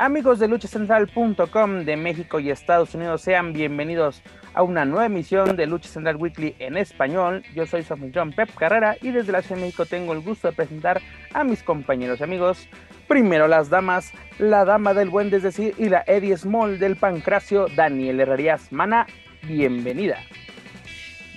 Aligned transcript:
Amigos 0.00 0.38
de 0.38 0.46
luchacentral.com 0.46 1.84
de 1.84 1.96
México 1.96 2.38
y 2.38 2.50
Estados 2.50 2.94
Unidos, 2.94 3.20
sean 3.20 3.52
bienvenidos 3.52 4.22
a 4.54 4.62
una 4.62 4.84
nueva 4.84 5.06
emisión 5.06 5.56
de 5.56 5.66
Lucha 5.66 5.88
Central 5.88 6.14
Weekly 6.14 6.54
en 6.60 6.76
español. 6.76 7.42
Yo 7.52 7.66
soy 7.66 7.82
su 7.82 7.96
John 8.14 8.30
Pep 8.30 8.48
Carrera 8.54 8.96
y 9.02 9.10
desde 9.10 9.32
la 9.32 9.42
Ciudad 9.42 9.56
de 9.56 9.62
México 9.62 9.86
tengo 9.86 10.12
el 10.12 10.20
gusto 10.20 10.46
de 10.46 10.54
presentar 10.54 11.02
a 11.34 11.42
mis 11.42 11.64
compañeros 11.64 12.20
y 12.20 12.22
amigos. 12.22 12.68
Primero 13.08 13.48
las 13.48 13.70
damas, 13.70 14.12
la 14.38 14.64
dama 14.64 14.94
del 14.94 15.10
buen 15.10 15.30
decir 15.30 15.74
y 15.78 15.88
la 15.88 16.04
Eddie 16.06 16.36
Small 16.36 16.78
del 16.78 16.94
pancracio, 16.94 17.66
Daniel 17.74 18.20
Herrerías. 18.20 18.70
Mana, 18.70 19.04
bienvenida. 19.48 20.18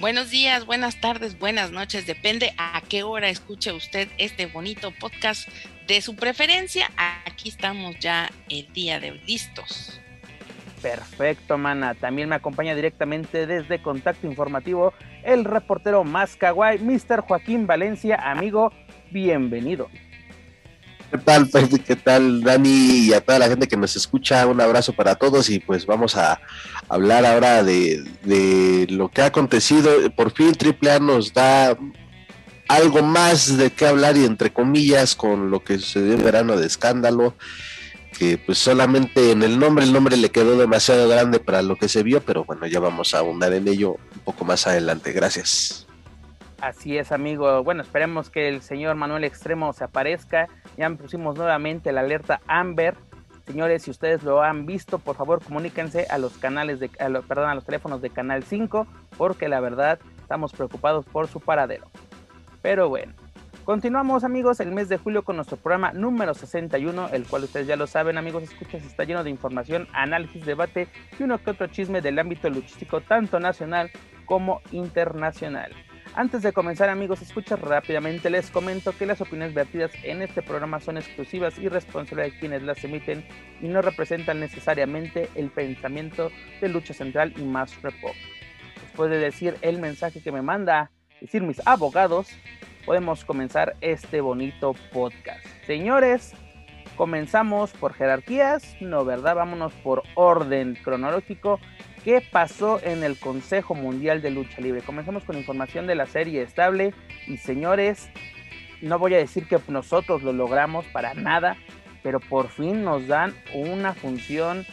Buenos 0.01 0.31
días, 0.31 0.65
buenas 0.65 0.99
tardes, 0.99 1.37
buenas 1.37 1.71
noches, 1.71 2.07
depende 2.07 2.53
a 2.57 2.81
qué 2.89 3.03
hora 3.03 3.29
escuche 3.29 3.71
usted 3.71 4.07
este 4.17 4.47
bonito 4.47 4.91
podcast 4.99 5.47
de 5.87 6.01
su 6.01 6.15
preferencia. 6.15 6.91
Aquí 7.25 7.49
estamos 7.49 7.95
ya 7.99 8.29
el 8.49 8.71
día 8.73 8.99
de 8.99 9.11
listos. 9.25 9.99
Perfecto, 10.81 11.57
mana. 11.57 11.93
También 11.93 12.29
me 12.29 12.35
acompaña 12.35 12.73
directamente 12.75 13.45
desde 13.45 13.81
Contacto 13.81 14.25
Informativo 14.25 14.93
el 15.23 15.45
reportero 15.45 16.03
más 16.03 16.35
kawaii, 16.35 16.79
Mr. 16.79 17.21
Joaquín 17.21 17.67
Valencia. 17.67 18.15
Amigo, 18.15 18.71
bienvenido. 19.11 19.89
¿Qué 21.11 21.17
tal, 21.17 21.49
Pepe? 21.49 21.79
¿Qué 21.79 21.95
tal, 21.97 22.41
Dani? 22.41 22.69
Y 22.69 23.13
a 23.13 23.19
toda 23.19 23.37
la 23.37 23.49
gente 23.49 23.67
que 23.67 23.75
nos 23.75 23.97
escucha, 23.97 24.47
un 24.47 24.61
abrazo 24.61 24.93
para 24.93 25.15
todos 25.15 25.49
y 25.49 25.59
pues 25.59 25.85
vamos 25.85 26.15
a 26.15 26.39
hablar 26.87 27.25
ahora 27.25 27.63
de, 27.63 28.01
de 28.23 28.87
lo 28.89 29.09
que 29.09 29.21
ha 29.21 29.25
acontecido. 29.25 29.91
Por 30.15 30.31
fin 30.31 30.53
AAA 30.57 30.99
nos 30.99 31.33
da 31.33 31.77
algo 32.75 33.01
más 33.01 33.57
de 33.57 33.71
qué 33.71 33.87
hablar 33.87 34.17
y 34.17 34.25
entre 34.25 34.51
comillas 34.51 35.15
con 35.15 35.51
lo 35.51 35.63
que 35.63 35.77
sucedió 35.77 36.13
en 36.13 36.23
verano 36.23 36.55
de 36.57 36.67
escándalo 36.67 37.35
que 38.17 38.37
pues 38.37 38.59
solamente 38.59 39.31
en 39.31 39.41
el 39.41 39.57
nombre, 39.57 39.83
el 39.83 39.91
nombre 39.91 40.15
le 40.15 40.29
quedó 40.29 40.55
demasiado 40.55 41.09
grande 41.09 41.39
para 41.39 41.63
lo 41.63 41.75
que 41.75 41.87
se 41.87 42.03
vio, 42.03 42.21
pero 42.21 42.43
bueno, 42.43 42.67
ya 42.67 42.79
vamos 42.79 43.15
a 43.15 43.19
abundar 43.19 43.51
en 43.53 43.67
ello 43.67 43.93
un 43.93 44.19
poco 44.23 44.45
más 44.45 44.67
adelante. 44.67 45.11
Gracias. 45.11 45.87
Así 46.61 46.99
es, 46.99 47.11
amigo. 47.11 47.63
Bueno, 47.63 47.81
esperemos 47.81 48.29
que 48.29 48.47
el 48.47 48.61
señor 48.61 48.95
Manuel 48.95 49.23
Extremo 49.23 49.73
se 49.73 49.83
aparezca. 49.83 50.47
Ya 50.77 50.87
pusimos 50.91 51.35
nuevamente 51.35 51.91
la 51.91 52.01
alerta 52.01 52.41
Amber. 52.45 52.95
Señores, 53.47 53.81
si 53.81 53.89
ustedes 53.89 54.21
lo 54.21 54.43
han 54.43 54.67
visto, 54.67 54.99
por 54.99 55.15
favor 55.15 55.41
comuníquense 55.43 56.05
a 56.11 56.19
los 56.19 56.33
canales 56.33 56.79
de, 56.79 56.89
perdón, 57.27 57.49
a 57.49 57.55
los 57.55 57.65
teléfonos 57.65 58.03
de 58.03 58.11
Canal 58.11 58.43
5, 58.43 58.85
porque 59.17 59.49
la 59.49 59.59
verdad 59.59 59.97
estamos 60.21 60.51
preocupados 60.51 61.05
por 61.05 61.27
su 61.27 61.39
paradero. 61.39 61.87
Pero 62.61 62.89
bueno, 62.89 63.13
continuamos 63.65 64.23
amigos 64.23 64.59
el 64.59 64.71
mes 64.71 64.87
de 64.87 64.97
julio 64.97 65.23
con 65.23 65.35
nuestro 65.35 65.57
programa 65.57 65.93
número 65.93 66.33
61, 66.33 67.09
el 67.09 67.25
cual 67.25 67.45
ustedes 67.45 67.67
ya 67.67 67.75
lo 67.75 67.87
saben 67.87 68.17
amigos, 68.17 68.43
escuchas, 68.43 68.83
está 68.83 69.03
lleno 69.03 69.23
de 69.23 69.31
información, 69.31 69.87
análisis, 69.93 70.45
debate 70.45 70.87
y 71.19 71.23
uno 71.23 71.39
que 71.39 71.51
otro 71.51 71.67
chisme 71.67 72.01
del 72.01 72.19
ámbito 72.19 72.49
luchístico 72.49 73.01
tanto 73.01 73.39
nacional 73.39 73.89
como 74.25 74.61
internacional. 74.71 75.71
Antes 76.13 76.43
de 76.43 76.51
comenzar 76.51 76.89
amigos, 76.89 77.21
escuchas 77.21 77.59
rápidamente, 77.59 78.29
les 78.29 78.51
comento 78.51 78.91
que 78.91 79.05
las 79.05 79.21
opiniones 79.21 79.53
vertidas 79.53 79.91
en 80.03 80.21
este 80.21 80.41
programa 80.41 80.81
son 80.81 80.97
exclusivas 80.97 81.57
y 81.57 81.69
responsables 81.69 82.33
de 82.33 82.39
quienes 82.39 82.63
las 82.63 82.83
emiten 82.83 83.25
y 83.61 83.69
no 83.69 83.81
representan 83.81 84.41
necesariamente 84.41 85.29
el 85.35 85.49
pensamiento 85.49 86.29
de 86.59 86.67
Lucha 86.67 86.93
Central 86.93 87.33
y 87.37 87.43
Más 87.43 87.81
Report. 87.81 88.15
Después 88.81 89.09
de 89.09 89.19
decir 89.19 89.55
el 89.61 89.79
mensaje 89.79 90.21
que 90.21 90.33
me 90.33 90.41
manda 90.41 90.91
decir 91.21 91.43
mis 91.43 91.65
abogados, 91.65 92.27
podemos 92.85 93.23
comenzar 93.23 93.75
este 93.79 94.21
bonito 94.21 94.73
podcast. 94.91 95.45
Señores, 95.67 96.33
comenzamos 96.97 97.71
por 97.71 97.93
jerarquías, 97.93 98.75
no 98.81 99.05
verdad, 99.05 99.35
vámonos 99.35 99.71
por 99.73 100.03
orden 100.15 100.77
cronológico. 100.83 101.59
¿Qué 102.03 102.23
pasó 102.31 102.81
en 102.83 103.03
el 103.03 103.19
Consejo 103.19 103.75
Mundial 103.75 104.23
de 104.23 104.31
Lucha 104.31 104.59
Libre? 104.59 104.81
Comenzamos 104.81 105.23
con 105.23 105.37
información 105.37 105.85
de 105.85 105.93
la 105.93 106.07
serie 106.07 106.41
estable 106.41 106.95
y 107.27 107.37
señores, 107.37 108.09
no 108.81 108.97
voy 108.97 109.13
a 109.13 109.17
decir 109.17 109.47
que 109.47 109.59
nosotros 109.67 110.23
lo 110.23 110.33
logramos 110.33 110.85
para 110.87 111.13
nada, 111.13 111.55
pero 112.01 112.19
por 112.19 112.49
fin 112.49 112.83
nos 112.83 113.07
dan 113.07 113.35
una 113.53 113.93
función 113.93 114.65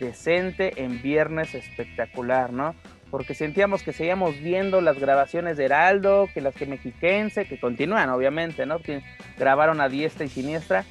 decente 0.00 0.82
en 0.82 1.00
viernes 1.00 1.54
espectacular, 1.54 2.52
¿no? 2.52 2.74
Porque 3.12 3.34
sentíamos 3.34 3.82
que 3.82 3.92
seguíamos 3.92 4.40
viendo 4.40 4.80
las 4.80 4.98
grabaciones 4.98 5.58
de 5.58 5.66
Heraldo, 5.66 6.30
que 6.32 6.40
las 6.40 6.54
que 6.54 6.64
Mexiquense, 6.64 7.44
que 7.44 7.60
continúan 7.60 8.08
obviamente, 8.08 8.64
¿no? 8.64 8.78
Que 8.78 9.02
grabaron 9.36 9.82
a 9.82 9.90
diestra 9.90 10.24
y 10.24 10.30
siniestra, 10.30 10.86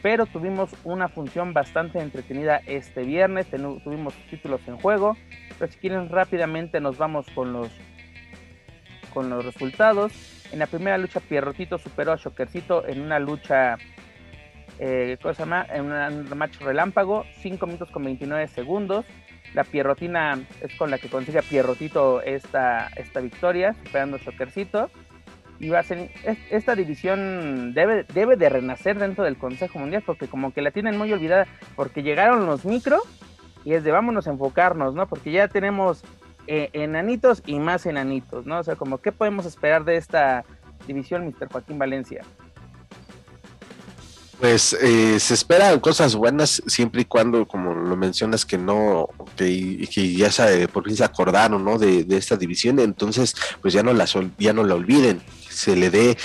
pero 0.00 0.26
tuvimos 0.26 0.70
una 0.84 1.08
función 1.08 1.52
bastante 1.52 1.98
entretenida 1.98 2.62
este 2.66 3.02
viernes, 3.02 3.48
tuvimos 3.50 4.14
títulos 4.30 4.60
en 4.68 4.76
juego, 4.76 5.16
pero 5.58 5.72
si 5.72 5.78
quieren 5.78 6.08
rápidamente 6.08 6.80
nos 6.80 6.98
vamos 6.98 7.26
con 7.34 7.52
los, 7.52 7.68
con 9.12 9.28
los 9.28 9.44
resultados. 9.44 10.12
En 10.52 10.60
la 10.60 10.68
primera 10.68 10.96
lucha 10.98 11.18
Pierrotito 11.18 11.78
superó 11.78 12.12
a 12.12 12.16
Shockercito 12.16 12.86
en 12.86 13.00
una 13.00 13.18
lucha, 13.18 13.76
eh, 14.78 15.18
¿cómo 15.20 15.34
se 15.34 15.42
llama? 15.42 15.66
En 15.68 15.90
un 15.90 16.38
match 16.38 16.60
relámpago, 16.60 17.24
5 17.40 17.66
minutos 17.66 17.90
con 17.90 18.04
29 18.04 18.46
segundos. 18.46 19.04
La 19.56 19.64
Pierrotina 19.64 20.38
es 20.60 20.74
con 20.74 20.90
la 20.90 20.98
que 20.98 21.08
consigue 21.08 21.38
a 21.38 21.42
Pierrotito 21.42 22.20
esta, 22.20 22.88
esta 22.88 23.20
victoria, 23.20 23.72
superando 23.72 24.18
a. 24.18 24.90
Y 25.58 25.70
va 25.70 25.78
a 25.78 25.82
ser, 25.82 26.10
esta 26.50 26.74
división 26.74 27.72
debe, 27.72 28.04
debe 28.12 28.36
de 28.36 28.50
renacer 28.50 28.98
dentro 28.98 29.24
del 29.24 29.38
Consejo 29.38 29.78
Mundial 29.78 30.02
porque 30.04 30.28
como 30.28 30.52
que 30.52 30.60
la 30.60 30.72
tienen 30.72 30.98
muy 30.98 31.10
olvidada 31.10 31.46
porque 31.74 32.02
llegaron 32.02 32.44
los 32.44 32.66
micro 32.66 33.00
y 33.64 33.72
es 33.72 33.82
de 33.82 33.92
vámonos 33.92 34.26
a 34.26 34.32
enfocarnos, 34.32 34.94
¿no? 34.94 35.08
Porque 35.08 35.32
ya 35.32 35.48
tenemos 35.48 36.04
eh, 36.48 36.68
enanitos 36.74 37.42
y 37.46 37.58
más 37.58 37.86
enanitos, 37.86 38.44
¿no? 38.44 38.58
O 38.58 38.62
sea, 38.62 38.76
como 38.76 38.98
qué 38.98 39.10
podemos 39.10 39.46
esperar 39.46 39.86
de 39.86 39.96
esta 39.96 40.44
división, 40.86 41.24
Mr. 41.24 41.50
Joaquín 41.50 41.78
Valencia. 41.78 42.20
Pues 44.38 44.74
eh, 44.74 45.18
se 45.18 45.32
esperan 45.32 45.80
cosas 45.80 46.14
buenas 46.14 46.62
siempre 46.66 47.02
y 47.02 47.04
cuando, 47.06 47.48
como 47.48 47.72
lo 47.72 47.96
mencionas, 47.96 48.44
que 48.44 48.58
no, 48.58 49.08
que, 49.34 49.88
que 49.90 50.12
ya 50.14 50.30
se, 50.30 50.68
por 50.68 50.84
fin 50.84 50.94
se 50.94 51.04
acordaron, 51.04 51.64
¿no? 51.64 51.78
De, 51.78 52.04
esta 52.10 52.36
división, 52.36 52.78
entonces, 52.78 53.34
pues 53.62 53.72
ya 53.72 53.82
no 53.82 53.94
la 53.94 54.06
ya 54.38 54.52
no 54.52 54.62
la 54.62 54.74
olviden, 54.74 55.22
se 55.48 55.74
le 55.74 55.90
dé 55.90 56.18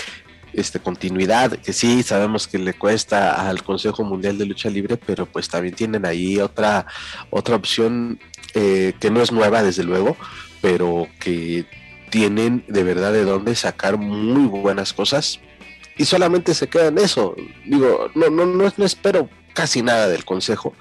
este 0.51 0.79
continuidad, 0.79 1.53
que 1.53 1.71
sí 1.71 2.03
sabemos 2.03 2.49
que 2.49 2.57
le 2.57 2.73
cuesta 2.73 3.47
al 3.47 3.63
Consejo 3.63 4.03
Mundial 4.03 4.37
de 4.37 4.45
Lucha 4.45 4.69
Libre, 4.69 4.97
pero 4.97 5.25
pues 5.25 5.47
también 5.47 5.73
tienen 5.73 6.05
ahí 6.05 6.37
otra 6.39 6.85
otra 7.29 7.55
opción 7.55 8.19
eh, 8.53 8.93
que 8.99 9.09
no 9.09 9.21
es 9.21 9.31
nueva 9.31 9.63
desde 9.63 9.83
luego, 9.83 10.17
pero 10.61 11.07
que 11.21 11.65
tienen 12.09 12.65
de 12.67 12.83
verdad 12.83 13.13
de 13.13 13.23
dónde 13.23 13.55
sacar 13.55 13.95
muy 13.95 14.47
buenas 14.47 14.91
cosas 14.91 15.39
y 16.01 16.05
solamente 16.05 16.55
se 16.55 16.67
queda 16.67 16.87
en 16.87 16.97
eso. 16.97 17.35
Digo, 17.63 18.09
no, 18.15 18.31
no, 18.31 18.47
no, 18.47 18.85
espero 18.85 19.29
casi 19.53 19.83
nada 19.83 20.07
del 20.07 20.25
consejo, 20.25 20.73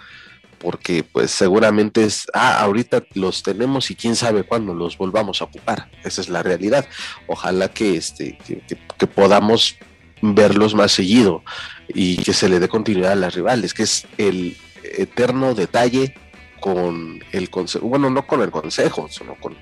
porque 0.58 1.04
pues 1.04 1.30
seguramente 1.30 2.04
es, 2.04 2.26
ah, 2.32 2.58
ahorita 2.62 3.04
los 3.12 3.42
tenemos 3.42 3.90
y 3.90 3.96
quién 3.96 4.16
sabe 4.16 4.44
cuándo 4.44 4.72
los 4.72 4.96
volvamos 4.96 5.42
a 5.42 5.44
ocupar. 5.44 5.90
Esa 6.04 6.22
es 6.22 6.30
la 6.30 6.42
realidad. 6.42 6.88
Ojalá 7.26 7.68
que, 7.68 7.98
este, 7.98 8.38
que, 8.46 9.06
podamos 9.06 9.76
verlos 10.22 10.74
más 10.74 10.92
seguido 10.92 11.42
y 11.88 12.16
que 12.22 12.32
se 12.32 12.48
le 12.48 12.58
dé 12.58 12.68
continuidad 12.68 13.12
a 13.12 13.16
las 13.16 13.34
rivales, 13.34 13.74
que 13.74 13.82
es 13.82 14.06
el 14.16 14.56
eterno 14.82 15.54
detalle 15.54 16.14
con 16.60 17.22
el 17.32 17.50
consejo, 17.50 17.86
bueno, 17.88 18.08
no 18.08 18.26
con 18.26 18.40
el 18.40 18.50
consejo, 18.50 19.06
sino 19.10 19.34
con 19.34 19.54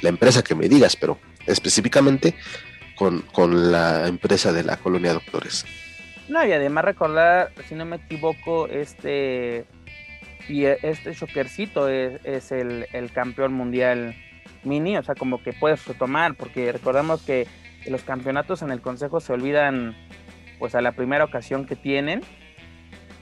la 0.00 0.08
empresa 0.08 0.42
que 0.42 0.56
me 0.56 0.68
digas, 0.68 0.96
pero 0.96 1.20
específicamente 1.46 2.34
con, 2.96 3.20
con 3.32 3.72
la 3.72 4.06
empresa 4.06 4.52
de 4.52 4.64
la 4.64 4.76
colonia 4.76 5.12
Doctores. 5.12 5.64
No, 6.28 6.44
y 6.46 6.52
además 6.52 6.84
recordar, 6.84 7.52
si 7.68 7.74
no 7.74 7.84
me 7.84 7.96
equivoco, 7.96 8.66
este 8.68 9.66
y 10.48 10.64
este 10.64 11.12
Shokercito 11.14 11.88
es, 11.88 12.52
el, 12.52 13.10
campeón 13.12 13.54
mundial 13.54 14.14
mini, 14.62 14.96
o 14.96 15.02
sea, 15.02 15.14
como 15.14 15.42
que 15.42 15.52
puedes 15.52 15.86
retomar, 15.86 16.34
porque 16.34 16.70
recordamos 16.72 17.22
que 17.22 17.46
los 17.86 18.02
campeonatos 18.02 18.62
en 18.62 18.70
el 18.70 18.80
consejo 18.80 19.20
se 19.20 19.32
olvidan 19.32 19.94
pues 20.58 20.74
a 20.74 20.80
la 20.80 20.92
primera 20.92 21.24
ocasión 21.24 21.66
que 21.66 21.76
tienen. 21.76 22.22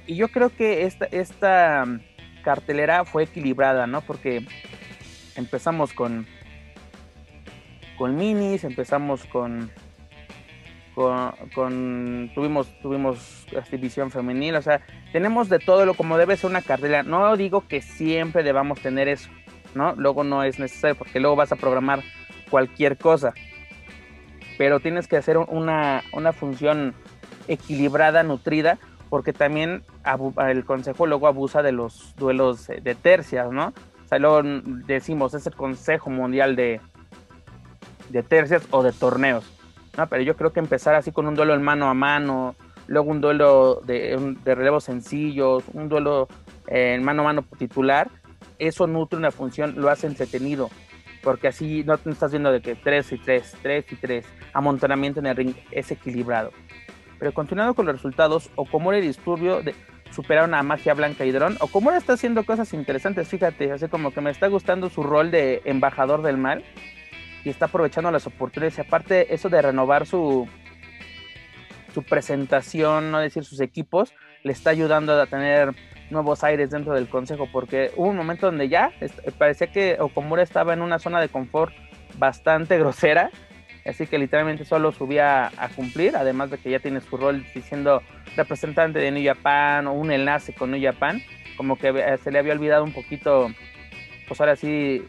Y 0.07 0.17
yo 0.17 0.29
creo 0.29 0.51
que 0.51 0.85
esta, 0.85 1.07
esta 1.07 1.85
cartelera 2.45 3.05
fue 3.05 3.25
equilibrada, 3.25 3.87
¿no? 3.87 4.01
Porque 4.01 4.45
empezamos 5.37 5.93
con, 5.93 6.27
con 8.03 8.17
minis, 8.17 8.65
empezamos 8.65 9.25
con 9.27 9.71
con, 10.93 12.33
tuvimos 12.35 12.67
tuvimos 12.83 13.47
división 13.71 14.11
femenil, 14.11 14.57
o 14.57 14.63
sea, 14.63 14.81
tenemos 15.13 15.49
de 15.49 15.61
todo 15.61 15.87
lo 15.87 15.95
como 15.95 16.19
debe 16.19 16.37
ser 16.37 16.51
una 16.51 16.63
carrera. 16.63 17.05
No 17.05 17.37
digo 17.37 17.69
que 17.69 17.81
siempre 17.81 18.43
debamos 18.43 18.81
tener 18.81 19.07
eso, 19.07 19.31
¿no? 19.77 19.95
Luego 19.95 20.25
no 20.25 20.43
es 20.43 20.59
necesario 20.59 20.97
porque 20.97 21.21
luego 21.21 21.37
vas 21.37 21.53
a 21.53 21.57
programar 21.57 22.03
cualquier 22.51 22.99
cosa. 22.99 23.35
Pero 24.59 24.81
tienes 24.81 25.07
que 25.07 25.17
hacer 25.17 25.39
una, 25.39 26.03
una 26.13 26.33
función 26.33 26.95
equilibrada, 27.47 28.25
nutrida, 28.25 28.81
porque 29.11 29.33
también 29.33 29.85
el 30.49 30.65
consejo 30.65 31.07
luego 31.07 31.29
abusa 31.29 31.63
de 31.63 31.71
los 31.71 32.17
duelos 32.17 32.67
de 32.67 32.97
tercias, 32.97 33.53
¿no? 33.53 33.73
O 34.05 34.09
sea, 34.09 34.19
luego 34.19 34.43
decimos, 34.89 35.35
es 35.35 35.47
el 35.47 35.55
consejo 35.55 36.11
mundial 36.11 36.57
de, 36.57 36.81
de 38.13 38.23
tercias 38.23 38.63
o 38.71 38.83
de 38.83 38.93
torneos 38.93 39.45
no, 39.97 40.07
pero 40.07 40.23
yo 40.23 40.37
creo 40.37 40.53
que 40.53 40.61
empezar 40.61 40.95
así 40.95 41.13
con 41.13 41.27
un 41.27 41.35
duelo 41.35 41.55
en 41.55 41.63
mano 41.63 41.89
a 41.89 41.95
mano, 41.95 42.55
luego 42.87 43.11
un 43.11 43.21
duelo 43.21 43.81
de, 43.85 44.37
de 44.43 44.55
relevos 44.55 44.85
sencillos, 44.85 45.65
un 45.75 45.89
duelo 45.89 46.29
en 46.67 47.03
mano 47.03 47.23
a 47.23 47.25
mano 47.27 47.45
titular, 47.59 48.11
eso 48.59 48.87
nutre 48.87 49.19
una 49.19 49.31
función, 49.31 49.75
lo 49.77 49.91
hace 49.91 50.07
entretenido, 50.07 50.71
porque 51.23 51.49
así 51.49 51.85
no 51.85 51.99
te 51.99 52.11
estás 52.11 52.31
viendo 52.31 52.51
de 52.51 52.63
que 52.63 52.75
3 52.75 53.13
y 53.13 53.19
3, 53.19 53.57
3 53.61 53.93
y 53.93 53.97
3, 53.97 54.27
amontonamiento 54.55 55.21
en 55.21 55.27
el 55.27 55.37
ring 55.37 55.55
es 55.71 55.91
equilibrado. 55.91 56.53
Pero 57.19 57.33
continuando 57.35 57.75
con 57.75 57.87
los 57.87 57.95
resultados, 57.95 58.51
Okomura 58.57 58.99
y 58.99 59.03
Disturbio 59.03 59.63
de, 59.63 59.75
superaron 60.11 60.55
a 60.55 60.63
Magia 60.63 60.95
Blanca 60.95 61.25
y 61.25 61.33
Dron. 61.33 61.57
Okomura 61.61 61.99
está 61.99 62.15
haciendo 62.15 62.45
cosas 62.45 62.73
interesantes, 62.73 63.29
fíjate, 63.29 63.71
así 63.73 63.89
como 63.89 64.11
que 64.13 64.23
me 64.23 64.31
está 64.31 64.49
gustando 64.49 64.89
su 64.89 65.03
rol 65.03 65.31
de 65.31 65.61
embajador 65.65 66.23
del 66.23 66.39
mal 66.39 66.65
y 67.45 67.51
está 67.51 67.67
aprovechando 67.67 68.11
las 68.11 68.27
oportunidades. 68.27 68.79
Y 68.79 68.81
aparte, 68.81 69.35
eso 69.35 69.49
de 69.49 69.63
renovar 69.63 70.07
su, 70.07 70.49
su 71.93 72.03
presentación, 72.03 73.11
no 73.11 73.21
decir 73.21 73.45
sus 73.45 73.61
equipos, 73.61 74.15
le 74.43 74.53
está 74.53 74.71
ayudando 74.71 75.21
a 75.21 75.27
tener 75.27 75.75
nuevos 76.11 76.45
aires 76.45 76.71
dentro 76.71 76.95
del 76.95 77.09
consejo, 77.09 77.49
porque 77.51 77.91
hubo 77.97 78.09
un 78.09 78.17
momento 78.17 78.47
donde 78.47 78.69
ya 78.69 78.93
parecía 79.39 79.69
que 79.69 79.97
Okomura 79.99 80.43
estaba 80.43 80.73
en 80.73 80.83
una 80.83 80.99
zona 80.99 81.21
de 81.21 81.29
confort 81.29 81.75
bastante 82.19 82.79
grosera, 82.79 83.31
así 83.87 84.07
que 84.07 84.19
literalmente 84.19 84.65
solo 84.65 84.93
subía 84.93 85.47
a 85.57 85.69
cumplir, 85.75 86.17
además 86.17 86.51
de 86.51 86.59
que 86.59 86.71
ya 86.71 86.79
tiene 86.79 87.01
su 87.01 87.17
rol 87.17 87.45
siendo 87.65 88.03
representante 88.37 88.99
de 88.99 89.11
New 89.11 89.25
Japan 89.25 89.87
o 89.87 89.93
un 89.93 90.13
enlace 90.13 90.53
con 90.53 90.71
New 90.71 90.83
Japan, 90.83 91.23
como 91.57 91.77
que 91.77 92.19
se 92.23 92.31
le 92.31 92.39
había 92.39 92.53
olvidado 92.53 92.85
un 92.85 92.93
poquito, 92.93 93.49
pues 94.29 94.41
ahora 94.41 94.57
sí, 94.57 95.03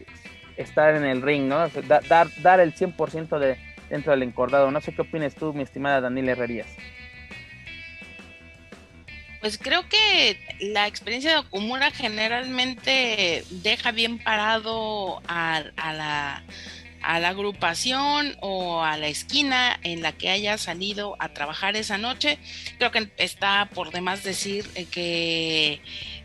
estar 0.56 0.94
en 0.94 1.04
el 1.04 1.22
ring, 1.22 1.44
¿no? 1.48 1.68
dar, 1.68 2.28
dar 2.42 2.60
el 2.60 2.74
100% 2.74 3.38
de, 3.38 3.56
dentro 3.88 4.12
del 4.12 4.22
encordado. 4.22 4.70
No 4.70 4.80
sé 4.80 4.94
qué 4.94 5.02
opinas 5.02 5.34
tú, 5.34 5.52
mi 5.52 5.62
estimada 5.62 6.00
Daniela 6.00 6.32
Herrerías. 6.32 6.68
Pues 9.44 9.58
creo 9.58 9.86
que 9.90 10.38
la 10.72 10.86
experiencia 10.86 11.32
de 11.32 11.36
Okumura 11.36 11.90
generalmente 11.90 13.44
deja 13.50 13.92
bien 13.92 14.18
parado 14.18 15.20
a, 15.28 15.62
la, 15.76 16.42
a 17.02 17.18
la 17.20 17.28
agrupación 17.28 18.38
o 18.40 18.82
a 18.82 18.96
la 18.96 19.08
esquina 19.08 19.78
en 19.82 20.00
la 20.00 20.12
que 20.12 20.30
haya 20.30 20.56
salido 20.56 21.16
a 21.18 21.28
trabajar 21.34 21.76
esa 21.76 21.98
noche. 21.98 22.38
Creo 22.78 22.90
que 22.90 23.12
está 23.18 23.68
por 23.74 23.90
demás 23.90 24.24
decir 24.24 24.64
eh, 24.76 24.86
que 24.86 25.82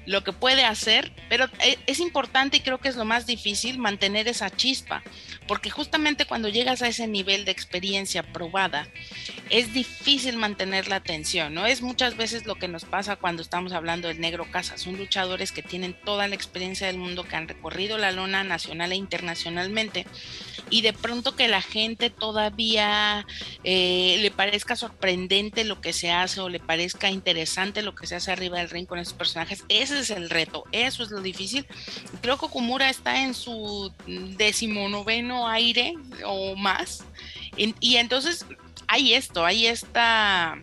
lo 0.10 0.24
que 0.24 0.34
puede 0.34 0.66
hacer, 0.66 1.12
pero 1.30 1.46
eh, 1.64 1.78
es 1.86 2.00
importante 2.00 2.58
y 2.58 2.60
creo 2.62 2.80
que 2.80 2.90
es 2.90 2.96
lo 2.96 3.06
más 3.06 3.28
difícil 3.28 3.78
mantener 3.78 4.28
esa 4.28 4.50
chispa, 4.50 5.04
porque 5.48 5.70
justamente 5.70 6.26
cuando 6.26 6.50
llegas 6.50 6.82
a 6.82 6.88
ese 6.88 7.08
nivel 7.08 7.46
de 7.46 7.52
experiencia 7.52 8.24
probada, 8.24 8.88
es 9.52 9.72
difícil 9.72 10.36
mantener 10.36 10.88
la 10.88 10.96
atención, 10.96 11.54
¿no? 11.54 11.68
Es 11.68 11.84
muchas 11.84 12.18
veces 12.18 12.48
lo 12.48 12.56
que 12.56 12.68
nos 12.68 12.86
pasa 12.86 13.18
cuando 13.18 13.44
estamos 13.44 13.72
hablando 13.72 14.08
del 14.08 14.20
negro 14.20 14.50
casa, 14.50 14.80
son 14.80 14.98
luchadores 14.98 15.52
que 15.52 15.62
tienen 15.62 15.96
toda 16.04 16.28
la 16.28 16.34
experiencia 16.34 16.88
del 16.88 16.98
mundo, 16.98 17.24
que 17.24 17.36
han 17.36 17.48
recorrido 17.48 18.00
la 18.00 18.12
lona 18.12 18.44
nacional 18.44 18.92
e 18.92 18.96
internacionalmente, 18.96 20.08
y 20.72 20.82
de 20.82 20.94
pronto 20.94 21.36
que 21.36 21.48
la 21.48 21.62
gente 21.62 22.10
todavía 22.10 23.28
eh, 23.64 24.18
le 24.22 24.32
parezca 24.32 24.76
sorprendente 24.76 25.66
lo 25.66 25.82
que 25.82 25.94
se 25.94 26.12
hace 26.12 26.42
o 26.42 26.50
le 26.50 26.60
parezca 26.60 27.12
interesante 27.12 27.84
lo 27.84 27.94
que 27.94 28.08
se 28.08 28.16
hace 28.16 28.32
arriba 28.32 28.58
del 28.58 28.72
ring 28.72 28.88
con 28.88 28.98
esos 28.98 29.14
personajes, 29.14 29.64
ese 29.70 29.99
es 30.01 30.10
el 30.10 30.30
reto, 30.30 30.66
eso 30.72 31.04
es 31.04 31.12
lo 31.12 31.22
difícil. 31.22 31.66
Creo 32.22 32.38
que 32.38 32.46
Okumura 32.46 32.90
está 32.90 33.24
en 33.24 33.34
su 33.34 33.92
decimonoveno 34.06 35.48
aire 35.48 35.94
o 36.25 36.56
más. 36.56 37.06
y 37.57 37.96
entonces 37.98 38.46
hay 38.88 39.13
esto, 39.13 39.46
hay 39.46 39.68
esta 39.68 40.57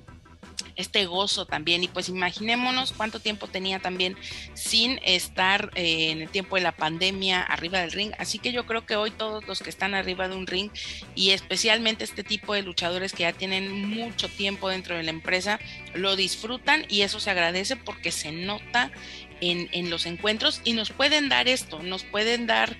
este 0.77 1.06
gozo 1.06 1.47
también. 1.47 1.83
Y 1.83 1.88
pues 1.88 2.09
imaginémonos 2.09 2.93
cuánto 2.93 3.19
tiempo 3.19 3.49
tenía 3.49 3.81
también 3.81 4.17
sin 4.55 5.00
estar 5.03 5.71
eh, 5.75 6.11
en 6.11 6.23
el 6.23 6.29
tiempo 6.29 6.56
de 6.56 6.62
la 6.62 6.73
pandemia 6.73 7.43
arriba 7.43 7.81
del 7.81 7.93
ring. 7.93 8.12
Así 8.19 8.38
que 8.38 8.53
yo 8.53 8.67
creo 8.67 8.87
que 8.87 8.97
hoy 8.97 9.11
todos 9.11 9.47
los 9.47 9.61
que 9.61 9.71
están 9.71 9.94
arriba 9.94 10.29
de 10.29 10.37
un 10.37 10.47
ring 10.47 10.71
y 11.15 11.31
especialmente 11.31 12.05
este 12.05 12.23
tipo 12.23 12.55
de 12.55 12.62
luchadores 12.62 13.12
que 13.12 13.23
ya 13.23 13.33
tienen 13.33 13.87
mucho 13.88 14.29
tiempo 14.29 14.69
dentro 14.69 14.97
de 14.97 15.03
la 15.03 15.11
empresa, 15.11 15.59
lo 15.94 16.15
disfrutan 16.15 16.85
y 16.88 17.03
eso 17.03 17.19
se 17.19 17.31
agradece 17.31 17.77
porque 17.77 18.12
se 18.12 18.33
nota 18.33 18.93
en, 19.41 19.91
los 19.91 20.06
encuentros 20.06 20.61
y 20.65 20.73
nos 20.73 20.91
pueden 20.91 21.29
dar 21.29 21.49
esto, 21.49 21.83
nos 21.83 22.05
pueden 22.05 22.47
dar 22.47 22.77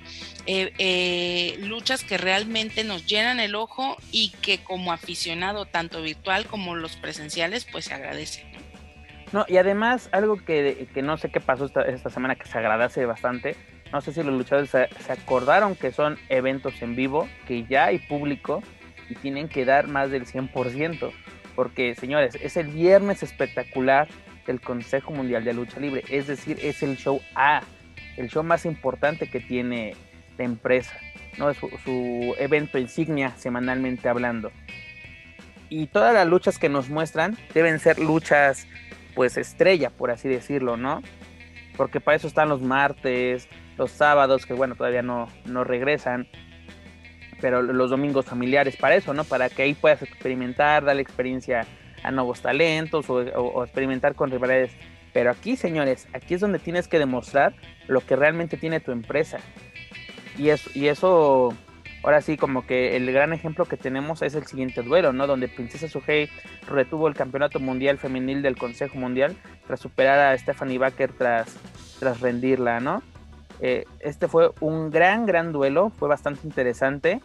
eh, 0.47 0.73
eh, 0.79 1.56
luchas 1.61 2.05
que 2.05 2.19
realmente 2.19 2.85
nos 2.85 3.06
llenan 3.06 3.41
el 3.41 3.55
ojo 3.55 3.97
y 4.12 4.31
que 4.43 4.62
como 4.62 4.93
aficionado, 4.93 5.67
tanto 5.67 6.03
virtual 6.03 6.47
como 6.47 6.75
los 6.75 6.97
presenciales, 6.97 7.67
pues 7.70 7.86
se 7.86 7.94
agradece. 7.94 8.44
No, 9.32 9.44
y 9.48 9.56
además 9.56 10.08
algo 10.13 10.36
que, 10.36 10.89
no 11.03 11.17
sé 11.19 11.31
qué 11.31 11.41
pasó 11.41 11.67
esta, 11.67 12.10
semana 12.10 12.36
que 12.36 12.46
se 12.46 12.58
agradece 12.58 13.05
bastante, 13.06 13.56
no 13.93 14.01
sé 14.01 14.13
si 14.13 14.22
los 14.22 14.34
luchadores 14.34 14.70
se, 14.70 14.89
se 15.05 15.13
acordaron 15.13 15.75
que 15.75 15.93
son 15.93 16.19
eventos 16.29 16.81
en 16.81 16.96
vivo, 16.96 17.29
que 17.46 17.65
ya 17.65 17.86
hay 17.86 17.98
público 17.98 18.63
y 19.08 19.15
tienen 19.17 19.48
que 19.48 19.65
dar 19.65 19.89
más 19.89 20.10
del 20.10 20.27
100%, 20.27 21.13
porque 21.55 21.94
señores, 21.94 22.36
es 22.41 22.56
el 22.56 22.69
viernes 22.69 23.22
espectacular, 23.22 24.08
el 24.53 24.60
Consejo 24.60 25.12
Mundial 25.12 25.44
de 25.44 25.53
Lucha 25.53 25.81
Libre. 25.81 26.05
Es 26.08 26.26
decir, 26.26 26.58
es 26.62 26.82
el 26.82 26.96
show 26.96 27.20
A, 27.34 27.62
el 28.17 28.29
show 28.29 28.43
más 28.43 28.65
importante 28.65 29.29
que 29.29 29.41
tiene 29.41 29.94
la 30.38 30.44
empresa, 30.44 30.96
¿no? 31.38 31.50
Es 31.50 31.58
su, 31.58 32.34
evento 32.38 32.79
insignia 32.79 33.32
semanalmente 33.36 34.08
hablando. 34.08 34.50
Y 35.69 35.86
todas 35.88 36.15
las 36.15 36.26
luchas 36.26 36.58
que 36.58 36.69
nos 36.69 36.88
muestran 36.88 37.36
deben 37.53 37.79
ser 37.79 37.98
luchas, 37.98 38.67
pues 39.15 39.36
estrella, 39.36 39.91
por 39.91 40.10
así 40.10 40.29
decirlo, 40.29 40.76
¿no? 40.76 41.03
Porque 41.76 42.00
para 42.00 42.17
eso 42.17 42.29
están 42.29 42.48
los 42.48 42.62
martes, 42.62 43.48
los 43.76 43.91
sábados, 43.91 44.46
que 44.46 44.55
bueno, 44.55 44.76
todavía 44.76 45.03
no, 45.03 45.29
no 45.44 45.65
regresan, 45.65 46.29
pero 47.41 47.62
los 47.62 47.91
domingos 47.91 48.26
familiares 48.26 48.76
para 48.76 48.94
eso, 48.94 49.12
¿no? 49.12 49.24
Para 49.24 49.48
que 49.48 49.62
ahí 49.62 49.74
puedas 49.74 50.03
experimentar, 50.03 50.84
darle 50.84 51.03
experiencia 51.03 51.67
a 52.06 52.13
nuevos 52.13 52.41
talentos 52.41 53.10
o, 53.10 53.65
experimentar 53.65 54.15
con 54.15 54.31
rivalidades. 54.31 54.72
Pero 55.13 55.31
aquí, 55.31 55.56
señores, 55.56 56.06
aquí 56.13 56.34
es 56.34 56.41
donde 56.41 56.58
tienes 56.58 56.89
que 56.89 56.98
demostrar 56.98 57.55
lo 57.89 58.01
que 58.01 58.17
realmente 58.17 58.56
tiene 58.56 58.81
tu 58.81 58.93
empresa. 58.93 59.39
Y 60.39 60.51
eso, 60.51 60.70
y 60.75 60.86
eso, 60.86 61.55
ahora 62.03 62.20
sí, 62.20 62.36
como 62.36 62.65
que 62.65 62.96
el 62.96 63.10
gran 63.13 63.32
ejemplo 63.32 63.65
que 63.65 63.77
tenemos 63.77 64.22
es 64.22 64.34
el 64.34 64.46
siguiente 64.46 64.82
duelo, 64.82 65.13
¿no? 65.13 65.27
Donde 65.27 65.48
Princesa 65.48 65.89
Suhei 65.89 66.29
retuvo 66.69 67.08
el 67.08 67.15
campeonato 67.15 67.58
mundial 67.58 67.98
femenil 67.98 68.43
del 68.43 68.56
Consejo 68.56 68.98
Mundial 68.98 69.36
tras 69.67 69.81
superar 69.81 70.19
a 70.19 70.39
Stephanie 70.39 70.79
Baker 70.79 71.13
tras, 71.13 71.56
tras 71.98 72.20
rendirla, 72.20 72.79
¿no? 72.81 73.03
Eh, 73.60 73.84
este 74.01 74.29
fue 74.29 74.51
un 74.60 74.91
gran, 74.91 75.27
gran 75.27 75.51
duelo, 75.51 75.91
fue 75.91 76.08
bastante 76.08 76.46
interesante 76.46 77.20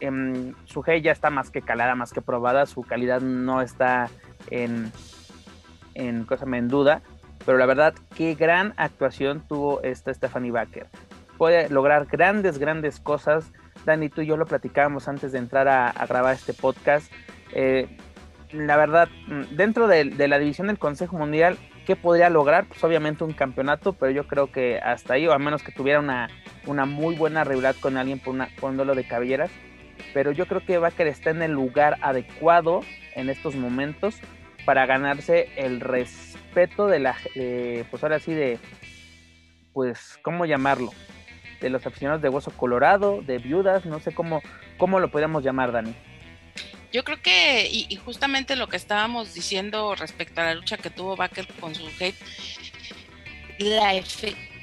eh, 0.00 0.52
su 0.64 0.82
G 0.82 1.02
ya 1.02 1.12
está 1.12 1.30
más 1.30 1.50
que 1.50 1.62
calada, 1.62 1.94
más 1.94 2.12
que 2.12 2.22
probada, 2.22 2.66
su 2.66 2.82
calidad 2.82 3.20
no 3.20 3.62
está 3.62 4.08
en, 4.50 4.92
en, 5.94 6.24
cosa 6.24 6.44
en 6.52 6.68
duda, 6.68 7.02
pero 7.44 7.58
la 7.58 7.66
verdad, 7.66 7.94
qué 8.16 8.34
gran 8.34 8.74
actuación 8.76 9.42
tuvo 9.46 9.82
esta 9.82 10.12
Stephanie 10.12 10.50
Baker. 10.50 10.86
Puede 11.38 11.68
lograr 11.68 12.06
grandes, 12.06 12.58
grandes 12.58 12.98
cosas 12.98 13.52
Dani, 13.86 14.08
tú 14.08 14.20
y 14.20 14.26
yo 14.26 14.36
lo 14.36 14.44
platicábamos 14.44 15.08
antes 15.08 15.32
de 15.32 15.38
entrar 15.38 15.68
a, 15.68 15.92
grabar 16.06 16.34
este 16.34 16.52
podcast. 16.52 17.10
Eh, 17.52 17.88
la 18.52 18.76
verdad, 18.76 19.08
mm, 19.28 19.56
dentro 19.56 19.86
de, 19.86 20.04
la 20.04 20.38
división 20.38 20.66
del 20.66 20.78
Consejo 20.78 21.16
Mundial, 21.16 21.56
¿qué 21.86 21.96
podría 21.96 22.28
lograr? 22.28 22.66
Pues 22.66 22.82
obviamente 22.84 23.24
un 23.24 23.32
campeonato, 23.32 23.92
pero 23.92 24.10
yo 24.10 24.26
creo 24.26 24.50
que 24.50 24.78
hasta 24.78 25.14
ahí, 25.14 25.26
o 25.26 25.32
a 25.32 25.38
menos 25.38 25.62
que 25.62 25.72
tuviera 25.72 26.00
una, 26.00 26.28
una 26.66 26.84
muy 26.84 27.14
buena 27.14 27.44
rivalidad 27.44 27.76
con 27.80 27.96
alguien 27.96 28.18
por, 28.18 28.34
una, 28.34 28.48
por 28.60 28.70
un 28.70 28.76
de 28.76 29.04
cabelleras. 29.06 29.50
Pero 30.16 30.32
yo 30.32 30.46
creo 30.46 30.64
que 30.64 30.78
Baker 30.78 31.08
está 31.08 31.28
en 31.28 31.42
el 31.42 31.52
lugar 31.52 31.98
adecuado 32.00 32.80
en 33.14 33.28
estos 33.28 33.54
momentos 33.54 34.14
para 34.64 34.86
ganarse 34.86 35.50
el 35.56 35.78
respeto 35.78 36.86
de 36.86 37.00
la, 37.00 37.18
pues 37.90 38.02
ahora 38.02 38.18
sí, 38.18 38.32
de, 38.32 38.58
pues, 39.74 40.18
¿cómo 40.22 40.46
llamarlo? 40.46 40.90
De 41.60 41.68
los 41.68 41.86
aficionados 41.86 42.22
de 42.22 42.30
Hueso 42.30 42.50
Colorado, 42.52 43.20
de 43.20 43.36
viudas, 43.36 43.84
no 43.84 44.00
sé 44.00 44.14
cómo, 44.14 44.40
cómo 44.78 45.00
lo 45.00 45.10
podríamos 45.10 45.44
llamar, 45.44 45.70
Dani. 45.70 45.94
Yo 46.94 47.04
creo 47.04 47.20
que, 47.20 47.68
y, 47.70 47.94
justamente 47.96 48.56
lo 48.56 48.68
que 48.68 48.78
estábamos 48.78 49.34
diciendo 49.34 49.94
respecto 49.96 50.40
a 50.40 50.44
la 50.44 50.54
lucha 50.54 50.78
que 50.78 50.88
tuvo 50.88 51.14
Baker 51.14 51.46
con 51.60 51.74
su 51.74 51.86
hate, 52.00 52.16
la 53.58 53.92
efectividad 53.92 54.55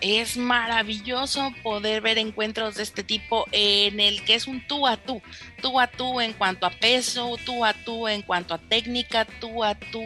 Es 0.00 0.36
maravilloso 0.36 1.52
poder 1.62 2.00
ver 2.00 2.18
encuentros 2.18 2.76
de 2.76 2.82
este 2.82 3.02
tipo 3.02 3.46
en 3.52 4.00
el 4.00 4.24
que 4.24 4.34
es 4.34 4.46
un 4.46 4.66
tú 4.66 4.86
a 4.86 4.96
tú, 4.96 5.22
tú 5.66 5.80
a 5.80 5.88
tú 5.88 6.20
en 6.20 6.32
cuanto 6.32 6.64
a 6.64 6.70
peso, 6.70 7.36
tú 7.44 7.64
a 7.64 7.72
tú 7.72 8.06
en 8.06 8.22
cuanto 8.22 8.54
a 8.54 8.58
técnica, 8.58 9.24
tú 9.40 9.64
a 9.64 9.74
tú 9.74 10.00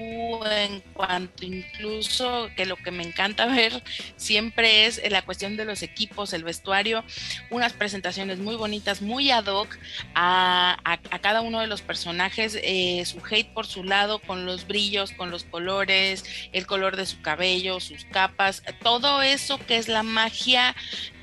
en 0.46 0.80
cuanto 0.94 1.44
incluso 1.44 2.48
que 2.56 2.64
lo 2.64 2.76
que 2.76 2.90
me 2.90 3.02
encanta 3.02 3.44
ver 3.54 3.82
siempre 4.16 4.86
es 4.86 5.02
la 5.10 5.20
cuestión 5.20 5.58
de 5.58 5.66
los 5.66 5.82
equipos, 5.82 6.32
el 6.32 6.44
vestuario, 6.44 7.04
unas 7.50 7.74
presentaciones 7.74 8.38
muy 8.38 8.56
bonitas, 8.56 9.02
muy 9.02 9.30
ad 9.30 9.48
hoc 9.48 9.76
a, 10.14 10.78
cada 11.20 11.42
uno 11.42 11.60
de 11.60 11.66
los 11.66 11.82
personajes, 11.82 12.58
eh, 12.62 13.04
su 13.04 13.20
hate 13.22 13.52
por 13.52 13.66
su 13.66 13.84
lado, 13.84 14.18
con 14.18 14.46
los 14.46 14.66
brillos, 14.66 15.12
con 15.12 15.30
los 15.30 15.44
colores, 15.44 16.24
el 16.52 16.66
color 16.66 16.96
de 16.96 17.04
su 17.04 17.20
cabello, 17.20 17.80
sus 17.80 18.06
capas, 18.06 18.62
todo 18.82 19.20
eso 19.20 19.58
que 19.58 19.76
es 19.76 19.88
la 19.88 20.02
magia 20.02 20.74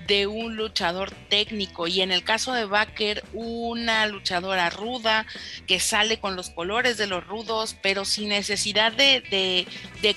de 0.07 0.27
un 0.27 0.55
luchador 0.55 1.11
técnico 1.29 1.87
y 1.87 2.01
en 2.01 2.11
el 2.11 2.23
caso 2.23 2.53
de 2.53 2.65
Baker 2.65 3.23
una 3.33 4.07
luchadora 4.07 4.69
ruda 4.69 5.25
que 5.67 5.79
sale 5.79 6.19
con 6.19 6.35
los 6.35 6.49
colores 6.49 6.97
de 6.97 7.07
los 7.07 7.25
rudos 7.25 7.75
pero 7.81 8.05
sin 8.05 8.29
necesidad 8.29 8.91
de, 8.93 9.67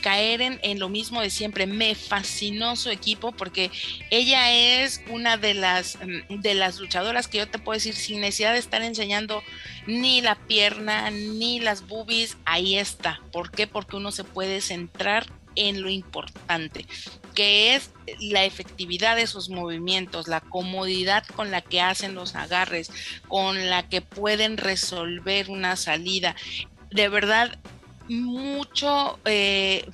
caer 0.01 0.41
en, 0.41 0.61
en, 0.63 0.79
lo 0.79 0.89
mismo 0.89 1.21
de 1.21 1.31
siempre. 1.31 1.67
Me 1.67 1.95
fascinó 1.95 2.77
su 2.77 2.91
equipo 2.91 3.33
porque 3.33 3.71
ella 4.11 4.53
es 4.53 5.03
una 5.11 5.37
de 5.37 5.55
las 5.55 5.97
mm, 5.97 6.41
de 6.41 6.55
las 6.55 6.79
luchadoras 6.79 7.29
que 7.29 7.39
yo 7.39 7.49
te 7.49 7.59
puedo 7.59 7.77
decir 7.77 7.95
sin 7.95 8.21
necesidad 8.21 8.53
de 8.53 8.59
estar 8.59 8.83
enseñando 8.83 9.43
ni 9.87 10.21
la 10.21 10.37
pierna 10.37 11.11
ni 11.11 11.61
las 11.61 11.87
boobies 11.87 12.37
ahí 12.45 12.77
está. 12.77 13.21
¿por 13.33 13.51
qué? 13.51 13.67
porque 13.67 13.97
uno 13.97 14.13
se 14.13 14.25
puede 14.25 14.61
centrar 14.61 15.27
en 15.57 15.83
lo 15.83 15.91
importante, 15.91 16.87
que 17.31 17.75
es 17.75 17.91
la 18.21 18.45
efectividad 18.45 19.17
de 19.17 19.27
sus 19.27 19.49
movimientos, 19.49 20.29
la 20.29 20.41
comodidad 20.41 21.25
con 21.37 21.51
la 21.51 21.61
que 21.61 21.81
hacen 21.81 22.15
los 22.15 22.35
agarres, 22.35 22.91
con 23.29 23.69
la 23.71 23.89
que 23.89 24.01
pueden 24.01 24.57
resolver 24.57 25.51
una 25.51 25.77
salida. 25.77 26.37
De 26.91 27.09
verdad, 27.09 27.59
mucho, 28.09 29.19
eh, 29.25 29.89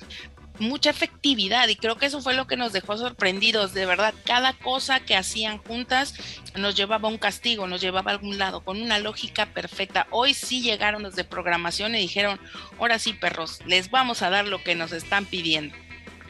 mucha 0.59 0.89
efectividad 0.89 1.67
y 1.67 1.75
creo 1.75 1.97
que 1.97 2.07
eso 2.07 2.21
fue 2.21 2.33
lo 2.33 2.47
que 2.47 2.57
nos 2.57 2.73
dejó 2.73 2.97
sorprendidos, 2.97 3.73
de 3.73 3.85
verdad, 3.85 4.13
cada 4.25 4.53
cosa 4.53 4.99
que 4.99 5.15
hacían 5.15 5.59
juntas 5.59 6.15
nos 6.55 6.75
llevaba 6.75 7.07
a 7.07 7.11
un 7.11 7.17
castigo, 7.17 7.67
nos 7.67 7.81
llevaba 7.81 8.11
a 8.11 8.15
algún 8.15 8.37
lado, 8.37 8.61
con 8.61 8.81
una 8.81 8.99
lógica 8.99 9.45
perfecta. 9.47 10.07
Hoy 10.09 10.33
sí 10.33 10.61
llegaron 10.61 11.03
los 11.03 11.15
de 11.15 11.23
programación 11.23 11.95
y 11.95 11.99
dijeron, 11.99 12.39
ahora 12.79 12.99
sí 12.99 13.13
perros, 13.13 13.59
les 13.65 13.91
vamos 13.91 14.21
a 14.21 14.29
dar 14.29 14.47
lo 14.47 14.63
que 14.63 14.75
nos 14.75 14.91
están 14.91 15.25
pidiendo. 15.25 15.75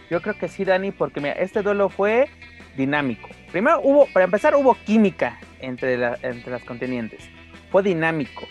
Yo 0.10 0.22
creo 0.22 0.38
que 0.38 0.48
sí, 0.48 0.64
Dani, 0.64 0.92
porque 0.92 1.20
mira, 1.20 1.34
este 1.34 1.62
duelo 1.62 1.90
fue 1.90 2.30
dinámico. 2.76 3.30
Primero 3.52 3.82
hubo, 3.84 4.08
para 4.14 4.26
empezar, 4.26 4.56
hubo 4.56 4.76
química 4.86 5.40
entre, 5.60 5.94
entre 6.22 6.52
las 6.52 6.64
contenientes. 6.64 7.30
Fue 7.72 7.84
dinámico. 7.84 8.48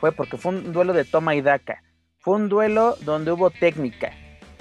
Fue 0.00 0.12
porque 0.12 0.36
fue 0.36 0.52
un 0.52 0.72
duelo 0.72 0.92
de 0.92 1.04
toma 1.04 1.34
y 1.34 1.40
daca. 1.40 1.82
Fue 2.18 2.36
un 2.36 2.48
duelo 2.48 2.96
donde 3.04 3.32
hubo 3.32 3.50
técnica 3.50 4.12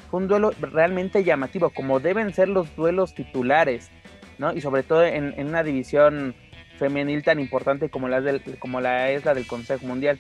fue 0.10 0.22
un 0.22 0.28
duelo 0.28 0.52
realmente 0.60 1.24
llamativo, 1.24 1.70
como 1.70 2.00
deben 2.00 2.34
ser 2.34 2.50
los 2.50 2.76
duelos 2.76 3.14
titulares, 3.14 3.92
¿no? 4.38 4.54
Y 4.54 4.62
sobre 4.62 4.84
todo 4.84 5.04
en, 5.04 5.34
una 5.46 5.64
división 5.64 6.36
femenil 6.78 7.24
tan 7.24 7.40
importante 7.40 7.90
como 7.90 8.08
la, 8.08 8.22
del, 8.22 8.42
como 8.60 8.80
la 8.80 9.12
es 9.12 9.26
la 9.26 9.34
del 9.34 9.48
Consejo 9.48 9.86
Mundial. 9.86 10.20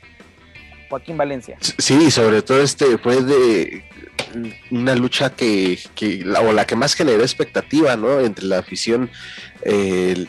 Joaquín 0.89 1.17
Valencia. 1.17 1.57
Sí, 1.77 2.11
sobre 2.11 2.41
todo 2.41 2.61
este 2.61 2.97
fue 2.97 3.21
de 3.21 3.83
una 4.71 4.95
lucha 4.95 5.31
que, 5.31 5.79
la, 6.23 6.41
o 6.41 6.51
la 6.51 6.65
que 6.65 6.75
más 6.75 6.93
generó 6.93 7.21
expectativa, 7.21 7.95
¿no? 7.95 8.19
Entre 8.19 8.45
la 8.45 8.59
afición 8.59 9.09
eh, 9.61 10.27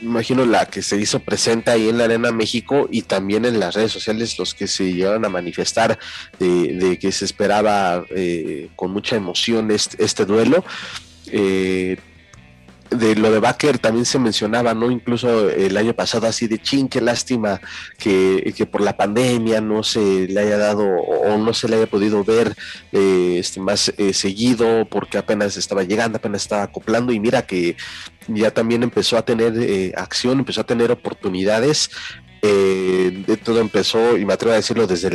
imagino 0.00 0.44
la 0.44 0.66
que 0.66 0.82
se 0.82 0.96
hizo 0.96 1.20
presente 1.20 1.70
ahí 1.70 1.88
en 1.88 1.98
la 1.98 2.04
Arena 2.04 2.32
México 2.32 2.88
y 2.90 3.02
también 3.02 3.44
en 3.44 3.58
las 3.58 3.74
redes 3.74 3.92
sociales 3.92 4.38
los 4.38 4.54
que 4.54 4.66
se 4.66 4.92
llegaron 4.92 5.24
a 5.24 5.28
manifestar 5.28 5.98
de, 6.38 6.98
que 7.00 7.12
se 7.12 7.24
esperaba 7.24 8.04
eh, 8.10 8.68
con 8.76 8.90
mucha 8.90 9.16
emoción 9.16 9.70
este, 9.70 10.02
este 10.02 10.24
duelo. 10.24 10.64
Eh, 11.28 11.96
de 12.90 13.16
lo 13.16 13.30
de 13.30 13.40
Baker 13.40 13.78
también 13.78 14.04
se 14.04 14.18
mencionaba, 14.18 14.74
¿no? 14.74 14.90
Incluso 14.90 15.50
el 15.50 15.76
año 15.76 15.94
pasado 15.94 16.26
así 16.26 16.46
de 16.46 16.58
chin, 16.58 16.88
lástima 17.00 17.60
que, 17.98 18.68
por 18.70 18.80
la 18.80 18.96
pandemia 18.96 19.60
no 19.60 19.82
se 19.82 20.28
le 20.28 20.40
haya 20.40 20.58
dado 20.58 20.84
o 20.84 21.36
no 21.36 21.52
se 21.52 21.68
le 21.68 21.76
haya 21.76 21.86
podido 21.86 22.24
ver 22.24 22.56
eh, 22.92 23.36
este, 23.38 23.60
más 23.60 23.92
seguido 24.12 24.86
porque 24.88 25.18
apenas 25.18 25.56
estaba 25.56 25.82
llegando, 25.82 26.18
apenas 26.18 26.42
estaba 26.42 26.62
acoplando 26.62 27.12
y 27.12 27.20
mira 27.20 27.42
que 27.42 27.76
ya 28.28 28.50
también 28.50 28.82
empezó 28.82 29.16
a 29.16 29.24
tener 29.24 29.54
eh, 29.56 29.92
acción, 29.96 30.38
empezó 30.38 30.62
a 30.62 30.66
tener 30.66 30.90
oportunidades. 30.90 31.90
Eh, 32.48 33.36
todo 33.42 33.60
empezó, 33.60 34.16
y 34.16 34.24
me 34.24 34.32
atrevo 34.32 34.52
a 34.52 34.56
decirlo, 34.56 34.86
desde 34.86 35.10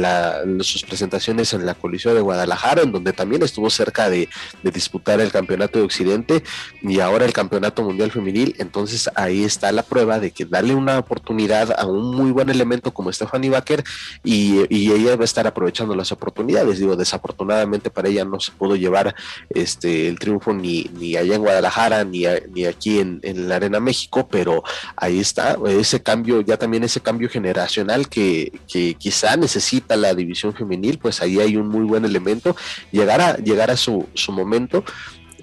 sus 0.64 0.84
presentaciones 0.84 1.54
en 1.54 1.66
la 1.66 1.76
colisión 1.76 2.14
de 2.16 2.22
Guadalajara, 2.22 2.82
en 2.82 2.92
donde 2.92 3.14
también 3.14 3.42
estuvo 3.44 3.70
cerca 3.70 4.10
de, 4.10 4.28
disputar 4.64 5.20
el 5.20 5.32
campeonato 5.32 5.80
de 5.80 5.86
Occidente 5.86 6.44
y 6.82 7.00
ahora 7.00 7.26
el 7.26 7.34
campeonato 7.34 7.84
mundial 7.84 8.12
femenil. 8.12 8.56
Entonces 8.58 9.10
ahí 9.16 9.44
está 9.44 9.72
la 9.72 9.84
prueba 9.84 10.20
de 10.20 10.32
que 10.32 10.46
darle 10.46 10.76
una 10.76 11.00
oportunidad 11.00 11.74
a 11.78 11.86
un 11.86 12.16
muy 12.16 12.32
buen 12.32 12.50
elemento 12.50 12.94
como 12.94 13.12
Stephanie 13.12 13.50
Baker 13.50 13.84
y, 14.24 14.62
ella 14.92 15.16
va 15.16 15.22
a 15.22 15.26
estar 15.26 15.48
aprovechando 15.48 15.96
las 15.96 16.12
oportunidades. 16.12 16.80
Digo, 16.80 16.96
desafortunadamente 16.96 17.90
para 17.90 18.10
ella 18.10 18.26
no 18.26 18.40
se 18.40 18.52
pudo 18.52 18.76
llevar 18.76 19.16
este 19.50 20.08
el 20.08 20.20
triunfo 20.20 20.54
ni, 20.54 20.90
ni 20.98 21.16
allá 21.16 21.36
en 21.36 21.42
Guadalajara 21.42 22.04
ni, 22.04 22.26
ni 22.54 22.66
aquí 22.66 23.00
en 23.00 23.50
la 23.50 23.56
Arena 23.56 23.80
México, 23.80 24.28
pero 24.30 24.64
ahí 24.96 25.20
está 25.20 25.58
ese 25.68 26.02
cambio, 26.02 26.42
ya 26.42 26.58
también 26.58 26.84
ese 26.84 27.00
cambio 27.00 27.21
generacional 27.30 28.10
que, 28.10 28.52
quizá 28.98 29.38
necesita 29.38 29.96
la 29.96 30.14
división 30.14 30.54
femenil, 30.54 30.98
pues 30.98 31.22
ahí 31.22 31.40
hay 31.40 31.56
un 31.56 31.68
muy 31.68 31.86
buen 31.86 32.06
elemento. 32.06 32.56
Llegar 32.92 33.22
a, 33.22 33.38
llegar 33.38 33.72
a 33.72 33.78
su, 33.78 34.08
momento, 34.30 34.84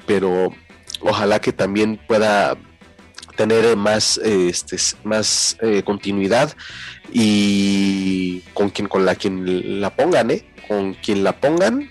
pero 0.06 0.52
ojalá 1.00 1.40
que 1.40 1.52
también 1.52 2.00
pueda 2.06 2.56
tener 3.36 3.76
más, 3.76 4.18
este, 4.18 4.76
más 5.04 5.56
eh, 5.60 5.82
continuidad 5.84 6.56
y 7.12 8.40
con 8.52 8.70
quien 8.70 8.88
con 8.88 9.04
la 9.04 9.14
quien 9.14 9.80
la 9.80 9.94
pongan, 9.94 10.30
¿eh? 10.30 10.44
con 10.66 10.94
quien 10.94 11.22
la 11.24 11.38
pongan, 11.40 11.88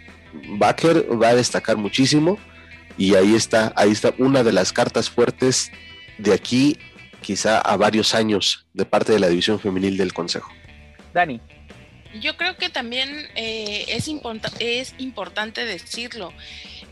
Baker 0.58 1.08
va 1.22 1.30
a 1.30 1.36
destacar 1.36 1.78
muchísimo 1.78 2.38
y 2.98 3.16
ahí 3.16 3.36
está, 3.36 3.74
ahí 3.76 3.92
está 3.92 4.14
una 4.18 4.44
de 4.44 4.52
las 4.52 4.74
cartas 4.74 5.10
fuertes 5.10 5.72
de 6.18 6.34
aquí 6.34 6.78
quizá 7.22 7.60
a 7.60 7.78
varios 7.78 8.14
años 8.16 8.66
de 8.74 8.86
parte 8.86 9.14
de 9.14 9.20
la 9.20 9.28
división 9.28 9.60
femenil 9.60 9.98
del 9.98 10.14
Consejo. 10.14 10.52
Dani. 11.14 11.42
Yo 12.22 12.38
creo 12.38 12.58
que 12.58 12.70
también 12.70 13.28
eh, 13.36 13.86
es, 13.90 14.10
es 14.60 14.96
importante 14.98 15.66
decirlo. 15.66 16.34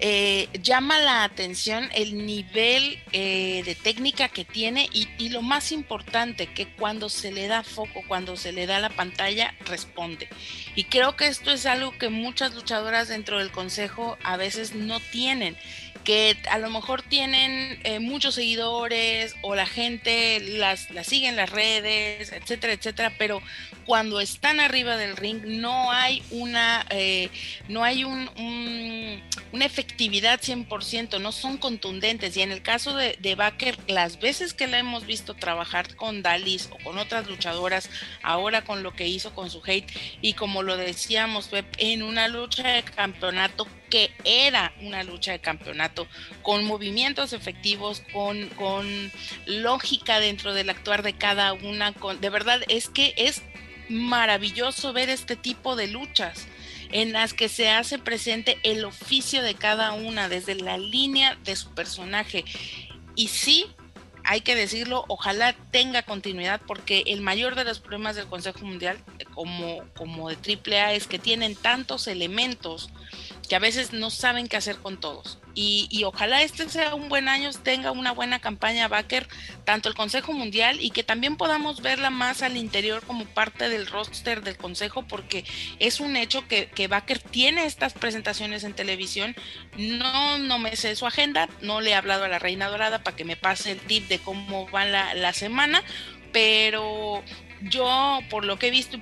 Eh, 0.02 0.50
llama 0.62 1.00
la 1.00 1.24
atención 1.24 1.90
el 1.94 2.26
nivel 2.26 3.00
eh, 3.14 3.64
de 3.64 3.76
técnica 3.76 4.28
que 4.28 4.44
tiene 4.44 4.90
y, 4.92 5.08
y, 5.18 5.30
lo 5.30 5.42
más 5.42 5.72
importante, 5.72 6.48
que 6.48 6.68
cuando 6.68 7.08
se 7.08 7.32
le 7.32 7.48
da 7.48 7.64
foco, 7.64 8.02
cuando 8.06 8.36
se 8.36 8.52
le 8.52 8.68
da 8.68 8.80
la 8.80 8.90
pantalla, 8.90 9.56
responde. 9.66 10.28
Y 10.76 10.84
creo 10.86 11.16
que 11.16 11.28
esto 11.28 11.52
es 11.52 11.66
algo 11.66 11.98
que 11.98 12.10
muchas 12.10 12.54
luchadoras 12.56 13.08
dentro 13.08 13.40
del 13.40 13.52
consejo 13.52 14.18
a 14.24 14.36
veces 14.36 14.76
no 14.76 15.00
tienen 15.00 15.56
que 16.06 16.38
a 16.50 16.60
lo 16.60 16.70
mejor 16.70 17.02
tienen 17.02 17.80
eh, 17.84 18.00
muchos 18.00 18.36
seguidores 18.36 19.36
o 19.42 19.56
la 19.56 19.66
gente 19.66 20.40
las, 20.40 20.90
las 20.92 21.08
sigue 21.08 21.28
en 21.28 21.36
las 21.36 21.50
redes, 21.50 22.32
etcétera, 22.32 22.74
etcétera, 22.74 23.14
pero 23.18 23.42
cuando 23.86 24.22
están 24.22 24.60
arriba 24.60 24.98
del 24.98 25.18
ring 25.18 25.42
no 25.46 25.92
hay 25.92 26.24
una, 26.32 26.86
eh, 26.90 27.30
no 27.68 27.84
hay 27.84 28.04
un, 28.04 28.30
una 29.52 29.66
efectividad 29.66 30.40
100%, 30.40 31.20
no 31.20 31.32
son 31.32 31.58
contundentes. 31.58 32.38
Y 32.38 32.42
en 32.42 32.52
el 32.52 32.62
caso 32.62 32.96
de, 32.96 33.18
de 33.20 33.36
Baker, 33.36 33.78
las 33.88 34.20
veces 34.20 34.54
que 34.54 34.68
la 34.68 34.80
hemos 34.80 35.06
visto 35.06 35.34
trabajar 35.34 35.96
con 35.96 36.22
Dalis 36.22 36.70
o 36.72 36.78
con 36.84 36.98
otras 36.98 37.28
luchadoras, 37.28 37.90
ahora 38.22 38.64
con 38.64 38.84
lo 38.84 38.94
que 38.94 39.08
hizo 39.08 39.34
con 39.34 39.50
su 39.50 39.62
hate, 39.66 39.92
y 40.22 40.34
como 40.34 40.64
lo 40.64 40.78
decíamos, 40.78 41.50
en 41.78 42.04
una 42.04 42.28
lucha 42.28 42.68
de 42.68 42.84
campeonato 42.84 43.68
que 43.90 44.12
era 44.24 44.74
una 44.82 45.04
lucha 45.04 45.32
de 45.32 45.40
campeonato, 45.40 46.08
con 46.42 46.66
movimientos 46.66 47.34
efectivos, 47.34 48.02
con, 48.14 48.50
con 48.50 49.12
lógica 49.46 50.20
dentro 50.20 50.54
del 50.54 50.70
actuar 50.70 51.04
de 51.04 51.14
cada 51.14 51.54
una, 51.54 51.94
con, 51.94 52.20
de 52.22 52.30
verdad 52.30 52.62
es 52.68 52.90
que 52.90 53.14
es 53.18 53.42
maravilloso 53.90 54.94
ver 54.94 55.10
este 55.10 55.36
tipo 55.36 55.76
de 55.76 55.88
luchas 55.88 56.48
en 56.92 57.12
las 57.12 57.34
que 57.34 57.50
se 57.50 57.70
hace 57.70 58.00
presente 58.00 58.58
el 58.64 58.86
oficio 58.86 59.42
de 59.42 59.56
cada 59.56 59.94
una 59.94 60.30
desde 60.30 60.56
la 60.56 60.78
línea 60.78 61.38
de 61.44 61.56
su 61.56 61.74
personaje. 61.74 62.46
Y 63.16 63.30
sí, 63.30 63.66
hay 64.24 64.42
que 64.42 64.56
decirlo, 64.56 65.06
ojalá 65.08 65.54
tenga 65.72 66.04
continuidad 66.04 66.62
porque 66.66 67.04
el 67.08 67.22
mayor 67.22 67.56
de 67.56 67.64
los 67.64 67.80
problemas 67.80 68.16
del 68.16 68.28
Consejo 68.28 68.60
Mundial 68.66 68.98
como, 69.34 69.84
como 69.96 70.30
de 70.30 70.36
AAA 70.36 70.94
es 70.94 71.08
que 71.08 71.20
tienen 71.20 71.56
tantos 71.56 72.08
elementos 72.08 72.90
que 73.48 73.56
a 73.56 73.60
veces 73.60 73.94
no 73.94 74.10
saben 74.10 74.48
qué 74.48 74.58
hacer 74.58 74.78
con 74.78 75.00
todos. 75.00 75.40
Y, 75.58 76.04
ojalá 76.04 76.42
este 76.42 76.68
sea 76.68 76.96
un 76.96 77.08
buen 77.08 77.30
año, 77.30 77.50
tenga 77.64 77.92
una 77.92 78.12
buena 78.12 78.40
campaña 78.40 78.90
Baker, 78.90 79.26
tanto 79.64 79.88
el 79.88 79.96
Consejo 79.96 80.34
Mundial 80.34 80.80
y 80.82 80.90
que 80.90 81.04
también 81.04 81.38
podamos 81.38 81.82
verla 81.82 82.10
más 82.10 82.42
al 82.42 82.58
interior 82.58 83.02
como 83.04 83.24
parte 83.24 83.70
del 83.70 83.88
roster 83.88 84.44
del 84.44 84.58
Consejo, 84.58 85.04
porque 85.08 85.46
es 85.80 86.02
un 86.02 86.18
hecho 86.18 86.46
que, 86.50 86.68
que 86.68 86.90
Baker 86.90 87.20
tiene 87.20 87.66
estas 87.66 87.94
presentaciones 87.94 88.66
en 88.66 88.74
televisión. 88.74 89.34
No, 89.78 90.38
no 90.40 90.60
me 90.60 90.76
sé 90.76 90.94
su 90.98 91.08
agenda, 91.08 91.48
no 91.62 91.80
le 91.80 91.92
he 91.92 91.96
hablado 91.96 92.26
a 92.26 92.28
la 92.28 92.40
Reina 92.40 92.68
Dorada 92.68 93.02
para 93.02 93.16
que 93.16 93.24
me 93.24 93.38
pase 93.38 93.72
el 93.72 93.80
tip 93.80 94.10
de 94.10 94.20
cómo 94.20 94.70
va 94.72 94.84
la, 94.86 95.34
semana, 95.34 95.84
pero 96.34 97.24
yo, 97.62 98.20
por 98.30 98.44
lo 98.44 98.60
que 98.60 98.68
he 98.68 98.72
visto, 98.72 98.98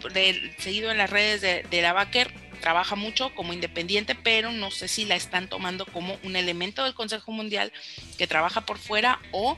seguido 0.59 0.91
en 0.91 0.97
las 0.99 1.09
redes 1.09 1.41
de, 1.41 1.65
de 1.69 1.81
la 1.81 1.93
Baker, 1.93 2.31
trabaja 2.63 2.95
mucho 2.95 3.35
como 3.35 3.51
independiente, 3.51 4.15
pero 4.15 4.53
no 4.53 4.71
sé 4.71 4.87
si 4.87 5.03
la 5.03 5.15
están 5.15 5.49
tomando 5.49 5.85
como 5.85 6.15
un 6.23 6.37
elemento 6.37 6.85
del 6.85 6.93
Consejo 6.93 7.33
Mundial 7.33 7.73
que 8.17 8.25
trabaja 8.25 8.61
por 8.61 8.77
fuera 8.77 9.19
o 9.33 9.57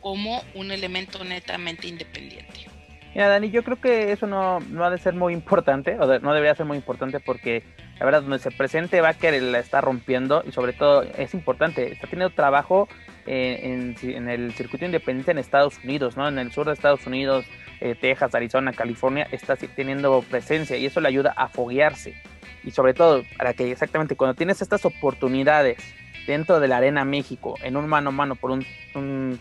como 0.00 0.42
un 0.54 0.72
elemento 0.72 1.22
netamente 1.22 1.86
independiente. 1.86 2.66
Mira, 3.12 3.28
Dani, 3.28 3.50
yo 3.50 3.62
creo 3.62 3.78
que 3.78 4.10
eso 4.10 4.26
no, 4.26 4.60
no 4.60 4.84
ha 4.84 4.90
de 4.90 4.96
ser 4.96 5.12
muy 5.12 5.34
importante, 5.34 5.98
o 6.00 6.18
no 6.20 6.32
debería 6.32 6.54
ser 6.54 6.64
muy 6.64 6.78
importante 6.78 7.20
porque 7.20 7.62
la 7.98 8.06
verdad, 8.06 8.22
donde 8.22 8.38
se 8.38 8.50
presente 8.50 9.02
Baker 9.02 9.42
la 9.42 9.58
está 9.58 9.82
rompiendo 9.82 10.42
y 10.46 10.52
sobre 10.52 10.72
todo 10.72 11.02
es 11.02 11.34
importante, 11.34 11.92
está 11.92 12.06
teniendo 12.06 12.34
trabajo 12.34 12.88
eh, 13.26 13.94
en, 14.02 14.28
el 14.30 14.54
circuito 14.54 14.86
independiente 14.86 15.30
en 15.30 15.38
Estados 15.38 15.78
Unidos, 15.84 16.16
¿no? 16.16 16.26
En 16.26 16.38
el 16.38 16.52
sur 16.52 16.66
de 16.66 16.72
Estados 16.72 17.06
Unidos, 17.06 17.44
eh, 17.80 17.94
Texas, 18.00 18.34
Arizona, 18.34 18.72
California, 18.72 19.28
está 19.30 19.56
teniendo 19.56 20.22
presencia 20.22 20.78
y 20.78 20.86
eso 20.86 21.02
le 21.02 21.08
ayuda 21.08 21.34
a 21.36 21.48
foguearse 21.48 22.14
y 22.66 22.72
sobre 22.72 22.92
todo 22.92 23.22
para 23.38 23.54
que 23.54 23.70
exactamente 23.70 24.16
cuando 24.16 24.34
tienes 24.34 24.60
estas 24.60 24.84
oportunidades 24.84 25.78
dentro 26.26 26.60
de 26.60 26.68
la 26.68 26.78
Arena 26.78 27.04
México 27.04 27.54
en 27.62 27.76
un 27.76 27.88
mano 27.88 28.10
a 28.10 28.12
mano 28.12 28.34
por 28.34 28.50
un, 28.50 28.66
un, 28.94 29.38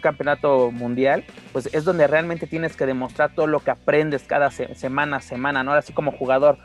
campeonato 0.00 0.70
mundial, 0.70 1.22
pues 1.52 1.68
es 1.74 1.84
donde 1.84 2.06
realmente 2.06 2.46
tienes 2.46 2.76
que 2.76 2.86
demostrar 2.86 3.34
todo 3.34 3.46
lo 3.46 3.60
que 3.60 3.72
aprendes 3.72 4.22
cada 4.22 4.50
semana 4.50 5.18
a 5.18 5.20
semana, 5.20 5.62
¿no? 5.64 5.72
Así 5.72 5.92
como 5.92 6.12
jugador, 6.12 6.56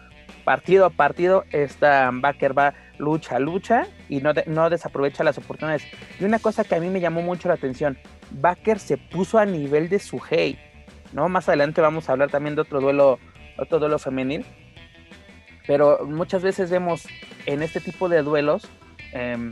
partido 0.46 0.86
a 0.86 0.89
partido, 0.91 1.44
esta 1.51 2.10
Baker 2.13 2.58
va 2.58 2.74
lucha 2.98 3.36
a 3.36 3.39
lucha 3.39 3.86
y 4.08 4.22
no, 4.22 4.32
no 4.46 4.70
desaprovecha 4.70 5.25
las 5.25 5.38
oportunidades. 5.38 5.84
Y 6.22 6.24
una 6.24 6.39
cosa 6.39 6.63
que 6.63 6.75
a 6.75 6.79
mí 6.79 6.88
me 6.88 7.01
llamó 7.01 7.22
mucho 7.22 7.50
la 7.50 7.56
atención, 7.56 7.98
Baker 8.32 8.79
se 8.79 8.96
puso 8.96 9.39
a 9.39 9.46
nivel 9.46 9.89
de 9.89 10.00
su 10.00 10.22
hey, 10.29 10.58
¿no? 11.12 11.27
Más 11.27 11.50
adelante 11.50 11.82
vamos 11.82 12.08
a 12.08 12.13
hablar 12.13 12.29
también 12.29 12.56
de 12.56 12.62
otro 12.62 12.79
duelo, 12.79 13.20
otro 13.58 13.79
duelo 13.79 14.00
femenil, 14.00 14.46
pero 15.68 16.06
muchas 16.06 16.42
veces 16.42 16.72
vemos 16.72 17.06
en 17.46 17.62
este 17.62 17.82
tipo 17.82 18.10
de 18.10 18.24
duelos, 18.24 18.68
em, 19.12 19.51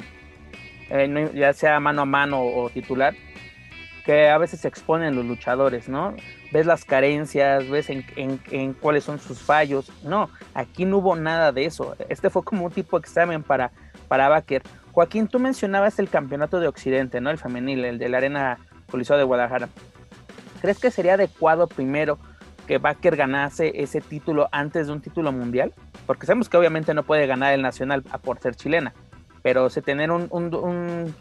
eh, 0.90 1.32
ya 1.36 1.54
sea 1.54 1.80
mano 1.80 2.04
a 2.04 2.06
mano 2.06 2.42
o 2.42 2.70
titular, 2.70 3.14
que 4.06 4.30
a 4.30 4.38
veces 4.38 4.62
se 4.62 4.68
exponen 4.68 5.16
los 5.16 5.26
luchadores, 5.26 5.90
¿no? 5.90 6.16
Ves 6.52 6.68
las 6.68 6.86
carencias, 6.86 7.68
ves 7.68 7.90
en, 7.90 8.74
cuáles 8.74 9.04
son 9.04 9.20
sus 9.20 9.42
fallos. 9.42 9.92
No, 10.04 10.30
aquí 10.54 10.86
no 10.86 11.00
hubo 11.00 11.16
nada 11.16 11.52
de 11.52 11.66
eso. 11.66 11.96
Este 12.08 12.30
fue 12.30 12.44
como 12.44 12.66
un 12.66 12.72
tipo 12.72 13.00
de 13.00 13.02
examen 13.02 13.42
para, 13.42 13.72
para 14.08 14.30
Baker. 14.30 14.62
Joaquín, 14.92 15.28
tú 15.28 15.40
mencionabas 15.40 15.98
el 15.98 16.08
campeonato 16.08 16.60
de 16.60 16.68
Occidente, 16.68 17.20
¿no? 17.20 17.32
El 17.32 17.40
femenil, 17.40 17.84
el 17.84 17.98
de 17.98 18.08
la 18.08 18.18
Arena 18.18 18.60
Coliseo 18.90 19.18
de 19.18 19.24
Guadalajara. 19.24 19.70
¿Crees 20.62 20.80
que 20.80 20.92
sería 20.92 21.16
adecuado 21.16 21.68
primero 21.68 22.20
que 22.66 22.78
Baker 22.78 23.16
ganase 23.16 23.72
ese 23.82 24.02
título 24.02 24.50
antes 24.52 24.88
de 24.88 24.94
un 24.94 25.02
título 25.02 25.32
mundial? 25.32 25.74
Porque 26.06 26.26
sabemos 26.26 26.50
que 26.50 26.58
obviamente 26.58 26.94
no 26.94 27.04
puede 27.04 27.28
ganar 27.28 27.54
el 27.54 27.62
nacional 27.62 28.04
por 28.24 28.40
ser 28.40 28.56
chilena, 28.56 28.94
pero 29.42 29.70
se 29.70 29.82
tener 29.82 30.12
un, 30.12 31.14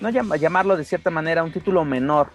no 0.00 0.10
llamarlo 0.10 0.76
de 0.76 0.84
cierta 0.84 1.10
manera 1.10 1.44
un 1.44 1.52
título 1.52 1.84
menor, 1.84 2.30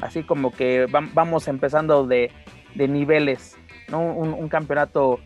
así 0.00 0.22
como 0.22 0.52
que 0.52 0.86
vamos 0.90 1.48
empezando 1.48 2.06
de, 2.06 2.30
niveles, 2.74 3.56
¿no? 3.88 4.00
Un, 4.00 4.48
campeonato 4.48 5.20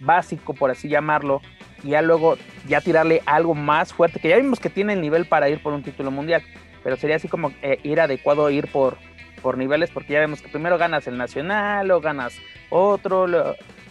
básico, 0.00 0.54
por 0.54 0.70
así 0.70 0.88
llamarlo, 0.88 1.40
y 1.82 1.90
ya 1.90 2.02
luego 2.02 2.36
ya 2.66 2.80
tirarle 2.80 3.22
algo 3.26 3.54
más 3.54 3.92
fuerte, 3.92 4.20
que 4.20 4.28
ya 4.28 4.36
vimos 4.36 4.60
que 4.60 4.70
tiene 4.70 4.94
el 4.94 5.00
nivel 5.00 5.26
para 5.26 5.48
ir 5.48 5.62
por 5.62 5.72
un 5.72 5.82
título 5.82 6.10
mundial, 6.10 6.42
pero 6.82 6.96
sería 6.96 7.16
así 7.16 7.28
como 7.28 7.52
eh, 7.62 7.80
ir 7.82 8.00
adecuado 8.00 8.50
ir 8.50 8.70
por, 8.70 8.96
por 9.38 9.56
niveles, 9.58 9.90
porque 9.90 10.14
ya 10.14 10.20
vemos 10.20 10.42
que 10.42 10.48
primero 10.48 10.78
ganas 10.78 11.06
el 11.06 11.16
nacional, 11.16 11.90
o 11.90 12.00
ganas 12.00 12.34
otro, 12.70 13.26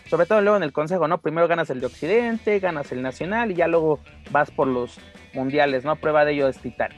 sobre 0.09 0.25
todo 0.25 0.41
luego 0.41 0.57
en 0.57 0.63
el 0.63 0.71
consejo, 0.71 1.07
¿no? 1.07 1.19
Primero 1.19 1.47
ganas 1.47 1.69
el 1.69 1.79
de 1.79 1.87
Occidente, 1.87 2.59
ganas 2.59 2.91
el 2.91 3.01
nacional 3.01 3.51
y 3.51 3.55
ya 3.55 3.67
luego 3.67 3.99
vas 4.31 4.51
por 4.51 4.67
los 4.67 4.99
mundiales, 5.33 5.83
¿no? 5.83 5.95
Prueba 5.95 6.25
de 6.25 6.33
ello 6.33 6.47
es 6.47 6.57
Titán. 6.59 6.91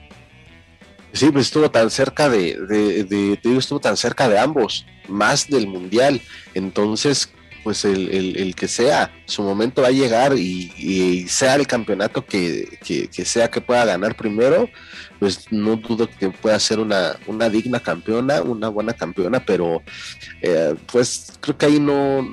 Sí, 1.11 1.31
pues 1.31 1.47
estuvo 1.47 1.71
tan 1.71 1.89
cerca 1.89 2.29
de, 2.29 2.55
de, 2.67 3.03
de, 3.03 3.57
estuvo 3.57 3.79
tan 3.79 3.97
cerca 3.97 4.29
de 4.29 4.37
ambos, 4.37 4.85
más 5.07 5.47
del 5.47 5.67
mundial. 5.67 6.21
Entonces, 6.53 7.33
pues 7.63 7.85
el, 7.85 8.35
el, 8.37 8.55
que 8.55 8.67
sea, 8.67 9.11
su 9.25 9.43
momento 9.43 9.81
va 9.81 9.89
a 9.89 9.91
llegar 9.91 10.33
y, 10.37 11.25
sea 11.27 11.55
el 11.55 11.67
campeonato 11.67 12.25
que, 12.25 12.79
que, 12.83 13.25
sea 13.25 13.49
que 13.49 13.61
pueda 13.61 13.85
ganar 13.85 14.15
primero, 14.15 14.69
pues 15.19 15.51
no 15.51 15.75
dudo 15.75 16.09
que 16.09 16.29
pueda 16.29 16.59
ser 16.59 16.79
una, 16.79 17.17
una 17.27 17.49
digna 17.49 17.79
campeona, 17.79 18.41
una 18.41 18.69
buena 18.69 18.93
campeona, 18.93 19.43
pero 19.45 19.81
eh, 20.41 20.75
pues 20.91 21.33
creo 21.39 21.57
que 21.57 21.65
ahí 21.65 21.79
no, 21.79 22.27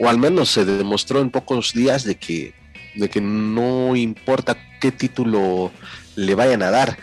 o 0.00 0.08
al 0.08 0.18
menos 0.18 0.50
se 0.50 0.64
demostró 0.64 1.20
en 1.20 1.30
pocos 1.30 1.72
días 1.72 2.04
de 2.04 2.16
que, 2.16 2.54
de 2.94 3.08
que 3.08 3.20
no 3.20 3.96
importa 3.96 4.56
qué 4.80 4.92
título 4.92 5.70
le 6.16 6.34
vayan 6.34 6.62
a 6.62 6.70
dar. 6.70 6.98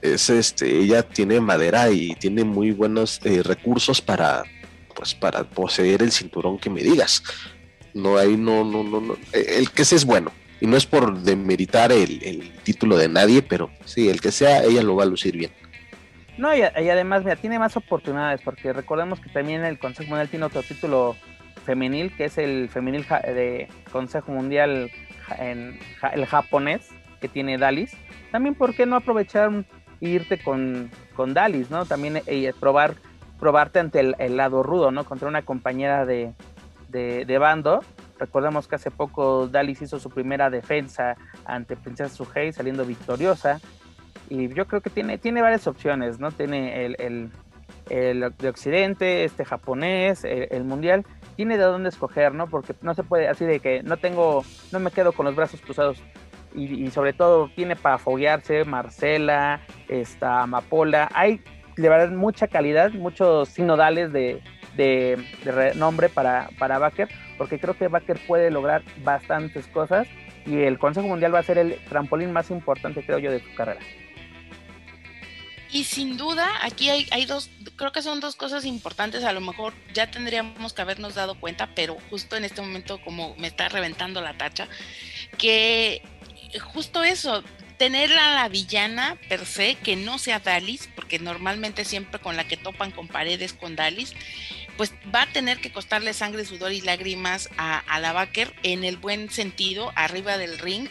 Es 0.00 0.30
este, 0.30 0.80
ella 0.80 1.02
tiene 1.04 1.40
madera 1.40 1.90
y 1.90 2.14
tiene 2.16 2.42
muy 2.42 2.72
buenos 2.72 3.20
eh, 3.22 3.42
recursos 3.42 4.00
para, 4.00 4.42
pues, 4.94 5.14
para 5.14 5.44
poseer 5.44 6.02
el 6.02 6.12
cinturón 6.12 6.58
que 6.58 6.70
me 6.70 6.82
digas. 6.82 7.22
No 7.94 8.16
hay, 8.16 8.36
no, 8.36 8.64
no, 8.64 8.82
no, 8.82 9.00
no. 9.00 9.16
El 9.32 9.70
que 9.70 9.84
sea 9.84 9.96
es 9.96 10.04
bueno. 10.04 10.32
Y 10.60 10.66
no 10.66 10.76
es 10.76 10.86
por 10.86 11.18
demeritar 11.20 11.90
el, 11.90 12.22
el 12.22 12.52
título 12.62 12.96
de 12.96 13.08
nadie, 13.08 13.42
pero 13.42 13.70
sí, 13.84 14.08
el 14.08 14.20
que 14.20 14.30
sea, 14.30 14.62
ella 14.62 14.82
lo 14.82 14.94
va 14.94 15.02
a 15.02 15.06
lucir 15.06 15.36
bien. 15.36 15.50
No, 16.38 16.56
y, 16.56 16.62
además, 16.62 17.24
mira, 17.24 17.36
tiene 17.36 17.58
más 17.58 17.76
oportunidades, 17.76 18.40
porque 18.42 18.72
recordemos 18.72 19.20
que 19.20 19.28
también 19.28 19.64
el 19.64 19.78
Consejo 19.78 20.08
Mundial 20.08 20.28
tiene 20.28 20.46
otro 20.46 20.62
título 20.62 21.16
femenil, 21.66 22.14
que 22.16 22.24
es 22.24 22.38
el 22.38 22.68
femenil 22.68 23.04
de 23.08 23.68
Consejo 23.90 24.32
Mundial 24.32 24.90
en 25.38 25.78
el 26.12 26.26
japonés, 26.26 26.88
que 27.20 27.28
tiene 27.28 27.58
Dalis. 27.58 27.92
También, 28.30 28.54
¿por 28.54 28.74
qué 28.74 28.86
no 28.86 28.96
aprovechar 28.96 29.64
irte 30.00 30.38
con, 30.38 30.90
con 31.14 31.34
Dalis, 31.34 31.70
¿no? 31.70 31.84
También 31.84 32.22
eh, 32.26 32.52
probar, 32.58 32.96
probarte 33.42 33.80
ante 33.80 33.98
el, 33.98 34.36
lado 34.36 34.62
rudo, 34.62 34.92
¿no? 34.92 35.02
Contra 35.02 35.26
una 35.26 35.42
compañera 35.42 36.06
de, 36.06 36.32
de, 36.90 37.38
bando. 37.38 37.80
Recordemos 38.16 38.68
que 38.68 38.76
hace 38.76 38.92
poco 38.92 39.48
Dalis 39.48 39.82
hizo 39.82 39.98
su 39.98 40.10
primera 40.10 40.48
defensa 40.48 41.16
ante 41.44 41.74
Princesa 41.74 42.14
Suhei 42.14 42.52
saliendo 42.52 42.84
victoriosa. 42.84 43.60
Y 44.28 44.46
yo 44.54 44.68
creo 44.68 44.80
que 44.80 44.90
tiene, 44.90 45.18
tiene 45.18 45.42
varias 45.42 45.66
opciones, 45.66 46.20
¿no? 46.20 46.30
Tiene 46.30 46.84
el, 46.84 47.32
el, 47.90 48.32
de 48.38 48.48
Occidente, 48.48 49.24
este 49.24 49.44
japonés, 49.44 50.22
el 50.22 50.62
mundial 50.62 51.04
tiene 51.34 51.58
de 51.58 51.64
dónde 51.64 51.88
escoger, 51.88 52.32
¿no? 52.34 52.46
Porque 52.46 52.76
no 52.80 52.94
se 52.94 53.02
puede 53.02 53.26
así 53.26 53.44
de 53.44 53.58
que 53.58 53.82
no 53.82 53.96
tengo, 53.96 54.44
no 54.70 54.78
me 54.78 54.92
quedo 54.92 55.10
con 55.10 55.26
los 55.26 55.34
brazos 55.34 55.60
cruzados. 55.60 56.00
y, 56.54 56.88
sobre 56.92 57.12
todo 57.12 57.50
tiene 57.56 57.74
para 57.74 57.98
foguearse 57.98 58.64
Marcela, 58.64 59.62
esta 59.88 60.42
Amapola. 60.42 61.08
Hay 61.12 61.42
de 61.76 61.88
verdad 61.88 62.10
mucha 62.10 62.48
calidad, 62.48 62.90
muchos 62.92 63.48
sinodales 63.48 64.12
de, 64.12 64.40
de, 64.76 65.72
nombre 65.74 66.08
para, 66.08 66.50
para 66.58 66.78
Baker, 66.78 67.08
porque 67.38 67.58
creo 67.58 67.76
que 67.76 67.88
Baker 67.88 68.20
puede 68.26 68.50
lograr 68.50 68.82
bastantes 69.04 69.66
cosas 69.68 70.06
y 70.46 70.62
el 70.62 70.78
Consejo 70.78 71.06
Mundial 71.06 71.34
va 71.34 71.38
a 71.38 71.44
ser 71.44 71.58
el 71.58 71.76
trampolín 71.88 72.32
más 72.32 72.50
importante, 72.50 73.04
creo 73.04 73.18
yo, 73.18 73.30
de 73.30 73.40
su 73.40 73.54
carrera. 73.54 73.80
Y 75.70 75.84
sin 75.84 76.18
duda, 76.18 76.46
aquí 76.60 76.90
hay, 76.90 77.06
hay 77.12 77.24
dos, 77.24 77.50
creo 77.76 77.92
que 77.92 78.02
son 78.02 78.20
dos 78.20 78.36
cosas 78.36 78.66
importantes, 78.66 79.24
a 79.24 79.32
lo 79.32 79.40
mejor 79.40 79.72
ya 79.94 80.10
tendríamos 80.10 80.74
que 80.74 80.82
habernos 80.82 81.14
dado 81.14 81.34
cuenta, 81.34 81.70
pero 81.74 81.96
justo 82.10 82.36
en 82.36 82.44
este 82.44 82.60
momento 82.60 83.00
como 83.02 83.34
me 83.36 83.46
está 83.46 83.70
reventando 83.70 84.20
la 84.20 84.34
tacha, 84.34 84.68
que 85.38 86.02
justo 86.60 87.02
eso, 87.02 87.42
tener 87.72 88.12
a 88.12 88.34
la 88.34 88.48
villana 88.48 89.16
per 89.28 89.46
se, 89.46 89.74
que 89.76 89.96
no 89.96 90.18
sea 90.18 90.40
Dalis, 90.40 90.88
porque 90.94 91.18
normalmente 91.18 91.84
siempre 91.84 92.20
con 92.20 92.36
la 92.36 92.46
que 92.46 92.56
topan 92.56 92.90
con 92.90 93.08
paredes 93.08 93.52
con 93.52 93.76
Dalis, 93.76 94.14
pues 94.76 94.92
va 95.14 95.22
a 95.22 95.32
tener 95.32 95.58
que 95.58 95.72
costarle 95.72 96.14
sangre, 96.14 96.44
sudor 96.44 96.72
y 96.72 96.80
lágrimas 96.80 97.48
a, 97.58 98.00
la 98.00 98.12
Baker 98.12 98.54
en 98.62 98.84
el 98.84 98.96
buen 98.96 99.30
sentido, 99.30 99.92
arriba 99.94 100.38
del 100.38 100.58
ring 100.58 100.88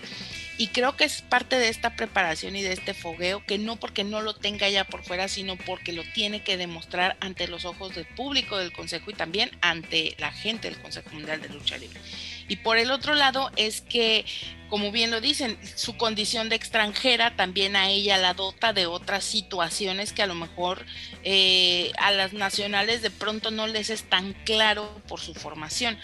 y 0.58 0.67
creo 0.67 0.96
que 0.96 1.06
es 1.06 1.24
parte 1.24 1.58
de 1.58 1.70
esta 1.70 1.96
preparación 1.96 2.56
y 2.56 2.62
de 2.62 2.74
este 2.74 2.94
fogueo, 2.94 3.44
que 3.44 3.58
no 3.58 3.78
porque 3.78 4.04
no 4.04 4.22
lo 4.22 4.36
tenga 4.36 4.70
ya 4.70 4.84
por 4.84 5.04
fuera, 5.04 5.28
sino 5.28 5.58
porque 5.58 5.91
lo 5.91 6.04
tiene 6.13 6.44
que 6.44 6.56
demostrar 6.56 7.17
ante 7.20 7.48
los 7.48 7.65
ojos 7.65 7.96
del 7.96 8.06
público 8.06 8.58
del 8.58 8.72
Consejo 8.72 9.10
y 9.10 9.15
también 9.15 9.50
ante 9.62 10.15
la 10.20 10.32
gente 10.32 10.70
del 10.70 10.80
Consejo 10.80 11.10
Mundial 11.13 11.41
de 11.41 11.50
Lucha 11.50 11.80
Libre. 11.80 12.00
Y 12.52 12.58
por 12.58 12.78
el 12.78 12.92
otro 12.92 13.16
lado 13.16 13.50
es 13.56 13.80
que, 13.80 14.26
como 14.68 14.92
bien 14.92 15.10
lo 15.10 15.22
dicen, 15.22 15.58
su 15.78 15.96
condición 15.96 16.50
de 16.50 16.58
extranjera 16.58 17.38
también 17.38 17.78
a 17.78 17.88
ella 17.90 18.18
la 18.18 18.34
dota 18.34 18.74
de 18.74 18.88
otras 18.88 19.24
situaciones 19.24 20.12
que 20.12 20.22
a 20.22 20.28
lo 20.28 20.36
mejor 20.36 20.86
eh, 21.24 21.94
a 21.98 22.12
las 22.12 22.34
nacionales 22.34 23.02
de 23.02 23.10
pronto 23.10 23.52
no 23.52 23.68
les 23.68 23.90
es 23.90 24.04
tan 24.04 24.34
claro 24.44 25.02
por 25.08 25.22
su 25.22 25.34
formación. 25.34 25.98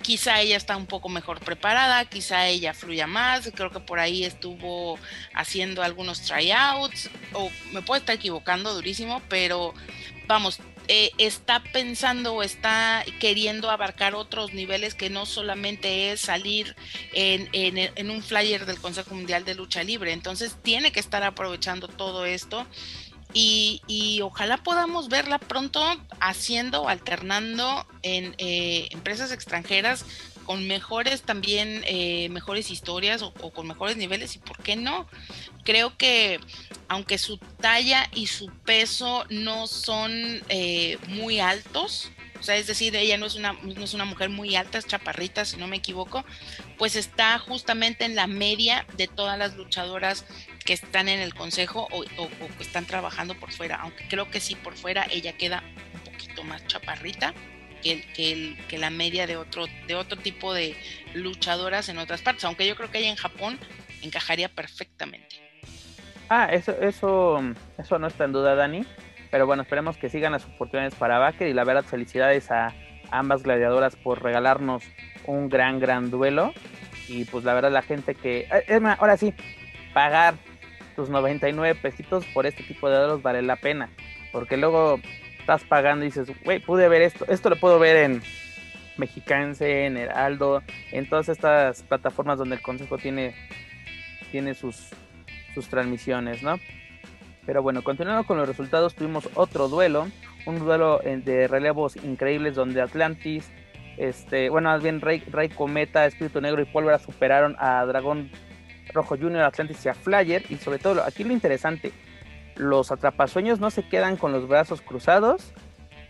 Quizá 0.00 0.40
ella 0.40 0.56
está 0.56 0.76
un 0.76 0.86
poco 0.86 1.08
mejor 1.08 1.40
preparada, 1.40 2.04
quizá 2.04 2.46
ella 2.46 2.72
fluya 2.72 3.08
más, 3.08 3.50
creo 3.52 3.72
que 3.72 3.80
por 3.80 3.98
ahí 3.98 4.22
estuvo 4.22 4.96
haciendo 5.34 5.82
algunos 5.82 6.22
tryouts, 6.22 7.10
o 7.32 7.50
me 7.72 7.82
puedo 7.82 7.98
estar 7.98 8.14
equivocando 8.14 8.72
durísimo, 8.74 9.20
pero 9.28 9.74
vamos, 10.28 10.60
eh, 10.88 11.10
está 11.18 11.62
pensando 11.72 12.34
o 12.34 12.42
está 12.42 13.04
queriendo 13.20 13.70
abarcar 13.70 14.14
otros 14.14 14.52
niveles 14.52 14.94
que 14.94 15.10
no 15.10 15.26
solamente 15.26 16.12
es 16.12 16.20
salir 16.20 16.76
en, 17.12 17.48
en 17.52 18.10
un 18.10 18.22
flyer 18.22 18.66
del 18.66 18.80
Consejo 18.80 19.14
Mundial 19.14 19.44
de 19.44 19.54
Lucha 19.54 19.82
Libre, 19.82 20.12
entonces 20.12 20.56
tiene 20.62 20.92
que 20.92 21.00
estar 21.00 21.22
aprovechando 21.22 21.88
todo 21.88 22.24
esto 22.24 22.66
y, 23.34 24.20
ojalá 24.22 24.58
podamos 24.58 25.08
verla 25.08 25.38
pronto 25.38 25.82
haciendo, 26.20 26.88
alternando 26.88 27.84
en 28.02 28.34
eh, 28.38 28.88
empresas 28.92 29.32
extranjeras 29.32 30.06
con 30.44 30.66
mejores 30.66 31.22
también, 31.22 31.82
eh, 31.86 32.28
mejores 32.30 32.70
historias 32.70 33.22
o, 33.22 33.32
con 33.32 33.66
mejores 33.66 33.96
niveles 33.96 34.36
y 34.36 34.38
por 34.38 34.62
qué 34.62 34.76
no. 34.76 35.06
Creo 35.64 35.96
que 35.96 36.38
aunque 36.88 37.18
su 37.18 37.38
talla 37.38 38.08
y 38.14 38.26
su 38.26 38.48
peso 38.64 39.24
no 39.30 39.66
son 39.66 40.42
eh, 40.48 40.98
muy 41.08 41.40
altos, 41.40 42.10
o 42.38 42.42
sea, 42.42 42.56
es 42.56 42.66
decir, 42.66 42.94
ella 42.94 43.16
no 43.16 43.24
es, 43.24 43.36
una, 43.36 43.54
no 43.54 43.84
es 43.84 43.94
una 43.94 44.04
mujer 44.04 44.28
muy 44.28 44.54
alta, 44.54 44.76
es 44.76 44.86
chaparrita, 44.86 45.46
si 45.46 45.56
no 45.56 45.66
me 45.66 45.76
equivoco, 45.76 46.26
pues 46.76 46.94
está 46.94 47.38
justamente 47.38 48.04
en 48.04 48.14
la 48.14 48.26
media 48.26 48.86
de 48.98 49.06
todas 49.06 49.38
las 49.38 49.56
luchadoras 49.56 50.26
que 50.62 50.74
están 50.74 51.08
en 51.08 51.20
el 51.20 51.34
consejo 51.34 51.88
o, 51.90 52.04
que 52.04 52.62
están 52.62 52.86
trabajando 52.86 53.34
por 53.34 53.50
fuera, 53.50 53.76
aunque 53.76 54.06
creo 54.08 54.30
que 54.30 54.40
sí 54.40 54.56
por 54.56 54.76
fuera 54.76 55.06
ella 55.10 55.38
queda 55.38 55.62
un 55.94 56.12
poquito 56.12 56.44
más 56.44 56.66
chaparrita 56.66 57.32
que, 57.84 58.00
que, 58.00 58.56
que 58.66 58.78
la 58.78 58.90
media 58.90 59.26
de 59.26 59.36
otro, 59.36 59.66
de 59.86 59.94
otro 59.94 60.18
tipo 60.18 60.54
de 60.54 60.74
luchadoras 61.14 61.88
en 61.88 61.98
otras 61.98 62.22
partes, 62.22 62.44
aunque 62.44 62.66
yo 62.66 62.74
creo 62.74 62.90
que 62.90 62.98
ella 62.98 63.10
en 63.10 63.16
Japón 63.16 63.58
encajaría 64.02 64.48
perfectamente. 64.48 65.36
Ah, 66.28 66.48
eso, 66.50 66.72
eso, 66.80 67.40
eso 67.78 67.98
no 67.98 68.06
está 68.06 68.24
en 68.24 68.32
duda, 68.32 68.54
Dani. 68.54 68.84
Pero 69.30 69.46
bueno, 69.46 69.62
esperemos 69.62 69.96
que 69.96 70.08
sigan 70.08 70.32
las 70.32 70.44
oportunidades 70.44 70.94
para 70.94 71.18
Baker 71.18 71.46
y 71.48 71.52
la 71.52 71.64
verdad 71.64 71.84
felicidades 71.84 72.50
a 72.50 72.72
ambas 73.10 73.42
gladiadoras 73.42 73.96
por 73.96 74.22
regalarnos 74.22 74.82
un 75.26 75.48
gran, 75.48 75.80
gran 75.80 76.10
duelo. 76.10 76.54
Y 77.08 77.26
pues 77.26 77.44
la 77.44 77.52
verdad 77.52 77.70
la 77.70 77.82
gente 77.82 78.14
que... 78.14 78.48
Eh, 78.50 78.80
ahora 78.98 79.16
sí, 79.16 79.34
pagar 79.92 80.34
tus 80.96 81.10
99 81.10 81.74
pesitos 81.80 82.24
por 82.26 82.46
este 82.46 82.62
tipo 82.62 82.88
de 82.88 82.96
datos 82.96 83.22
vale 83.22 83.42
la 83.42 83.56
pena. 83.56 83.90
Porque 84.32 84.56
luego 84.56 85.00
estás 85.44 85.62
pagando 85.64 86.06
y 86.06 86.08
dices, 86.08 86.26
güey, 86.42 86.58
pude 86.58 86.88
ver 86.88 87.02
esto, 87.02 87.26
esto 87.28 87.50
lo 87.50 87.56
puedo 87.56 87.78
ver 87.78 87.96
en 87.96 88.22
Mexicanse, 88.96 89.84
en 89.84 89.98
Heraldo, 89.98 90.62
en 90.90 91.06
todas 91.06 91.28
estas 91.28 91.82
plataformas 91.82 92.38
donde 92.38 92.56
el 92.56 92.62
consejo 92.62 92.96
tiene, 92.96 93.34
tiene 94.32 94.54
sus, 94.54 94.88
sus 95.54 95.68
transmisiones, 95.68 96.42
¿no? 96.42 96.58
Pero 97.44 97.62
bueno, 97.62 97.84
continuando 97.84 98.26
con 98.26 98.38
los 98.38 98.48
resultados, 98.48 98.94
tuvimos 98.94 99.28
otro 99.34 99.68
duelo, 99.68 100.08
un 100.46 100.60
duelo 100.60 101.02
de 101.04 101.46
relevos 101.46 101.96
increíbles 101.96 102.54
donde 102.54 102.80
Atlantis, 102.80 103.50
este, 103.98 104.48
bueno, 104.48 104.70
más 104.70 104.82
bien 104.82 105.02
Rey, 105.02 105.22
Rey 105.30 105.50
Cometa, 105.50 106.06
Espíritu 106.06 106.40
Negro 106.40 106.62
y 106.62 106.64
Pólvora 106.64 106.98
superaron 106.98 107.54
a 107.58 107.84
Dragón 107.84 108.30
Rojo 108.94 109.18
Junior, 109.18 109.42
Atlantis 109.42 109.84
y 109.84 109.90
a 109.90 109.94
Flyer. 109.94 110.42
Y 110.48 110.56
sobre 110.56 110.78
todo, 110.78 111.04
aquí 111.04 111.22
lo 111.22 111.34
interesante, 111.34 111.92
los 112.56 112.92
atrapasueños 112.92 113.60
no 113.60 113.70
se 113.70 113.86
quedan 113.86 114.16
con 114.16 114.32
los 114.32 114.48
brazos 114.48 114.80
cruzados. 114.80 115.52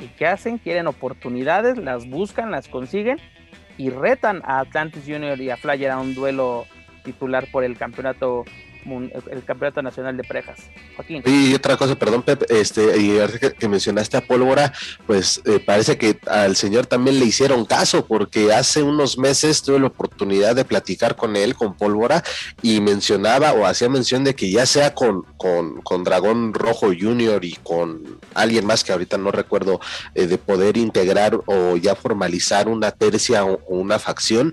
¿Y 0.01 0.09
qué 0.09 0.27
hacen? 0.27 0.59
Quieren 0.59 0.87
oportunidades, 0.87 1.79
las 1.79 2.09
buscan, 2.09 2.51
las 2.51 2.69
consiguen 2.69 3.19
y 3.79 3.91
retan 3.91 4.43
a 4.45 4.61
Atlantis 4.61 5.05
Junior 5.07 5.41
y 5.41 5.51
a 5.51 5.57
Flyer 5.57 5.91
a 5.91 5.99
un 5.99 6.15
duelo 6.15 6.67
titular 7.05 7.47
por 7.51 7.65
el 7.65 7.77
campeonato 7.77 8.45
el 8.85 9.45
campeonato 9.45 9.83
nacional 9.83 10.17
de 10.17 10.25
parejas. 10.25 10.59
Joaquín. 10.97 11.23
Y 11.25 11.55
otra 11.55 11.77
cosa, 11.77 11.95
perdón, 11.95 12.23
Pep, 12.23 12.45
este, 12.51 12.97
y 12.99 13.19
que, 13.59 13.69
mencionaste 13.69 14.17
a 14.17 14.27
Pólvora, 14.27 14.73
pues 15.07 15.41
eh, 15.45 15.59
parece 15.59 15.97
que 15.97 16.19
al 16.27 16.57
señor 16.57 16.87
también 16.87 17.19
le 17.19 17.25
hicieron 17.25 17.65
caso, 17.65 18.07
porque 18.07 18.53
hace 18.53 18.83
unos 18.83 19.19
meses 19.19 19.63
tuve 19.63 19.81
la 19.81 19.87
oportunidad 19.87 20.55
de 20.55 20.65
platicar 20.65 21.17
con 21.17 21.37
él, 21.37 21.55
con 21.55 21.75
Pólvora, 21.75 22.23
y 22.63 22.81
mencionaba 22.81 23.53
o 23.53 23.67
hacía 23.67 23.89
mención 23.89 24.25
de 24.25 24.35
que 24.35 24.51
ya 24.51 24.67
sea 24.67 24.95
con, 24.95 25.23
con, 25.37 25.81
con 25.83 26.05
Dragón 26.05 26.55
Rojo 26.55 26.89
Junior 26.99 27.45
y 27.45 27.53
con 27.63 28.21
alguien 28.35 28.67
más 28.67 28.85
que 28.85 28.93
ahorita 28.93 29.19
no 29.19 29.31
recuerdo, 29.31 29.81
eh, 30.15 30.27
de 30.27 30.39
poder 30.39 30.77
integrar 30.77 31.41
o 31.47 31.77
ya 31.77 31.95
formalizar 31.95 32.69
una 32.69 32.91
tercia 32.91 33.45
o 33.45 33.61
una 33.69 33.99
facción, 33.99 34.53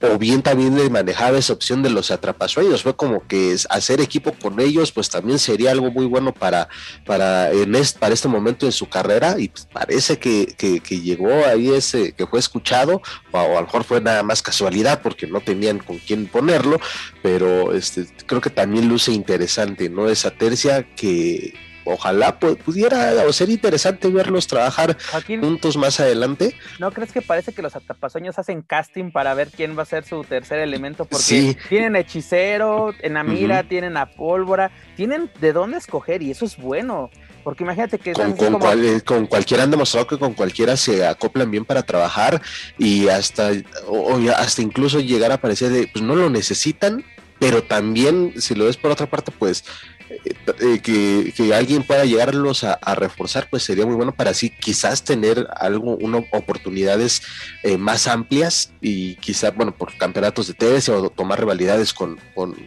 o 0.00 0.18
bien 0.18 0.42
también 0.42 0.76
le 0.76 0.90
manejaba 0.90 1.38
esa 1.38 1.52
opción 1.52 1.82
de 1.82 1.90
los 1.90 2.10
atrapasueños. 2.10 2.82
Fue 2.82 2.94
como 2.94 3.26
que 3.26 3.56
hacer 3.70 4.00
equipo 4.00 4.32
con 4.32 4.60
ellos, 4.60 4.92
pues 4.92 5.08
también 5.08 5.38
sería 5.38 5.70
algo 5.70 5.90
muy 5.90 6.06
bueno 6.06 6.34
para, 6.34 6.68
para, 7.06 7.50
en 7.50 7.74
este, 7.74 7.98
para 7.98 8.12
este 8.12 8.28
momento 8.28 8.66
de 8.66 8.72
su 8.72 8.88
carrera. 8.88 9.36
Y 9.38 9.48
pues, 9.48 9.66
parece 9.72 10.18
que, 10.18 10.46
que, 10.56 10.80
llegó 11.00 11.30
ahí 11.46 11.70
ese, 11.70 12.12
que 12.12 12.26
fue 12.26 12.38
escuchado, 12.38 13.00
o, 13.32 13.38
a 13.38 13.48
lo 13.48 13.62
mejor 13.62 13.84
fue 13.84 14.00
nada 14.00 14.22
más 14.22 14.42
casualidad 14.42 15.00
porque 15.02 15.26
no 15.26 15.40
tenían 15.40 15.78
con 15.78 15.98
quién 15.98 16.26
ponerlo, 16.26 16.80
pero 17.22 17.72
este, 17.72 18.06
creo 18.26 18.40
que 18.40 18.50
también 18.50 18.88
luce 18.88 19.12
interesante, 19.12 19.88
¿no? 19.88 20.08
Esa 20.08 20.30
tercia 20.30 20.86
que 20.94 21.54
ojalá 21.86 22.38
pudiera 22.38 23.12
o 23.26 23.32
ser 23.32 23.48
interesante 23.48 24.08
verlos 24.08 24.46
trabajar 24.46 24.96
juntos 25.40 25.76
más 25.76 26.00
adelante. 26.00 26.54
¿No 26.78 26.90
crees 26.90 27.12
que 27.12 27.22
parece 27.22 27.52
que 27.52 27.62
los 27.62 27.76
atapasueños 27.76 28.38
hacen 28.38 28.62
casting 28.62 29.10
para 29.10 29.34
ver 29.34 29.50
quién 29.50 29.76
va 29.78 29.82
a 29.82 29.86
ser 29.86 30.04
su 30.04 30.24
tercer 30.24 30.58
elemento? 30.58 31.04
Porque 31.04 31.56
tienen 31.68 31.96
hechicero, 31.96 32.92
en 33.00 33.16
Amira, 33.16 33.62
tienen 33.62 33.96
a 33.96 34.06
pólvora, 34.06 34.70
tienen 34.96 35.30
de 35.40 35.52
dónde 35.52 35.78
escoger 35.78 36.22
y 36.22 36.30
eso 36.30 36.44
es 36.44 36.56
bueno. 36.56 37.10
Porque 37.46 37.62
imagínate 37.62 37.98
que 38.00 38.12
con, 38.12 38.32
eh, 38.32 39.00
con, 39.04 39.28
cualquiera 39.28 39.62
han 39.62 39.70
demostrado 39.70 40.08
que 40.08 40.18
con 40.18 40.34
cualquiera 40.34 40.76
se 40.76 41.06
acoplan 41.06 41.48
bien 41.48 41.64
para 41.64 41.84
trabajar 41.84 42.42
y 42.76 43.06
hasta, 43.06 43.52
o, 43.86 44.18
hasta 44.36 44.62
incluso 44.62 44.98
llegar 44.98 45.30
a 45.30 45.40
parecer 45.40 45.70
de, 45.70 45.86
pues 45.86 46.04
no 46.04 46.16
lo 46.16 46.28
necesitan, 46.28 47.04
pero 47.38 47.62
también 47.62 48.34
si 48.40 48.54
lo 48.54 48.66
ves 48.66 48.76
por 48.76 48.90
otra 48.90 49.06
parte, 49.06 49.32
pues 49.32 49.64
eh, 50.08 50.80
que, 50.80 51.54
alguien 51.54 51.82
pueda 51.82 52.04
llegarlos 52.04 52.62
a, 52.64 52.94
reforzar, 52.94 53.48
pues 53.50 53.64
sería 53.64 53.84
muy 53.86 53.96
bueno 53.96 54.12
para 54.12 54.30
así 54.30 54.50
quizás 54.50 55.02
tener 55.02 55.46
algo, 55.56 55.96
una, 55.96 56.18
oportunidades 56.32 57.22
eh, 57.62 57.76
más 57.76 58.06
amplias 58.06 58.72
y 58.80 59.16
quizás, 59.16 59.54
bueno, 59.54 59.72
por 59.72 59.96
campeonatos 59.96 60.46
de 60.46 60.54
TS 60.54 60.90
o 60.90 61.10
tomar 61.10 61.40
rivalidades 61.40 61.92
con, 61.92 62.18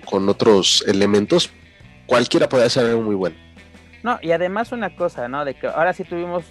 otros 0.09 0.83
elementos, 0.87 1.51
cualquiera 2.05 2.49
puede 2.49 2.65
hacer 2.65 2.85
algo 2.85 3.01
muy 3.01 3.15
bueno. 3.15 3.37
No, 4.03 4.19
y 4.21 4.31
además 4.31 4.71
una 4.71 4.95
cosa, 4.95 5.27
¿no? 5.27 5.45
De 5.45 5.53
que 5.53 5.67
ahora 5.67 5.93
sí 5.93 6.03
tuvimos 6.03 6.43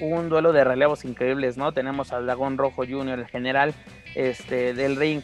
un 0.00 0.28
duelo 0.28 0.52
de 0.52 0.64
relevos 0.64 1.04
increíbles, 1.04 1.56
¿no? 1.56 1.72
Tenemos 1.72 2.12
al 2.12 2.26
Dragón 2.26 2.58
Rojo 2.58 2.84
Junior, 2.86 3.18
el 3.18 3.26
general 3.26 3.74
este, 4.14 4.74
del 4.74 4.96
ring, 4.96 5.22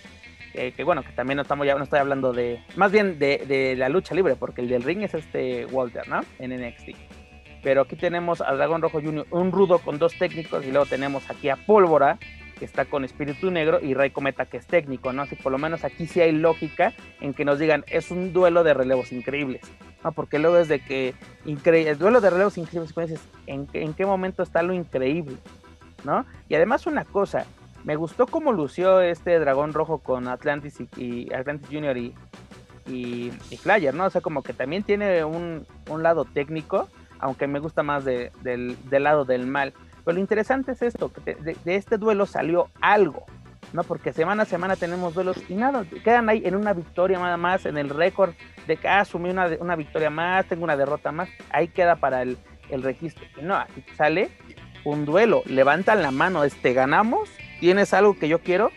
que 0.53 0.85
bueno, 0.85 1.03
que 1.03 1.13
también 1.13 1.37
no 1.37 1.43
estamos 1.43 1.67
ya 1.67 1.75
no 1.75 1.85
estoy 1.85 1.99
hablando 1.99 2.33
de, 2.33 2.63
más 2.77 2.93
bien 2.93 3.19
de, 3.19 3.45
de, 3.47 3.77
la 3.77 3.89
lucha 3.89 4.15
libre, 4.15 4.37
porque 4.37 4.61
el 4.61 4.69
del 4.69 4.83
ring 4.83 5.03
es 5.03 5.15
este 5.15 5.67
Walter, 5.67 6.09
¿no? 6.09 6.21
En 6.39 6.51
NXT. 6.51 6.91
Pero 7.63 7.83
aquí 7.83 7.97
tenemos 7.97 8.41
a 8.41 8.53
Dragón 8.53 8.83
Rojo 8.83 9.01
Jr., 9.01 9.27
un 9.31 9.53
rudo 9.53 9.79
con 9.79 9.99
dos 9.99 10.15
técnicos, 10.19 10.65
y 10.67 10.71
luego 10.71 10.87
tenemos 10.87 11.31
aquí 11.31 11.49
a 11.49 11.57
Pólvora, 11.57 12.19
que 12.59 12.65
está 12.65 12.85
con 12.85 13.05
Espíritu 13.05 13.51
Negro, 13.51 13.79
y 13.81 13.95
Rey 13.95 14.11
Cometa, 14.11 14.47
que 14.47 14.57
es 14.57 14.67
técnico, 14.67 15.13
¿no? 15.13 15.23
Así 15.23 15.37
por 15.37 15.53
lo 15.53 15.59
menos 15.59 15.85
aquí 15.85 16.07
sí 16.07 16.21
hay 16.21 16.33
lógica 16.33 16.93
en 17.21 17.35
que 17.35 17.45
nos 17.45 17.59
digan, 17.59 17.85
es 17.89 18.11
un 18.11 18.33
duelo 18.33 18.65
de 18.65 18.75
relevos 18.75 19.13
increíbles, 19.13 19.63
¿no? 20.05 20.13
Porque 20.13 20.39
luego 20.39 20.59
es 20.59 20.69
de 20.69 20.81
que, 20.81 21.15
el 21.45 21.99
duelo 21.99 22.21
de 22.21 22.31
relevos 22.31 22.59
increíbles, 22.59 22.93
pues 22.93 23.15
¿en, 23.47 23.69
¿en 23.73 23.95
qué 23.95 24.07
momento 24.07 24.43
está 24.43 24.63
lo 24.63 24.73
increíble? 24.75 25.37
¿No? 26.05 26.27
Y 26.49 26.57
además 26.57 26.87
una 26.87 27.05
cosa, 27.05 27.47
me 27.85 27.97
gustó 27.97 28.27
cómo 28.27 28.53
lució 28.53 29.01
este 29.01 29.39
dragón 29.39 29.73
rojo 29.73 29.99
con 29.99 30.29
Atlantis 30.29 30.79
y, 30.97 31.33
Atlantis 31.33 31.69
Junior 31.69 31.97
y, 31.97 32.15
y, 32.87 33.31
Flyer, 33.57 33.95
¿no? 33.95 34.07
O 34.07 34.11
sea, 34.11 34.21
como 34.21 34.43
que 34.43 34.53
también 34.53 34.83
tiene 34.83 35.25
un, 35.25 35.67
lado 35.99 36.25
técnico, 36.25 36.89
aunque 37.19 37.47
me 37.47 37.59
gusta 37.59 37.83
más 37.83 38.05
del, 38.05 38.77
lado 38.91 39.25
del 39.25 39.47
mal. 39.47 39.73
Pero 40.05 40.15
lo 40.15 40.21
interesante 40.21 40.73
es 40.73 40.83
esto, 40.83 41.13
que 41.13 41.35
de, 41.35 41.57
este 41.65 41.99
duelo 41.99 42.27
salió 42.27 42.69
algo, 42.81 43.25
¿no? 43.73 43.85
Porque 43.85 44.13
semana 44.13 44.45
a 44.45 44.47
semana 44.47 44.77
tenemos 44.77 45.15
duelos 45.15 45.39
y 45.49 45.55
nada, 45.55 45.85
quedan 46.05 46.29
ahí 46.29 46.43
en 46.45 46.55
una 46.55 46.73
victoria 46.73 47.19
nada 47.19 47.37
más, 47.37 47.67
en 47.67 47.79
el 47.79 47.89
récord 47.89 48.35
de 48.67 48.77
que 48.77 48.89
ah, 48.89 49.01
asumí 49.01 49.31
una, 49.31 49.49
una 49.61 49.77
victoria 49.77 50.11
más, 50.11 50.47
tengo 50.47 50.65
una 50.65 50.77
derrota 50.77 51.11
más, 51.13 51.29
ahí 51.51 51.69
queda 51.69 51.97
para 51.97 52.23
el, 52.23 52.37
el 52.69 52.83
registro. 52.83 53.25
Y 53.37 53.43
no, 53.43 53.57
aquí 53.57 53.85
sale 53.97 54.31
un 54.85 55.05
duelo, 55.05 55.43
levantan 55.47 56.03
la 56.03 56.11
mano, 56.11 56.45
este, 56.45 56.73
ganamos 56.73 57.29
tienes 57.63 57.95
algo 57.95 58.19
que 58.19 58.27
yo 58.27 58.41
quiero, 58.41 58.73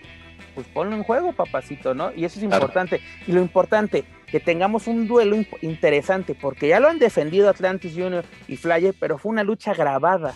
pues 0.54 0.68
ponlo 0.68 0.96
en 0.96 1.02
juego, 1.02 1.34
papacito, 1.34 1.96
¿no? 1.96 2.14
Y 2.14 2.24
eso 2.24 2.38
es 2.38 2.44
importante. 2.44 3.02
Y 3.26 3.32
lo 3.32 3.42
importante, 3.42 4.06
que 4.28 4.40
tengamos 4.40 4.86
un 4.86 5.08
duelo 5.08 5.38
interesante, 5.64 6.36
porque 6.36 6.68
ya 6.68 6.80
lo 6.80 6.88
han 6.88 7.00
defendido 7.00 7.50
Atlantis 7.50 7.94
Junior 7.94 8.24
y 8.48 8.58
Flyer, 8.58 8.94
pero 9.00 9.18
fue 9.18 9.32
una 9.32 9.44
lucha 9.44 9.74
grabada. 9.74 10.36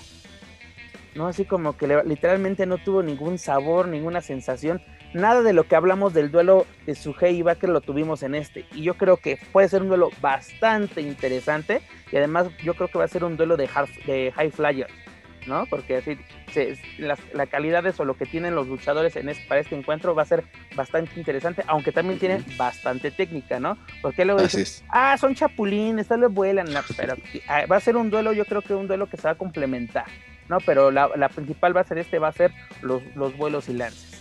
¿no? 1.13 1.27
Así 1.27 1.45
como 1.45 1.77
que 1.77 2.01
literalmente 2.05 2.65
no 2.65 2.79
tuvo 2.79 3.03
ningún 3.03 3.37
sabor, 3.37 3.87
ninguna 3.87 4.21
sensación. 4.21 4.81
Nada 5.13 5.43
de 5.43 5.53
lo 5.53 5.65
que 5.65 5.75
hablamos 5.75 6.15
del 6.15 6.31
duelo 6.31 6.65
de 6.87 6.95
Sugei 6.95 7.35
y 7.35 7.43
Baker 7.43 7.69
lo 7.69 7.81
tuvimos 7.81 8.23
en 8.23 8.33
este. 8.33 8.65
Y 8.73 8.81
yo 8.81 8.95
creo 8.95 9.17
que 9.17 9.37
puede 9.51 9.69
ser 9.69 9.83
un 9.83 9.89
duelo 9.89 10.09
bastante 10.21 11.01
interesante. 11.01 11.83
Y 12.11 12.17
además 12.17 12.47
yo 12.63 12.73
creo 12.73 12.87
que 12.87 12.97
va 12.97 13.03
a 13.03 13.07
ser 13.07 13.23
un 13.23 13.37
duelo 13.37 13.57
de, 13.57 13.69
de 14.07 14.31
High 14.35 14.49
Flyers. 14.49 14.91
¿No? 15.47 15.65
Porque 15.65 15.97
así 15.97 16.17
la, 16.97 17.47
calidad 17.47 17.83
de 17.83 17.89
eso, 17.89 18.05
lo 18.05 18.15
que 18.15 18.25
tienen 18.25 18.55
los 18.55 18.67
luchadores 18.67 19.15
en 19.15 19.29
para 19.47 19.61
este 19.61 19.75
encuentro 19.75 20.15
va 20.15 20.23
a 20.23 20.25
ser 20.25 20.43
bastante 20.75 21.11
interesante, 21.17 21.63
aunque 21.67 21.91
también 21.91 22.19
tienen 22.19 22.43
bastante 22.57 23.11
técnica, 23.11 23.59
¿no? 23.59 23.77
Porque 24.01 24.25
luego 24.25 24.41
dicen, 24.41 24.65
ah, 24.89 25.17
son 25.17 25.35
chapulines, 25.35 26.07
tal 26.07 26.21
vez 26.21 26.31
vuelan, 26.31 26.67
pero 26.97 27.15
ah, 27.47 27.65
va 27.65 27.77
a 27.77 27.79
ser 27.79 27.97
un 27.97 28.09
duelo, 28.09 28.33
yo 28.33 28.45
creo 28.45 28.61
que 28.61 28.73
un 28.73 28.87
duelo 28.87 29.07
que 29.07 29.17
se 29.17 29.23
va 29.23 29.31
a 29.31 29.37
complementar, 29.37 30.05
¿no? 30.47 30.57
Pero 30.65 30.91
la, 30.91 31.29
principal 31.29 31.75
va 31.75 31.81
a 31.81 31.85
ser 31.85 31.99
este, 31.99 32.19
va 32.19 32.29
a 32.29 32.33
ser 32.33 32.51
los, 32.81 33.03
los 33.15 33.37
vuelos 33.37 33.69
y 33.69 33.73
lances. 33.73 34.18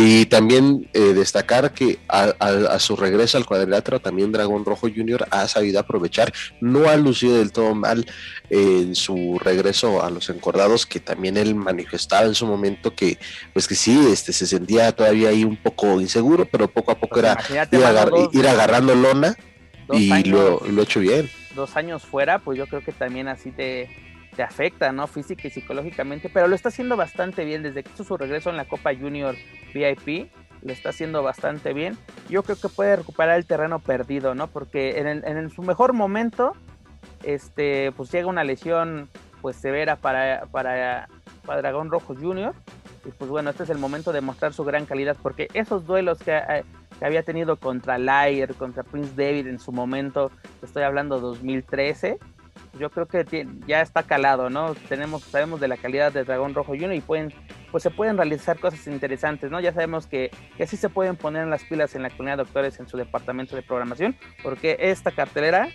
Y 0.00 0.26
también 0.26 0.88
eh, 0.92 1.12
destacar 1.12 1.72
que 1.72 1.98
a, 2.08 2.78
su 2.78 2.94
regreso 2.94 3.36
al 3.36 3.44
cuadrilátero 3.44 3.98
también 3.98 4.30
Dragón 4.30 4.64
Rojo 4.64 4.86
Jr. 4.86 5.26
ha 5.32 5.48
sabido 5.48 5.80
aprovechar, 5.80 6.32
no 6.60 6.88
ha 6.88 6.96
lucido 6.96 7.36
del 7.36 7.50
todo 7.50 7.74
mal 7.74 8.06
en 8.48 8.94
su 8.94 9.40
regreso 9.42 10.04
a 10.04 10.10
los 10.10 10.30
encordados, 10.30 10.86
que 10.86 11.00
también 11.00 11.36
él 11.36 11.56
manifestaba 11.56 12.26
en 12.26 12.36
su 12.36 12.46
momento 12.46 12.94
que 12.94 13.18
pues 13.52 13.66
que 13.66 13.74
sí, 13.74 13.98
este 14.12 14.32
se 14.32 14.46
sentía 14.46 14.92
todavía 14.92 15.30
ahí 15.30 15.42
un 15.42 15.56
poco 15.56 16.00
inseguro, 16.00 16.44
pero 16.44 16.68
poco 16.68 16.92
a 16.92 16.94
poco 16.94 17.20
pues 17.20 17.50
era 17.50 17.68
ir, 18.32 18.46
agarrando 18.46 18.94
lona 18.94 19.34
y 19.92 20.22
lo, 20.28 20.60
lo 20.60 20.80
ha 20.80 20.84
hecho 20.84 21.00
bien. 21.00 21.28
Dos 21.56 21.76
años 21.76 22.04
fuera, 22.04 22.38
pues 22.38 22.56
yo 22.56 22.68
creo 22.68 22.84
que 22.84 22.92
también 22.92 23.26
así 23.26 23.50
te 23.50 23.88
te 24.36 24.44
afecta, 24.44 24.92
¿no? 24.92 25.08
Física 25.08 25.48
y 25.48 25.50
psicológicamente, 25.50 26.30
pero 26.32 26.46
lo 26.46 26.54
está 26.54 26.68
haciendo 26.68 26.96
bastante 26.96 27.44
bien 27.44 27.64
desde 27.64 27.82
que 27.82 27.90
hizo 27.92 28.04
su 28.04 28.16
regreso 28.16 28.50
en 28.50 28.56
la 28.56 28.66
Copa 28.66 28.94
Junior 28.94 29.34
VIP, 29.72 30.30
lo 30.62 30.72
está 30.72 30.90
haciendo 30.90 31.22
bastante 31.22 31.72
bien. 31.72 31.96
Yo 32.28 32.42
creo 32.42 32.56
que 32.56 32.68
puede 32.68 32.96
recuperar 32.96 33.36
el 33.36 33.46
terreno 33.46 33.78
perdido, 33.78 34.34
¿no? 34.34 34.48
Porque 34.48 34.98
en, 34.98 35.50
su 35.50 35.62
mejor 35.62 35.92
momento, 35.92 36.54
este, 37.22 37.92
pues 37.92 38.10
llega 38.10 38.26
una 38.26 38.44
lesión 38.44 39.08
pues 39.40 39.56
severa 39.56 39.96
para, 39.96 40.46
para, 40.50 41.08
para 41.46 41.62
Dragón 41.62 41.90
Rojo 41.90 42.14
Junior. 42.14 42.54
Y 43.04 43.10
pues 43.10 43.30
bueno, 43.30 43.50
este 43.50 43.62
es 43.62 43.70
el 43.70 43.78
momento 43.78 44.12
de 44.12 44.20
mostrar 44.20 44.52
su 44.52 44.64
gran 44.64 44.84
calidad, 44.84 45.16
porque 45.22 45.48
esos 45.54 45.86
duelos 45.86 46.18
que, 46.18 46.36
eh, 46.36 46.64
que 46.98 47.04
había 47.04 47.22
tenido 47.22 47.56
contra 47.56 47.96
Lair, 47.96 48.54
contra 48.54 48.82
Prince 48.82 49.12
David 49.16 49.46
en 49.46 49.58
su 49.58 49.72
momento, 49.72 50.30
estoy 50.62 50.82
hablando 50.82 51.20
2013, 51.20 52.18
yo 52.78 52.90
creo 52.90 53.06
que 53.06 53.46
ya 53.66 53.80
está 53.80 54.02
calado, 54.02 54.50
¿no? 54.50 54.74
Tenemos, 54.88 55.22
sabemos 55.22 55.60
de 55.60 55.68
la 55.68 55.76
calidad 55.76 56.12
de 56.12 56.24
Dragón 56.24 56.54
Rojo 56.54 56.72
Junior 56.72 56.94
y 56.94 57.00
pueden, 57.00 57.32
pues 57.70 57.82
se 57.82 57.90
pueden 57.90 58.16
realizar 58.16 58.58
cosas 58.58 58.86
interesantes, 58.86 59.50
¿no? 59.50 59.60
Ya 59.60 59.72
sabemos 59.72 60.06
que, 60.06 60.30
que 60.56 60.66
sí 60.66 60.76
se 60.76 60.88
pueden 60.88 61.16
poner 61.16 61.42
en 61.42 61.50
las 61.50 61.64
pilas 61.64 61.94
en 61.94 62.02
la 62.02 62.10
comunidad 62.10 62.38
de 62.38 62.44
doctores 62.44 62.78
en 62.80 62.88
su 62.88 62.96
departamento 62.96 63.56
de 63.56 63.62
programación, 63.62 64.16
porque 64.42 64.76
esta 64.80 65.10
cartelera 65.10 65.68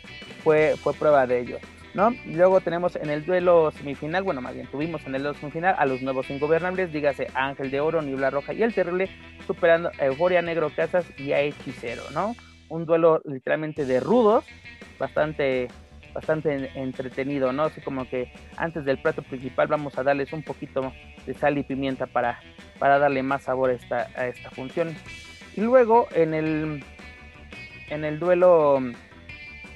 fue, 0.43 0.75
fue 0.81 0.93
prueba 0.93 1.27
de 1.27 1.39
ello. 1.39 1.57
¿No? 1.95 2.09
luego 2.25 2.59
tenemos 2.59 2.95
en 2.95 3.11
el 3.11 3.23
duelo 3.23 3.69
semifinal, 3.69 4.23
bueno, 4.23 4.41
más 4.41 4.55
bien 4.55 4.65
tuvimos 4.65 5.05
en 5.05 5.13
el 5.13 5.21
duelo 5.21 5.37
semifinal 5.37 5.75
a 5.77 5.85
los 5.85 6.01
nuevos 6.01 6.27
ingobernables, 6.31 6.91
dígase 6.91 7.27
Ángel 7.35 7.69
de 7.69 7.81
Oro, 7.81 8.01
Nibla 8.01 8.31
Roja 8.31 8.51
y 8.51 8.63
el 8.63 8.73
Terrible, 8.73 9.11
superando 9.45 9.91
a 9.99 10.05
Euforia 10.05 10.41
Negro 10.41 10.71
Casas 10.75 11.05
y 11.19 11.33
a 11.33 11.41
Hechicero, 11.41 12.01
¿no? 12.11 12.35
Un 12.67 12.87
duelo 12.87 13.21
literalmente 13.25 13.85
de 13.85 13.99
rudos, 13.99 14.43
bastante 14.97 15.67
bastante 16.13 16.71
entretenido, 16.75 17.51
¿no? 17.51 17.63
Así 17.63 17.81
como 17.81 18.07
que 18.07 18.31
antes 18.57 18.85
del 18.85 18.99
plato 18.99 19.21
principal 19.21 19.67
vamos 19.67 19.97
a 19.97 20.03
darles 20.03 20.31
un 20.33 20.43
poquito 20.43 20.93
de 21.25 21.33
sal 21.33 21.57
y 21.57 21.63
pimienta 21.63 22.05
para, 22.05 22.39
para 22.79 22.99
darle 22.99 23.23
más 23.23 23.43
sabor 23.43 23.71
a 23.71 23.73
esta, 23.73 24.03
esta 24.27 24.51
función. 24.51 24.95
Y 25.55 25.61
luego 25.61 26.07
en 26.13 26.33
el, 26.33 26.83
en 27.89 28.05
el 28.05 28.19
duelo 28.19 28.81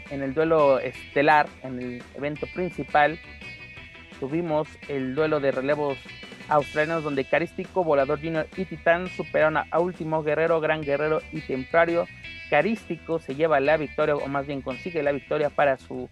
en 0.10 0.24
el 0.24 0.34
duelo 0.34 0.80
estelar, 0.80 1.48
en 1.64 1.82
el 1.82 2.04
evento 2.16 2.48
principal, 2.54 3.20
tuvimos 4.20 4.68
el 4.88 5.16
duelo 5.16 5.40
de 5.40 5.52
relevos 5.52 5.98
australianos 6.50 7.04
donde 7.04 7.26
Carístico, 7.26 7.84
Volador 7.84 8.20
Junior 8.20 8.48
y 8.56 8.66
Titán 8.66 9.10
superaron 9.10 9.58
a 9.70 9.80
Último 9.80 10.24
Guerrero, 10.24 10.62
Gran 10.62 10.82
Guerrero 10.82 11.22
y 11.32 11.42
Templario. 11.42 12.08
Carístico 12.50 13.20
se 13.20 13.36
lleva 13.36 13.60
la 13.60 13.78
victoria, 13.78 14.16
o 14.16 14.28
más 14.28 14.48
bien 14.48 14.62
consigue 14.62 15.04
la 15.04 15.12
victoria 15.12 15.50
para 15.50 15.78
su, 15.78 16.08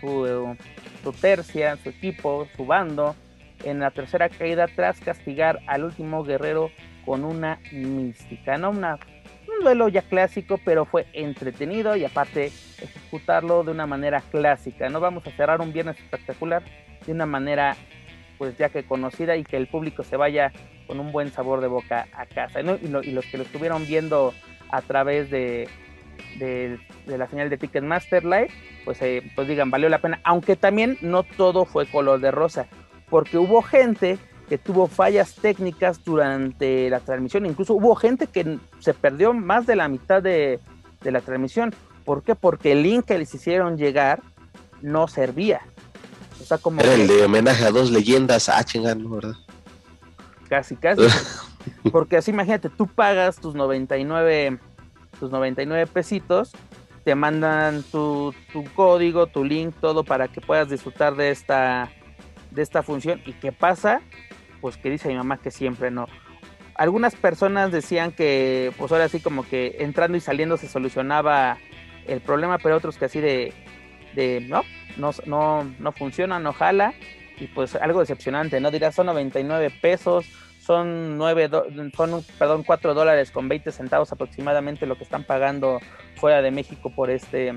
su, 0.00 0.56
tercia, 1.20 1.76
su 1.76 1.88
equipo, 1.88 2.46
su 2.56 2.66
bando, 2.66 3.16
en 3.64 3.80
la 3.80 3.90
tercera 3.90 4.28
caída 4.28 4.66
tras 4.66 5.00
castigar 5.00 5.60
al 5.66 5.84
último 5.84 6.24
guerrero 6.24 6.70
con 7.04 7.24
una 7.24 7.60
mística, 7.70 8.58
¿no? 8.58 8.70
Un 8.70 9.64
duelo 9.64 9.88
ya 9.88 10.02
clásico, 10.02 10.58
pero 10.64 10.84
fue 10.84 11.06
entretenido 11.12 11.96
y 11.96 12.04
aparte 12.04 12.46
ejecutarlo 12.46 13.62
de 13.64 13.70
una 13.70 13.86
manera 13.86 14.20
clásica. 14.20 14.88
No 14.88 15.00
vamos 15.00 15.26
a 15.26 15.30
cerrar 15.30 15.60
un 15.60 15.72
viernes 15.72 15.98
espectacular 15.98 16.62
de 17.06 17.12
una 17.12 17.26
manera 17.26 17.76
pues 18.38 18.58
ya 18.58 18.70
que 18.70 18.82
conocida 18.82 19.36
y 19.36 19.44
que 19.44 19.56
el 19.56 19.68
público 19.68 20.02
se 20.02 20.16
vaya 20.16 20.50
con 20.88 20.98
un 20.98 21.12
buen 21.12 21.30
sabor 21.30 21.60
de 21.60 21.68
boca 21.68 22.08
a 22.12 22.26
casa. 22.26 22.60
Y, 22.60 22.88
los 22.88 23.26
que 23.26 23.36
lo 23.38 23.44
estuvieron 23.44 23.86
viendo 23.86 24.34
a 24.72 24.82
través 24.82 25.30
de, 25.30 25.68
de, 26.38 26.78
la 27.06 27.28
señal 27.28 27.48
de 27.48 27.58
Ticketmaster 27.58 28.24
Live, 28.24 28.50
pues, 28.84 29.00
eh, 29.02 29.30
pues 29.36 29.46
digan, 29.46 29.70
valió 29.70 29.88
la 29.88 30.00
pena. 30.00 30.20
Aunque 30.24 30.56
también 30.56 30.98
no 31.00 31.22
todo 31.22 31.64
fue 31.64 31.86
color 31.86 32.20
de 32.20 32.32
rosa, 32.32 32.66
porque 33.08 33.38
hubo 33.38 33.62
gente 33.62 34.18
que 34.48 34.58
tuvo 34.58 34.88
fallas 34.88 35.36
técnicas 35.36 36.04
durante 36.04 36.90
la 36.90 37.00
transmisión, 37.00 37.46
incluso 37.46 37.74
hubo 37.74 37.94
gente 37.94 38.26
que 38.26 38.58
se 38.80 38.92
perdió 38.92 39.32
más 39.32 39.66
de 39.66 39.76
la 39.76 39.86
mitad 39.88 40.22
de, 40.22 40.58
de 41.00 41.10
la 41.12 41.20
transmisión. 41.20 41.72
¿Por 42.04 42.24
qué? 42.24 42.34
Porque 42.34 42.72
el 42.72 42.82
link 42.82 43.04
que 43.04 43.18
les 43.18 43.32
hicieron 43.32 43.76
llegar 43.76 44.20
no 44.82 45.06
servía. 45.06 45.60
Era 46.78 46.94
el 46.94 47.06
de 47.06 47.24
homenaje 47.24 47.64
a 47.64 47.70
dos 47.70 47.90
leyendas, 47.90 48.48
ah, 48.48 48.64
chingando, 48.64 49.08
¿verdad? 49.08 49.34
Casi, 50.48 50.76
casi. 50.76 51.02
Porque 51.90 52.16
así 52.16 52.30
imagínate, 52.30 52.68
tú 52.68 52.86
pagas 52.86 53.36
tus 53.36 53.54
99, 53.54 54.58
tus 55.18 55.30
99 55.30 55.86
pesitos, 55.86 56.52
te 57.04 57.14
mandan 57.14 57.82
tu, 57.84 58.34
código, 58.74 59.26
tu 59.26 59.44
link, 59.44 59.74
todo 59.80 60.04
para 60.04 60.28
que 60.28 60.40
puedas 60.40 60.68
disfrutar 60.70 61.16
de 61.16 61.30
esta, 61.30 61.90
de 62.50 62.62
esta 62.62 62.82
función. 62.82 63.20
¿Y 63.26 63.32
qué 63.32 63.52
pasa? 63.52 64.00
Pues 64.60 64.76
que 64.76 64.90
dice 64.90 65.08
mi 65.08 65.16
mamá 65.16 65.38
que 65.38 65.50
siempre 65.50 65.90
no. 65.90 66.06
Algunas 66.74 67.14
personas 67.14 67.72
decían 67.72 68.12
que, 68.12 68.72
pues 68.78 68.92
ahora 68.92 69.08
sí 69.08 69.20
como 69.20 69.46
que 69.46 69.76
entrando 69.80 70.16
y 70.16 70.20
saliendo 70.20 70.56
se 70.56 70.68
solucionaba 70.68 71.58
el 72.06 72.20
problema, 72.20 72.58
pero 72.58 72.76
otros 72.76 72.96
que 72.96 73.04
así 73.06 73.20
de, 73.20 73.52
no, 74.48 74.62
no, 74.96 75.10
no, 75.26 75.64
no 75.78 75.92
funciona, 75.92 76.38
no 76.38 76.52
jala. 76.52 76.94
Y 77.38 77.48
pues 77.48 77.74
algo 77.74 78.00
decepcionante, 78.00 78.60
¿no? 78.60 78.70
Dirás, 78.70 78.94
son 78.94 79.06
99 79.06 79.70
pesos, 79.80 80.26
son 80.64 81.18
nueve, 81.18 81.50
son, 81.96 82.24
perdón, 82.38 82.62
4 82.62 82.94
dólares 82.94 83.32
con 83.32 83.48
20 83.48 83.72
centavos 83.72 84.12
aproximadamente 84.12 84.86
lo 84.86 84.96
que 84.96 85.02
están 85.02 85.24
pagando 85.24 85.80
fuera 86.14 86.40
de 86.40 86.52
México 86.52 86.92
por 86.94 87.10
este, 87.10 87.54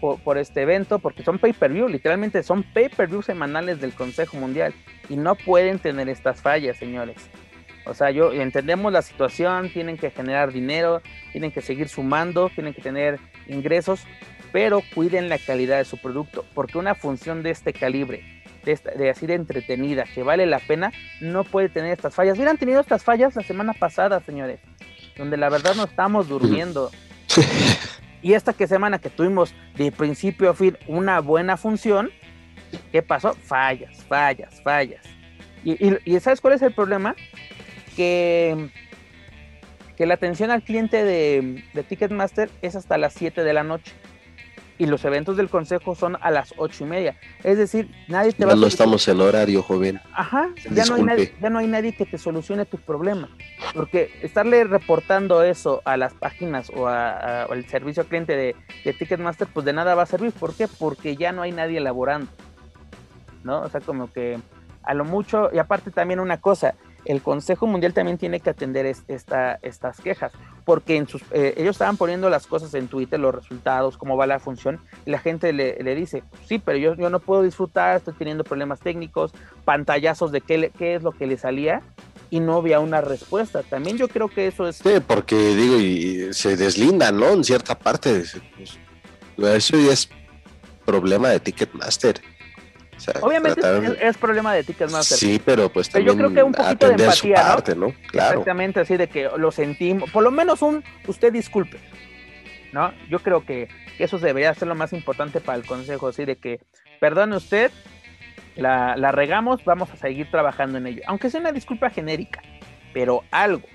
por, 0.00 0.36
este 0.36 0.62
evento, 0.62 0.98
porque 0.98 1.22
son 1.22 1.38
pay-per-view, 1.38 1.88
literalmente 1.88 2.42
son 2.42 2.64
pay-per-view 2.64 3.22
semanales 3.22 3.80
del 3.80 3.94
Consejo 3.94 4.36
Mundial 4.36 4.74
y 5.08 5.16
no 5.16 5.36
pueden 5.36 5.78
tener 5.78 6.08
estas 6.08 6.42
fallas, 6.42 6.76
señores. 6.76 7.30
O 7.86 7.94
sea, 7.94 8.10
yo 8.10 8.32
entendemos 8.32 8.92
la 8.92 9.02
situación, 9.02 9.70
tienen 9.72 9.96
que 9.96 10.10
generar 10.10 10.52
dinero, 10.52 11.02
tienen 11.30 11.52
que 11.52 11.62
seguir 11.62 11.88
sumando, 11.88 12.50
tienen 12.50 12.74
que 12.74 12.82
tener 12.82 13.20
ingresos, 13.46 14.04
pero 14.50 14.82
cuiden 14.92 15.28
la 15.28 15.38
calidad 15.38 15.78
de 15.78 15.84
su 15.84 15.98
producto, 15.98 16.44
porque 16.52 16.78
una 16.78 16.96
función 16.96 17.44
de 17.44 17.50
este 17.50 17.72
calibre, 17.72 18.37
de, 18.64 18.78
de 18.96 19.10
así 19.10 19.26
de 19.26 19.34
entretenida, 19.34 20.04
que 20.04 20.22
vale 20.22 20.46
la 20.46 20.58
pena, 20.58 20.92
no 21.20 21.44
puede 21.44 21.68
tener 21.68 21.92
estas 21.92 22.14
fallas. 22.14 22.36
Hubieran 22.36 22.58
tenido 22.58 22.80
estas 22.80 23.04
fallas 23.04 23.34
la 23.36 23.42
semana 23.42 23.72
pasada, 23.72 24.20
señores, 24.20 24.60
donde 25.16 25.36
la 25.36 25.48
verdad 25.48 25.74
no 25.74 25.84
estamos 25.84 26.28
durmiendo. 26.28 26.90
Y 28.20 28.34
esta 28.34 28.52
que 28.52 28.66
semana 28.66 28.98
que 28.98 29.10
tuvimos 29.10 29.54
de 29.76 29.92
principio 29.92 30.50
a 30.50 30.54
fin 30.54 30.76
una 30.88 31.20
buena 31.20 31.56
función, 31.56 32.10
¿qué 32.90 33.02
pasó? 33.02 33.34
Fallas, 33.34 34.04
fallas, 34.08 34.60
fallas. 34.62 35.04
Y, 35.64 36.18
¿sabes 36.20 36.40
cuál 36.40 36.54
es 36.54 36.62
el 36.62 36.72
problema? 36.72 37.14
Que, 37.94 38.70
que 39.96 40.06
la 40.06 40.14
atención 40.14 40.50
al 40.50 40.62
cliente 40.62 41.04
de, 41.04 41.64
de 41.72 41.82
Ticketmaster 41.82 42.50
es 42.62 42.74
hasta 42.74 42.98
las 42.98 43.12
7 43.14 43.44
de 43.44 43.52
la 43.52 43.62
noche 43.62 43.92
y 44.78 44.86
los 44.86 45.04
eventos 45.04 45.36
del 45.36 45.48
consejo 45.48 45.94
son 45.94 46.16
a 46.20 46.30
las 46.30 46.54
ocho 46.56 46.84
y 46.84 46.86
media. 46.86 47.16
Es 47.42 47.58
decir, 47.58 47.90
nadie 48.06 48.32
te 48.32 48.46
va 48.46 48.52
a... 48.52 48.56
No 48.56 48.66
estamos 48.66 49.06
en 49.08 49.20
horario, 49.20 49.62
joven. 49.62 50.00
Ajá, 50.12 50.48
ya 50.70 50.84
no, 50.86 50.94
hay 50.94 51.02
nadie, 51.02 51.34
ya 51.40 51.50
no 51.50 51.58
hay 51.58 51.66
nadie 51.66 51.94
que 51.94 52.06
te 52.06 52.16
solucione 52.16 52.64
tu 52.64 52.78
problema. 52.78 53.28
Porque 53.74 54.10
estarle 54.22 54.64
reportando 54.64 55.42
eso 55.42 55.82
a 55.84 55.96
las 55.96 56.14
páginas 56.14 56.70
o 56.74 56.86
al 56.86 57.66
servicio 57.66 58.02
al 58.02 58.08
cliente 58.08 58.36
de, 58.36 58.56
de, 58.84 58.92
Ticketmaster, 58.92 59.48
pues 59.52 59.66
de 59.66 59.72
nada 59.72 59.94
va 59.94 60.04
a 60.04 60.06
servir. 60.06 60.32
¿Por 60.32 60.54
qué? 60.54 60.68
Porque 60.68 61.16
ya 61.16 61.32
no 61.32 61.42
hay 61.42 61.52
nadie 61.52 61.78
elaborando. 61.78 62.30
¿No? 63.42 63.62
O 63.62 63.68
sea, 63.68 63.80
como 63.80 64.12
que 64.12 64.38
a 64.82 64.94
lo 64.94 65.04
mucho, 65.04 65.50
y 65.52 65.58
aparte 65.58 65.90
también 65.90 66.18
una 66.18 66.38
cosa, 66.38 66.74
el 67.08 67.22
Consejo 67.22 67.66
Mundial 67.66 67.94
también 67.94 68.18
tiene 68.18 68.38
que 68.38 68.50
atender 68.50 68.86
esta, 68.86 69.58
estas 69.62 70.00
quejas, 70.00 70.30
porque 70.64 70.96
en 70.96 71.08
sus, 71.08 71.22
eh, 71.32 71.54
ellos 71.56 71.76
estaban 71.76 71.96
poniendo 71.96 72.28
las 72.28 72.46
cosas 72.46 72.74
en 72.74 72.86
Twitter, 72.86 73.18
los 73.18 73.34
resultados, 73.34 73.96
cómo 73.96 74.16
va 74.16 74.26
la 74.26 74.38
función, 74.38 74.78
y 75.06 75.10
la 75.10 75.18
gente 75.18 75.54
le, 75.54 75.94
dice, 75.94 76.22
sí, 76.46 76.58
pero 76.58 76.76
yo, 76.76 76.94
yo 76.96 77.08
no 77.08 77.18
puedo 77.18 77.42
disfrutar, 77.42 77.96
estoy 77.96 78.12
teniendo 78.12 78.44
problemas 78.44 78.80
técnicos, 78.80 79.32
pantallazos 79.64 80.32
de 80.32 80.42
qué, 80.42 80.70
qué 80.76 80.96
es 80.96 81.02
lo 81.02 81.12
que 81.12 81.26
le 81.26 81.38
salía, 81.38 81.82
y 82.30 82.40
no 82.40 82.56
había 82.56 82.78
una 82.78 83.00
respuesta. 83.00 83.62
También 83.62 83.96
yo 83.96 84.06
creo 84.08 84.28
que 84.28 84.48
eso 84.48 84.68
es... 84.68 84.76
Sí, 84.76 85.00
porque 85.06 85.34
digo, 85.34 85.76
y 85.78 86.34
se 86.34 86.58
deslinda, 86.58 87.10
¿no? 87.10 87.30
En 87.30 87.42
cierta 87.42 87.78
parte. 87.78 88.22
Pues, 88.54 89.56
eso 89.56 89.78
ya 89.78 89.92
es 89.94 90.10
problema 90.84 91.30
de 91.30 91.40
Ticketmaster. 91.40 92.20
Obviamente 93.20 93.60
es, 94.00 94.16
problema 94.16 94.54
de 94.54 94.64
Ticketmaster. 94.64 95.18
Sí, 95.18 95.40
pero 95.44 95.68
pues 95.70 95.88
también 95.88 96.14
yo 96.14 96.18
creo 96.18 96.34
que 96.34 96.42
un 96.42 96.52
poquito 96.52 96.88
de 96.88 96.94
empatía, 96.94 97.56
¿no? 97.76 97.92
Claro. 98.10 98.40
Exactamente, 98.40 98.80
así 98.80 98.96
de 98.96 99.08
que 99.08 99.28
lo 99.36 99.50
sentimos, 99.50 100.10
por 100.10 100.22
lo 100.22 100.30
menos 100.30 100.62
un 100.62 100.82
usted 101.06 101.32
disculpe, 101.32 101.78
¿no? 102.72 102.92
Yo 103.08 103.20
creo 103.20 103.44
que 103.44 103.68
eso 103.98 104.18
debería 104.18 104.54
ser 104.54 104.68
lo 104.68 104.74
más 104.74 104.92
importante 104.92 105.40
para 105.40 105.58
el 105.58 105.66
consejo, 105.66 106.08
así 106.08 106.24
de 106.24 106.36
que 106.36 106.60
perdone 107.00 107.36
usted, 107.36 107.70
la, 108.56 108.96
la 108.96 109.12
regamos, 109.12 109.64
vamos 109.64 109.90
a 109.90 109.96
seguir 109.96 110.30
trabajando 110.30 110.78
en 110.78 110.86
ello, 110.86 111.02
aunque 111.06 111.30
sea 111.30 111.40
una 111.40 111.52
disculpa 111.52 111.90
genérica, 111.90 112.42
pero 112.92 113.22
algo, 113.30 113.66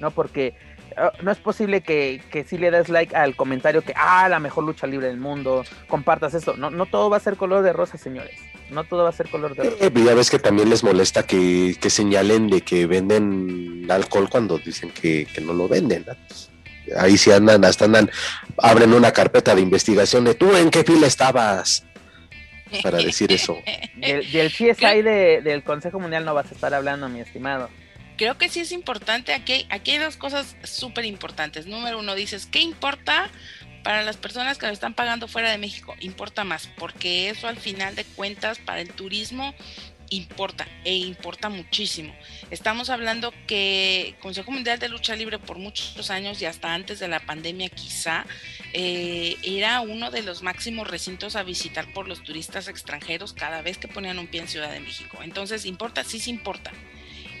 ¿no? 0.00 0.10
Porque 0.10 0.54
no 1.22 1.30
es 1.30 1.38
posible 1.38 1.80
que, 1.80 2.20
si 2.48 2.58
le 2.58 2.70
das 2.70 2.88
like 2.88 3.14
al 3.14 3.36
comentario 3.36 3.82
que, 3.82 3.92
ah, 3.96 4.28
la 4.28 4.38
mejor 4.38 4.64
lucha 4.64 4.86
libre 4.86 5.08
del 5.08 5.18
mundo, 5.18 5.64
compartas 5.88 6.34
esto. 6.34 6.56
No, 6.56 6.70
no 6.70 6.86
todo 6.86 7.10
va 7.10 7.16
a 7.16 7.20
ser 7.20 7.36
color 7.36 7.62
de 7.62 7.72
rosa, 7.72 7.98
señores. 7.98 8.36
No 8.70 8.84
todo 8.84 9.04
va 9.04 9.10
a 9.10 9.12
ser 9.12 9.28
color 9.28 9.54
de 9.54 9.64
rosa. 9.64 9.76
Eh, 9.80 9.92
ya 9.94 10.14
ves 10.14 10.30
que 10.30 10.38
también 10.38 10.70
les 10.70 10.82
molesta 10.82 11.24
que, 11.24 11.76
señalen 11.88 12.48
de 12.48 12.62
que 12.62 12.86
venden 12.86 13.86
alcohol 13.90 14.28
cuando 14.30 14.58
dicen 14.58 14.90
que, 14.90 15.26
no 15.42 15.52
lo 15.52 15.68
venden. 15.68 16.04
Ahí 16.96 17.16
sí 17.16 17.30
andan, 17.30 17.64
hasta 17.64 17.84
andan, 17.84 18.10
abren 18.58 18.92
una 18.92 19.12
carpeta 19.12 19.54
de 19.54 19.60
investigación 19.60 20.24
de 20.24 20.34
tú 20.34 20.54
en 20.56 20.70
qué 20.70 20.84
fila 20.84 21.06
estabas 21.06 21.84
para 22.82 22.98
decir 22.98 23.30
eso. 23.32 23.58
Del, 23.96 24.50
CSI 24.50 25.02
del 25.02 25.62
Consejo 25.62 26.00
Mundial 26.00 26.24
no 26.24 26.34
vas 26.34 26.50
a 26.50 26.54
estar 26.54 26.74
hablando, 26.74 27.08
mi 27.08 27.20
estimado 27.20 27.68
creo 28.22 28.38
que 28.38 28.48
sí 28.48 28.60
es 28.60 28.70
importante. 28.70 29.34
Aquí, 29.34 29.66
aquí 29.68 29.90
hay 29.90 29.98
dos 29.98 30.16
cosas 30.16 30.54
súper 30.62 31.04
importantes. 31.06 31.66
Número 31.66 31.98
uno, 31.98 32.14
dices, 32.14 32.46
¿qué 32.46 32.60
importa 32.60 33.28
para 33.82 34.02
las 34.02 34.16
personas 34.16 34.58
que 34.58 34.66
lo 34.66 34.72
están 34.72 34.94
pagando 34.94 35.26
fuera 35.26 35.50
de 35.50 35.58
México? 35.58 35.96
Importa 35.98 36.44
más, 36.44 36.68
porque 36.78 37.30
eso 37.30 37.48
al 37.48 37.56
final 37.56 37.96
de 37.96 38.04
cuentas 38.04 38.60
para 38.60 38.80
el 38.80 38.92
turismo 38.92 39.52
importa 40.10 40.68
e 40.84 40.94
importa 40.94 41.48
muchísimo. 41.48 42.14
Estamos 42.52 42.90
hablando 42.90 43.34
que 43.48 44.14
Consejo 44.20 44.52
Mundial 44.52 44.78
de 44.78 44.88
Lucha 44.88 45.16
Libre 45.16 45.40
por 45.40 45.58
muchos 45.58 46.08
años 46.10 46.40
y 46.42 46.44
hasta 46.44 46.74
antes 46.74 47.00
de 47.00 47.08
la 47.08 47.18
pandemia 47.18 47.70
quizá 47.70 48.24
eh, 48.72 49.36
era 49.42 49.80
uno 49.80 50.12
de 50.12 50.22
los 50.22 50.42
máximos 50.42 50.86
recintos 50.86 51.34
a 51.34 51.42
visitar 51.42 51.92
por 51.92 52.06
los 52.06 52.22
turistas 52.22 52.68
extranjeros 52.68 53.32
cada 53.32 53.62
vez 53.62 53.78
que 53.78 53.88
ponían 53.88 54.20
un 54.20 54.28
pie 54.28 54.42
en 54.42 54.48
Ciudad 54.48 54.70
de 54.70 54.78
México. 54.78 55.18
Entonces, 55.22 55.64
importa, 55.66 56.04
sí, 56.04 56.20
sí 56.20 56.30
importa 56.30 56.70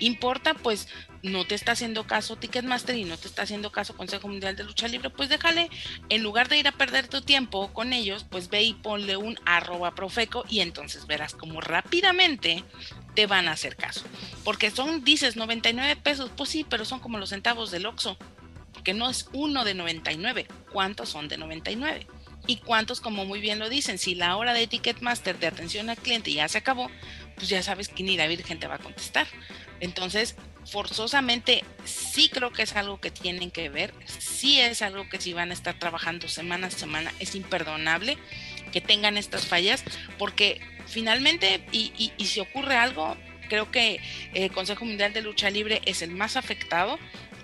importa, 0.00 0.54
pues 0.54 0.88
no 1.22 1.46
te 1.46 1.54
está 1.54 1.72
haciendo 1.72 2.06
caso 2.06 2.36
Ticketmaster 2.36 2.96
y 2.96 3.04
no 3.04 3.16
te 3.16 3.28
está 3.28 3.42
haciendo 3.42 3.70
caso 3.70 3.96
Consejo 3.96 4.28
Mundial 4.28 4.56
de 4.56 4.64
Lucha 4.64 4.88
Libre, 4.88 5.10
pues 5.10 5.28
déjale, 5.28 5.70
en 6.08 6.22
lugar 6.22 6.48
de 6.48 6.58
ir 6.58 6.68
a 6.68 6.72
perder 6.72 7.08
tu 7.08 7.22
tiempo 7.22 7.72
con 7.72 7.92
ellos, 7.92 8.26
pues 8.28 8.48
ve 8.48 8.62
y 8.62 8.74
ponle 8.74 9.16
un 9.16 9.38
arroba 9.44 9.94
profeco 9.94 10.44
y 10.48 10.60
entonces 10.60 11.06
verás 11.06 11.34
como 11.34 11.60
rápidamente 11.60 12.64
te 13.14 13.26
van 13.26 13.46
a 13.48 13.52
hacer 13.52 13.76
caso. 13.76 14.04
Porque 14.42 14.70
son, 14.70 15.04
dices, 15.04 15.36
99 15.36 15.96
pesos, 15.96 16.30
pues 16.36 16.50
sí, 16.50 16.66
pero 16.68 16.84
son 16.84 17.00
como 17.00 17.18
los 17.18 17.30
centavos 17.30 17.70
del 17.70 17.86
Oxxo, 17.86 18.16
porque 18.72 18.94
no 18.94 19.08
es 19.08 19.28
uno 19.32 19.64
de 19.64 19.74
99, 19.74 20.48
¿cuántos 20.72 21.08
son 21.08 21.28
de 21.28 21.38
99? 21.38 22.06
y 22.46 22.56
cuántos, 22.56 23.00
como 23.00 23.24
muy 23.24 23.40
bien 23.40 23.58
lo 23.58 23.68
dicen, 23.68 23.98
si 23.98 24.14
la 24.14 24.36
hora 24.36 24.52
de 24.52 24.66
Ticketmaster 24.66 25.38
de 25.38 25.46
atención 25.46 25.90
al 25.90 25.96
cliente 25.96 26.32
ya 26.32 26.48
se 26.48 26.58
acabó, 26.58 26.90
pues 27.36 27.48
ya 27.48 27.62
sabes 27.62 27.88
que 27.88 28.02
ni 28.02 28.16
la 28.16 28.26
Virgen 28.26 28.58
te 28.58 28.66
va 28.66 28.76
a 28.76 28.78
contestar. 28.78 29.26
Entonces, 29.82 30.36
forzosamente 30.64 31.64
sí 31.84 32.30
creo 32.32 32.52
que 32.52 32.62
es 32.62 32.76
algo 32.76 33.00
que 33.00 33.10
tienen 33.10 33.50
que 33.50 33.68
ver, 33.68 33.92
sí 34.06 34.60
es 34.60 34.80
algo 34.80 35.08
que 35.08 35.20
si 35.20 35.32
van 35.32 35.50
a 35.50 35.54
estar 35.54 35.76
trabajando 35.76 36.28
semana 36.28 36.68
a 36.68 36.70
semana, 36.70 37.12
es 37.18 37.34
imperdonable 37.34 38.16
que 38.72 38.80
tengan 38.80 39.18
estas 39.18 39.44
fallas, 39.44 39.82
porque 40.18 40.60
finalmente, 40.86 41.66
y, 41.72 42.12
si 42.24 42.38
ocurre 42.38 42.76
algo, 42.76 43.16
creo 43.48 43.72
que 43.72 44.00
el 44.34 44.52
Consejo 44.52 44.84
Mundial 44.84 45.12
de 45.12 45.22
Lucha 45.22 45.50
Libre 45.50 45.82
es 45.84 46.00
el 46.00 46.12
más 46.12 46.36
afectado, 46.36 46.96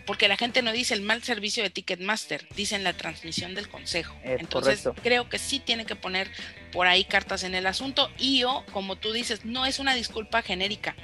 porque 0.06 0.28
la 0.28 0.36
gente 0.36 0.62
no 0.62 0.72
dice 0.72 0.94
el 0.94 1.02
mal 1.02 1.24
servicio 1.24 1.64
de 1.64 1.70
Ticketmaster, 1.70 2.46
dicen 2.54 2.84
la 2.84 2.92
transmisión 2.92 3.56
del 3.56 3.68
consejo. 3.68 4.16
Entonces 4.22 4.88
creo 5.02 5.28
que 5.28 5.38
sí 5.38 5.58
tiene 5.58 5.84
que 5.84 5.96
poner 5.96 6.30
por 6.70 6.86
ahí 6.86 7.04
cartas 7.04 7.42
en 7.42 7.56
el 7.56 7.66
asunto 7.66 8.10
y 8.16 8.44
o, 8.44 8.64
como 8.72 8.96
tú 8.96 9.12
dices, 9.12 9.44
no 9.44 9.66
es 9.66 9.80
una 9.80 9.94
disculpa 9.94 10.40
genérica. 10.40 10.94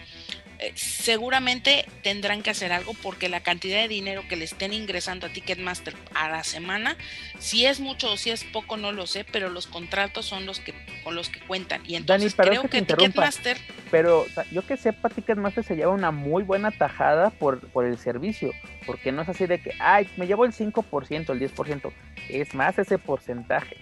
Eh, 0.64 0.72
seguramente 0.76 1.84
tendrán 2.02 2.42
que 2.42 2.48
hacer 2.48 2.72
algo 2.72 2.94
porque 3.02 3.28
la 3.28 3.40
cantidad 3.40 3.82
de 3.82 3.88
dinero 3.88 4.22
que 4.26 4.36
le 4.36 4.46
estén 4.46 4.72
ingresando 4.72 5.26
a 5.26 5.28
Ticketmaster 5.28 5.94
a 6.14 6.30
la 6.30 6.42
semana, 6.42 6.96
si 7.38 7.66
es 7.66 7.80
mucho 7.80 8.12
o 8.12 8.16
si 8.16 8.30
es 8.30 8.44
poco, 8.44 8.78
no 8.78 8.90
lo 8.90 9.06
sé, 9.06 9.26
pero 9.30 9.50
los 9.50 9.66
contratos 9.66 10.24
son 10.24 10.46
los 10.46 10.60
que 10.60 10.72
con 11.02 11.14
los 11.14 11.28
que 11.28 11.40
cuentan. 11.40 11.82
Y 11.84 11.96
entonces 11.96 12.34
creo 12.34 12.62
que, 12.62 12.80
Ticketmaster. 12.80 13.58
Pero 13.90 14.24
yo 14.50 14.66
que 14.66 14.78
sepa, 14.78 15.10
Ticketmaster 15.10 15.64
se 15.64 15.76
lleva 15.76 15.92
una 15.92 16.10
muy 16.10 16.42
buena 16.42 16.70
tajada 16.70 17.28
por, 17.28 17.60
por 17.68 17.84
el 17.84 17.98
servicio, 17.98 18.52
porque 18.86 19.12
no 19.12 19.20
es 19.20 19.28
así 19.28 19.46
de 19.46 19.60
que, 19.60 19.72
ay, 19.78 20.08
me 20.16 20.26
llevo 20.26 20.46
el 20.46 20.52
5%, 20.52 21.30
el 21.30 21.40
10%, 21.40 21.92
es 22.30 22.54
más 22.54 22.78
ese 22.78 22.96
porcentaje. 22.96 23.76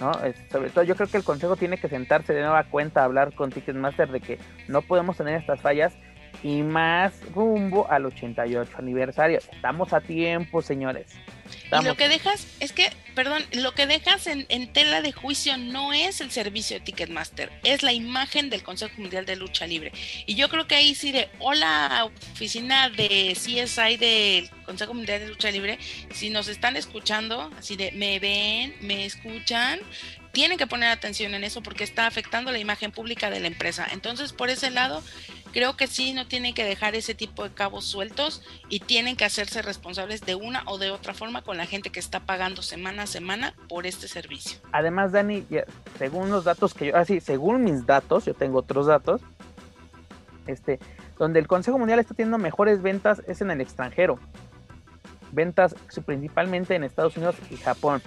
¿no? 0.00 0.12
sobre 0.50 0.70
todo 0.70 0.82
yo 0.82 0.96
creo 0.96 1.08
que 1.08 1.16
el 1.16 1.22
consejo 1.22 1.54
tiene 1.54 1.78
que 1.78 1.88
sentarse 1.88 2.32
de 2.32 2.40
nueva 2.40 2.64
cuenta 2.64 3.02
a 3.02 3.04
hablar 3.04 3.32
con 3.32 3.50
Ticketmaster 3.50 4.10
de 4.10 4.18
que 4.18 4.38
no 4.66 4.82
podemos 4.82 5.16
tener 5.16 5.36
estas 5.36 5.60
fallas 5.60 5.94
y 6.44 6.62
más 6.62 7.14
rumbo 7.34 7.90
al 7.90 8.04
88 8.04 8.70
aniversario. 8.78 9.38
Estamos 9.38 9.94
a 9.94 10.00
tiempo, 10.02 10.60
señores. 10.60 11.06
Y 11.72 11.84
lo 11.84 11.96
que 11.96 12.08
dejas, 12.08 12.46
es 12.60 12.72
que, 12.72 12.90
perdón, 13.14 13.42
lo 13.52 13.72
que 13.72 13.86
dejas 13.86 14.26
en, 14.26 14.72
tela 14.72 15.00
de 15.00 15.12
juicio 15.12 15.56
no 15.56 15.92
es 15.92 16.20
el 16.20 16.30
servicio 16.30 16.78
de 16.78 16.84
Ticketmaster, 16.84 17.50
es 17.64 17.82
la 17.82 17.92
imagen 17.92 18.50
del 18.50 18.62
Consejo 18.62 18.92
Mundial 19.00 19.24
de 19.24 19.36
Lucha 19.36 19.66
Libre. 19.66 19.92
Y 20.26 20.34
yo 20.34 20.48
creo 20.50 20.66
que 20.66 20.74
ahí 20.74 20.94
sí 20.94 21.12
de, 21.12 21.30
hola, 21.38 22.10
oficina 22.34 22.90
de 22.90 23.32
CSI 23.34 23.96
del 23.96 24.50
Consejo 24.64 24.92
Mundial 24.94 25.20
de 25.20 25.28
Lucha 25.28 25.50
Libre, 25.50 25.78
si 26.12 26.28
nos 26.28 26.48
están 26.48 26.76
escuchando, 26.76 27.50
así 27.58 27.76
de, 27.76 27.90
me 27.92 28.18
ven, 28.18 28.74
me 28.82 29.06
escuchan, 29.06 29.80
tienen 30.34 30.58
que 30.58 30.66
poner 30.66 30.90
atención 30.90 31.32
en 31.32 31.44
eso 31.44 31.62
porque 31.62 31.84
está 31.84 32.06
afectando 32.06 32.50
la 32.52 32.58
imagen 32.58 32.90
pública 32.90 33.30
de 33.30 33.38
la 33.40 33.46
empresa. 33.46 33.86
Entonces, 33.92 34.32
por 34.32 34.50
ese 34.50 34.70
lado, 34.70 35.00
creo 35.52 35.76
que 35.76 35.86
sí, 35.86 36.12
no 36.12 36.26
tienen 36.26 36.54
que 36.54 36.64
dejar 36.64 36.96
ese 36.96 37.14
tipo 37.14 37.44
de 37.44 37.54
cabos 37.54 37.84
sueltos 37.84 38.42
y 38.68 38.80
tienen 38.80 39.16
que 39.16 39.24
hacerse 39.24 39.62
responsables 39.62 40.22
de 40.22 40.34
una 40.34 40.64
o 40.66 40.76
de 40.76 40.90
otra 40.90 41.14
forma 41.14 41.42
con 41.42 41.56
la 41.56 41.66
gente 41.66 41.90
que 41.90 42.00
está 42.00 42.18
pagando 42.18 42.62
semana 42.62 43.04
a 43.04 43.06
semana 43.06 43.54
por 43.68 43.86
este 43.86 44.08
servicio. 44.08 44.58
Además, 44.72 45.12
Dani, 45.12 45.46
según 45.98 46.30
los 46.30 46.42
datos 46.42 46.74
que 46.74 46.86
yo, 46.86 46.96
así, 46.96 47.18
ah, 47.18 47.20
según 47.24 47.62
mis 47.62 47.86
datos, 47.86 48.24
yo 48.24 48.34
tengo 48.34 48.58
otros 48.58 48.86
datos, 48.86 49.22
este, 50.48 50.80
donde 51.16 51.38
el 51.38 51.46
Consejo 51.46 51.78
Mundial 51.78 52.00
está 52.00 52.12
teniendo 52.12 52.38
mejores 52.38 52.82
ventas 52.82 53.22
es 53.28 53.40
en 53.40 53.52
el 53.52 53.60
extranjero. 53.60 54.18
Ventas 55.30 55.76
principalmente 56.04 56.74
en 56.74 56.82
Estados 56.82 57.16
Unidos 57.16 57.36
y 57.50 57.56
Japón. 57.56 58.02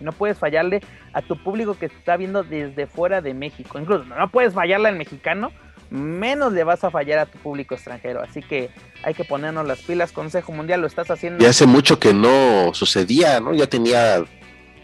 No 0.00 0.12
puedes 0.12 0.38
fallarle 0.38 0.80
a 1.12 1.22
tu 1.22 1.42
público 1.42 1.74
que 1.74 1.86
está 1.86 2.16
viendo 2.16 2.42
desde 2.42 2.86
fuera 2.86 3.20
de 3.20 3.34
México. 3.34 3.78
Incluso 3.78 4.04
no 4.04 4.28
puedes 4.30 4.54
fallarle 4.54 4.88
al 4.88 4.96
mexicano, 4.96 5.50
menos 5.90 6.52
le 6.52 6.64
vas 6.64 6.84
a 6.84 6.90
fallar 6.90 7.18
a 7.18 7.26
tu 7.26 7.38
público 7.38 7.74
extranjero. 7.74 8.22
Así 8.22 8.42
que 8.42 8.70
hay 9.02 9.14
que 9.14 9.24
ponernos 9.24 9.66
las 9.66 9.80
pilas. 9.80 10.12
Consejo 10.12 10.52
Mundial, 10.52 10.80
lo 10.80 10.86
estás 10.86 11.10
haciendo. 11.10 11.42
Y 11.42 11.46
hace 11.46 11.66
mucho 11.66 11.98
que 11.98 12.12
no 12.14 12.72
sucedía, 12.74 13.40
¿no? 13.40 13.54
Ya 13.54 13.66
tenía 13.66 14.24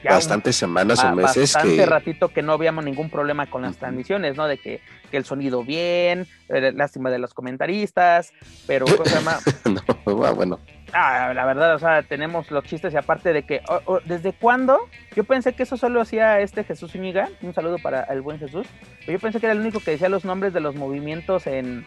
bastantes 0.04 0.56
semanas 0.56 1.02
o 1.02 1.14
meses 1.14 1.54
bastante 1.54 1.76
que... 1.76 1.86
ratito 1.86 2.28
que 2.28 2.42
no 2.42 2.58
veíamos 2.58 2.84
ningún 2.84 3.10
problema 3.10 3.46
con 3.46 3.62
las 3.62 3.76
transmisiones, 3.76 4.36
¿no? 4.36 4.46
De 4.46 4.58
que, 4.58 4.80
que 5.10 5.16
el 5.16 5.24
sonido 5.24 5.64
bien, 5.64 6.26
eh, 6.48 6.72
lástima 6.74 7.10
de 7.10 7.18
los 7.18 7.34
comentaristas, 7.34 8.32
pero 8.66 8.86
no, 10.06 10.34
bueno. 10.34 10.60
Ah, 10.96 11.32
la 11.34 11.44
verdad, 11.44 11.74
o 11.74 11.78
sea, 11.80 12.02
tenemos 12.04 12.52
los 12.52 12.62
chistes 12.64 12.94
y 12.94 12.96
aparte 12.96 13.32
de 13.32 13.42
que, 13.42 13.60
¿desde 14.04 14.32
cuándo? 14.32 14.78
Yo 15.16 15.24
pensé 15.24 15.52
que 15.52 15.64
eso 15.64 15.76
solo 15.76 16.00
hacía 16.00 16.40
este 16.40 16.62
Jesús 16.62 16.92
Zúñiga, 16.92 17.28
un 17.42 17.52
saludo 17.52 17.78
para 17.78 18.04
el 18.04 18.22
buen 18.22 18.38
Jesús, 18.38 18.68
pero 19.00 19.12
yo 19.12 19.18
pensé 19.18 19.40
que 19.40 19.46
era 19.46 19.54
el 19.54 19.60
único 19.60 19.80
que 19.80 19.90
decía 19.90 20.08
los 20.08 20.24
nombres 20.24 20.52
de 20.52 20.60
los 20.60 20.76
movimientos 20.76 21.48
en, 21.48 21.84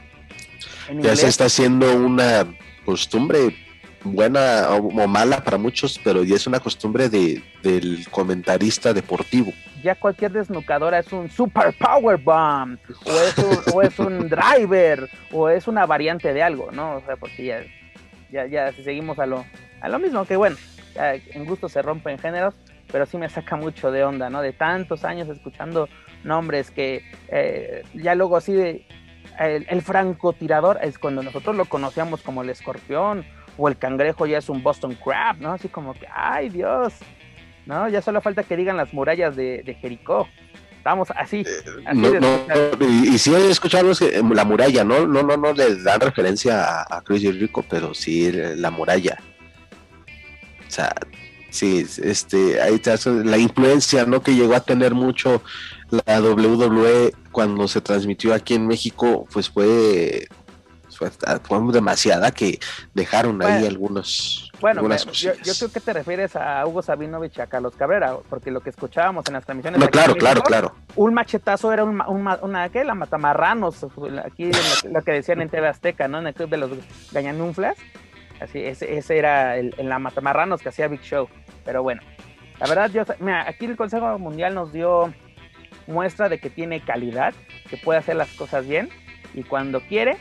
en 0.89 1.01
ya 1.01 1.16
se 1.16 1.28
está 1.28 1.45
haciendo 1.45 1.95
una 1.95 2.45
costumbre 2.84 3.55
buena 4.03 4.70
o, 4.72 5.08
mala 5.08 5.43
para 5.43 5.58
muchos, 5.58 5.99
pero 6.03 6.24
ya 6.24 6.36
es 6.36 6.45
una 6.45 6.60
costumbre 6.60 7.10
de, 7.10 7.41
del 7.64 8.08
comentarista 8.10 8.93
deportivo. 8.93 9.53
Ya 9.84 9.95
cualquier 9.95 10.32
desnucadora 10.32 10.99
es 10.99 11.12
un 11.14 11.30
super 11.30 11.74
power 11.74 12.18
bomb, 12.18 12.78
o 13.05 13.12
es 13.12 13.38
un, 13.38 13.74
o 13.74 13.82
es 13.82 13.99
un 13.99 14.30
driver, 14.30 15.10
o 15.32 15.49
es 15.49 15.68
una 15.68 15.86
variante 15.86 16.34
de 16.34 16.43
algo, 16.43 16.72
¿no? 16.72 16.97
O 16.97 17.01
sea, 17.05 17.16
porque 17.16 17.45
ya, 17.45 17.64
ya, 18.32 18.45
ya 18.45 18.71
si 18.71 18.84
seguimos 18.84 19.19
a 19.19 19.25
lo, 19.25 19.45
a 19.82 19.89
lo 19.89 19.99
mismo, 19.99 20.25
que 20.25 20.36
bueno, 20.36 20.57
en 20.95 21.45
gusto 21.45 21.69
se 21.69 21.82
rompen 21.82 22.17
géneros, 22.17 22.55
pero 22.91 23.05
sí 23.05 23.17
me 23.17 23.30
saca 23.30 23.55
mucho 23.55 23.91
de 23.91 24.03
onda, 24.03 24.30
¿no? 24.30 24.41
De 24.41 24.53
tantos 24.53 25.03
años 25.03 25.28
escuchando 25.30 25.89
nombres 26.23 26.71
que 26.71 27.03
eh, 27.30 27.84
ya 27.93 28.15
luego 28.15 28.38
así 28.38 28.53
de 28.53 28.86
el, 29.39 29.67
el, 29.69 29.82
francotirador 29.82 30.80
es 30.82 30.97
cuando 30.97 31.21
nosotros 31.21 31.55
lo 31.55 31.65
conocíamos 31.65 32.21
como 32.23 32.41
el 32.41 32.49
escorpión 32.49 33.23
o 33.57 33.67
el 33.67 33.78
cangrejo 33.78 34.25
ya 34.25 34.39
es 34.39 34.49
un 34.49 34.63
Boston 34.63 34.95
Crab, 34.95 35.38
¿no? 35.39 35.53
Así 35.53 35.67
como 35.67 35.93
que, 35.93 36.07
ay 36.11 36.49
Dios, 36.49 36.93
¿no? 37.65 37.88
Ya 37.89 38.01
solo 38.01 38.21
falta 38.21 38.43
que 38.43 38.55
digan 38.55 38.78
las 38.78 38.93
murallas 38.93 39.36
de, 39.36 39.63
de 39.63 39.73
Jericó. 39.75 40.28
Estamos 40.88 41.11
así. 41.17 41.43
Eh, 41.45 43.11
y, 43.11 43.17
si 43.17 43.33
he 43.33 43.49
escuchado 43.49 43.93
que 43.93 44.23
la 44.33 44.45
muralla, 44.45 44.85
¿no? 44.85 45.05
No, 45.05 45.21
no, 45.21 45.35
no 45.35 45.51
le 45.51 45.75
dan 45.83 45.99
referencia 45.99 46.63
a, 46.63 46.97
a 46.99 47.01
Chris 47.01 47.23
Jericho, 47.23 47.61
pero 47.69 47.93
sí 47.93 48.31
la 48.31 48.71
muralla. 48.71 49.17
O 50.65 50.71
sea, 50.71 50.95
sí, 51.49 51.85
este, 52.01 52.61
ahí 52.61 52.79
te 52.79 52.91
hace 52.91 53.09
la 53.09 53.38
influencia, 53.38 54.05
¿no? 54.05 54.21
Que 54.21 54.33
llegó 54.33 54.55
a 54.55 54.61
tener 54.61 54.93
mucho 54.93 55.41
la 55.89 56.21
WWE 56.21 57.13
cuando 57.33 57.67
se 57.67 57.81
transmitió 57.81 58.33
aquí 58.33 58.53
en 58.53 58.65
México, 58.65 59.27
pues 59.33 59.49
fue 59.49 60.29
fue, 60.97 61.11
demasiada 61.71 62.31
que 62.31 62.59
dejaron 62.93 63.41
ahí 63.43 63.65
algunos. 63.65 64.51
Bueno, 64.59 64.81
yo, 65.11 65.31
creo 65.57 65.71
que 65.71 65.79
te 65.79 65.93
refieres 65.93 66.35
a 66.35 66.65
Hugo 66.65 66.81
Sabinovich 66.81 67.37
y 67.37 67.41
a 67.41 67.47
Carlos 67.47 67.75
Cabrera, 67.75 68.17
porque 68.29 68.49
lo 68.49 68.61
que 68.61 68.71
escuchábamos 68.71 69.25
en 69.27 69.33
las 69.33 69.45
transmisiones. 69.45 69.79
No, 69.79 69.87
claro, 69.87 70.15
claro, 70.15 70.41
claro. 70.41 70.75
Un 70.95 71.13
machetazo 71.13 71.71
era 71.71 71.83
un, 71.83 72.01
una, 72.41 72.69
¿qué? 72.69 72.83
La 72.83 72.95
matamarranos, 72.95 73.85
aquí 74.25 74.49
lo, 74.89 75.01
que 75.03 75.11
decían 75.11 75.41
en 75.41 75.49
TV 75.49 75.67
Azteca, 75.67 76.07
¿no? 76.07 76.19
En 76.19 76.27
el 76.27 76.33
club 76.33 76.49
de 76.49 76.57
los 76.57 76.71
Gañanunflas. 77.11 77.77
Así, 78.41 78.59
ese, 78.59 78.97
ese 78.97 79.17
era 79.17 79.57
el, 79.57 79.75
en 79.77 79.89
la 79.89 79.99
matamarranos 79.99 80.61
que 80.61 80.69
hacía 80.69 80.87
Big 80.87 81.01
Show. 81.01 81.27
Pero 81.63 81.83
bueno, 81.83 82.01
la 82.59 82.67
verdad, 82.67 82.89
yo, 82.89 83.03
mira, 83.19 83.47
aquí 83.47 83.65
el 83.65 83.77
Consejo 83.77 84.17
Mundial 84.17 84.55
nos 84.55 84.73
dio 84.73 85.13
muestra 85.85 86.29
de 86.29 86.39
que 86.39 86.49
tiene 86.49 86.81
calidad, 86.81 87.33
que 87.69 87.77
puede 87.77 87.99
hacer 87.99 88.15
las 88.15 88.29
cosas 88.33 88.67
bien 88.67 88.89
y 89.33 89.43
cuando 89.43 89.81
quiere 89.81 90.17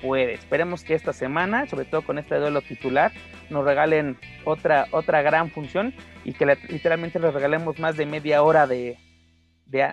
puede. 0.00 0.34
Esperemos 0.34 0.84
que 0.84 0.94
esta 0.94 1.12
semana, 1.12 1.66
sobre 1.66 1.84
todo 1.84 2.02
con 2.02 2.18
este 2.18 2.36
duelo 2.36 2.62
titular, 2.62 3.12
nos 3.50 3.64
regalen 3.64 4.18
otra, 4.44 4.86
otra 4.90 5.22
gran 5.22 5.50
función 5.50 5.94
y 6.24 6.32
que 6.32 6.46
literalmente 6.68 7.18
les 7.18 7.32
regalemos 7.34 7.78
más 7.78 7.96
de 7.96 8.06
media 8.06 8.42
hora 8.42 8.66
de, 8.66 8.98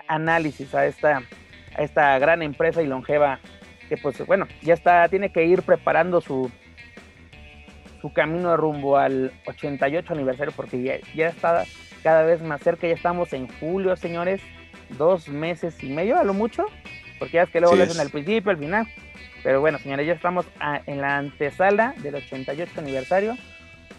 análisis 0.08 0.76
a 0.76 0.86
esta, 0.86 1.24
a 1.76 1.82
esta 1.82 2.20
gran 2.20 2.42
empresa 2.44 2.82
y 2.82 2.88
longeva 2.88 3.40
que 3.90 3.98
pues 3.98 4.26
bueno, 4.26 4.48
ya 4.62 4.74
está, 4.74 5.08
tiene 5.10 5.32
que 5.32 5.46
ir 5.46 5.64
preparando 5.64 6.22
su, 6.22 6.50
su 8.00 8.14
camino 8.14 8.56
rumbo 8.56 8.98
al 8.98 9.34
88 9.48 10.14
aniversario 10.14 10.54
porque 10.56 10.82
ya, 10.82 11.00
ya 11.14 11.28
está 11.28 11.66
cada 12.04 12.24
vez 12.24 12.42
más 12.42 12.62
cerca, 12.62 12.88
ya 12.88 12.94
estamos 12.94 13.34
en 13.34 13.48
julio, 13.60 13.96
señores, 13.96 14.42
dos 14.98 15.30
meses 15.30 15.84
y 15.84 15.90
medio 15.90 16.18
a 16.18 16.24
lo 16.24 16.34
mucho, 16.34 16.66
porque 17.20 17.34
ya 17.34 17.44
es 17.44 17.50
que 17.50 17.60
luego 17.60 17.76
lo 17.76 17.84
hacen 17.84 18.00
al 18.00 18.10
principio, 18.10 18.52
al 18.52 18.58
final, 18.58 18.88
pero 19.44 19.62
bueno, 19.62 19.80
señores, 19.80 20.08
ya 20.08 20.14
estamos 20.14 20.46
en 20.86 21.02
la 21.02 21.18
antesala 21.18 21.94
del 21.98 22.16
88 22.16 22.72
aniversario. 22.78 23.38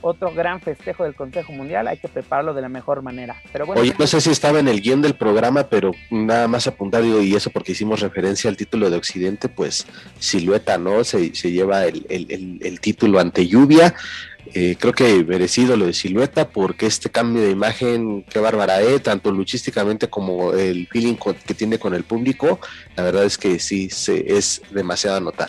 Otro 0.01 0.33
gran 0.33 0.61
festejo 0.61 1.05
del 1.05 1.15
Consejo 1.15 1.53
Mundial, 1.53 1.87
hay 1.89 1.99
que 1.99 2.09
prepararlo 2.09 2.55
de 2.55 2.63
la 2.63 2.69
mejor 2.69 3.03
manera. 3.03 3.37
Pero 3.53 3.67
bueno, 3.67 3.83
Oye, 3.83 3.95
no 3.99 4.07
sé 4.07 4.21
si 4.21 4.31
estaba 4.31 4.59
en 4.59 4.69
el 4.69 4.81
guion 4.81 5.03
del 5.03 5.15
programa, 5.15 5.65
pero 5.65 5.93
nada 6.11 6.49
más 6.49 6.67
apuntar, 6.67 7.05
y 7.05 7.35
eso 7.35 7.51
porque 7.51 7.73
hicimos 7.73 8.01
referencia 8.01 8.51
al 8.51 8.57
título 8.57 8.91
de 8.91 8.97
Occidente, 8.97 9.49
pues 9.49 9.87
Silueta, 10.19 10.79
¿no? 10.79 11.05
Se, 11.05 11.35
se 11.35 11.53
lleva 11.53 11.85
el, 11.85 12.07
el, 12.09 12.59
el 12.63 12.81
título 12.81 13.21
ante 13.21 13.47
lluvia. 13.47 13.95
Eh, 14.55 14.77
creo 14.79 14.93
que 14.93 15.25
merecido 15.25 15.77
lo 15.77 15.87
de 15.87 15.93
Silueta 15.93 16.49
porque 16.49 16.87
este 16.87 17.11
cambio 17.11 17.43
de 17.43 17.51
imagen, 17.51 18.25
qué 18.25 18.39
bárbara, 18.39 18.83
eh, 18.83 18.99
tanto 18.99 19.31
luchísticamente 19.31 20.09
como 20.09 20.53
el 20.53 20.89
feeling 20.89 21.15
que 21.47 21.55
tiene 21.55 21.79
con 21.79 21.95
el 21.95 22.05
público, 22.05 22.59
la 22.97 23.05
verdad 23.05 23.25
es 23.25 23.39
que 23.39 23.59
sí 23.59 23.89
se, 23.89 24.37
es 24.37 24.61
demasiado 24.71 25.17
a 25.17 25.21
notar. 25.21 25.49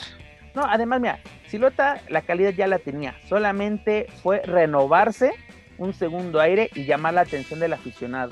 No, 0.53 0.63
además, 0.63 1.01
mira, 1.01 1.19
Silueta 1.53 2.01
la 2.09 2.23
calidad 2.23 2.49
ya 2.49 2.65
la 2.65 2.79
tenía, 2.79 3.13
solamente 3.29 4.07
fue 4.23 4.41
renovarse 4.41 5.33
un 5.77 5.93
segundo 5.93 6.39
aire 6.39 6.71
y 6.73 6.85
llamar 6.85 7.13
la 7.13 7.21
atención 7.21 7.59
del 7.59 7.73
aficionado, 7.73 8.31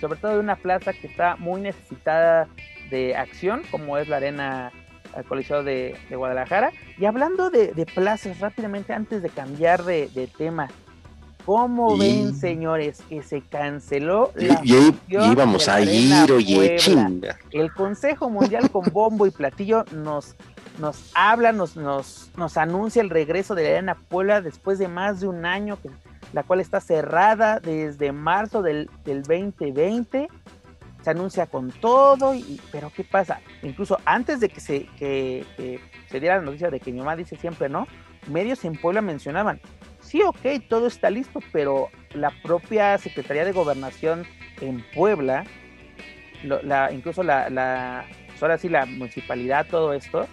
sobre 0.00 0.20
todo 0.20 0.34
de 0.34 0.38
una 0.38 0.54
plaza 0.54 0.92
que 0.92 1.08
está 1.08 1.34
muy 1.34 1.60
necesitada 1.60 2.46
de 2.88 3.16
acción, 3.16 3.62
como 3.72 3.98
es 3.98 4.06
la 4.06 4.18
arena 4.18 4.70
al 5.12 5.24
Coliseo 5.24 5.64
de, 5.64 5.96
Guadalajara. 6.08 6.70
Y 6.98 7.06
hablando 7.06 7.50
de, 7.50 7.84
plazas, 7.92 8.38
rápidamente, 8.38 8.92
antes 8.92 9.24
de 9.24 9.28
cambiar 9.28 9.82
de, 9.82 10.30
tema, 10.38 10.68
¿cómo 11.44 11.98
ven, 11.98 12.32
señores, 12.32 13.02
que 13.08 13.24
se 13.24 13.40
canceló 13.40 14.30
la 14.36 14.60
y, 14.62 14.94
íbamos 15.08 15.68
a 15.68 15.80
ir, 15.80 16.30
oye, 16.30 16.76
chinga. 16.76 17.40
El 17.50 17.72
Consejo 17.72 18.30
Mundial 18.30 18.70
con 18.70 18.84
bombo 18.92 19.26
y 19.26 19.32
platillo 19.32 19.84
nos, 19.90 20.36
nos 20.78 21.10
habla, 21.14 21.52
nos, 21.52 21.76
nos, 21.76 22.30
nos 22.36 22.56
anuncia 22.56 23.02
el 23.02 23.10
regreso 23.10 23.54
de 23.54 23.64
la 23.64 23.68
Arena 23.70 23.94
Puebla 24.08 24.40
después 24.40 24.78
de 24.78 24.88
más 24.88 25.20
de 25.20 25.28
un 25.28 25.44
año, 25.44 25.78
la 26.32 26.42
cual 26.42 26.60
está 26.60 26.80
cerrada 26.80 27.60
desde 27.60 28.12
marzo 28.12 28.62
del, 28.62 28.90
del 29.04 29.22
2020 29.22 30.28
se 31.02 31.10
anuncia 31.10 31.46
con 31.46 31.70
todo, 31.70 32.34
y, 32.34 32.60
pero 32.70 32.90
¿qué 32.94 33.04
pasa? 33.04 33.40
Incluso 33.62 33.98
antes 34.04 34.40
de 34.40 34.48
que 34.48 34.60
se, 34.60 34.86
que, 34.98 35.80
se 36.08 36.20
diera 36.20 36.36
la 36.36 36.42
noticia 36.42 36.70
de 36.70 36.80
que 36.80 36.92
mi 36.92 36.98
mamá 36.98 37.16
dice 37.16 37.36
siempre 37.36 37.68
no, 37.68 37.86
medios 38.28 38.64
en 38.64 38.76
Puebla 38.76 39.00
mencionaban, 39.00 39.60
sí, 40.00 40.22
ok, 40.22 40.64
todo 40.68 40.86
está 40.86 41.10
listo, 41.10 41.40
pero 41.52 41.88
la 42.14 42.30
propia 42.42 42.96
Secretaría 42.98 43.44
de 43.44 43.52
Gobernación 43.52 44.24
en 44.60 44.84
Puebla, 44.94 45.44
la, 46.44 46.92
incluso 46.92 47.22
la, 47.22 47.50
la, 47.50 48.04
ahora 48.40 48.58
sí, 48.58 48.68
la 48.68 48.86
municipalidad, 48.86 49.66
todo 49.68 49.92
esto, 49.92 50.26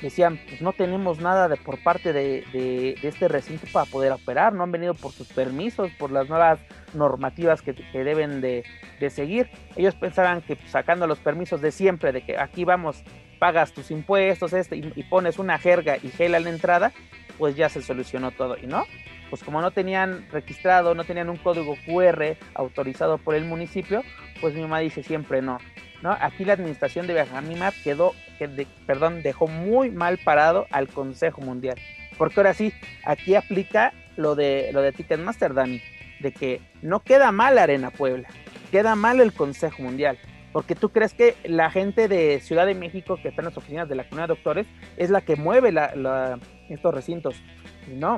decían, 0.00 0.40
pues 0.48 0.60
no 0.60 0.72
tenemos 0.72 1.20
nada 1.20 1.48
de, 1.48 1.56
por 1.56 1.82
parte 1.82 2.12
de, 2.12 2.44
de, 2.52 2.96
este 3.02 3.28
recinto 3.28 3.66
para 3.72 3.86
poder 3.86 4.12
operar, 4.12 4.52
no 4.52 4.62
han 4.62 4.72
venido 4.72 4.94
por 4.94 5.12
sus 5.12 5.28
permisos, 5.28 5.90
por 5.98 6.10
las 6.10 6.28
nuevas 6.28 6.60
normativas 6.94 7.62
que, 7.62 7.72
deben 7.92 8.40
de, 8.40 8.64
seguir. 9.10 9.48
Ellos 9.76 9.94
pensaban 9.94 10.42
que 10.42 10.56
sacando 10.66 11.06
los 11.06 11.18
permisos 11.18 11.60
de 11.60 11.70
siempre, 11.70 12.12
de 12.12 12.22
que 12.22 12.38
aquí 12.38 12.64
vamos 12.64 13.02
pagas 13.38 13.72
tus 13.72 13.90
impuestos 13.90 14.52
este, 14.54 14.76
y, 14.76 15.02
pones 15.04 15.38
una 15.38 15.58
jerga 15.58 15.98
y 16.02 16.08
gel 16.08 16.34
a 16.34 16.40
la 16.40 16.48
entrada, 16.48 16.92
pues 17.38 17.54
ya 17.54 17.68
se 17.68 17.82
solucionó 17.82 18.30
todo. 18.30 18.56
Y 18.60 18.66
no, 18.66 18.84
pues 19.30 19.42
como 19.44 19.60
no 19.60 19.70
tenían 19.70 20.26
registrado, 20.30 20.94
no 20.94 21.04
tenían 21.04 21.28
un 21.28 21.36
código 21.36 21.76
QR 21.86 22.36
autorizado 22.54 23.18
por 23.18 23.34
el 23.34 23.44
municipio, 23.44 24.02
pues 24.40 24.54
mi 24.54 24.62
mamá 24.62 24.80
dice 24.80 25.02
siempre 25.02 25.42
no. 25.42 25.58
¿No? 26.02 26.16
Aquí 26.20 26.44
la 26.44 26.54
administración 26.54 27.06
de 27.06 27.14
Benjamín 27.14 27.58
quedó, 27.82 28.14
que 28.38 28.66
perdón, 28.86 29.22
dejó 29.22 29.46
muy 29.46 29.90
mal 29.90 30.18
parado 30.18 30.66
al 30.70 30.88
Consejo 30.88 31.40
Mundial. 31.40 31.76
Porque 32.18 32.40
ahora 32.40 32.54
sí, 32.54 32.72
aquí 33.04 33.34
aplica 33.34 33.92
lo 34.16 34.34
de, 34.34 34.70
lo 34.72 34.82
de 34.82 34.92
Ticketmaster, 34.92 35.54
Dani, 35.54 35.82
de 36.20 36.32
que 36.32 36.60
no 36.82 37.00
queda 37.00 37.32
mal 37.32 37.58
Arena 37.58 37.90
Puebla, 37.90 38.28
queda 38.70 38.94
mal 38.94 39.20
el 39.20 39.32
Consejo 39.32 39.82
Mundial. 39.82 40.18
Porque 40.52 40.74
tú 40.74 40.88
crees 40.88 41.12
que 41.12 41.34
la 41.44 41.70
gente 41.70 42.08
de 42.08 42.40
Ciudad 42.40 42.64
de 42.64 42.74
México 42.74 43.18
que 43.20 43.28
está 43.28 43.42
en 43.42 43.46
las 43.46 43.58
oficinas 43.58 43.88
de 43.90 43.94
la 43.94 44.04
comunidad 44.04 44.28
de 44.28 44.34
doctores 44.34 44.66
es 44.96 45.10
la 45.10 45.20
que 45.20 45.36
mueve 45.36 45.74
estos 46.70 46.94
recintos. 46.94 47.42
No. 47.88 48.16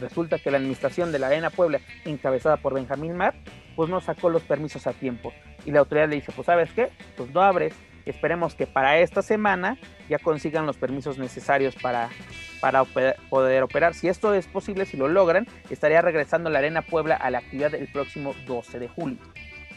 Resulta 0.00 0.38
que 0.38 0.50
la 0.50 0.56
administración 0.56 1.12
de 1.12 1.18
la 1.18 1.26
Arena 1.26 1.50
Puebla, 1.50 1.80
encabezada 2.06 2.56
por 2.56 2.72
Benjamín 2.72 3.14
Mar, 3.14 3.34
pues 3.76 3.90
no 3.90 4.00
sacó 4.00 4.28
los 4.30 4.42
permisos 4.42 4.86
a 4.86 4.92
tiempo. 4.92 5.32
Y 5.64 5.70
la 5.70 5.80
autoridad 5.80 6.08
le 6.08 6.16
dice, 6.16 6.32
pues 6.32 6.46
sabes 6.46 6.70
qué, 6.72 6.90
pues 7.16 7.30
no 7.30 7.42
abres. 7.42 7.74
Esperemos 8.06 8.54
que 8.54 8.66
para 8.66 8.98
esta 8.98 9.22
semana 9.22 9.78
ya 10.10 10.18
consigan 10.18 10.66
los 10.66 10.76
permisos 10.76 11.16
necesarios 11.16 11.74
para, 11.74 12.10
para 12.60 12.84
poder 12.84 13.62
operar. 13.62 13.94
Si 13.94 14.08
esto 14.08 14.34
es 14.34 14.46
posible, 14.46 14.84
si 14.84 14.98
lo 14.98 15.08
logran, 15.08 15.46
estaría 15.70 16.02
regresando 16.02 16.50
la 16.50 16.58
Arena 16.58 16.82
Puebla 16.82 17.16
a 17.16 17.30
la 17.30 17.38
actividad 17.38 17.74
el 17.74 17.88
próximo 17.88 18.34
12 18.46 18.78
de 18.78 18.88
julio. 18.88 19.18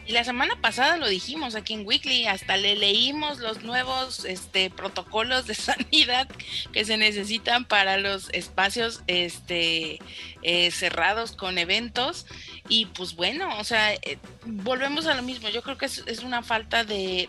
Y 0.08 0.12
la 0.12 0.24
semana 0.24 0.56
pasada 0.58 0.96
lo 0.96 1.06
dijimos 1.06 1.54
aquí 1.54 1.74
en 1.74 1.86
Weekly, 1.86 2.26
hasta 2.28 2.56
le 2.56 2.76
leímos 2.76 3.40
los 3.40 3.62
nuevos 3.62 4.24
este, 4.24 4.70
protocolos 4.70 5.46
de 5.46 5.54
sanidad 5.54 6.26
que 6.72 6.86
se 6.86 6.96
necesitan 6.96 7.66
para 7.66 7.98
los 7.98 8.30
espacios 8.32 9.02
este, 9.06 9.98
eh, 10.42 10.70
cerrados 10.70 11.32
con 11.32 11.58
eventos. 11.58 12.24
Y 12.70 12.86
pues 12.86 13.16
bueno, 13.16 13.58
o 13.58 13.64
sea, 13.64 13.92
eh, 13.92 14.16
volvemos 14.46 15.06
a 15.06 15.14
lo 15.14 15.22
mismo. 15.22 15.50
Yo 15.50 15.62
creo 15.62 15.76
que 15.76 15.84
es, 15.84 16.22
una 16.22 16.42
falta 16.42 16.84
de, 16.84 17.28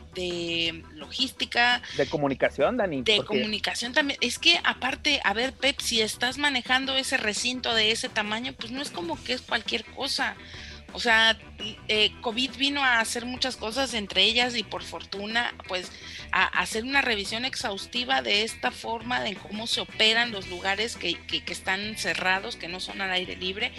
logística. 0.96 1.82
De 1.98 2.08
comunicación, 2.08 2.78
Dani. 2.78 3.02
De 3.02 3.26
comunicación 3.26 3.92
también. 3.92 4.18
Es 4.22 4.40
que 4.40 4.58
aparte, 4.64 5.20
a 5.26 5.34
ver, 5.34 5.52
Pep, 5.52 5.82
si 5.82 6.00
estás 6.00 6.38
manejando 6.38 6.96
ese 6.96 7.18
recinto 7.18 7.76
de 7.76 7.92
ese 7.92 8.08
tamaño, 8.08 8.54
pues 8.54 8.72
no 8.72 8.82
es 8.82 8.90
como 8.90 9.22
que 9.22 9.34
es 9.34 9.42
cualquier 9.42 9.84
cosa. 9.84 10.38
O 10.94 11.00
sea, 11.00 11.38
eh, 11.88 12.12
COVID 12.22 12.52
vino 12.58 12.84
a 12.84 13.00
hacer 13.00 13.26
muchas 13.26 13.56
cosas, 13.56 13.94
entre 13.94 14.24
ellas 14.24 14.56
y 14.56 14.64
por 14.64 14.84
fortuna, 14.84 15.54
pues 15.68 15.92
a, 16.32 16.46
hacer 16.46 16.84
una 16.84 17.02
revisión 17.02 17.46
exhaustiva 17.46 18.22
de 18.22 18.44
esta 18.44 18.72
forma 18.72 19.22
de 19.22 19.36
cómo 19.36 19.68
se 19.68 19.82
operan 19.82 20.32
los 20.32 20.48
lugares 20.48 20.96
que, 20.96 21.16
que, 21.16 21.44
que 21.44 21.54
están 21.54 21.98
cerrados, 21.98 22.56
que 22.56 22.68
no 22.68 22.80
son 22.80 23.02
al 23.02 23.12
aire 23.12 23.36
libre. 23.36 23.72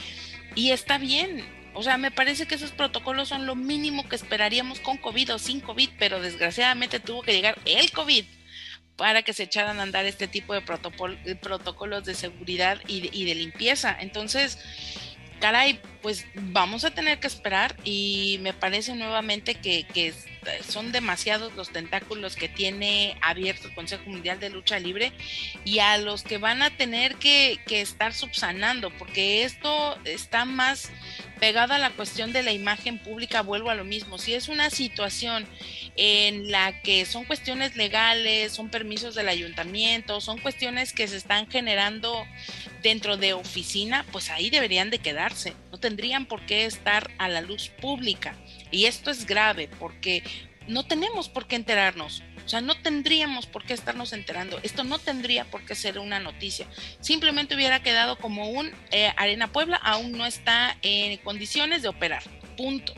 Y 0.54 0.70
está 0.70 0.98
bien, 0.98 1.44
o 1.74 1.82
sea, 1.82 1.96
me 1.96 2.10
parece 2.10 2.46
que 2.46 2.56
esos 2.56 2.72
protocolos 2.72 3.28
son 3.28 3.46
lo 3.46 3.54
mínimo 3.54 4.08
que 4.08 4.16
esperaríamos 4.16 4.80
con 4.80 4.96
COVID 4.96 5.34
o 5.34 5.38
sin 5.38 5.60
COVID, 5.60 5.90
pero 5.98 6.20
desgraciadamente 6.20 7.00
tuvo 7.00 7.22
que 7.22 7.32
llegar 7.32 7.58
el 7.64 7.90
COVID 7.92 8.24
para 8.96 9.22
que 9.22 9.32
se 9.32 9.44
echaran 9.44 9.78
a 9.80 9.84
andar 9.84 10.04
este 10.04 10.28
tipo 10.28 10.52
de 10.52 10.60
protocolos 10.60 12.04
de 12.04 12.14
seguridad 12.14 12.78
y 12.86 13.08
y 13.18 13.24
de 13.24 13.34
limpieza. 13.34 13.96
Entonces, 13.98 14.58
caray, 15.40 15.80
pues 16.02 16.26
vamos 16.34 16.84
a 16.84 16.90
tener 16.90 17.20
que 17.20 17.26
esperar 17.26 17.76
y 17.84 18.38
me 18.42 18.52
parece 18.52 18.94
nuevamente 18.94 19.54
que, 19.54 20.14
son 20.66 20.90
demasiados 20.90 21.54
los 21.54 21.68
tentáculos 21.68 22.34
que 22.34 22.48
tiene 22.48 23.14
abierto 23.20 23.68
el 23.68 23.74
Consejo 23.74 24.08
Mundial 24.08 24.40
de 24.40 24.48
Lucha 24.48 24.78
Libre 24.78 25.12
y 25.66 25.80
a 25.80 25.98
los 25.98 26.22
que 26.22 26.38
van 26.38 26.62
a 26.62 26.74
tener 26.74 27.16
que, 27.16 27.60
que 27.66 27.82
estar 27.82 28.14
subsanando, 28.14 28.90
porque 28.96 29.44
esto 29.44 29.98
está 30.06 30.46
más 30.46 30.90
pegado 31.40 31.74
a 31.74 31.78
la 31.78 31.90
cuestión 31.90 32.32
de 32.32 32.42
la 32.42 32.52
imagen 32.52 32.98
pública, 32.98 33.42
vuelvo 33.42 33.70
a 33.70 33.74
lo 33.74 33.84
mismo, 33.84 34.18
si 34.18 34.34
es 34.34 34.48
una 34.48 34.70
situación 34.70 35.46
en 35.96 36.50
la 36.50 36.80
que 36.82 37.06
son 37.06 37.24
cuestiones 37.24 37.76
legales, 37.76 38.52
son 38.52 38.68
permisos 38.68 39.14
del 39.14 39.28
ayuntamiento, 39.28 40.20
son 40.20 40.38
cuestiones 40.38 40.92
que 40.92 41.08
se 41.08 41.16
están 41.16 41.50
generando 41.50 42.26
dentro 42.82 43.16
de 43.16 43.32
oficina, 43.32 44.04
pues 44.12 44.30
ahí 44.30 44.50
deberían 44.50 44.90
de 44.90 44.98
quedarse, 44.98 45.54
no 45.72 45.78
tendrían 45.90 46.26
por 46.26 46.46
qué 46.46 46.66
estar 46.66 47.10
a 47.18 47.28
la 47.28 47.40
luz 47.40 47.68
pública. 47.68 48.36
Y 48.70 48.84
esto 48.84 49.10
es 49.10 49.26
grave 49.26 49.68
porque 49.80 50.22
no 50.68 50.86
tenemos 50.86 51.28
por 51.28 51.48
qué 51.48 51.56
enterarnos. 51.56 52.22
O 52.46 52.48
sea, 52.48 52.60
no 52.60 52.80
tendríamos 52.80 53.46
por 53.46 53.64
qué 53.64 53.74
estarnos 53.74 54.12
enterando. 54.12 54.60
Esto 54.62 54.84
no 54.84 55.00
tendría 55.00 55.44
por 55.46 55.64
qué 55.64 55.74
ser 55.74 55.98
una 55.98 56.20
noticia. 56.20 56.68
Simplemente 57.00 57.56
hubiera 57.56 57.82
quedado 57.82 58.16
como 58.18 58.50
un 58.50 58.70
eh, 58.92 59.12
Arena 59.16 59.48
Puebla 59.52 59.78
aún 59.78 60.12
no 60.12 60.26
está 60.26 60.76
en 60.82 61.16
condiciones 61.18 61.82
de 61.82 61.88
operar. 61.88 62.22
Punto 62.56 62.94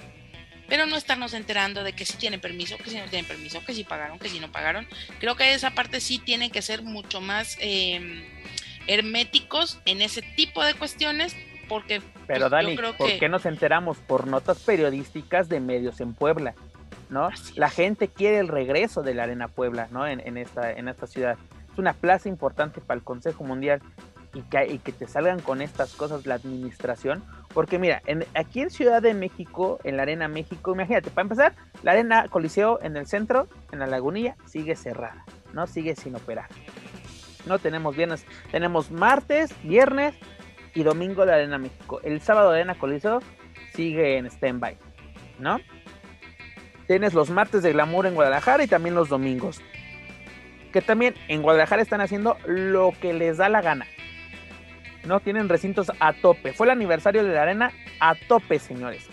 pero 0.68 0.86
no 0.86 0.96
estarnos 0.96 1.34
enterando 1.34 1.84
de 1.84 1.92
que 1.92 2.06
si 2.06 2.16
tienen 2.16 2.40
permiso, 2.40 2.78
que 2.78 2.88
si 2.88 2.96
no 2.96 3.04
tienen 3.04 3.26
permiso, 3.26 3.62
que 3.62 3.74
si 3.74 3.84
pagaron, 3.84 4.18
que 4.18 4.30
si 4.30 4.40
no 4.40 4.50
pagaron. 4.50 4.88
Creo 5.20 5.36
que 5.36 5.52
esa 5.52 5.72
parte 5.72 6.00
sí 6.00 6.18
tiene 6.18 6.50
que 6.50 6.62
ser 6.62 6.80
mucho 6.80 7.20
más 7.20 7.58
em, 7.60 8.24
herméticos 8.86 9.80
en 9.84 10.00
ese 10.00 10.22
tipo 10.22 10.64
de 10.64 10.72
cuestiones, 10.72 11.36
porque... 11.68 12.02
Pero 12.26 12.48
pues, 12.48 12.50
Dani, 12.50 12.76
¿por 12.76 13.18
qué 13.18 13.28
nos 13.28 13.46
enteramos? 13.46 13.98
Por 13.98 14.26
notas 14.26 14.60
periodísticas 14.60 15.48
de 15.48 15.60
medios 15.60 16.00
en 16.00 16.14
Puebla, 16.14 16.54
¿no? 17.10 17.30
la 17.56 17.68
gente 17.68 18.08
quiere 18.08 18.38
el 18.38 18.48
regreso 18.48 19.02
de 19.02 19.14
la 19.14 19.24
Arena 19.24 19.48
Puebla, 19.48 19.88
¿no? 19.90 20.06
En, 20.06 20.36
esta, 20.36 20.72
en 20.72 20.88
esta 20.88 21.06
ciudad. 21.06 21.36
Es 21.72 21.78
una 21.78 21.92
plaza 21.92 22.28
importante 22.28 22.80
para 22.80 22.98
el 22.98 23.04
Consejo 23.04 23.44
Mundial 23.44 23.80
y 24.34 24.42
que, 24.42 24.66
y 24.66 24.78
que 24.78 24.92
te 24.92 25.06
salgan 25.06 25.40
con 25.40 25.60
estas 25.60 25.94
cosas 25.94 26.26
la 26.26 26.34
administración 26.34 27.22
porque 27.52 27.78
mira, 27.78 28.02
en, 28.06 28.24
aquí 28.34 28.60
en 28.60 28.70
Ciudad 28.70 29.02
de 29.02 29.14
México, 29.14 29.78
en 29.84 29.96
la 29.96 30.02
Arena 30.02 30.28
México, 30.28 30.72
imagínate, 30.72 31.10
para 31.10 31.22
empezar, 31.22 31.54
la 31.82 31.92
Arena 31.92 32.28
Coliseo 32.28 32.78
en 32.82 32.96
el 32.96 33.06
centro, 33.06 33.46
en 33.72 33.78
la 33.78 33.86
lagunilla, 33.86 34.36
sigue 34.46 34.74
cerrada, 34.74 35.24
¿no? 35.52 35.66
Sigue 35.66 35.94
sin 35.94 36.16
operar. 36.16 36.48
No 37.46 37.58
tenemos 37.58 37.96
viernes, 37.96 38.24
tenemos 38.50 38.90
martes, 38.90 39.54
viernes 39.62 40.14
y 40.74 40.82
domingo 40.82 41.24
la 41.24 41.34
Arena 41.34 41.58
México. 41.58 42.00
El 42.02 42.20
sábado 42.20 42.50
la 42.50 42.56
Arena 42.56 42.74
Coliseo 42.74 43.20
sigue 43.74 44.16
en 44.18 44.26
stand-by, 44.26 44.76
¿no? 45.38 45.58
Tienes 46.86 47.14
los 47.14 47.30
martes 47.30 47.62
de 47.62 47.72
glamour 47.72 48.06
en 48.06 48.14
Guadalajara 48.14 48.64
y 48.64 48.66
también 48.66 48.94
los 48.94 49.08
domingos. 49.08 49.60
Que 50.72 50.82
también 50.82 51.14
en 51.28 51.42
Guadalajara 51.42 51.82
están 51.82 52.00
haciendo 52.00 52.36
lo 52.46 52.92
que 53.00 53.12
les 53.12 53.36
da 53.36 53.48
la 53.48 53.62
gana. 53.62 53.86
¿no? 55.04 55.20
Tienen 55.20 55.48
recintos 55.48 55.92
a 56.00 56.12
tope. 56.12 56.52
Fue 56.52 56.66
el 56.66 56.70
aniversario 56.70 57.24
de 57.24 57.32
la 57.32 57.42
arena 57.42 57.72
a 58.00 58.14
tope, 58.14 58.58
señores. 58.58 59.08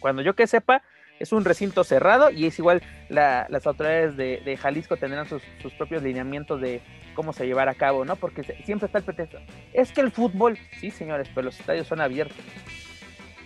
Cuando 0.00 0.22
yo 0.22 0.34
que 0.34 0.46
sepa, 0.46 0.82
es 1.18 1.32
un 1.32 1.44
recinto 1.44 1.84
cerrado 1.84 2.30
y 2.30 2.46
es 2.46 2.58
igual 2.58 2.82
las 3.08 3.66
autoridades 3.66 4.16
de, 4.16 4.56
Jalisco 4.60 4.96
tendrán 4.96 5.28
sus, 5.28 5.42
propios 5.78 6.02
lineamientos 6.02 6.60
de 6.60 6.80
cómo 7.14 7.32
se 7.32 7.46
llevará 7.46 7.72
a 7.72 7.74
cabo, 7.74 8.04
¿no? 8.04 8.16
Porque 8.16 8.42
siempre 8.64 8.86
está 8.86 8.98
el 8.98 9.04
pretexto. 9.04 9.38
Es 9.72 9.92
que 9.92 10.00
el 10.00 10.10
fútbol, 10.10 10.58
sí, 10.80 10.90
señores, 10.90 11.28
pero 11.34 11.46
los 11.46 11.58
estadios 11.58 11.86
son 11.86 12.00
abiertos, 12.00 12.44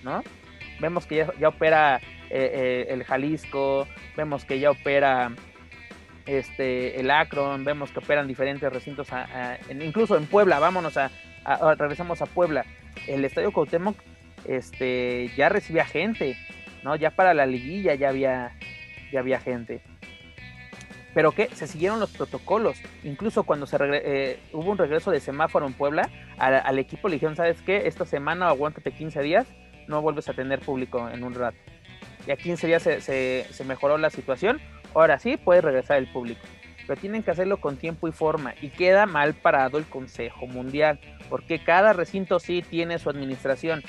¿no? 0.02 0.22
Vemos 0.80 1.06
que 1.06 1.26
ya, 1.38 1.48
opera 1.48 2.00
eh, 2.30 2.50
eh, 2.52 2.86
el 2.90 3.04
Jalisco, 3.04 3.86
vemos 4.16 4.44
que 4.44 4.58
ya 4.58 4.70
opera 4.70 5.32
este 6.26 7.00
el 7.00 7.10
Akron, 7.10 7.64
vemos 7.64 7.92
que 7.92 8.00
operan 8.00 8.26
diferentes 8.26 8.70
recintos, 8.72 9.08
incluso 9.70 10.16
en 10.16 10.26
Puebla, 10.26 10.58
vámonos 10.58 10.96
a, 10.96 11.10
regresamos 11.78 12.20
a 12.20 12.26
Puebla, 12.26 12.66
el 13.06 13.24
Estadio 13.24 13.52
Cuauhtémoc 13.52 13.96
este, 14.46 15.30
ya 15.36 15.48
recibía 15.48 15.84
gente, 15.84 16.36
¿no? 16.82 16.96
Ya 16.96 17.10
para 17.10 17.34
la 17.34 17.46
liguilla 17.46 17.94
ya 17.94 18.08
había, 18.08 18.52
ya 19.12 19.20
había 19.20 19.40
gente. 19.40 19.80
Pero 21.16 21.32
que 21.32 21.48
se 21.54 21.66
siguieron 21.66 21.98
los 21.98 22.10
protocolos. 22.10 22.76
Incluso 23.02 23.44
cuando 23.44 23.66
se 23.66 23.78
eh, 23.80 24.38
hubo 24.52 24.70
un 24.70 24.76
regreso 24.76 25.10
de 25.10 25.18
semáforo 25.18 25.66
en 25.66 25.72
Puebla, 25.72 26.10
al, 26.36 26.78
equipo 26.78 27.08
le 27.08 27.14
dijeron, 27.14 27.36
¿sabes 27.36 27.62
qué? 27.62 27.86
Esta 27.86 28.04
semana 28.04 28.48
aguántate 28.48 28.92
15 28.92 29.22
días, 29.22 29.46
no 29.88 30.02
vuelves 30.02 30.28
a 30.28 30.34
tener 30.34 30.60
público 30.60 31.08
en 31.08 31.24
un 31.24 31.32
rato. 31.32 31.56
Y 32.26 32.32
a 32.32 32.36
15 32.36 32.66
días 32.66 32.82
se, 32.82 33.00
se 33.00 33.64
mejoró 33.64 33.96
la 33.96 34.10
situación, 34.10 34.60
ahora 34.92 35.18
sí 35.18 35.38
puede 35.38 35.62
regresar 35.62 35.96
el 35.96 36.12
público 36.12 36.42
pero 36.86 37.00
tienen 37.00 37.22
que 37.22 37.30
hacerlo 37.30 37.56
con 37.56 37.78
tiempo 37.78 38.06
y 38.06 38.12
forma. 38.12 38.54
Y 38.60 38.68
queda 38.68 39.06
mal 39.06 39.34
parado 39.34 39.76
el 39.76 39.86
Consejo 39.86 40.46
Mundial, 40.46 41.00
porque 41.28 41.58
cada 41.58 41.92
recinto 41.92 42.38
sí 42.38 42.62
tiene 42.62 43.00
su 43.00 43.10
administración. 43.10 43.82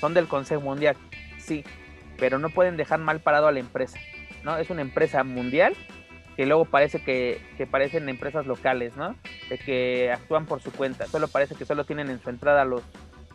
Son 0.00 0.12
del 0.12 0.28
Consejo 0.28 0.60
Mundial, 0.60 0.96
sí, 1.38 1.64
pero 2.18 2.38
no 2.38 2.50
pueden 2.50 2.76
dejar 2.76 2.98
mal 2.98 3.20
parado 3.20 3.46
a 3.46 3.52
la 3.52 3.60
empresa. 3.60 3.98
¿no? 4.44 4.58
Es 4.58 4.68
una 4.68 4.82
empresa 4.82 5.24
mundial 5.24 5.74
que 6.36 6.46
luego 6.46 6.64
parece 6.64 7.02
que, 7.02 7.40
parecen 7.70 8.08
empresas 8.08 8.46
locales, 8.46 8.96
¿no? 8.96 9.14
De 9.48 9.58
que 9.58 10.12
actúan 10.12 10.46
por 10.46 10.60
su 10.60 10.72
cuenta. 10.72 11.06
Solo 11.06 11.28
parece 11.28 11.54
que 11.54 11.64
solo 11.64 11.84
tienen 11.84 12.08
en 12.08 12.20
su 12.20 12.30
entrada 12.30 12.64
los, 12.64 12.82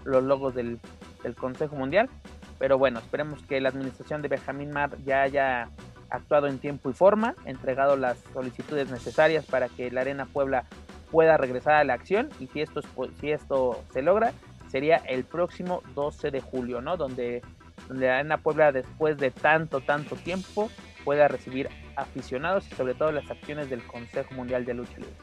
los 0.03 0.23
logos 0.23 0.55
del, 0.55 0.79
del 1.23 1.35
Consejo 1.35 1.75
Mundial. 1.75 2.09
Pero 2.57 2.77
bueno, 2.77 2.99
esperemos 2.99 3.43
que 3.43 3.59
la 3.59 3.69
administración 3.69 4.21
de 4.21 4.29
Benjamín 4.29 4.71
Mar 4.71 4.97
ya 5.05 5.21
haya 5.21 5.69
actuado 6.09 6.47
en 6.47 6.59
tiempo 6.59 6.89
y 6.89 6.93
forma, 6.93 7.35
entregado 7.45 7.97
las 7.97 8.17
solicitudes 8.33 8.89
necesarias 8.89 9.45
para 9.45 9.67
que 9.69 9.91
la 9.91 10.01
Arena 10.01 10.25
Puebla 10.25 10.65
pueda 11.11 11.37
regresar 11.37 11.75
a 11.75 11.83
la 11.83 11.93
acción 11.93 12.29
y 12.39 12.47
si 12.47 12.61
esto, 12.61 12.81
si 13.19 13.31
esto 13.31 13.83
se 13.91 14.01
logra, 14.01 14.33
sería 14.67 14.97
el 14.97 15.23
próximo 15.23 15.81
12 15.93 16.31
de 16.31 16.41
julio, 16.41 16.81
¿no? 16.81 16.97
Donde, 16.97 17.41
donde 17.87 18.07
la 18.07 18.19
Arena 18.19 18.37
Puebla 18.37 18.71
después 18.71 19.17
de 19.17 19.31
tanto, 19.31 19.81
tanto 19.81 20.15
tiempo 20.15 20.69
pueda 21.03 21.27
recibir 21.27 21.69
aficionados 21.95 22.67
y 22.71 22.75
sobre 22.75 22.93
todo 22.93 23.11
las 23.11 23.29
acciones 23.29 23.69
del 23.69 23.83
Consejo 23.83 24.33
Mundial 24.33 24.65
de 24.65 24.73
Lucha 24.73 24.97
Libre. 24.97 25.13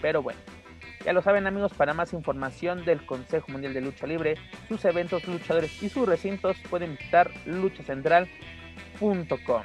Pero 0.00 0.22
bueno, 0.22 0.40
ya 1.04 1.12
lo 1.12 1.22
saben 1.22 1.46
amigos, 1.46 1.72
para 1.72 1.94
más 1.94 2.12
información 2.12 2.84
del 2.84 3.06
Consejo 3.06 3.52
Mundial 3.52 3.72
de 3.72 3.80
Lucha 3.80 4.06
Libre, 4.06 4.34
sus 4.68 4.84
eventos, 4.84 5.26
luchadores 5.26 5.82
y 5.82 5.88
sus 5.88 6.06
recintos 6.06 6.58
pueden 6.68 6.96
visitar 6.96 7.30
luchacentral.com. 7.46 9.62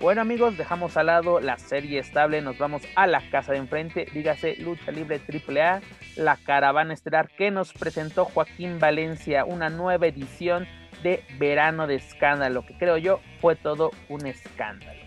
Bueno 0.00 0.20
amigos, 0.20 0.58
dejamos 0.58 0.96
al 0.96 1.06
lado 1.06 1.40
la 1.40 1.58
serie 1.58 2.00
estable, 2.00 2.42
nos 2.42 2.58
vamos 2.58 2.82
a 2.96 3.06
la 3.06 3.22
casa 3.30 3.52
de 3.52 3.58
enfrente, 3.58 4.06
dígase 4.12 4.56
Lucha 4.56 4.90
Libre 4.90 5.20
AAA, 5.20 5.80
la 6.16 6.36
caravana 6.36 6.92
estelar 6.92 7.28
que 7.28 7.52
nos 7.52 7.72
presentó 7.72 8.24
Joaquín 8.24 8.80
Valencia, 8.80 9.44
una 9.44 9.70
nueva 9.70 10.08
edición 10.08 10.66
de 11.04 11.22
Verano 11.38 11.86
de 11.86 11.94
Escándalo, 11.94 12.66
que 12.66 12.76
creo 12.76 12.98
yo 12.98 13.20
fue 13.40 13.54
todo 13.54 13.92
un 14.08 14.26
escándalo. 14.26 15.01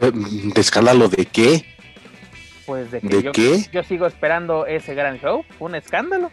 ¿De 0.00 0.60
escándalo 0.60 1.08
de 1.08 1.26
qué? 1.26 1.64
Pues 2.64 2.90
de 2.90 3.00
que 3.00 3.22
yo, 3.22 3.32
yo 3.72 3.82
sigo 3.82 4.06
esperando 4.06 4.66
ese 4.66 4.94
gran 4.94 5.18
show, 5.18 5.44
un 5.58 5.74
escándalo. 5.74 6.30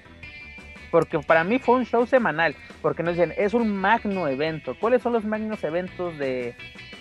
Porque 0.90 1.20
para 1.20 1.44
mí 1.44 1.60
fue 1.60 1.76
un 1.76 1.86
show 1.86 2.08
semanal, 2.08 2.56
porque 2.82 3.04
nos 3.04 3.16
dicen, 3.16 3.34
es 3.38 3.54
un 3.54 3.76
magno 3.76 4.28
evento. 4.28 4.76
¿Cuáles 4.80 5.02
son 5.02 5.12
los 5.14 5.26
magnos 5.26 5.62
eventos 5.64 6.18
de, 6.18 6.56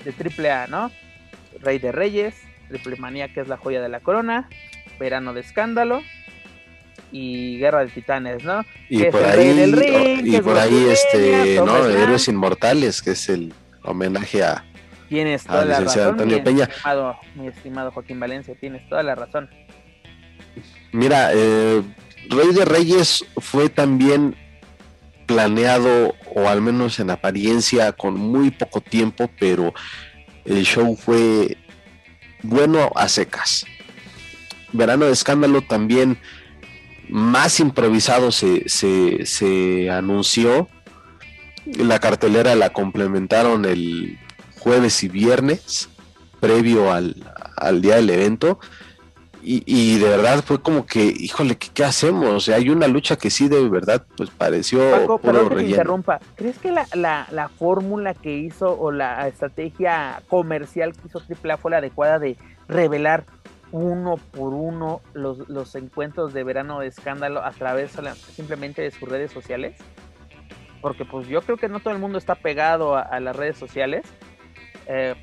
de 0.05 0.51
AAA, 0.51 0.67
no? 0.67 0.91
Rey 1.61 1.79
de 1.79 1.93
Reyes, 1.93 2.35
Triple 2.69 2.97
Manía, 2.97 3.33
que 3.33 3.41
es 3.41 3.49
la 3.49 3.57
joya 3.57 3.81
de 3.81 3.89
la 3.89 4.01
corona, 4.01 4.49
Verano 4.99 5.35
de 5.35 5.41
Escándalo, 5.41 6.03
y 7.13 7.59
Guerra 7.59 7.85
de 7.85 7.93
Titanes, 7.93 8.43
¿no? 8.43 8.65
Y 8.89 9.05
por 9.05 9.25
ahí, 9.25 10.21
y 10.25 10.41
por 10.41 10.59
ahí 10.59 10.89
este, 10.91 11.61
¿no? 11.65 11.87
Héroes 11.87 12.27
Inmortales, 12.27 13.03
que 13.03 13.13
es 13.13 13.29
el 13.29 13.55
homenaje 13.85 14.43
a, 14.43 14.65
Tienes 15.09 15.45
toda 15.45 15.65
la 15.65 15.81
razón, 15.81 16.17
mi 16.27 16.35
Estimado, 16.35 17.17
mi 17.35 17.47
estimado 17.47 17.91
Joaquín 17.93 18.19
Valencia, 18.19 18.55
tienes 18.59 18.89
toda 18.89 19.03
la 19.03 19.15
razón. 19.15 19.49
Mira, 20.93 21.31
eh, 21.33 21.83
Rey 22.29 22.53
de 22.53 22.65
Reyes 22.65 23.25
fue 23.37 23.69
también 23.69 24.35
planeado, 25.27 26.15
o 26.35 26.49
al 26.49 26.61
menos 26.61 26.99
en 26.99 27.11
apariencia, 27.11 27.93
con 27.93 28.15
muy 28.15 28.51
poco 28.51 28.81
tiempo, 28.81 29.31
pero 29.39 29.73
el 30.45 30.65
show 30.65 30.97
fue 30.97 31.57
bueno 32.43 32.91
a 32.95 33.09
secas. 33.09 33.65
Verano 34.73 35.07
de 35.07 35.13
Escándalo 35.13 35.63
también 35.63 36.19
más 37.09 37.61
improvisado 37.61 38.33
se, 38.33 38.69
se, 38.69 39.25
se 39.27 39.91
anunció. 39.91 40.69
La 41.65 41.99
cartelera 41.99 42.55
la 42.55 42.71
complementaron 42.71 43.65
el 43.65 44.19
jueves 44.67 45.05
y 45.05 45.09
viernes, 45.09 45.89
previo 46.41 46.93
al, 46.93 47.15
día 47.81 47.97
del 47.97 48.11
evento. 48.11 48.59
Y, 49.49 50.01
de 50.01 50.09
verdad 50.09 50.43
fue 50.45 50.61
como 50.61 50.87
que, 50.87 51.05
híjole, 51.05 51.57
¿qué, 51.57 51.85
hacemos? 51.85 52.31
O 52.31 52.41
sea, 52.41 52.57
hay 52.57 52.69
una 52.69 52.89
lucha 52.89 53.15
que 53.15 53.31
sí 53.31 53.47
de 53.47 53.69
verdad, 53.69 54.05
pues 54.17 54.29
pareció. 54.29 54.91
Paco, 54.91 55.19
perdón 55.19 55.51
que 55.51 55.63
interrumpa. 55.69 56.19
¿Crees 56.35 56.59
que 56.59 56.73
la, 56.73 56.85
la, 56.95 57.29
la, 57.31 57.49
fórmula 57.49 58.13
que 58.13 58.37
hizo 58.37 58.77
o 58.77 58.91
la 58.91 59.29
estrategia 59.29 60.21
comercial 60.27 60.95
que 60.95 61.07
hizo 61.07 61.21
AAA 61.21 61.59
fue 61.59 61.71
la 61.71 61.77
adecuada 61.77 62.19
de 62.19 62.37
revelar 62.67 63.25
uno 63.71 64.17
por 64.33 64.53
uno 64.53 65.01
los, 65.15 65.49
los 65.49 65.77
encuentros 65.77 66.35
de 66.35 66.43
verano 66.43 66.81
de 66.81 66.89
escándalo 66.89 67.45
a 67.45 67.53
través 67.53 67.93
simplemente 68.35 68.83
de 68.83 68.91
sus 68.91 69.09
redes 69.09 69.31
sociales? 69.31 69.77
Porque 70.81 71.05
pues 71.05 71.29
yo 71.29 71.41
creo 71.43 71.57
que 71.57 71.69
no 71.69 71.79
todo 71.79 71.95
el 71.95 72.01
mundo 72.01 72.19
está 72.19 72.35
pegado 72.35 72.97
a 72.97 73.21
las 73.21 73.37
redes 73.37 73.57
sociales 73.57 74.05
eh, 74.87 75.15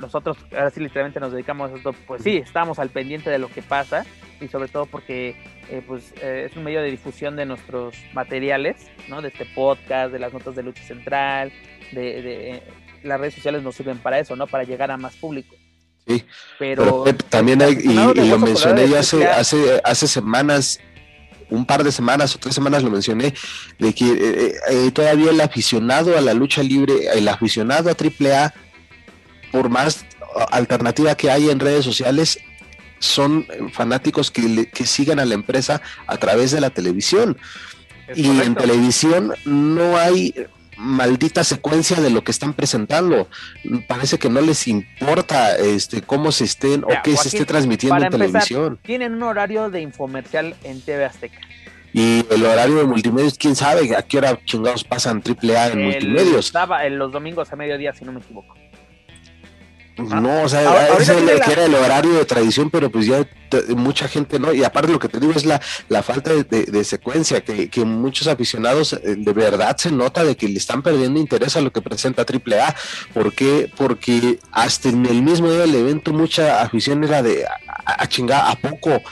nosotros 0.00 0.36
ahora 0.52 0.70
sí 0.70 0.80
literalmente 0.80 1.20
nos 1.20 1.32
dedicamos 1.32 1.70
a 1.70 1.76
esto, 1.76 1.92
pues 2.06 2.22
sí, 2.22 2.36
estamos 2.38 2.78
al 2.78 2.90
pendiente 2.90 3.30
de 3.30 3.38
lo 3.38 3.48
que 3.48 3.62
pasa 3.62 4.04
y 4.40 4.48
sobre 4.48 4.66
todo 4.68 4.86
porque 4.86 5.36
eh, 5.70 5.82
pues 5.86 6.12
eh, 6.20 6.48
es 6.50 6.56
un 6.56 6.64
medio 6.64 6.82
de 6.82 6.90
difusión 6.90 7.36
de 7.36 7.46
nuestros 7.46 7.94
materiales, 8.12 8.76
¿no? 9.08 9.22
De 9.22 9.28
este 9.28 9.46
podcast, 9.46 10.12
de 10.12 10.18
las 10.18 10.32
notas 10.32 10.56
de 10.56 10.64
lucha 10.64 10.82
central, 10.82 11.52
de, 11.92 12.62
las 13.04 13.20
redes 13.20 13.34
sociales 13.34 13.62
nos 13.62 13.76
sirven 13.76 13.98
para 13.98 14.18
eso, 14.18 14.34
¿no? 14.34 14.46
Para 14.48 14.64
llegar 14.64 14.90
a 14.90 14.96
más 14.96 15.14
público. 15.14 15.54
Sí, 16.06 16.24
pero, 16.58 17.04
también 17.28 17.62
hay, 17.62 17.78
y, 17.80 18.28
lo 18.28 18.38
mencioné 18.38 18.88
ya 18.88 19.00
hace, 19.00 19.24
hace, 19.28 19.80
hace 19.84 20.08
semanas, 20.08 20.80
un 21.48 21.64
par 21.64 21.84
de 21.84 21.92
semanas 21.92 22.34
o 22.34 22.40
tres 22.40 22.56
semanas 22.56 22.82
lo 22.82 22.90
mencioné, 22.90 23.34
de 23.78 23.94
que 23.94 24.90
todavía 24.92 25.30
el 25.30 25.40
aficionado 25.40 26.18
a 26.18 26.20
la 26.20 26.34
lucha 26.34 26.60
libre, 26.64 27.06
el 27.14 27.28
aficionado 27.28 27.88
a 27.88 27.92
AAA, 27.92 28.52
por 29.52 29.68
más 29.68 30.04
alternativa 30.50 31.14
que 31.14 31.30
hay 31.30 31.50
en 31.50 31.60
redes 31.60 31.84
sociales, 31.84 32.40
son 32.98 33.46
fanáticos 33.72 34.30
que, 34.30 34.68
que 34.70 34.86
sigan 34.86 35.18
a 35.18 35.24
la 35.24 35.34
empresa 35.34 35.82
a 36.06 36.16
través 36.16 36.50
de 36.50 36.60
la 36.60 36.70
televisión. 36.70 37.36
y 38.14 38.28
en 38.40 38.54
televisión 38.54 39.34
no 39.44 39.96
hay 39.96 40.34
maldita 40.76 41.44
secuencia 41.44 42.00
de 42.00 42.10
lo 42.10 42.24
que 42.24 42.30
están 42.30 42.54
presentando. 42.54 43.28
Parece 43.86 44.18
que 44.18 44.28
no 44.28 44.40
les 44.40 44.66
importa 44.68 45.56
este 45.56 46.02
cómo 46.02 46.32
se 46.32 46.44
estén 46.44 46.84
o 46.84 46.88
qué 47.02 47.16
se 47.16 47.28
esté 47.28 47.44
transmitiendo 47.44 48.02
en 48.02 48.10
televisión. 48.10 48.78
Tienen 48.82 49.14
un 49.14 49.22
horario 49.22 49.70
de 49.70 49.80
infomercial 49.80 50.54
en 50.64 50.80
TV 50.80 51.04
Azteca. 51.04 51.38
Y 51.94 52.24
el 52.30 52.44
horario 52.44 52.76
de 52.76 52.84
multimedios, 52.84 53.36
quién 53.36 53.54
sabe 53.54 53.94
a 53.94 54.02
qué 54.02 54.16
hora 54.16 54.38
chingados 54.44 54.82
pasan 54.82 55.22
AAA 55.22 55.68
en 55.68 55.84
multimedios. 55.84 56.46
Estaba 56.46 56.86
en 56.86 56.98
los 56.98 57.12
domingos 57.12 57.52
a 57.52 57.56
mediodía, 57.56 57.92
si 57.92 58.04
no 58.04 58.12
me 58.12 58.20
equivoco. 58.20 58.54
No, 59.98 60.42
o 60.42 60.48
sea, 60.48 60.88
ese 60.96 61.12
era 61.50 61.66
el 61.66 61.74
horario 61.74 62.14
de 62.14 62.24
tradición, 62.24 62.70
pero 62.70 62.90
pues 62.90 63.06
ya 63.06 63.26
mucha 63.76 64.08
gente 64.08 64.38
no. 64.38 64.52
Y 64.54 64.64
aparte 64.64 64.90
lo 64.90 64.98
que 64.98 65.08
te 65.08 65.20
digo 65.20 65.32
es 65.32 65.44
la, 65.44 65.60
la 65.88 66.02
falta 66.02 66.32
de, 66.32 66.84
secuencia, 66.84 67.42
que, 67.42 67.68
que, 67.68 67.84
muchos 67.84 68.26
aficionados 68.26 68.94
eh, 68.94 69.16
de 69.18 69.32
verdad 69.32 69.76
se 69.76 69.92
nota 69.92 70.24
de 70.24 70.34
que 70.34 70.48
le 70.48 70.56
están 70.56 70.82
perdiendo 70.82 71.20
interés 71.20 71.56
a 71.56 71.60
lo 71.60 71.72
que 71.72 71.82
presenta 71.82 72.22
AAA. 72.22 72.74
¿Por 73.12 73.34
qué? 73.34 73.70
Porque 73.76 74.38
hasta 74.50 74.88
en 74.88 75.04
el 75.04 75.22
mismo 75.22 75.50
día 75.50 75.60
del 75.60 75.74
evento 75.74 76.12
mucha 76.12 76.62
afición 76.62 77.04
era 77.04 77.22
de 77.22 77.44
a, 77.84 78.06
chingar 78.06 78.50
a 78.50 78.56
poco. 78.56 79.02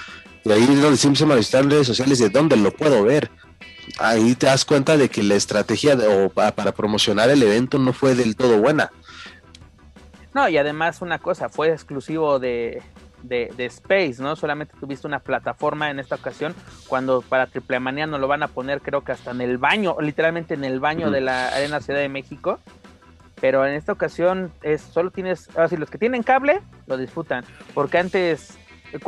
Y 0.45 0.53
ahí 0.53 0.63
es 0.63 0.81
donde 0.81 0.97
siempre 0.97 1.43
se 1.43 1.59
en 1.59 1.71
redes 1.71 1.87
sociales 1.87 2.19
de 2.19 2.31
dónde 2.31 2.57
lo 2.57 2.73
puedo 2.73 3.03
ver 3.03 3.31
ahí 3.99 4.35
te 4.35 4.47
das 4.47 4.65
cuenta 4.65 4.97
de 4.97 5.09
que 5.09 5.23
la 5.23 5.35
estrategia 5.35 5.99
o 6.09 6.29
para 6.29 6.73
promocionar 6.73 7.31
el 7.31 7.43
evento 7.43 7.79
no 7.79 7.93
fue 7.93 8.15
del 8.15 8.37
todo 8.37 8.59
buena. 8.59 8.91
No, 10.35 10.49
y 10.49 10.59
además 10.59 11.03
una 11.03 11.19
cosa, 11.19 11.49
fue 11.49 11.71
exclusivo 11.71 12.39
de, 12.39 12.83
de, 13.23 13.67
Space, 13.67 14.17
¿no? 14.19 14.37
Solamente 14.37 14.75
tuviste 14.79 15.07
una 15.07 15.21
plataforma 15.21 15.91
en 15.91 15.99
esta 15.99 16.15
ocasión, 16.15 16.55
cuando 16.89 17.23
para 17.23 17.47
Triple 17.47 17.81
Manía 17.81 18.07
nos 18.07 18.21
lo 18.21 18.29
van 18.29 18.43
a 18.43 18.49
poner 18.49 18.81
creo 18.81 19.03
que 19.03 19.13
hasta 19.13 19.33
en 19.33 19.41
el 19.41 19.59
baño, 19.59 19.97
literalmente 20.01 20.55
en 20.55 20.65
el 20.65 20.81
baño 20.81 21.11
de 21.11 21.21
la 21.21 21.49
Arena 21.49 21.81
Ciudad 21.81 22.01
de 22.01 22.09
México. 22.09 22.59
Pero 23.41 23.67
en 23.67 23.73
esta 23.73 23.93
ocasión 23.93 24.53
es 24.63 24.83
solo 24.83 25.11
tienes, 25.11 25.49
ahora 25.57 25.69
sí, 25.69 25.79
los 25.79 25.89
que 25.89 25.97
tienen 25.97 26.23
cable 26.23 26.61
lo 26.87 26.99
disfrutan, 26.99 27.43
porque 27.73 27.97
antes 27.97 28.59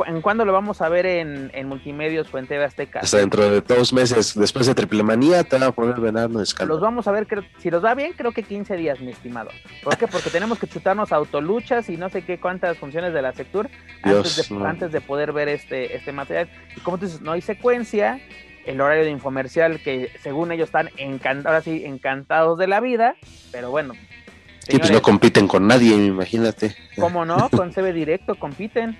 ¿En 0.05 0.21
cuándo 0.21 0.45
lo 0.45 0.53
vamos 0.53 0.81
a 0.81 0.89
ver 0.89 1.05
en, 1.05 1.51
en 1.53 1.67
Multimedios 1.67 2.33
o 2.33 2.37
en 2.37 2.47
TV 2.47 2.63
Azteca? 2.63 2.99
Hasta 3.01 3.17
dentro 3.17 3.49
de 3.49 3.61
dos 3.61 3.91
meses, 3.91 4.33
después 4.35 4.65
de 4.65 4.75
Triple 4.75 5.03
Manía, 5.03 5.43
te 5.43 5.57
van 5.57 5.69
a 5.69 5.71
poner 5.71 5.99
Venado 5.99 6.41
Los 6.65 6.79
vamos 6.79 7.07
a 7.07 7.11
ver, 7.11 7.27
si 7.57 7.69
los 7.69 7.83
va 7.83 7.93
bien, 7.93 8.13
creo 8.13 8.31
que 8.31 8.43
15 8.43 8.77
días, 8.77 9.01
mi 9.01 9.11
estimado. 9.11 9.49
¿Por 9.83 9.97
qué? 9.97 10.07
Porque 10.07 10.29
tenemos 10.29 10.57
que 10.59 10.67
chutarnos 10.67 11.11
autoluchas 11.11 11.89
y 11.89 11.97
no 11.97 12.09
sé 12.09 12.23
qué 12.23 12.39
cuántas 12.39 12.77
funciones 12.77 13.13
de 13.13 13.21
la 13.21 13.33
Sectur 13.33 13.69
antes, 14.03 14.49
de, 14.49 14.65
antes 14.65 14.91
de 14.91 15.01
poder 15.01 15.33
ver 15.33 15.49
este, 15.49 15.95
este 15.95 16.11
material. 16.11 16.49
Y 16.75 16.79
como 16.79 16.97
tú 16.97 17.05
dices, 17.05 17.21
no 17.21 17.33
hay 17.33 17.41
secuencia, 17.41 18.21
el 18.65 18.79
horario 18.79 19.03
de 19.03 19.11
infomercial 19.11 19.81
que 19.81 20.11
según 20.21 20.51
ellos 20.51 20.67
están 20.67 20.89
encantados, 20.97 21.65
sí, 21.65 21.83
encantados 21.85 22.57
de 22.57 22.67
la 22.67 22.79
vida, 22.79 23.15
pero 23.51 23.69
bueno. 23.69 23.93
Sí, 24.59 24.77
pues 24.77 24.91
no 24.91 25.01
compiten 25.01 25.47
con 25.47 25.67
nadie, 25.67 25.93
imagínate. 25.93 26.73
¿Cómo 26.97 27.25
no? 27.25 27.49
Con 27.49 27.73
CB 27.73 27.91
Directo 27.91 28.35
compiten. 28.35 28.97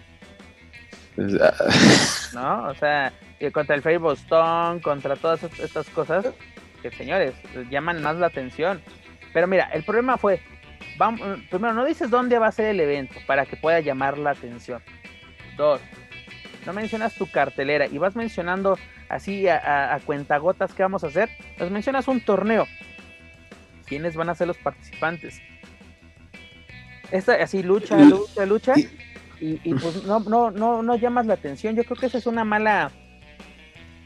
¿No? 2.33 2.63
O 2.67 2.75
sea, 2.75 3.13
contra 3.53 3.75
el 3.75 3.81
Facebook 3.81 4.13
Stone, 4.13 4.81
contra 4.81 5.15
todas 5.15 5.43
estas 5.43 5.89
cosas 5.89 6.25
que, 6.81 6.91
señores, 6.91 7.33
llaman 7.69 8.01
más 8.01 8.17
la 8.17 8.27
atención. 8.27 8.81
Pero 9.33 9.47
mira, 9.47 9.69
el 9.73 9.83
problema 9.83 10.17
fue, 10.17 10.41
vamos, 10.97 11.21
primero, 11.49 11.73
no 11.73 11.85
dices 11.85 12.09
dónde 12.09 12.39
va 12.39 12.47
a 12.47 12.51
ser 12.51 12.67
el 12.67 12.79
evento 12.79 13.15
para 13.25 13.45
que 13.45 13.57
pueda 13.57 13.79
llamar 13.79 14.17
la 14.17 14.31
atención. 14.31 14.81
Dos, 15.57 15.81
no 16.65 16.73
mencionas 16.73 17.15
tu 17.15 17.29
cartelera 17.29 17.87
y 17.87 17.97
vas 17.97 18.15
mencionando 18.15 18.77
así 19.09 19.47
a, 19.47 19.93
a, 19.93 19.99
cuentagotas 19.99 20.73
qué 20.73 20.83
vamos 20.83 21.03
a 21.03 21.07
hacer. 21.07 21.29
Nos 21.57 21.71
mencionas 21.71 22.07
un 22.07 22.21
torneo. 22.21 22.67
¿Quiénes 23.85 24.15
van 24.15 24.29
a 24.29 24.35
ser 24.35 24.47
los 24.47 24.57
participantes? 24.57 25.41
Esta, 27.11 27.35
así 27.35 27.61
lucha, 27.61 27.97
lucha, 27.97 28.45
lucha. 28.45 28.73
Y, 29.43 29.59
y, 29.65 29.73
pues 29.73 30.05
no, 30.05 30.21
no, 30.21 30.51
no, 30.51 30.81
no 30.81 30.95
llamas 30.95 31.25
la 31.25 31.33
atención. 31.33 31.75
Yo 31.75 31.83
creo 31.83 31.97
que 31.97 32.05
esa 32.05 32.17
es 32.17 32.27
una 32.27 32.45
mala, 32.45 32.91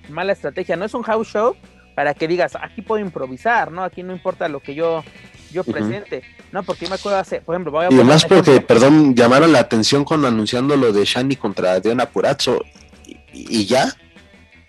mala 0.10 0.34
estrategia. 0.34 0.76
No 0.76 0.86
es 0.86 0.96
un 0.96 1.04
house 1.04 1.28
show 1.28 1.56
para 1.94 2.16
que 2.16 2.28
digas, 2.28 2.58
aquí 2.60 2.82
puedo 2.82 3.06
improvisar, 3.06 3.72
¿no? 3.72 3.84
Aquí 3.84 4.02
no 4.02 4.14
importa 4.14 4.50
lo 4.50 4.62
que 4.62 4.74
yo, 4.74 5.04
yo 5.52 5.64
presente. 5.64 6.24
No, 6.52 6.64
porque 6.64 6.86
yo 6.86 6.90
me 6.90 6.96
acuerdo 6.96 7.20
hace, 7.20 7.42
por 7.42 7.54
ejemplo, 7.54 7.72
voy 7.72 7.86
a 7.86 7.90
Y 7.92 7.94
además 7.94 8.26
porque, 8.26 8.62
perdón, 8.62 9.14
llamaron 9.14 9.52
la 9.52 9.60
atención 9.60 10.04
cuando 10.04 10.28
anunciando 10.28 10.76
lo 10.76 10.92
de 10.92 11.06
Shani 11.06 11.36
contra 11.36 11.80
Diana 11.80 12.08
Purazzo 12.08 12.64
y, 13.06 13.60
y 13.60 13.66
ya 13.68 13.94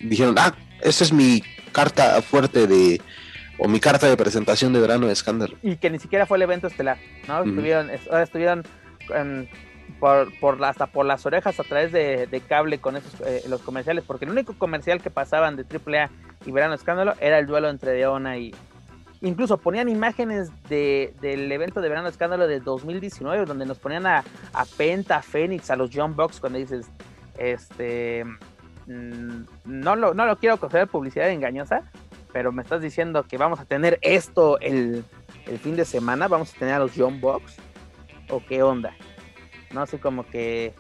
dijeron, 0.01 0.35
ah, 0.39 0.55
esa 0.83 1.03
es 1.03 1.15
mi 1.15 1.43
carta 1.73 2.21
fuerte 2.21 2.67
de, 2.67 3.01
o 3.57 3.69
mi 3.69 3.81
carta 3.81 4.07
de 4.07 4.19
presentación 4.19 4.75
de 4.75 4.81
verano 4.81 5.07
de 5.07 5.15
escándalo. 5.15 5.57
Y 5.63 5.77
que 5.77 5.89
ni 5.89 5.99
siquiera 5.99 6.27
fue 6.27 6.37
el 6.37 6.43
evento 6.43 6.67
estelar, 6.67 6.99
¿no? 7.27 7.43
Estuvieron, 7.43 7.91
ahora 8.11 8.23
estuvieron 8.23 8.65
um, 9.19 9.47
por, 10.01 10.33
por, 10.41 10.63
hasta 10.65 10.87
por 10.87 11.07
las 11.07 11.25
orejas 11.27 11.59
a 11.59 11.65
través 11.65 11.93
de, 11.93 12.27
de 12.27 12.41
cable 12.41 12.79
con 12.79 12.97
esos 12.97 13.21
eh, 13.21 13.43
los 13.49 13.63
comerciales, 13.63 14.05
porque 14.05 14.25
el 14.25 14.31
único 14.31 14.55
comercial 14.57 15.03
que 15.03 15.11
pasaban 15.11 15.57
de 15.57 15.65
AAA 15.65 16.11
y 16.47 16.53
verano 16.53 16.75
escándalo 16.75 17.15
era 17.21 17.39
el 17.39 17.47
duelo 17.47 17.69
entre 17.69 17.93
Deona 17.93 18.39
y, 18.39 18.55
incluso 19.21 19.59
ponían 19.59 19.89
imágenes 19.89 20.51
de, 20.69 21.15
del 21.21 21.51
evento 21.51 21.81
de 21.81 21.89
verano 21.89 22.09
escándalo 22.09 22.47
de 22.47 22.61
2019 22.61 23.45
donde 23.45 23.67
nos 23.67 23.79
ponían 23.79 24.07
a, 24.07 24.25
a 24.53 24.65
Penta, 24.65 25.17
a 25.17 25.23
Phoenix, 25.23 25.71
a 25.71 25.77
los 25.77 25.91
John 25.93 26.15
Box 26.15 26.41
cuando 26.41 26.59
dices 26.59 26.91
este 27.37 28.25
mmm, 28.87 29.43
no 29.65 29.97
lo, 29.97 30.15
no 30.15 30.27
lo 30.27 30.37
quiero 30.37 30.59
considerar 30.59 30.89
publicidad 30.89 31.31
engañosa 31.31 31.83
pero 32.33 32.53
me 32.53 32.63
estás 32.63 32.81
diciendo 32.81 33.25
que 33.25 33.39
vamos 33.39 33.59
a 33.59 33.65
tener 33.65 33.99
esto 34.03 34.61
el, 34.61 35.05
el 35.47 35.59
fin 35.59 35.77
de 35.77 35.85
semana 35.85 36.29
vamos 36.29 36.55
a 36.55 36.59
tener 36.59 36.75
a 36.75 36.79
los 36.79 36.93
John 36.97 37.21
Box 37.21 37.57
o 38.31 38.41
qué 38.47 38.63
onda 38.63 38.95
no 39.73 39.87
sé 39.87 39.99
como 39.99 40.27
que 40.27 40.73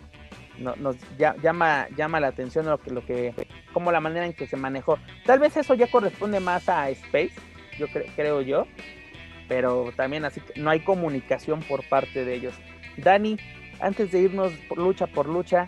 no, 0.58 0.74
nos 0.76 0.96
llama 1.16 1.88
llama 1.96 2.20
la 2.20 2.28
atención 2.28 2.66
lo 2.66 2.78
que 2.78 2.90
lo 2.90 3.04
que 3.04 3.34
como 3.72 3.92
la 3.92 4.00
manera 4.00 4.26
en 4.26 4.32
que 4.32 4.46
se 4.46 4.56
manejó 4.56 4.98
tal 5.24 5.38
vez 5.38 5.56
eso 5.56 5.74
ya 5.74 5.88
corresponde 5.88 6.40
más 6.40 6.68
a 6.68 6.90
Space 6.90 7.34
yo 7.78 7.86
cre 7.88 8.10
creo 8.14 8.40
yo, 8.42 8.66
pero 9.48 9.92
también 9.96 10.24
así 10.24 10.40
que 10.40 10.60
no 10.60 10.70
hay 10.70 10.80
comunicación 10.80 11.60
por 11.60 11.88
parte 11.88 12.24
de 12.24 12.34
ellos. 12.34 12.54
Dani, 12.96 13.38
antes 13.80 14.10
de 14.10 14.20
irnos 14.20 14.52
por 14.68 14.78
lucha 14.78 15.06
por 15.06 15.28
lucha, 15.28 15.66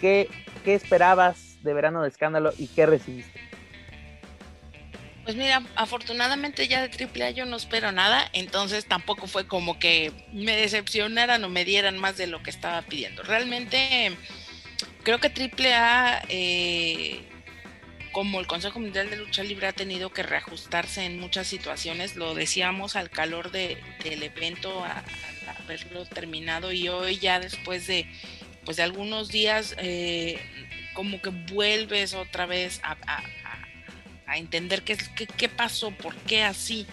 ¿qué, 0.00 0.28
qué 0.64 0.74
esperabas 0.74 1.58
de 1.62 1.74
verano 1.74 2.02
de 2.02 2.08
escándalo 2.08 2.52
y 2.58 2.68
qué 2.68 2.86
recibiste? 2.86 3.40
Pues 5.24 5.36
mira, 5.36 5.62
afortunadamente 5.76 6.66
ya 6.66 6.86
de 6.86 7.04
AAA 7.04 7.30
yo 7.30 7.46
no 7.46 7.56
espero 7.56 7.92
nada, 7.92 8.28
entonces 8.32 8.86
tampoco 8.86 9.26
fue 9.26 9.46
como 9.46 9.78
que 9.78 10.12
me 10.32 10.56
decepcionaran 10.56 11.44
o 11.44 11.48
me 11.48 11.64
dieran 11.64 11.98
más 11.98 12.16
de 12.16 12.26
lo 12.26 12.42
que 12.42 12.50
estaba 12.50 12.82
pidiendo. 12.82 13.22
Realmente 13.22 14.16
creo 15.02 15.18
que 15.20 15.28
AAA 15.28 16.22
eh, 16.28 17.20
como 18.12 18.40
el 18.40 18.46
Consejo 18.46 18.80
Mundial 18.80 19.10
de 19.10 19.16
Lucha 19.16 19.44
Libre 19.44 19.68
ha 19.68 19.72
tenido 19.72 20.10
que 20.10 20.22
reajustarse 20.22 21.04
en 21.04 21.20
muchas 21.20 21.46
situaciones, 21.46 22.16
lo 22.16 22.34
decíamos 22.34 22.96
al 22.96 23.10
calor 23.10 23.50
de, 23.50 23.78
del 24.02 24.22
evento, 24.22 24.84
a, 24.84 25.04
a, 25.46 25.62
haberlo 25.62 26.04
terminado 26.06 26.72
y 26.72 26.88
hoy 26.88 27.18
ya 27.18 27.38
después 27.38 27.86
de, 27.86 28.06
pues 28.64 28.76
de 28.78 28.82
algunos 28.82 29.28
días, 29.28 29.76
eh, 29.78 30.40
como 30.94 31.22
que 31.22 31.30
vuelves 31.30 32.14
otra 32.14 32.46
vez 32.46 32.80
a, 32.82 32.96
a, 33.06 33.22
a 34.30 34.38
entender 34.38 34.82
qué, 34.82 34.96
qué, 35.36 35.48
pasó, 35.48 35.90
por 35.90 36.14
qué 36.14 36.42
así. 36.42 36.86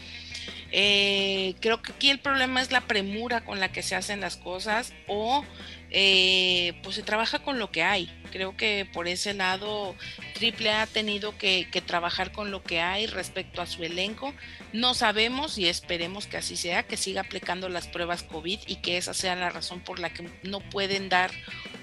Eh, 0.72 1.56
creo 1.62 1.82
que 1.82 1.94
aquí 1.94 2.10
el 2.10 2.20
problema 2.20 2.62
es 2.62 2.72
la 2.72 2.82
premura 2.82 3.46
con 3.46 3.60
la 3.60 3.72
que 3.72 3.84
se 3.84 3.96
hacen 3.96 4.20
las 4.20 4.36
cosas 4.36 4.94
o 5.08 5.46
eh, 5.90 6.80
pues 6.84 6.96
se 6.96 7.04
trabaja 7.04 7.40
con 7.40 7.60
lo 7.60 7.72
que 7.72 7.84
hay. 7.84 8.12
Creo 8.32 8.58
que 8.58 8.88
por 8.92 9.08
ese 9.08 9.34
lado 9.34 9.96
Triple 10.34 10.72
ha 10.72 10.86
tenido 10.86 11.38
que, 11.38 11.68
trabajar 11.86 12.32
con 12.32 12.52
lo 12.52 12.62
que 12.62 12.82
hay 12.82 13.08
respecto 13.08 13.62
a 13.62 13.66
su 13.66 13.84
elenco. 13.84 14.34
No 14.74 14.94
sabemos 14.94 15.58
y 15.58 15.68
esperemos 15.68 16.28
que 16.28 16.38
así 16.38 16.58
sea, 16.58 16.84
que 16.84 16.98
siga 16.98 17.22
aplicando 17.22 17.70
las 17.70 17.88
pruebas 17.88 18.24
COVID 18.24 18.60
y 18.68 18.76
que 18.78 18.98
esa 18.98 19.14
sea 19.14 19.36
la 19.36 19.50
razón 19.50 19.80
por 19.80 20.00
la 20.00 20.12
que 20.12 20.30
no 20.44 20.60
pueden 20.60 21.08
dar 21.08 21.32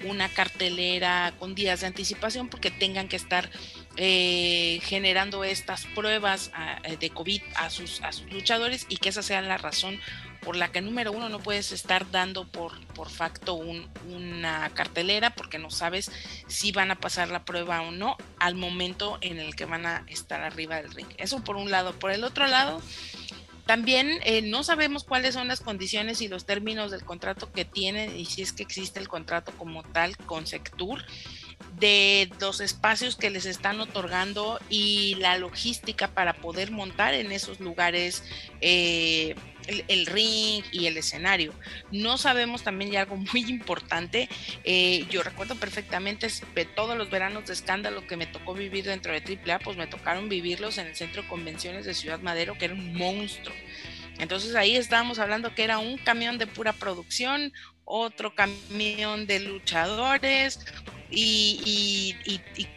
una 0.05 0.29
cartelera 0.29 1.33
con 1.39 1.55
días 1.55 1.81
de 1.81 1.87
anticipación 1.87 2.47
porque 2.49 2.69
tengan 2.69 3.07
que 3.07 3.15
estar 3.15 3.49
eh, 3.97 4.79
generando 4.83 5.43
estas 5.43 5.85
pruebas 5.95 6.51
a, 6.53 6.79
de 6.99 7.09
COVID 7.09 7.41
a 7.55 7.69
sus, 7.71 8.01
a 8.01 8.11
sus 8.11 8.31
luchadores 8.31 8.85
y 8.87 8.97
que 8.97 9.09
esa 9.09 9.23
sea 9.23 9.41
la 9.41 9.57
razón 9.57 9.99
por 10.45 10.55
la 10.55 10.71
que 10.71 10.79
número 10.79 11.11
uno 11.11 11.27
no 11.27 11.39
puedes 11.39 11.71
estar 11.71 12.09
dando 12.11 12.45
por, 12.45 12.79
por 12.93 13.09
facto 13.09 13.55
un, 13.55 13.89
una 14.07 14.69
cartelera 14.75 15.31
porque 15.31 15.57
no 15.57 15.71
sabes 15.71 16.11
si 16.47 16.71
van 16.71 16.91
a 16.91 16.99
pasar 16.99 17.29
la 17.29 17.43
prueba 17.43 17.81
o 17.81 17.91
no 17.91 18.15
al 18.39 18.53
momento 18.53 19.17
en 19.21 19.39
el 19.39 19.55
que 19.55 19.65
van 19.65 19.87
a 19.87 20.03
estar 20.07 20.41
arriba 20.43 20.75
del 20.75 20.91
ring. 20.91 21.07
Eso 21.17 21.43
por 21.43 21.55
un 21.55 21.71
lado. 21.71 21.93
Por 21.97 22.11
el 22.11 22.23
otro 22.23 22.45
lado, 22.45 22.79
también 23.65 24.19
eh, 24.23 24.43
no 24.43 24.63
sabemos 24.63 25.03
cuáles 25.03 25.33
son 25.33 25.47
las 25.47 25.61
condiciones 25.61 26.21
y 26.21 26.27
los 26.27 26.45
términos 26.45 26.91
del 26.91 27.03
contrato 27.03 27.51
que 27.51 27.65
tiene 27.65 28.15
y 28.15 28.25
si 28.25 28.43
es 28.43 28.53
que 28.53 28.61
existe 28.61 28.99
el 28.99 29.07
contrato 29.07 29.51
como 29.57 29.81
tal 29.81 30.15
con 30.17 30.45
Sectur 30.45 31.03
de 31.79 32.29
los 32.39 32.61
espacios 32.61 33.15
que 33.15 33.29
les 33.29 33.45
están 33.45 33.79
otorgando 33.81 34.59
y 34.69 35.15
la 35.15 35.37
logística 35.37 36.07
para 36.07 36.33
poder 36.33 36.71
montar 36.71 37.13
en 37.13 37.31
esos 37.31 37.59
lugares 37.59 38.23
eh, 38.61 39.35
el, 39.67 40.05
ring 40.05 40.63
y 40.71 40.87
el 40.87 40.97
escenario. 40.97 41.53
No 41.91 42.17
sabemos 42.17 42.63
también 42.63 42.95
algo 42.95 43.17
muy 43.33 43.41
importante. 43.49 44.29
Eh, 44.63 45.05
yo 45.09 45.23
recuerdo 45.23 45.55
perfectamente 45.55 46.27
de 46.53 46.65
todos 46.65 46.97
los 46.97 47.09
veranos 47.09 47.47
de 47.47 47.53
escándalo 47.53 48.07
que 48.07 48.17
me 48.17 48.27
tocó 48.27 48.53
vivir 48.53 48.85
dentro 48.85 49.11
de 49.11 49.19
AAA, 49.19 49.59
pues 49.59 49.77
me 49.77 49.87
tocaron 49.87 50.29
vivirlos 50.29 50.77
en 50.77 50.87
el 50.87 50.95
centro 50.95 51.23
de 51.23 51.27
convenciones 51.27 51.85
de 51.85 51.93
Ciudad 51.93 52.19
Madero, 52.19 52.57
que 52.57 52.65
era 52.65 52.73
un 52.73 52.93
monstruo. 52.93 53.55
Entonces 54.17 54.55
ahí 54.55 54.77
estábamos 54.77 55.19
hablando 55.19 55.53
que 55.53 55.63
era 55.63 55.77
un 55.77 55.97
camión 55.97 56.37
de 56.37 56.47
pura 56.47 56.71
producción, 56.71 57.51
otro 57.85 58.33
camión 58.35 59.27
de 59.27 59.39
luchadores 59.39 60.59
y, 61.09 62.15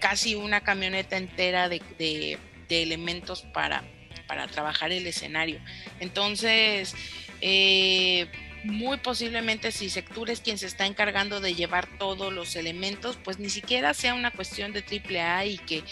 casi 0.01 0.35
una 0.35 0.61
camioneta 0.61 1.17
entera 1.17 1.69
de, 1.69 2.39
elementos 2.69 3.43
para, 3.55 3.83
para 4.27 4.47
trabajar 4.47 4.93
el 4.93 5.07
escenario. 5.07 5.59
Entonces, 6.01 6.95
eh, 7.41 8.29
muy 8.65 8.99
posiblemente 8.99 9.73
si 9.73 9.89
Sectur 9.89 10.31
es 10.31 10.41
quien 10.41 10.59
se 10.59 10.67
está 10.67 10.87
encargando 10.87 11.41
de 11.41 11.55
llevar 11.55 11.89
todos 11.99 12.33
los 12.33 12.57
elementos, 12.57 13.17
pues 13.23 13.39
ni 13.39 13.51
siquiera 13.51 13.95
sea 13.95 14.15
una 14.15 14.31
cuestión 14.31 14.73
de 14.73 14.85
AAA 14.85 15.47
y 15.47 15.59
que 15.59 15.85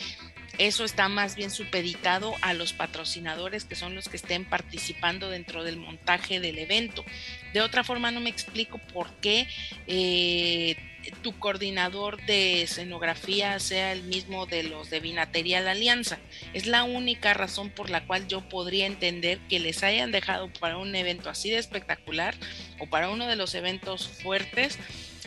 eso 0.58 0.84
está 0.84 1.08
más 1.08 1.36
bien 1.36 1.50
supeditado 1.50 2.34
a 2.40 2.54
los 2.54 2.72
patrocinadores 2.72 3.64
que 3.64 3.74
son 3.74 3.94
los 3.94 4.08
que 4.08 4.16
estén 4.16 4.44
participando 4.44 5.28
dentro 5.30 5.64
del 5.64 5.76
montaje 5.76 6.40
del 6.40 6.58
evento. 6.58 7.04
De 7.52 7.60
otra 7.60 7.84
forma 7.84 8.10
no 8.10 8.20
me 8.20 8.30
explico 8.30 8.78
por 8.92 9.12
qué 9.20 9.46
eh, 9.86 10.76
tu 11.22 11.38
coordinador 11.38 12.24
de 12.26 12.62
escenografía 12.62 13.58
sea 13.58 13.92
el 13.92 14.02
mismo 14.04 14.46
de 14.46 14.62
los 14.62 14.90
de 14.90 15.00
Binaterial 15.00 15.68
Alianza. 15.68 16.18
Es 16.52 16.66
la 16.66 16.84
única 16.84 17.34
razón 17.34 17.70
por 17.70 17.90
la 17.90 18.06
cual 18.06 18.26
yo 18.26 18.40
podría 18.48 18.86
entender 18.86 19.38
que 19.48 19.60
les 19.60 19.82
hayan 19.82 20.12
dejado 20.12 20.50
para 20.60 20.78
un 20.78 20.94
evento 20.94 21.30
así 21.30 21.50
de 21.50 21.58
espectacular 21.58 22.34
o 22.80 22.86
para 22.86 23.10
uno 23.10 23.26
de 23.26 23.36
los 23.36 23.54
eventos 23.54 24.08
fuertes 24.08 24.78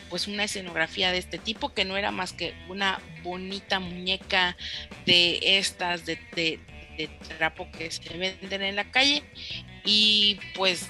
pues 0.09 0.27
una 0.27 0.43
escenografía 0.43 1.11
de 1.11 1.17
este 1.17 1.37
tipo 1.37 1.73
que 1.73 1.85
no 1.85 1.97
era 1.97 2.11
más 2.11 2.33
que 2.33 2.53
una 2.67 2.99
bonita 3.23 3.79
muñeca 3.79 4.57
de 5.05 5.39
estas 5.57 6.05
de, 6.05 6.19
de, 6.35 6.59
de 6.97 7.07
trapo 7.37 7.69
que 7.71 7.91
se 7.91 8.17
venden 8.17 8.61
en 8.61 8.75
la 8.75 8.91
calle 8.91 9.23
y 9.85 10.39
pues 10.55 10.89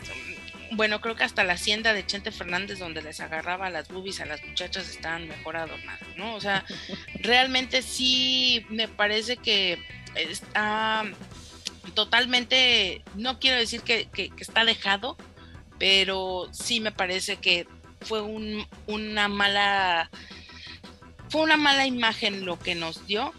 bueno, 0.71 1.01
creo 1.01 1.15
que 1.15 1.23
hasta 1.23 1.43
la 1.43 1.53
hacienda 1.53 1.93
de 1.93 2.05
Chente 2.05 2.31
Fernández, 2.31 2.79
donde 2.79 3.01
les 3.01 3.19
agarraba 3.19 3.69
las 3.69 3.87
boobies 3.87 4.21
a 4.21 4.25
las 4.25 4.43
muchachas, 4.43 4.87
estaban 4.89 5.27
mejor 5.27 5.57
adornadas, 5.57 6.07
¿no? 6.15 6.35
O 6.35 6.41
sea, 6.41 6.63
realmente 7.15 7.81
sí 7.81 8.65
me 8.69 8.87
parece 8.87 9.37
que 9.37 9.79
está 10.15 11.05
totalmente, 11.93 13.03
no 13.15 13.39
quiero 13.39 13.57
decir 13.57 13.81
que, 13.81 14.07
que, 14.13 14.29
que 14.29 14.43
está 14.43 14.63
dejado, 14.63 15.17
pero 15.79 16.47
sí 16.51 16.79
me 16.79 16.91
parece 16.91 17.37
que 17.37 17.67
fue 18.01 18.21
un, 18.21 18.65
una 18.87 19.27
mala, 19.27 20.09
fue 21.29 21.41
una 21.41 21.57
mala 21.57 21.85
imagen 21.85 22.45
lo 22.45 22.59
que 22.59 22.75
nos 22.75 23.05
dio 23.07 23.33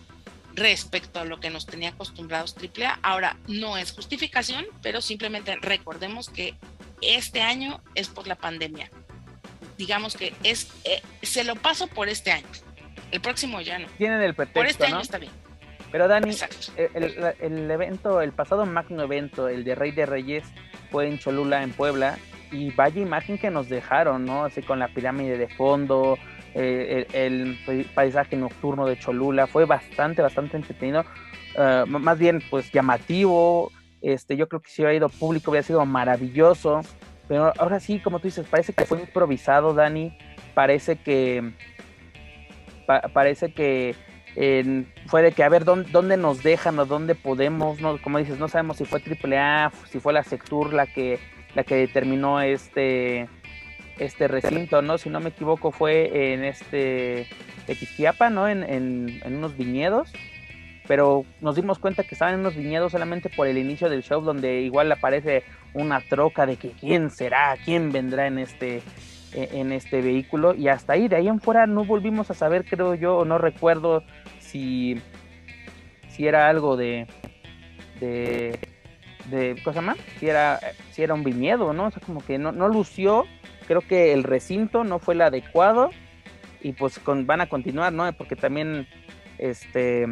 respecto 0.55 1.21
a 1.21 1.25
lo 1.25 1.41
que 1.41 1.51
nos 1.51 1.67
tenía 1.67 1.91
acostumbrados 1.91 2.57
AAA. 2.57 2.99
Ahora, 3.03 3.37
no 3.47 3.77
es 3.77 3.93
justificación, 3.93 4.67
pero 4.83 5.01
simplemente 5.01 5.57
recordemos 5.57 6.29
que 6.29 6.55
este 7.01 7.41
año 7.41 7.81
es 7.95 8.09
por 8.09 8.27
la 8.27 8.35
pandemia. 8.35 8.91
Digamos 9.79 10.17
que 10.17 10.35
es 10.43 10.69
eh, 10.85 11.03
se 11.23 11.45
lo 11.45 11.57
paso 11.57 11.87
por 11.87 12.09
este 12.09 12.33
año. 12.33 12.47
El 13.11 13.21
próximo 13.21 13.61
ya 13.61 13.79
no. 13.79 13.89
Tienen 13.99 14.21
el 14.21 14.35
pretexto, 14.35 14.61
Por 14.61 14.67
este 14.67 14.89
¿no? 14.89 14.97
año 14.97 15.03
está 15.03 15.19
bien. 15.19 15.33
Pero 15.91 16.07
Dani, 16.07 16.37
el, 16.77 16.91
el, 16.95 17.35
el, 17.41 17.71
evento, 17.71 18.21
el 18.21 18.33
pasado 18.33 18.65
magno 18.65 19.03
evento, 19.03 19.49
el 19.49 19.65
de 19.65 19.75
Rey 19.75 19.91
de 19.91 20.07
Reyes, 20.07 20.45
fue 20.91 21.09
en 21.09 21.19
Cholula, 21.19 21.65
en 21.65 21.73
Puebla, 21.73 22.17
y 22.51 22.71
vaya 22.71 23.01
imagen 23.01 23.39
que 23.39 23.51
nos 23.51 23.69
dejaron, 23.69 24.25
¿no? 24.25 24.45
Así 24.45 24.63
con 24.63 24.79
la 24.79 24.89
pirámide 24.89 25.39
de 25.39 25.49
fondo, 25.49 26.19
eh, 26.55 27.07
el, 27.13 27.59
paisaje 27.95 28.37
nocturno 28.37 28.87
de 28.87 28.99
Cholula, 28.99 29.47
fue 29.47 29.67
bastante, 29.67 30.21
bastante 30.23 30.57
entretenido, 30.57 31.05
uh, 31.57 31.87
más 31.87 32.19
bien 32.19 32.43
pues 32.51 32.73
llamativo, 32.73 33.71
este, 34.03 34.37
yo 34.37 34.49
creo 34.49 34.61
que 34.61 34.71
si 34.71 34.83
hubiera 34.83 34.97
ido 34.97 35.09
público 35.09 35.51
hubiera 35.51 35.67
sido 35.67 35.85
maravilloso, 35.87 36.81
pero 37.29 37.53
ahora 37.59 37.79
sí, 37.79 38.01
como 38.01 38.19
tú 38.19 38.27
dices, 38.27 38.47
parece 38.49 38.73
que 38.73 38.85
fue 38.85 39.01
improvisado, 39.01 39.75
Dani, 39.75 40.17
parece 40.55 40.97
que, 40.97 41.53
parece 43.13 43.53
que 43.53 43.95
fue 45.07 45.23
de 45.23 45.33
que 45.33 45.45
a 45.45 45.49
ver 45.49 45.65
dónde, 45.65 45.91
dónde, 45.93 46.17
nos 46.17 46.43
dejan 46.43 46.79
o 46.81 46.87
dónde 46.87 47.15
podemos, 47.15 47.81
no, 47.81 48.01
como 48.03 48.19
dices, 48.19 48.39
no 48.39 48.49
sabemos 48.49 48.79
si 48.79 48.85
fue 48.85 49.01
AAA, 49.01 49.71
si 49.89 50.01
fue 50.01 50.13
la 50.13 50.25
Sectur 50.25 50.73
la 50.73 50.87
que, 50.87 51.21
la 51.55 51.65
que 51.65 51.75
determinó 51.75 52.41
este 52.41 53.29
este 54.01 54.29
recinto, 54.29 54.81
¿no? 54.81 54.97
Si 54.97 55.11
no 55.11 55.21
me 55.21 55.29
equivoco, 55.29 55.71
fue 55.71 56.33
en 56.33 56.43
este 56.43 57.27
Tequisquiapa, 57.67 58.31
¿no? 58.31 58.49
En, 58.49 58.65
en, 58.65 59.37
unos 59.37 59.57
viñedos. 59.57 60.11
Pero 60.89 61.25
nos 61.41 61.55
dimos 61.55 61.79
cuenta 61.79 62.03
que 62.03 62.15
estaban 62.15 62.35
en 62.35 62.41
unos 62.41 62.57
viñedos 62.57 62.93
solamente 62.93 63.29
por 63.29 63.47
el 63.47 63.59
inicio 63.59 63.89
del 63.89 64.03
show, 64.03 64.23
donde 64.23 64.63
igual 64.63 64.91
aparece 64.91 65.45
una 65.75 66.01
troca 66.01 66.47
de 66.47 66.57
que 66.57 66.71
quién 66.71 67.11
será, 67.11 67.57
quién 67.63 67.93
vendrá 67.93 68.27
en 68.27 68.39
este, 68.39 68.83
e, 69.33 69.49
en 69.53 69.71
este 69.71 70.01
vehículo. 70.01 70.55
Y 70.55 70.69
hasta 70.69 70.95
ahí, 70.95 71.07
de 71.07 71.17
ahí 71.17 71.29
en 71.29 71.41
fuera, 71.41 71.67
no 71.67 71.85
volvimos 71.85 72.31
a 72.31 72.35
saber, 72.35 72.65
creo 72.65 72.95
yo, 72.95 73.19
o 73.19 73.25
no 73.25 73.39
recuerdo 73.39 74.03
si, 74.39 74.97
si 76.09 76.27
era 76.27 76.49
algo 76.49 76.77
de, 76.77 77.07
de, 78.01 78.59
de 79.31 79.61
cosa 79.63 79.81
más, 79.81 79.97
si 80.19 80.29
era, 80.29 80.59
si 80.91 81.03
era 81.03 81.15
un 81.15 81.25
viñedo, 81.25 81.73
¿no? 81.73 81.87
O 81.87 81.91
sea, 81.91 82.03
como 82.05 82.25
que 82.25 82.39
no, 82.39 82.53
no 82.53 82.69
lució 82.69 83.27
creo 83.71 83.83
que 83.83 84.13
el 84.13 84.25
recinto 84.25 84.83
no 84.83 84.99
fue 84.99 85.15
el 85.15 85.21
adecuado 85.21 85.91
y 86.61 86.73
pues 86.73 86.99
con, 86.99 87.25
van 87.25 87.41
a 87.41 87.49
continuar, 87.49 87.93
¿no? 87.93 88.13
Porque 88.15 88.35
también 88.35 88.89
este 89.39 90.09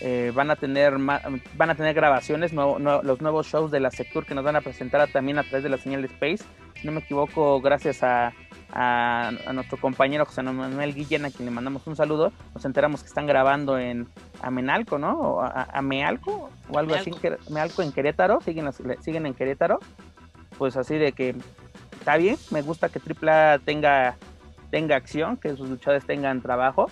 eh, 0.00 0.32
van 0.34 0.50
a 0.50 0.56
tener 0.56 0.96
van 0.96 1.70
a 1.70 1.74
tener 1.74 1.92
grabaciones, 1.92 2.54
los 2.54 3.20
nuevos 3.20 3.48
shows 3.48 3.70
de 3.70 3.80
la 3.80 3.90
Sector 3.90 4.24
que 4.24 4.34
nos 4.34 4.44
van 4.44 4.56
a 4.56 4.62
presentar 4.62 5.06
también 5.08 5.36
a 5.36 5.42
través 5.42 5.62
de 5.62 5.68
la 5.68 5.76
señal 5.76 6.00
de 6.00 6.08
Space. 6.08 6.44
Si 6.80 6.86
no 6.86 6.92
me 6.92 7.00
equivoco, 7.00 7.60
gracias 7.60 8.02
a, 8.02 8.32
a, 8.72 9.30
nuestro 9.52 9.78
compañero 9.78 10.24
José 10.24 10.42
Manuel 10.42 10.94
Guillén, 10.94 11.26
a 11.26 11.30
quien 11.30 11.44
le 11.44 11.50
mandamos 11.50 11.86
un 11.86 11.96
saludo, 11.96 12.32
nos 12.54 12.64
enteramos 12.64 13.02
que 13.02 13.08
están 13.08 13.26
grabando 13.26 13.78
en 13.78 14.08
Amenalco, 14.46 14.98
¿no? 14.98 15.18
O 15.18 15.40
a, 15.40 15.80
Mealco, 15.82 16.50
o 16.68 16.78
algo 16.78 16.94
así, 16.94 17.10
Mealco 17.50 17.82
en 17.82 17.92
Querétaro, 17.92 18.40
siguen, 18.40 18.70
siguen 19.00 19.26
en 19.26 19.34
Querétaro. 19.34 19.80
Pues 20.58 20.76
así 20.76 20.96
de 20.96 21.12
que 21.12 21.34
está 21.98 22.16
bien, 22.16 22.36
me 22.50 22.62
gusta 22.62 22.88
que 22.88 23.00
AAA 23.00 23.58
tenga, 23.60 24.16
tenga 24.70 24.96
acción, 24.96 25.36
que 25.36 25.56
sus 25.56 25.68
luchadores 25.68 26.06
tengan 26.06 26.42
trabajo, 26.42 26.90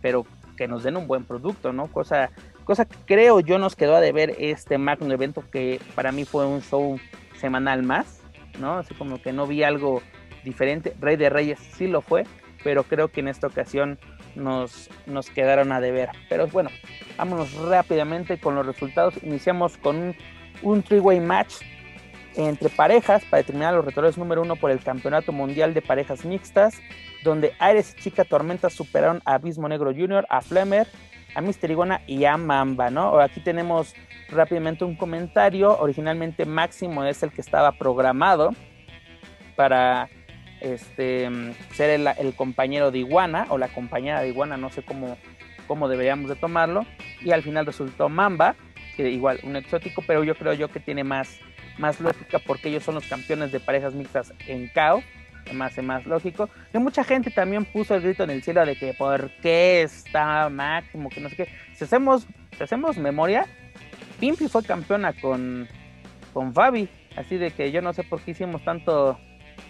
pero 0.00 0.26
que 0.56 0.68
nos 0.68 0.84
den 0.84 0.96
un 0.96 1.06
buen 1.06 1.24
producto, 1.24 1.72
¿no? 1.72 1.88
Cosa, 1.88 2.30
cosa 2.64 2.84
que 2.84 2.96
creo 3.04 3.40
yo 3.40 3.58
nos 3.58 3.76
quedó 3.76 3.96
a 3.96 4.00
deber 4.00 4.34
este 4.38 4.78
magno 4.78 5.12
evento 5.12 5.42
que 5.50 5.80
para 5.94 6.12
mí 6.12 6.24
fue 6.24 6.46
un 6.46 6.62
show 6.62 6.98
semanal 7.38 7.82
más, 7.82 8.20
¿no? 8.58 8.78
Así 8.78 8.94
como 8.94 9.20
que 9.20 9.32
no 9.32 9.46
vi 9.46 9.62
algo 9.62 10.02
diferente. 10.44 10.94
Rey 11.00 11.16
de 11.16 11.30
Reyes 11.30 11.58
sí 11.58 11.88
lo 11.88 12.00
fue, 12.00 12.24
pero 12.62 12.84
creo 12.84 13.08
que 13.08 13.20
en 13.20 13.28
esta 13.28 13.46
ocasión 13.46 13.98
nos, 14.34 14.90
nos 15.06 15.30
quedaron 15.30 15.72
a 15.72 15.80
deber. 15.80 16.10
Pero 16.28 16.46
bueno, 16.48 16.70
vámonos 17.16 17.52
rápidamente 17.54 18.38
con 18.38 18.54
los 18.54 18.66
resultados. 18.66 19.14
Iniciamos 19.22 19.76
con 19.76 19.96
un, 19.96 20.16
un 20.62 20.82
three-way 20.82 21.20
match 21.20 21.54
entre 22.36 22.68
parejas 22.68 23.24
para 23.26 23.42
determinar 23.42 23.74
los 23.74 23.84
retadores 23.84 24.18
número 24.18 24.42
uno 24.42 24.56
por 24.56 24.70
el 24.70 24.80
Campeonato 24.80 25.30
Mundial 25.30 25.72
de 25.72 25.82
Parejas 25.82 26.24
Mixtas, 26.24 26.80
donde 27.22 27.52
Ares 27.58 27.94
y 27.96 28.02
Chica 28.02 28.24
Tormenta 28.24 28.70
superaron 28.70 29.22
a 29.24 29.34
Abismo 29.34 29.68
Negro 29.68 29.92
Jr., 29.94 30.26
a 30.28 30.40
Flemmer, 30.40 30.88
a 31.36 31.40
Mister 31.40 31.70
Iguana 31.70 32.00
y 32.06 32.24
a 32.24 32.36
Mamba, 32.36 32.90
¿no? 32.90 33.18
Aquí 33.18 33.40
tenemos 33.40 33.94
rápidamente 34.30 34.84
un 34.84 34.96
comentario. 34.96 35.78
Originalmente 35.78 36.44
Máximo 36.44 37.04
es 37.04 37.22
el 37.22 37.30
que 37.30 37.40
estaba 37.40 37.72
programado 37.72 38.50
para 39.56 40.08
este, 40.64 41.28
ser 41.72 41.90
el, 41.90 42.34
compañero 42.34 42.90
de 42.90 42.98
Iguana 42.98 43.46
o 43.50 43.58
la 43.58 43.68
compañera 43.68 44.22
de 44.22 44.28
Iguana, 44.28 44.56
no 44.56 44.70
sé 44.70 44.82
cómo, 44.82 45.18
cómo 45.66 45.88
deberíamos 45.88 46.30
de 46.30 46.36
tomarlo. 46.36 46.86
Y 47.20 47.32
al 47.32 47.42
final 47.42 47.66
resultó 47.66 48.08
Mamba, 48.08 48.56
que 48.96 49.10
igual 49.10 49.40
un 49.42 49.56
exótico, 49.56 50.02
pero 50.06 50.24
yo 50.24 50.34
creo 50.34 50.54
yo 50.54 50.68
que 50.68 50.80
tiene 50.80 51.04
más 51.04 51.38
más 51.78 52.00
lógica 52.00 52.38
porque 52.38 52.68
ellos 52.68 52.84
son 52.84 52.94
los 52.94 53.06
campeones 53.06 53.52
de 53.52 53.60
parejas 53.60 53.94
mixtas 53.94 54.32
en 54.46 54.68
KO. 54.68 55.02
Más 55.52 55.76
más 55.82 56.06
lógico. 56.06 56.48
Y 56.72 56.78
mucha 56.78 57.04
gente 57.04 57.30
también 57.30 57.66
puso 57.66 57.94
el 57.94 58.00
grito 58.00 58.24
en 58.24 58.30
el 58.30 58.42
cielo 58.42 58.64
de 58.64 58.76
que 58.76 58.94
por 58.94 59.30
qué 59.42 59.82
está 59.82 60.48
máximo, 60.48 61.10
que 61.10 61.20
no 61.20 61.28
sé 61.28 61.36
qué. 61.36 61.48
Si 61.74 61.84
hacemos, 61.84 62.26
si 62.56 62.62
hacemos 62.62 62.96
memoria, 62.96 63.46
Pimpi 64.18 64.48
fue 64.48 64.62
campeona 64.62 65.12
con, 65.12 65.68
con 66.32 66.54
Fabi. 66.54 66.88
Así 67.14 67.36
de 67.36 67.50
que 67.50 67.70
yo 67.72 67.82
no 67.82 67.92
sé 67.92 68.04
por 68.04 68.22
qué 68.22 68.30
hicimos 68.30 68.64
tanto, 68.64 69.20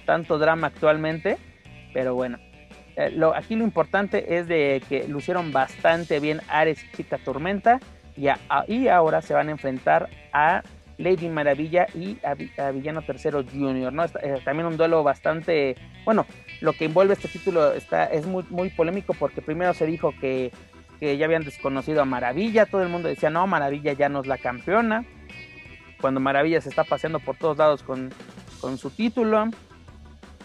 tanto 0.07 0.39
drama 0.39 0.69
actualmente. 0.69 1.39
Pero 1.93 2.15
bueno. 2.15 2.39
Eh, 2.97 3.21
aquí 3.35 3.57
lo 3.57 3.65
importante 3.65 4.37
es 4.39 4.47
de 4.47 4.83
que 4.89 5.09
lucieron 5.09 5.53
bastante 5.53 6.21
bien 6.21 6.41
Ares 6.49 6.85
y 6.85 6.97
Chica 6.97 7.19
Tormenta. 7.19 7.81
Y, 8.17 8.29
y 8.69 8.89
ahora 8.89 9.23
se 9.23 9.35
van 9.35 9.49
a 9.49 9.53
enfrentar 9.53 10.09
a 10.33 10.63
Lady 10.99 11.29
Maravilla 11.29 11.87
y 11.95 12.19
a, 12.25 12.71
Villano 12.71 13.03
Tercero 13.03 13.45
Junior, 13.45 13.93
¿no? 13.93 14.05
Eh, 14.05 14.41
también 14.45 14.67
un 14.67 14.77
duelo 14.77 15.03
bastante, 15.03 15.77
bueno, 16.05 16.27
lo 16.61 16.73
que 16.73 16.85
envuelve 16.85 17.15
este 17.15 17.29
título 17.29 17.73
está, 17.73 18.05
es 18.05 18.27
muy, 18.27 18.71
polémico 18.71 19.15
porque 19.15 19.43
primero 19.43 19.75
se 19.75 19.87
dijo 19.87 20.13
que, 20.21 20.53
ya 21.01 21.27
habían 21.27 21.45
desconocido 21.45 22.01
a 22.01 22.07
Maravilla, 22.07 22.65
todo 22.65 22.83
el 22.83 22.89
mundo 22.89 23.09
decía, 23.09 23.29
no, 23.29 23.47
Maravilla 23.47 23.93
ya 23.93 24.09
no 24.09 24.21
es 24.21 24.27
la 24.27 24.39
campeona, 24.39 25.05
cuando 26.01 26.19
Maravilla 26.19 26.63
se 26.63 26.71
está 26.71 26.85
paseando 26.85 27.19
por 27.19 27.37
todos 27.37 27.59
lados 27.59 27.83
con 27.83 28.11
su 28.79 28.89
título, 28.89 29.51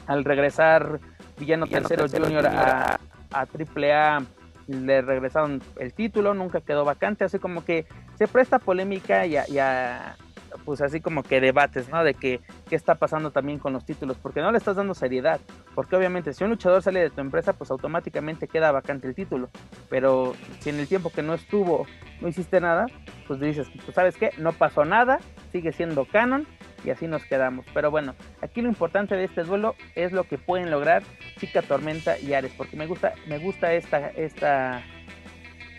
al 0.10 0.26
regresar 0.26 0.99
Villano, 1.38 1.68
Tercero, 1.68 2.07
Junior 2.10 2.47
a, 2.47 2.99
a 3.32 3.39
AAA 3.41 4.24
le 4.68 5.01
regresaron 5.01 5.62
el 5.78 5.93
título, 5.93 6.34
nunca 6.34 6.62
quedó 6.62 6.84
vacante, 6.84 7.24
así 7.24 7.39
como 7.39 7.64
que 7.64 7.88
se 8.16 8.28
presta 8.28 8.60
polémica 8.60 9.26
y 9.26 9.38
a, 9.38 10.16
pues 10.65 10.81
así 10.81 11.01
como 11.01 11.23
que 11.23 11.41
debates, 11.41 11.89
¿no? 11.89 12.03
De 12.03 12.13
que 12.13 12.41
qué 12.69 12.75
está 12.75 12.95
pasando 12.95 13.31
también 13.31 13.59
con 13.59 13.73
los 13.73 13.85
títulos, 13.85 14.17
porque 14.17 14.41
no 14.41 14.51
le 14.51 14.57
estás 14.57 14.75
dando 14.75 14.93
seriedad, 14.93 15.39
porque 15.75 15.95
obviamente 15.95 16.33
si 16.33 16.43
un 16.43 16.51
luchador 16.51 16.81
sale 16.81 17.01
de 17.01 17.09
tu 17.09 17.21
empresa, 17.21 17.53
pues 17.53 17.71
automáticamente 17.71 18.47
queda 18.47 18.71
vacante 18.71 19.07
el 19.07 19.15
título, 19.15 19.49
pero 19.89 20.33
si 20.59 20.69
en 20.69 20.79
el 20.79 20.87
tiempo 20.87 21.09
que 21.09 21.23
no 21.23 21.33
estuvo 21.33 21.85
no 22.21 22.27
hiciste 22.27 22.59
nada, 22.59 22.87
pues 23.27 23.39
dices, 23.39 23.67
pues 23.83 23.95
sabes 23.95 24.17
qué, 24.17 24.31
no 24.37 24.53
pasó 24.53 24.85
nada, 24.85 25.19
sigue 25.51 25.71
siendo 25.71 26.05
canon 26.05 26.47
y 26.83 26.89
así 26.89 27.07
nos 27.07 27.23
quedamos. 27.25 27.65
Pero 27.73 27.91
bueno, 27.91 28.15
aquí 28.41 28.61
lo 28.61 28.69
importante 28.69 29.15
de 29.15 29.25
este 29.25 29.43
duelo 29.43 29.75
es 29.95 30.11
lo 30.11 30.23
que 30.23 30.37
pueden 30.37 30.71
lograr 30.71 31.03
Chica 31.37 31.61
Tormenta 31.61 32.19
y 32.19 32.33
Ares, 32.33 32.53
porque 32.57 32.75
me 32.75 32.87
gusta, 32.87 33.13
me 33.27 33.37
gusta 33.37 33.73
esta, 33.73 34.09
esta, 34.09 34.83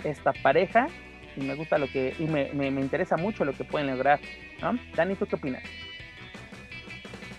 esta 0.04 0.32
pareja 0.42 0.86
y 1.36 1.40
me 1.40 1.54
gusta 1.54 1.78
lo 1.78 1.90
que, 1.90 2.14
y 2.18 2.24
me, 2.24 2.52
me, 2.52 2.80
interesa 2.80 3.16
mucho 3.16 3.44
lo 3.44 3.52
que 3.52 3.64
pueden 3.64 3.88
lograr. 3.88 4.20
¿no? 4.60 4.78
Dani, 4.94 5.14
¿tú 5.16 5.26
qué 5.26 5.36
opinas? 5.36 5.62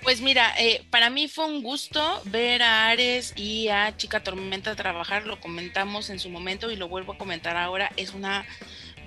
Pues 0.04 0.20
mira, 0.20 0.52
eh, 0.58 0.84
para 0.89 1.12
mí 1.12 1.28
fue 1.28 1.46
un 1.46 1.62
gusto 1.62 2.22
ver 2.26 2.64
a 2.64 2.88
Ares 2.88 3.34
y 3.36 3.68
a 3.68 3.96
Chica 3.98 4.24
Tormenta 4.24 4.76
trabajar, 4.76 5.28
lo 5.28 5.39
comentamos 5.39 6.10
en 6.10 6.20
su 6.20 6.30
momento 6.30 6.72
y 6.72 6.76
lo 6.76 6.88
vuelvo 6.88 7.14
a 7.14 7.18
comentar 7.20 7.56
ahora, 7.56 7.92
es 7.98 8.16
una 8.16 8.46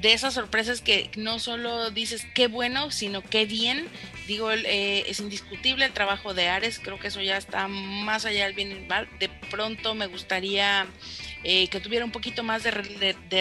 de 0.00 0.12
esas 0.12 0.34
sorpresas 0.34 0.80
que 0.82 1.10
no 1.16 1.38
solo 1.38 1.90
dices 1.90 2.26
qué 2.34 2.46
bueno, 2.46 2.90
sino 2.90 3.22
qué 3.22 3.46
bien. 3.46 3.88
Digo, 4.28 4.52
eh, 4.52 5.04
es 5.08 5.18
indiscutible 5.18 5.84
el 5.84 5.92
trabajo 5.92 6.32
de 6.32 6.48
Ares, 6.48 6.78
creo 6.78 6.98
que 7.00 7.08
eso 7.08 7.20
ya 7.22 7.38
está 7.38 7.66
más 7.68 8.24
allá 8.24 8.44
del 8.44 8.54
bien 8.54 8.70
y 8.70 8.86
mal. 8.86 9.08
De 9.18 9.28
pronto 9.50 9.94
me 9.94 10.06
gustaría 10.06 10.86
eh, 11.44 11.68
que 11.68 11.80
tuviera 11.80 12.04
un 12.04 12.10
poquito 12.10 12.42
más 12.42 12.62
de, 12.62 12.72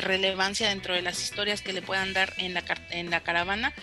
relevancia 0.01 0.69
dentro 0.69 0.93
de 0.93 1.01
las 1.01 1.21
historias 1.21 1.61
que 1.61 1.73
le 1.73 1.81
puedan 1.81 2.13
dar 2.13 2.33
en 2.37 2.53
la, 2.53 2.63
en 2.89 3.09
la 3.09 3.21
caravana. 3.21 3.73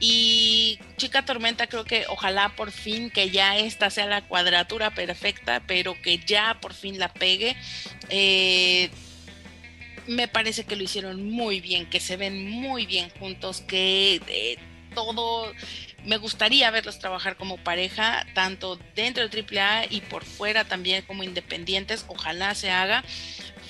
Y 0.00 0.78
Chica 0.96 1.24
Tormenta 1.24 1.66
creo 1.66 1.84
que 1.84 2.04
ojalá 2.08 2.50
por 2.56 2.72
fin 2.72 3.10
que 3.10 3.30
ya 3.30 3.56
esta 3.56 3.90
sea 3.90 4.06
la 4.06 4.22
cuadratura 4.22 4.90
perfecta, 4.90 5.62
pero 5.66 6.00
que 6.02 6.18
ya 6.18 6.58
por 6.60 6.74
fin 6.74 6.98
la 6.98 7.12
pegue. 7.12 7.56
Eh, 8.10 8.90
me 10.06 10.28
parece 10.28 10.64
que 10.64 10.76
lo 10.76 10.82
hicieron 10.82 11.30
muy 11.30 11.60
bien, 11.60 11.88
que 11.88 12.00
se 12.00 12.16
ven 12.16 12.50
muy 12.50 12.86
bien 12.86 13.08
juntos, 13.18 13.62
que 13.62 14.20
eh, 14.26 14.58
todo 14.94 15.52
me 16.04 16.18
gustaría 16.18 16.70
verlos 16.70 16.98
trabajar 16.98 17.36
como 17.36 17.56
pareja, 17.56 18.26
tanto 18.34 18.78
dentro 18.94 19.26
de 19.26 19.42
AAA 19.42 19.86
y 19.90 20.02
por 20.02 20.24
fuera 20.24 20.64
también 20.64 21.02
como 21.06 21.22
independientes. 21.22 22.04
Ojalá 22.08 22.54
se 22.54 22.70
haga. 22.70 23.02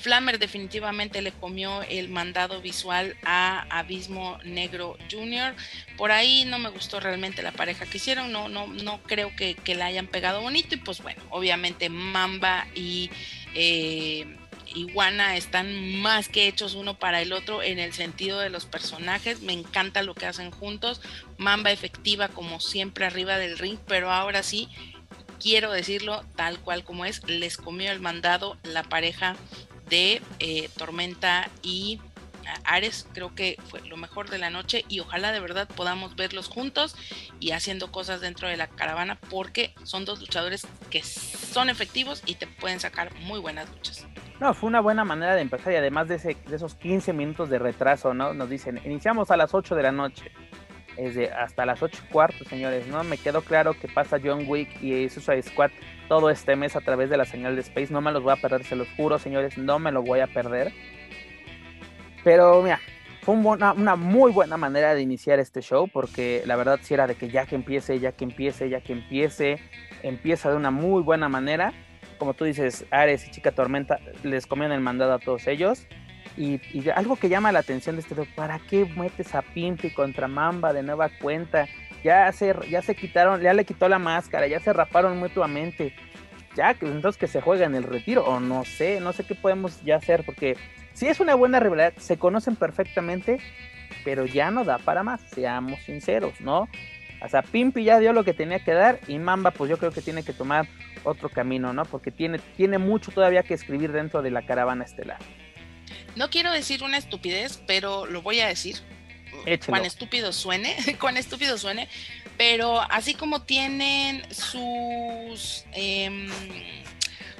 Flammer 0.05 0.37
definitivamente 0.37 1.23
le 1.23 1.31
comió 1.31 1.81
el 1.81 2.09
mandado 2.09 2.61
visual 2.61 3.17
a 3.25 3.65
Abismo 3.75 4.37
Negro 4.43 4.99
Jr. 5.09 5.55
Por 5.97 6.11
ahí 6.11 6.45
no 6.45 6.59
me 6.59 6.69
gustó 6.69 6.99
realmente 6.99 7.41
la 7.41 7.51
pareja 7.51 7.87
que 7.87 7.97
hicieron, 7.97 8.31
no, 8.31 8.47
no, 8.47 8.67
no 8.67 9.01
creo 9.01 9.35
que, 9.35 9.57
la 9.75 9.87
hayan 9.87 10.05
pegado 10.05 10.41
bonito. 10.41 10.75
Y 10.75 10.77
pues 10.77 11.01
bueno, 11.01 11.23
obviamente 11.31 11.89
Mamba 11.89 12.67
y 12.75 13.09
eh, 13.55 14.27
Iguana 14.75 15.37
están 15.37 15.99
más 16.01 16.29
que 16.29 16.47
hechos 16.47 16.75
uno 16.75 16.99
para 16.99 17.19
el 17.23 17.33
otro 17.33 17.63
en 17.63 17.79
el 17.79 17.91
sentido 17.91 18.39
de 18.39 18.51
los 18.51 18.67
personajes. 18.67 19.41
Me 19.41 19.53
encanta 19.53 20.03
lo 20.03 20.13
que 20.13 20.27
hacen 20.27 20.51
juntos. 20.51 21.01
Mamba 21.39 21.71
efectiva 21.71 22.27
como 22.27 22.59
siempre 22.59 23.07
arriba 23.07 23.39
del 23.39 23.57
ring, 23.57 23.79
pero 23.87 24.11
ahora 24.11 24.43
sí 24.43 24.69
quiero 25.39 25.71
decirlo 25.71 26.23
tal 26.35 26.59
cual 26.59 26.83
como 26.83 27.05
es, 27.05 27.23
les 27.27 27.57
comió 27.57 27.91
el 27.91 28.01
mandado 28.01 28.55
la 28.61 28.83
pareja 28.83 29.35
de 29.89 30.21
eh, 30.39 30.69
Tormenta 30.77 31.49
y 31.61 31.99
Ares, 32.63 33.07
creo 33.13 33.33
que 33.33 33.57
fue 33.69 33.81
lo 33.81 33.97
mejor 33.97 34.29
de 34.29 34.37
la 34.37 34.49
noche 34.49 34.85
y 34.87 34.99
ojalá 34.99 35.31
de 35.31 35.39
verdad 35.39 35.67
podamos 35.75 36.15
verlos 36.15 36.47
juntos 36.47 36.95
y 37.39 37.51
haciendo 37.51 37.91
cosas 37.91 38.21
dentro 38.21 38.47
de 38.47 38.57
la 38.57 38.67
caravana 38.67 39.17
porque 39.29 39.73
son 39.83 40.05
dos 40.05 40.19
luchadores 40.19 40.67
que 40.89 41.01
son 41.03 41.69
efectivos 41.69 42.21
y 42.25 42.35
te 42.35 42.47
pueden 42.47 42.79
sacar 42.79 43.13
muy 43.21 43.39
buenas 43.39 43.69
luchas. 43.69 44.05
No, 44.39 44.53
fue 44.53 44.67
una 44.67 44.81
buena 44.81 45.05
manera 45.05 45.35
de 45.35 45.41
empezar 45.41 45.73
y 45.73 45.77
además 45.77 46.07
de, 46.07 46.17
de 46.17 46.55
esos 46.55 46.75
15 46.75 47.13
minutos 47.13 47.49
de 47.49 47.57
retraso, 47.57 48.13
¿no? 48.13 48.33
Nos 48.33 48.49
dicen, 48.49 48.81
iniciamos 48.83 49.31
a 49.31 49.37
las 49.37 49.53
8 49.53 49.75
de 49.75 49.83
la 49.83 49.91
noche. 49.91 50.31
Es 50.97 51.15
de 51.15 51.29
hasta 51.29 51.65
las 51.65 51.81
8 51.81 52.03
y 52.03 52.11
cuarto, 52.11 52.45
señores, 52.45 52.87
¿no? 52.87 53.03
Me 53.03 53.17
quedó 53.17 53.41
claro 53.41 53.73
que 53.73 53.87
pasa 53.87 54.17
John 54.21 54.45
Wick 54.47 54.81
y 54.81 55.09
Suicide 55.09 55.43
Squad 55.43 55.71
todo 56.07 56.29
este 56.29 56.55
mes 56.55 56.75
a 56.75 56.81
través 56.81 57.09
de 57.09 57.17
la 57.17 57.25
señal 57.25 57.55
de 57.55 57.61
Space. 57.61 57.91
No 57.91 58.01
me 58.01 58.11
los 58.11 58.23
voy 58.23 58.33
a 58.33 58.37
perder, 58.37 58.63
se 58.63 58.75
los 58.75 58.87
juro, 58.95 59.19
señores, 59.19 59.57
no 59.57 59.79
me 59.79 59.91
lo 59.91 60.03
voy 60.03 60.19
a 60.19 60.27
perder. 60.27 60.71
Pero 62.23 62.61
mira, 62.61 62.79
fue 63.21 63.35
una, 63.35 63.95
muy 63.95 64.31
buena 64.31 64.57
manera 64.57 64.95
de 64.95 65.01
iniciar 65.01 65.39
este 65.39 65.61
show 65.61 65.87
porque 65.87 66.43
la 66.45 66.55
verdad 66.55 66.79
sí 66.81 66.93
era 66.93 67.07
de 67.07 67.15
que 67.15 67.29
ya 67.29 67.45
que 67.45 67.55
empiece, 67.55 67.99
ya 67.99 68.11
que 68.11 68.23
empiece, 68.23 68.69
ya 68.69 68.81
que 68.81 68.93
empiece, 68.93 69.59
empieza 70.03 70.49
de 70.49 70.55
una 70.55 70.71
muy 70.71 71.01
buena 71.01 71.29
manera 71.29 71.73
como 72.17 72.33
tú 72.33 72.45
dices, 72.45 72.85
Ares 72.91 73.27
y 73.27 73.31
Chica 73.31 73.51
Tormenta 73.51 73.99
les 74.23 74.47
comían 74.47 74.71
el 74.71 74.81
mandado 74.81 75.13
a 75.13 75.19
todos 75.19 75.47
ellos. 75.47 75.85
Y, 76.37 76.59
algo 76.89 77.15
que 77.15 77.29
llama 77.29 77.51
la 77.51 77.59
atención 77.59 77.95
de 77.95 78.01
este 78.01 78.15
¿para 78.35 78.59
qué 78.59 78.85
metes 78.85 79.35
a 79.35 79.41
Pimpi 79.41 79.91
contra 79.91 80.27
Mamba 80.27 80.73
de 80.73 80.83
nueva 80.83 81.09
cuenta? 81.21 81.67
Ya 82.05 82.31
se, 82.31 82.53
ya 82.69 82.83
se 82.83 82.93
quitaron, 82.93 83.41
ya 83.41 83.51
le 83.55 83.65
quitó 83.65 83.89
la 83.89 83.97
máscara, 83.97 84.45
ya 84.45 84.59
se 84.59 84.71
raparon 84.71 85.17
mutuamente. 85.17 85.91
Ya, 86.55 86.69
entonces 86.79 87.17
que 87.17 87.25
se 87.25 87.41
juega 87.41 87.65
en 87.65 87.73
el 87.73 87.81
retiro, 87.81 88.23
o 88.23 88.39
no 88.39 88.63
sé, 88.63 88.99
no 88.99 89.11
sé 89.11 89.23
qué 89.23 89.33
podemos 89.33 89.81
ya 89.81 89.95
hacer, 89.95 90.23
porque 90.23 90.55
si 90.93 91.07
es 91.07 91.19
una 91.19 91.33
buena 91.33 91.59
rivalidad, 91.59 91.93
se 91.97 92.19
conocen 92.19 92.57
perfectamente, 92.57 93.39
pero 94.03 94.27
ya 94.27 94.51
no 94.51 94.63
da 94.63 94.77
para 94.77 95.01
más, 95.01 95.19
seamos 95.31 95.79
sinceros, 95.81 96.39
¿no? 96.41 96.69
O 97.23 97.27
sea, 97.27 97.41
Pimpi 97.41 97.83
ya 97.83 97.97
dio 97.97 98.13
lo 98.13 98.23
que 98.23 98.35
tenía 98.35 98.63
que 98.63 98.73
dar 98.73 98.99
y 99.07 99.17
Mamba 99.17 99.49
pues 99.49 99.71
yo 99.71 99.79
creo 99.79 99.91
que 99.91 100.01
tiene 100.01 100.21
que 100.21 100.33
tomar 100.33 100.67
otro 101.05 101.29
camino, 101.29 101.73
¿no? 101.73 101.85
Porque 101.85 102.11
tiene, 102.11 102.37
tiene 102.55 102.77
mucho 102.77 103.09
todavía 103.09 103.41
que 103.41 103.55
escribir 103.55 103.91
dentro 103.91 104.21
de 104.21 104.29
la 104.29 104.45
caravana 104.45 104.85
estelar. 104.85 105.17
No 106.15 106.29
quiero 106.29 106.51
decir 106.51 106.83
una 106.83 106.97
estupidez, 106.97 107.63
pero 107.65 108.05
lo 108.05 108.21
voy 108.21 108.41
a 108.41 108.47
decir. 108.47 108.75
Cuán 109.65 109.85
estúpido 109.85 110.33
suene, 110.33 110.75
cuán 110.99 111.17
estúpido 111.17 111.57
suene, 111.57 111.87
pero 112.37 112.81
así 112.81 113.13
como 113.13 113.43
tienen 113.43 114.23
sus 114.33 115.65
em, 115.73 116.27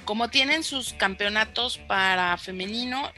como 0.05 0.29
tienen 0.29 0.63
sus 0.63 0.93
campeonatos 0.93 1.77
para 1.79 2.37
femenino, 2.37 3.11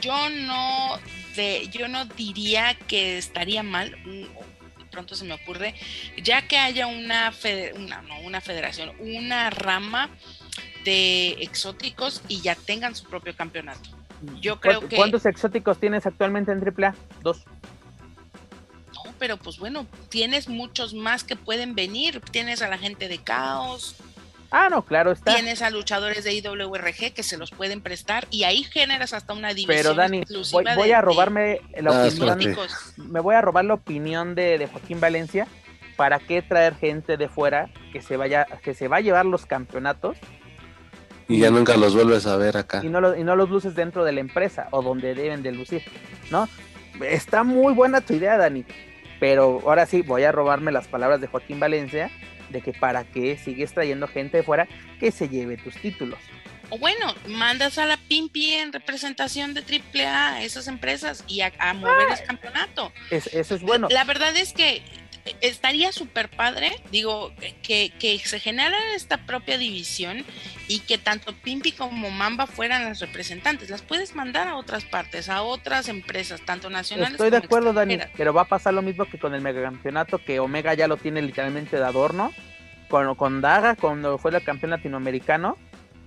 yo 0.00 0.30
no 0.30 0.98
de, 1.36 1.68
yo 1.70 1.88
no 1.88 2.06
diría 2.06 2.74
que 2.88 3.18
estaría 3.18 3.62
mal 3.62 3.96
pronto 4.90 5.14
se 5.14 5.24
me 5.24 5.34
ocurre, 5.34 5.74
ya 6.22 6.42
que 6.42 6.58
haya 6.58 6.86
una, 6.86 7.32
una, 7.76 8.02
no, 8.02 8.20
una 8.20 8.40
federación, 8.40 8.92
una 8.98 9.50
rama 9.50 10.10
de 10.84 11.30
exóticos 11.40 12.22
y 12.28 12.40
ya 12.40 12.54
tengan 12.54 12.94
su 12.94 13.04
propio 13.08 13.34
campeonato. 13.34 13.90
Yo 14.40 14.60
creo 14.60 14.86
que... 14.86 14.96
¿Cuántos 14.96 15.24
exóticos 15.24 15.78
tienes 15.78 16.04
actualmente 16.06 16.52
en 16.52 16.62
AAA? 16.62 16.94
Dos. 17.22 17.44
Pero 19.20 19.36
pues 19.36 19.58
bueno, 19.58 19.86
tienes 20.08 20.48
muchos 20.48 20.94
más 20.94 21.22
que 21.22 21.36
pueden 21.36 21.76
venir. 21.76 22.20
Tienes 22.32 22.60
a 22.62 22.68
la 22.68 22.78
gente 22.78 23.06
de 23.06 23.18
Caos, 23.18 23.94
Ah, 24.50 24.68
no, 24.68 24.82
claro 24.82 25.12
está. 25.12 25.34
Tienes 25.34 25.62
a 25.62 25.70
luchadores 25.70 26.24
de 26.24 26.34
IWRG 26.34 27.12
que 27.14 27.22
se 27.22 27.36
los 27.36 27.50
pueden 27.52 27.80
prestar 27.80 28.26
y 28.30 28.44
ahí 28.44 28.64
generas 28.64 29.12
hasta 29.12 29.32
una 29.32 29.54
división 29.54 29.76
Pero 29.76 29.94
Dani, 29.94 30.24
voy, 30.76 30.90
a 30.90 31.00
robarme 31.00 31.60
la 31.78 32.04
ah, 32.04 32.08
opinión. 32.08 32.56
Me 32.96 33.20
voy 33.20 33.36
a 33.36 33.40
robar 33.40 33.64
la 33.64 33.74
opinión 33.74 34.34
de, 34.34 34.68
Joaquín 34.70 35.00
Valencia. 35.00 35.46
¿Para 35.96 36.18
qué 36.18 36.42
traer 36.42 36.74
gente 36.76 37.16
de 37.16 37.28
fuera 37.28 37.70
que 37.92 38.00
se 38.00 38.16
vaya, 38.16 38.46
que 38.62 38.74
se 38.74 38.88
va 38.88 38.96
a 38.96 39.00
llevar 39.00 39.26
los 39.26 39.46
campeonatos? 39.46 40.16
Y 41.28 41.38
ya 41.38 41.50
nunca 41.50 41.76
los 41.76 41.94
vuelves 41.94 42.26
a 42.26 42.36
ver 42.36 42.56
acá. 42.56 42.80
Y 42.82 42.88
no, 42.88 43.14
y 43.14 43.22
no 43.22 43.36
los 43.36 43.50
luces 43.50 43.76
dentro 43.76 44.04
de 44.04 44.12
la 44.12 44.20
empresa 44.20 44.66
o 44.72 44.82
donde 44.82 45.14
deben 45.14 45.42
de 45.42 45.52
lucir, 45.52 45.82
¿no? 46.30 46.48
Está 47.02 47.44
muy 47.44 47.72
buena 47.72 48.00
tu 48.00 48.14
idea, 48.14 48.36
Dani. 48.36 48.64
Pero 49.20 49.60
ahora 49.64 49.86
sí, 49.86 50.02
voy 50.02 50.24
a 50.24 50.32
robarme 50.32 50.72
las 50.72 50.88
palabras 50.88 51.20
de 51.20 51.28
Joaquín 51.28 51.60
Valencia 51.60 52.10
de 52.48 52.62
que 52.62 52.72
para 52.72 53.04
qué 53.04 53.38
sigues 53.38 53.72
trayendo 53.72 54.08
gente 54.08 54.38
de 54.38 54.42
fuera 54.42 54.66
que 54.98 55.12
se 55.12 55.28
lleve 55.28 55.56
tus 55.56 55.76
títulos. 55.76 56.18
O 56.70 56.78
bueno, 56.78 57.14
mandas 57.26 57.78
a 57.78 57.86
la 57.86 57.96
Pimpi 57.96 58.54
en 58.54 58.72
representación 58.72 59.54
de 59.54 59.60
AAA 59.60 60.34
a 60.34 60.42
esas 60.42 60.68
empresas 60.68 61.24
y 61.26 61.40
a, 61.40 61.52
mover 61.74 62.08
el 62.10 62.26
campeonato. 62.26 62.92
eso 63.10 63.54
es 63.54 63.62
bueno. 63.62 63.88
La 63.90 64.04
verdad 64.04 64.36
es 64.36 64.52
que 64.52 64.82
estaría 65.40 65.92
súper 65.92 66.28
padre, 66.28 66.70
digo, 66.90 67.32
que, 67.62 67.92
que, 67.98 68.18
se 68.18 68.40
generara 68.40 68.94
esta 68.94 69.26
propia 69.26 69.58
división 69.58 70.24
y 70.68 70.80
que 70.80 70.98
tanto 70.98 71.32
Pimpi 71.32 71.72
como 71.72 72.10
Mamba 72.10 72.46
fueran 72.46 72.84
las 72.84 73.00
representantes. 73.00 73.70
Las 73.70 73.82
puedes 73.82 74.14
mandar 74.14 74.48
a 74.48 74.56
otras 74.56 74.84
partes, 74.84 75.28
a 75.28 75.42
otras 75.42 75.88
empresas, 75.88 76.40
tanto 76.44 76.70
nacionales 76.70 77.12
Estoy 77.12 77.30
de 77.30 77.38
acuerdo, 77.38 77.72
Dani, 77.72 77.98
pero 78.16 78.32
va 78.32 78.42
a 78.42 78.48
pasar 78.48 78.74
lo 78.74 78.82
mismo 78.82 79.04
que 79.04 79.18
con 79.18 79.34
el 79.34 79.40
megacampeonato, 79.40 80.18
que 80.18 80.40
Omega 80.40 80.74
ya 80.74 80.88
lo 80.88 80.96
tiene 80.96 81.22
literalmente 81.22 81.76
de 81.76 81.84
adorno. 81.84 82.32
Con, 82.88 83.14
con 83.14 83.40
Daga, 83.40 83.76
cuando 83.76 84.18
fue 84.18 84.32
el 84.32 84.42
campeón 84.42 84.70
latinoamericano, 84.70 85.56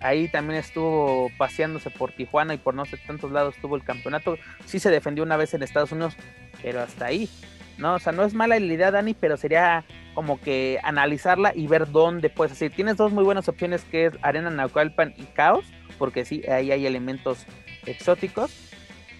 ahí 0.04 0.28
también 0.28 0.60
estuvo 0.60 1.32
paseándose 1.38 1.90
por 1.90 2.12
Tijuana 2.12 2.54
y 2.54 2.58
por 2.58 2.76
no 2.76 2.86
sé 2.86 2.98
tantos 2.98 3.32
lados 3.32 3.56
estuvo 3.56 3.76
el 3.76 3.84
campeonato. 3.84 4.38
Sí 4.66 4.80
se 4.80 4.92
defendió 4.92 5.24
una 5.24 5.38
vez 5.38 5.54
en 5.54 5.64
Estados 5.64 5.92
Unidos, 5.92 6.16
pero 6.62 6.82
hasta 6.82 7.06
ahí. 7.06 7.30
¿No? 7.78 7.96
O 7.96 8.00
sea, 8.00 8.12
no 8.12 8.24
es 8.24 8.34
mala 8.34 8.60
la 8.60 8.74
idea, 8.74 8.92
Dani, 8.92 9.14
pero 9.14 9.38
sería 9.38 9.86
como 10.14 10.40
que 10.40 10.80
analizarla 10.84 11.54
y 11.56 11.68
ver 11.68 11.92
dónde 11.92 12.30
puedes 12.30 12.54
hacer. 12.54 12.72
Tienes 12.72 12.98
dos 12.98 13.12
muy 13.12 13.24
buenas 13.24 13.48
opciones 13.50 13.84
que 13.86 14.06
es 14.06 14.14
Arena 14.22 14.50
Naucalpan 14.50 15.14
y 15.18 15.24
Caos, 15.24 15.66
porque 15.98 16.26
sí, 16.26 16.44
ahí 16.48 16.72
hay 16.72 16.86
elementos 16.86 17.46
exóticos 17.86 18.52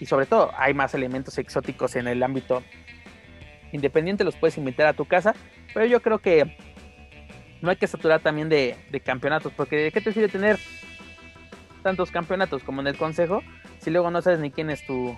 y 0.00 0.06
sobre 0.06 0.26
todo 0.26 0.52
hay 0.56 0.74
más 0.74 0.94
elementos 0.94 1.38
exóticos 1.38 1.96
en 1.96 2.08
el 2.08 2.22
ámbito 2.22 2.62
independiente, 3.72 4.24
los 4.24 4.36
puedes 4.36 4.56
invitar 4.56 4.86
a 4.86 4.92
tu 4.92 5.04
casa, 5.04 5.34
pero 5.72 5.86
yo 5.86 6.00
creo 6.00 6.18
que 6.18 6.56
no 7.60 7.70
hay 7.70 7.76
que 7.76 7.86
saturar 7.86 8.20
también 8.20 8.48
de, 8.48 8.76
de 8.90 9.00
campeonatos, 9.00 9.52
porque 9.56 9.76
¿de 9.76 9.92
qué 9.92 10.00
te 10.00 10.12
sirve 10.12 10.28
tener 10.28 10.58
tantos 11.82 12.10
campeonatos 12.10 12.62
como 12.62 12.80
en 12.80 12.86
el 12.86 12.96
consejo 12.96 13.42
si 13.78 13.90
luego 13.90 14.10
no 14.10 14.22
sabes 14.22 14.38
ni 14.38 14.50
quién 14.50 14.70
es 14.70 14.84
tu, 14.86 15.16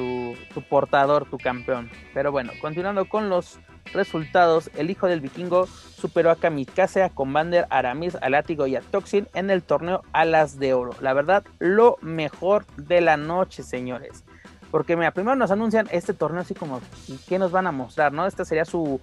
tu, 0.00 0.62
portador, 0.62 1.26
tu 1.28 1.38
campeón. 1.38 1.90
Pero 2.14 2.32
bueno, 2.32 2.52
continuando 2.60 3.06
con 3.08 3.28
los 3.28 3.58
resultados, 3.92 4.70
el 4.76 4.90
hijo 4.90 5.06
del 5.06 5.20
vikingo 5.20 5.66
superó 5.66 6.30
a 6.30 6.36
Kamikaze, 6.36 7.02
a 7.02 7.10
Commander, 7.10 7.66
a 7.70 7.78
Aramis, 7.78 8.16
a 8.16 8.30
Látigo 8.30 8.66
y 8.66 8.76
a 8.76 8.80
Toxin 8.80 9.28
en 9.34 9.50
el 9.50 9.62
torneo 9.62 10.02
Alas 10.12 10.58
de 10.58 10.74
Oro. 10.74 10.92
La 11.00 11.12
verdad, 11.12 11.44
lo 11.58 11.96
mejor 12.00 12.64
de 12.76 13.00
la 13.00 13.16
noche, 13.16 13.62
señores. 13.62 14.24
Porque 14.70 14.96
mira, 14.96 15.10
primero 15.10 15.36
nos 15.36 15.50
anuncian 15.50 15.88
este 15.90 16.14
torneo 16.14 16.42
así 16.42 16.54
como, 16.54 16.80
¿y 17.08 17.16
qué 17.28 17.38
nos 17.38 17.50
van 17.50 17.66
a 17.66 17.72
mostrar? 17.72 18.12
¿No? 18.12 18.26
Esta 18.26 18.44
sería 18.44 18.64
su, 18.64 19.00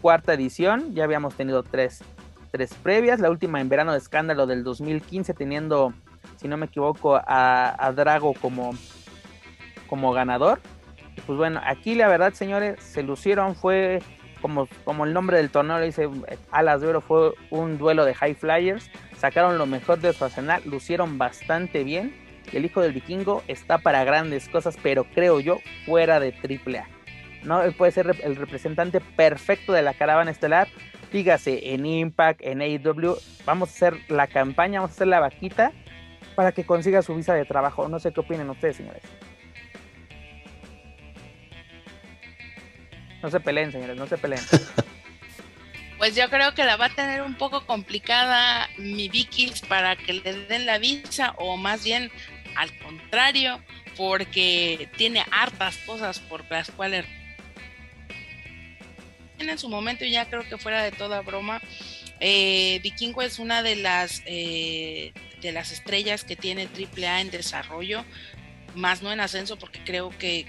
cuarta 0.00 0.32
edición, 0.32 0.94
ya 0.94 1.04
habíamos 1.04 1.34
tenido 1.34 1.62
tres, 1.62 2.02
tres 2.50 2.72
previas, 2.74 3.20
la 3.20 3.30
última 3.30 3.60
en 3.60 3.68
verano 3.68 3.92
de 3.92 3.98
escándalo 3.98 4.46
del 4.46 4.64
2015 4.64 5.34
teniendo, 5.34 5.92
si 6.40 6.48
no 6.48 6.56
me 6.56 6.66
equivoco, 6.66 7.20
a 7.22 7.92
Drago 7.94 8.32
como 8.34 8.72
como 9.90 10.12
ganador. 10.12 10.60
pues 11.26 11.36
bueno, 11.36 11.60
aquí 11.66 11.96
la 11.96 12.08
verdad, 12.08 12.32
señores, 12.32 12.80
se 12.80 13.02
lucieron, 13.02 13.56
fue 13.56 13.98
como, 14.40 14.68
como 14.84 15.04
el 15.04 15.12
nombre 15.12 15.36
del 15.36 15.50
torneo 15.50 15.78
dice, 15.80 16.08
Alas 16.50 16.80
de 16.80 16.86
Oro 16.86 17.00
fue 17.02 17.34
un 17.50 17.76
duelo 17.76 18.06
de 18.06 18.14
high 18.14 18.34
flyers, 18.34 18.90
sacaron 19.18 19.58
lo 19.58 19.66
mejor 19.66 20.00
de 20.00 20.12
su 20.14 20.24
arsenal, 20.24 20.62
lucieron 20.64 21.18
bastante 21.18 21.84
bien. 21.84 22.16
El 22.52 22.64
hijo 22.64 22.80
del 22.80 22.92
vikingo 22.92 23.42
está 23.48 23.78
para 23.78 24.02
grandes 24.04 24.48
cosas, 24.48 24.78
pero 24.82 25.04
creo 25.04 25.40
yo, 25.40 25.58
fuera 25.84 26.20
de 26.20 26.32
AAA. 26.32 26.86
¿no? 27.44 27.62
Él 27.62 27.74
puede 27.74 27.92
ser 27.92 28.16
el 28.22 28.36
representante 28.36 29.00
perfecto 29.00 29.72
de 29.72 29.82
la 29.82 29.94
caravana 29.94 30.30
estelar. 30.30 30.68
Dígase 31.12 31.74
en 31.74 31.84
Impact, 31.84 32.40
en 32.42 32.62
AEW, 32.62 33.16
vamos 33.44 33.68
a 33.68 33.72
hacer 33.72 33.96
la 34.08 34.26
campaña, 34.28 34.80
vamos 34.80 34.92
a 34.92 34.94
hacer 34.94 35.08
la 35.08 35.20
vaquita 35.20 35.72
para 36.34 36.52
que 36.52 36.64
consiga 36.64 37.02
su 37.02 37.14
visa 37.14 37.34
de 37.34 37.44
trabajo. 37.44 37.88
No 37.88 37.98
sé 37.98 38.12
qué 38.12 38.20
opinen 38.20 38.48
ustedes, 38.48 38.76
señores. 38.76 39.02
No 43.22 43.30
se 43.30 43.40
peleen, 43.40 43.72
señores, 43.72 43.96
no 43.96 44.06
se 44.06 44.18
peleen. 44.18 44.42
Pues 45.98 46.16
yo 46.16 46.30
creo 46.30 46.54
que 46.54 46.64
la 46.64 46.78
va 46.78 46.86
a 46.86 46.94
tener 46.94 47.20
un 47.20 47.34
poco 47.34 47.66
complicada 47.66 48.70
mi 48.78 49.10
Vikis 49.10 49.60
para 49.60 49.96
que 49.96 50.14
le 50.14 50.32
den 50.46 50.64
la 50.64 50.78
visa 50.78 51.34
o 51.36 51.58
más 51.58 51.84
bien 51.84 52.10
al 52.56 52.74
contrario, 52.78 53.62
porque 53.98 54.88
tiene 54.96 55.22
hartas 55.30 55.76
cosas 55.84 56.18
por 56.18 56.50
las 56.50 56.70
cuales 56.70 57.04
en 59.38 59.58
su 59.58 59.68
momento 59.68 60.06
ya 60.06 60.24
creo 60.24 60.48
que 60.48 60.56
fuera 60.56 60.82
de 60.82 60.90
toda 60.90 61.20
broma 61.20 61.60
eh, 62.20 62.80
Vikingo 62.82 63.22
es 63.22 63.38
una 63.38 63.62
de 63.62 63.76
las 63.76 64.22
eh, 64.26 65.12
de 65.40 65.52
las 65.52 65.72
estrellas 65.72 66.24
que 66.24 66.36
tiene 66.36 66.66
AAA 66.66 67.22
en 67.22 67.30
desarrollo 67.30 68.04
más 68.74 69.02
no 69.02 69.12
en 69.12 69.20
ascenso, 69.20 69.56
porque 69.58 69.82
creo 69.84 70.10
que, 70.18 70.46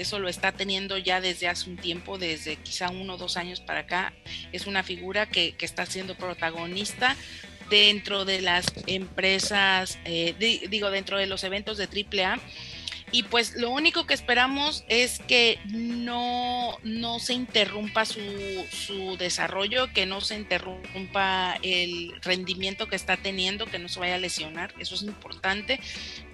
eso 0.00 0.18
lo 0.18 0.28
está 0.28 0.52
teniendo 0.52 0.98
ya 0.98 1.20
desde 1.20 1.48
hace 1.48 1.70
un 1.70 1.76
tiempo, 1.76 2.18
desde 2.18 2.56
quizá 2.56 2.90
uno 2.90 3.14
o 3.14 3.16
dos 3.16 3.36
años 3.36 3.60
para 3.60 3.80
acá. 3.80 4.12
Es 4.52 4.66
una 4.66 4.82
figura 4.82 5.26
que, 5.26 5.54
está 5.60 5.86
siendo 5.86 6.14
protagonista 6.14 7.16
dentro 7.70 8.24
de 8.24 8.40
las 8.40 8.66
empresas, 8.86 9.98
eh, 10.04 10.34
digo, 10.68 10.90
dentro 10.90 11.18
de 11.18 11.26
los 11.26 11.42
eventos 11.42 11.76
de 11.78 11.84
AAA 11.86 12.38
y 13.12 13.22
pues 13.22 13.54
lo 13.54 13.70
único 13.70 14.04
que 14.04 14.14
esperamos 14.14 14.84
es 14.88 15.20
que 15.20 15.60
no, 15.66 16.76
no 16.82 17.18
se 17.20 17.34
interrumpa 17.34 18.04
su, 18.04 18.20
su, 18.70 19.16
desarrollo, 19.16 19.92
que 19.92 20.06
no 20.06 20.20
se 20.20 20.34
interrumpa 20.34 21.56
el 21.62 22.14
rendimiento 22.22 22.88
que 22.88 22.96
está 22.96 23.16
teniendo, 23.16 23.66
que 23.66 23.78
no 23.78 23.88
se 23.88 24.00
vaya 24.00 24.16
a 24.16 24.18
lesionar. 24.18 24.74
Eso 24.78 24.96
es 24.96 25.02
importante, 25.02 25.80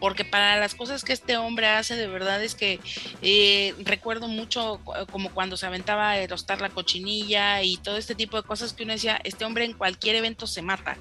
porque 0.01 0.25
para 0.25 0.59
las 0.59 0.75
cosas 0.75 1.05
que 1.05 1.13
este 1.13 1.37
hombre 1.37 1.67
hace, 1.67 1.95
de 1.95 2.07
verdad 2.07 2.43
es 2.43 2.55
que 2.55 2.81
eh, 3.21 3.75
recuerdo 3.85 4.29
mucho 4.29 4.81
como 5.11 5.31
cuando 5.31 5.59
se 5.59 5.67
aventaba 5.67 6.11
a 6.11 6.19
erostar 6.19 6.63
la 6.63 6.71
cochinilla 6.71 7.63
y 7.63 7.77
todo 7.77 7.99
este 7.99 8.15
tipo 8.15 8.39
de 8.39 8.47
cosas 8.47 8.73
que 8.73 8.85
uno 8.85 8.95
decía, 8.95 9.21
este 9.25 9.45
hombre 9.45 9.67
en 9.67 9.75
cualquier 9.75 10.17
evento 10.17 10.47
se 10.47 10.63
mata. 10.63 10.97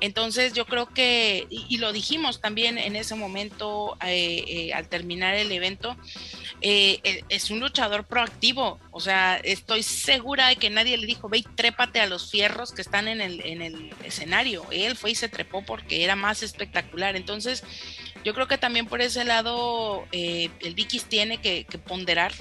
Entonces 0.00 0.52
yo 0.52 0.64
creo 0.64 0.86
que, 0.86 1.46
y, 1.50 1.78
lo 1.78 1.92
dijimos 1.92 2.40
también 2.40 2.78
en 2.78 2.94
ese 2.94 3.16
momento 3.16 3.96
eh, 4.04 4.44
eh, 4.46 4.72
al 4.72 4.88
terminar 4.88 5.34
el 5.34 5.50
evento, 5.50 5.96
eh, 6.60 7.24
es 7.28 7.50
un 7.50 7.58
luchador 7.58 8.04
proactivo, 8.04 8.78
o 8.92 9.00
sea, 9.00 9.36
estoy 9.36 9.82
segura 9.82 10.48
de 10.48 10.56
que 10.56 10.70
nadie 10.70 10.96
le 10.96 11.06
dijo, 11.06 11.28
ve 11.28 11.38
y 11.38 11.42
trépate 11.42 12.00
a 12.00 12.06
los 12.06 12.30
fierros 12.30 12.72
que 12.72 12.82
están 12.82 13.08
en 13.08 13.20
el, 13.20 13.44
en 13.44 13.60
el 13.60 13.92
escenario, 14.04 14.64
él 14.70 14.96
fue 14.96 15.10
y 15.10 15.14
se 15.16 15.28
trepó 15.28 15.64
porque 15.64 16.04
era 16.04 16.14
más 16.14 16.44
espectacular, 16.44 17.16
entonces 17.16 17.64
yo 18.24 18.34
creo 18.34 18.46
que 18.46 18.58
también 18.58 18.86
por 18.86 19.00
ese 19.00 19.24
lado 19.24 20.06
el 20.12 20.74
Vikis 20.74 21.04
tiene 21.04 21.40
que 21.40 21.64
ponderar 21.86 22.32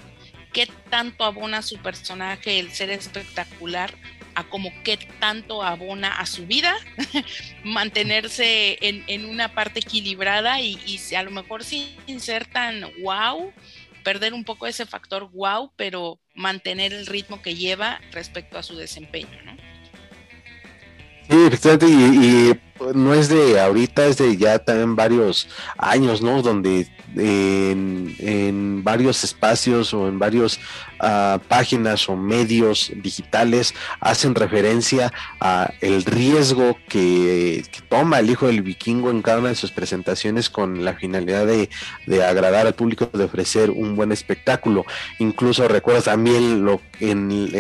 qué 0.54 0.68
tanto 0.90 1.24
abona 1.24 1.62
su 1.62 1.78
personaje 1.78 2.60
el 2.60 2.72
ser 2.72 2.90
espectacular 2.90 3.94
a 4.38 4.44
como 4.44 4.72
qué 4.84 4.98
tanto 5.20 5.64
abona 5.64 6.20
a 6.20 6.28
su 6.28 6.46
vida, 6.46 6.76
mantenerse 7.64 8.78
en, 8.82 9.26
una 9.26 9.56
parte 9.56 9.80
equilibrada 9.80 10.62
y, 10.62 10.78
y, 10.86 11.16
a 11.16 11.24
lo 11.24 11.32
mejor 11.32 11.64
sin 11.64 12.20
ser 12.20 12.46
tan 12.46 12.86
wow, 13.02 13.52
perder 14.04 14.36
un 14.36 14.44
poco 14.44 14.68
ese 14.68 14.86
factor 14.86 15.32
wow, 15.32 15.72
pero 15.76 16.20
mantener 16.36 16.94
el 16.94 17.08
ritmo 17.08 17.42
que 17.42 17.56
lleva 17.56 18.00
respecto 18.12 18.60
a 18.60 18.64
su 18.64 18.76
desempeño, 18.76 19.42
¿no? 19.44 19.58
Sí, 21.30 21.36
efectivamente, 21.46 21.88
y, 21.90 22.60
no 22.96 23.14
es 23.14 23.28
de 23.28 23.60
ahorita, 23.60 24.06
es 24.06 24.18
de 24.18 24.38
ya 24.38 24.60
también 24.60 24.96
varios 24.96 25.50
años, 25.78 26.22
¿no? 26.22 26.42
Donde 26.42 26.88
en, 27.18 28.84
varios 28.84 29.24
espacios 29.24 29.94
o 29.94 30.08
en 30.08 30.20
varias 30.20 30.60
ah, 31.00 31.40
páginas 31.48 32.10
o 32.10 32.16
medios 32.16 32.92
digitales 32.96 33.74
hacen 34.00 34.36
referencia 34.36 35.12
a 35.40 35.72
el 35.82 36.04
riesgo 36.06 36.78
que, 36.88 37.64
toma 37.90 38.20
el 38.20 38.30
hijo 38.30 38.48
del 38.48 38.62
vikingo 38.64 39.10
en 39.12 39.22
cada 39.22 39.40
una 39.40 39.50
de 39.50 39.56
sus 39.56 39.72
presentaciones 39.72 40.50
con 40.50 40.84
la 40.84 40.94
finalidad 40.94 41.46
de, 41.46 41.70
agradar 42.24 42.68
al 42.68 42.74
público, 42.74 43.10
de 43.14 43.24
ofrecer 43.24 43.70
un 43.70 43.96
buen 43.96 44.12
espectáculo. 44.12 44.86
Incluso 45.20 45.68
recuerdas 45.68 46.06
también 46.06 46.66
lo, 46.66 46.82
en 47.00 47.52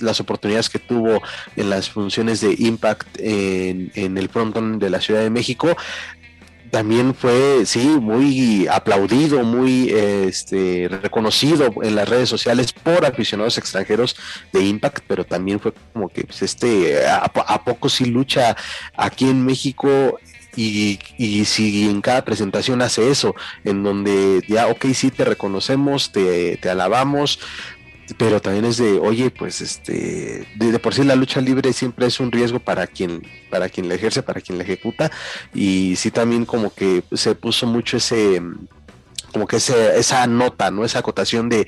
las 0.00 0.20
oportunidades 0.20 0.70
que 0.70 0.78
tuvo 0.78 1.22
en 1.56 1.70
las 1.70 1.90
funciones 1.90 2.40
de 2.40 2.54
Impact 2.58 3.18
en, 3.18 3.90
en 3.94 4.16
el 4.16 4.28
frontón 4.28 4.78
de 4.78 4.90
la 4.90 5.00
Ciudad 5.00 5.20
de 5.20 5.30
México, 5.30 5.76
también 6.70 7.14
fue, 7.14 7.64
sí, 7.66 7.86
muy 7.86 8.66
aplaudido, 8.68 9.42
muy 9.42 9.90
este, 9.90 10.88
reconocido 11.02 11.72
en 11.82 11.94
las 11.94 12.08
redes 12.08 12.28
sociales 12.28 12.72
por 12.72 13.04
aficionados 13.04 13.58
extranjeros 13.58 14.16
de 14.52 14.64
Impact, 14.64 15.04
pero 15.06 15.24
también 15.24 15.60
fue 15.60 15.72
como 15.92 16.08
que 16.08 16.24
pues, 16.24 16.42
este, 16.42 17.06
a, 17.06 17.62
poco 17.64 17.88
sí 17.88 18.06
lucha 18.06 18.56
aquí 18.96 19.28
en 19.28 19.44
México 19.44 20.18
y, 20.56 20.98
y, 21.18 21.44
si 21.44 21.88
en 21.88 22.00
cada 22.00 22.24
presentación 22.24 22.80
hace 22.80 23.10
eso, 23.10 23.34
en 23.64 23.82
donde 23.82 24.42
ya, 24.48 24.68
ok, 24.68 24.86
sí, 24.94 25.10
te 25.10 25.24
reconocemos, 25.24 26.12
te, 26.12 26.56
te 26.56 26.70
alabamos, 26.70 27.40
pero 28.14 28.40
también 28.40 28.64
es 28.64 28.76
de, 28.76 28.98
oye, 28.98 29.30
pues 29.30 29.60
este, 29.60 30.46
de, 30.56 30.78
por 30.78 30.94
sí 30.94 31.02
la 31.04 31.16
lucha 31.16 31.40
libre 31.40 31.72
siempre 31.72 32.06
es 32.06 32.20
un 32.20 32.30
riesgo 32.30 32.60
para 32.60 32.86
quien, 32.86 33.22
para 33.50 33.68
quien 33.68 33.88
la 33.88 33.94
ejerce, 33.94 34.22
para 34.22 34.40
quien 34.40 34.58
la 34.58 34.64
ejecuta, 34.64 35.10
y 35.54 35.96
sí 35.96 36.10
también 36.10 36.44
como 36.44 36.72
que 36.72 37.02
se 37.12 37.34
puso 37.34 37.66
mucho 37.66 37.96
ese, 37.96 38.40
como 39.32 39.46
que 39.46 39.56
ese, 39.56 39.98
esa 39.98 40.26
nota, 40.26 40.70
¿no? 40.70 40.84
Esa 40.84 41.00
acotación 41.00 41.48
de, 41.48 41.66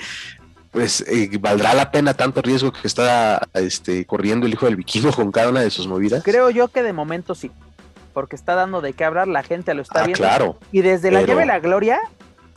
pues 0.70 1.00
eh, 1.08 1.30
valdrá 1.40 1.74
la 1.74 1.90
pena 1.90 2.14
tanto 2.14 2.42
riesgo 2.42 2.72
que 2.72 2.86
está 2.86 3.48
este, 3.54 4.04
corriendo 4.04 4.46
el 4.46 4.52
hijo 4.52 4.66
del 4.66 4.76
vikingo 4.76 5.12
con 5.12 5.32
cada 5.32 5.50
una 5.50 5.60
de 5.60 5.70
sus 5.70 5.86
movidas. 5.86 6.22
Creo 6.22 6.50
yo 6.50 6.68
que 6.68 6.82
de 6.82 6.92
momento 6.92 7.34
sí, 7.34 7.50
porque 8.12 8.36
está 8.36 8.54
dando 8.54 8.80
de 8.80 8.92
qué 8.92 9.04
hablar, 9.04 9.28
la 9.28 9.42
gente 9.42 9.74
lo 9.74 9.82
está 9.82 10.02
ah, 10.02 10.04
viendo. 10.04 10.18
Claro. 10.18 10.58
Y 10.72 10.82
desde 10.82 11.10
la 11.10 11.22
llave 11.22 11.46
la 11.46 11.58
gloria 11.58 11.98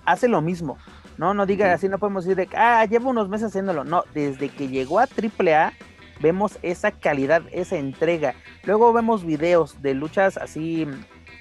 hace 0.05 0.27
lo 0.27 0.41
mismo. 0.41 0.77
No, 1.17 1.33
no 1.33 1.45
diga 1.45 1.73
así, 1.73 1.87
no 1.89 1.99
podemos 1.99 2.25
decir 2.25 2.37
de 2.37 2.55
ah, 2.57 2.85
llevo 2.85 3.09
unos 3.09 3.29
meses 3.29 3.47
haciéndolo. 3.47 3.83
No, 3.83 4.03
desde 4.13 4.49
que 4.49 4.67
llegó 4.67 4.99
a 4.99 5.03
AAA 5.03 5.73
vemos 6.19 6.59
esa 6.61 6.91
calidad, 6.91 7.43
esa 7.51 7.77
entrega. 7.77 8.35
Luego 8.63 8.93
vemos 8.93 9.25
videos 9.25 9.81
de 9.81 9.93
luchas 9.93 10.37
así 10.37 10.87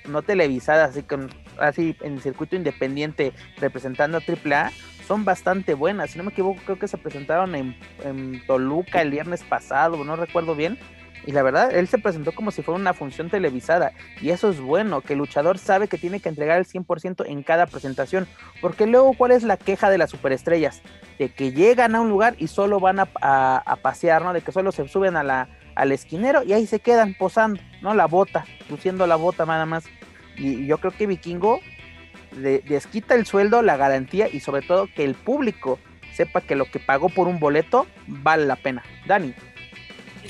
no 0.09 0.23
televisadas, 0.23 0.91
así 0.91 1.03
con 1.03 1.31
así 1.59 1.97
en 2.01 2.15
el 2.15 2.21
circuito 2.23 2.57
independiente 2.57 3.33
representando 3.59 4.19
a 4.19 4.23
AAA, 4.23 4.73
son 5.07 5.25
bastante 5.25 5.75
buenas. 5.75 6.11
Si 6.11 6.19
no 6.19 6.25
me 6.25 6.31
equivoco, 6.31 6.61
creo 6.65 6.79
que 6.79 6.89
se 6.89 6.99
presentaron 6.99 7.55
en, 7.55 7.77
en 8.05 8.45
Toluca 8.47 9.03
el 9.03 9.11
viernes 9.11 9.43
pasado, 9.43 10.03
no 10.05 10.17
recuerdo 10.17 10.55
bien. 10.55 10.79
Y 11.27 11.33
la 11.33 11.43
verdad, 11.43 11.75
él 11.75 11.87
se 11.87 11.99
presentó 11.99 12.33
como 12.33 12.51
si 12.51 12.63
fuera 12.63 12.81
una 12.81 12.95
función 12.95 13.29
televisada. 13.29 13.93
Y 14.21 14.31
eso 14.31 14.51
es 14.51 14.61
bueno, 14.61 15.03
que 15.03 15.13
el 15.13 15.19
luchador 15.19 15.59
sabe 15.59 15.89
que 15.89 15.99
tiene 15.99 16.21
que 16.21 16.29
entregar 16.29 16.59
el 16.59 16.67
100% 16.67 17.25
en 17.27 17.43
cada 17.43 17.67
presentación. 17.67 18.27
Porque 18.61 18.87
luego, 18.87 19.13
¿cuál 19.15 19.33
es 19.33 19.43
la 19.43 19.57
queja 19.57 19.91
de 19.91 19.99
las 19.99 20.11
superestrellas? 20.11 20.83
De 21.19 21.29
que 21.29 21.53
llegan 21.53 21.95
a 21.95 22.01
un 22.01 22.09
lugar 22.09 22.35
y 22.39 22.47
solo 22.47 22.81
van 22.81 23.01
a, 23.01 23.07
pasear, 23.83 24.23
¿no? 24.23 24.33
De 24.33 24.41
que 24.41 24.53
solo 24.53 24.73
se 24.73 24.89
suben 24.89 25.17
a 25.17 25.23
la, 25.23 25.49
al 25.75 25.93
esquinero 25.93 26.43
y 26.43 26.55
ahí 26.55 26.67
se 26.67 26.81
quedan 26.81 27.15
posando, 27.15 27.61
¿no? 27.83 27.95
La 27.95 28.07
bota, 28.07 28.47
luciendo 28.71 29.07
la 29.07 29.17
bota 29.17 29.45
nada 29.45 29.67
más. 29.67 29.85
Y 30.37 30.67
yo 30.67 30.79
creo 30.79 30.93
que 30.93 31.07
Vikingo 31.07 31.61
desquita 32.33 33.15
el 33.15 33.27
sueldo, 33.27 33.61
la 33.61 33.77
garantía 33.77 34.29
y 34.29 34.41
sobre 34.41 34.63
todo 34.63 34.89
que 34.95 35.05
el 35.05 35.15
público 35.15 35.79
sepa 36.15 36.41
que 36.41 36.55
lo 36.55 36.65
que 36.65 36.79
pagó 36.79 37.09
por 37.09 37.29
un 37.29 37.39
boleto 37.41 37.87
vale 38.07 38.47
la 38.47 38.57
pena. 38.57 38.83
Dani 39.07 39.35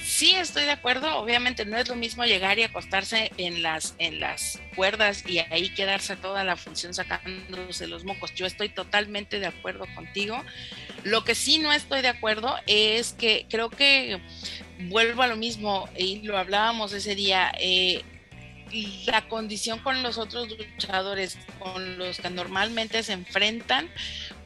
sí 0.02 0.32
estoy 0.32 0.64
de 0.64 0.72
acuerdo, 0.72 1.16
obviamente 1.18 1.64
no 1.64 1.76
es 1.76 1.88
lo 1.88 1.96
mismo 1.96 2.24
llegar 2.24 2.58
y 2.58 2.62
acostarse 2.62 3.32
en 3.36 3.62
las, 3.62 3.94
en 3.98 4.20
las 4.20 4.60
cuerdas 4.76 5.24
y 5.26 5.38
ahí 5.38 5.72
quedarse 5.74 6.16
toda 6.16 6.44
la 6.44 6.56
función 6.56 6.94
sacándose 6.94 7.86
los 7.86 8.04
mocos. 8.04 8.34
Yo 8.34 8.46
estoy 8.46 8.68
totalmente 8.68 9.40
de 9.40 9.46
acuerdo 9.46 9.86
contigo. 9.94 10.42
Lo 11.04 11.24
que 11.24 11.34
sí 11.34 11.58
no 11.58 11.72
estoy 11.72 12.02
de 12.02 12.08
acuerdo 12.08 12.56
es 12.66 13.12
que 13.12 13.46
creo 13.48 13.70
que 13.70 14.20
vuelvo 14.88 15.22
a 15.22 15.26
lo 15.26 15.36
mismo 15.36 15.88
y 15.96 16.22
lo 16.22 16.38
hablábamos 16.38 16.92
ese 16.92 17.14
día. 17.14 17.52
Eh, 17.58 18.02
la 19.06 19.28
condición 19.28 19.80
con 19.80 20.02
los 20.02 20.18
otros 20.18 20.48
luchadores 20.56 21.38
con 21.58 21.98
los 21.98 22.18
que 22.18 22.30
normalmente 22.30 23.02
se 23.02 23.12
enfrentan, 23.12 23.90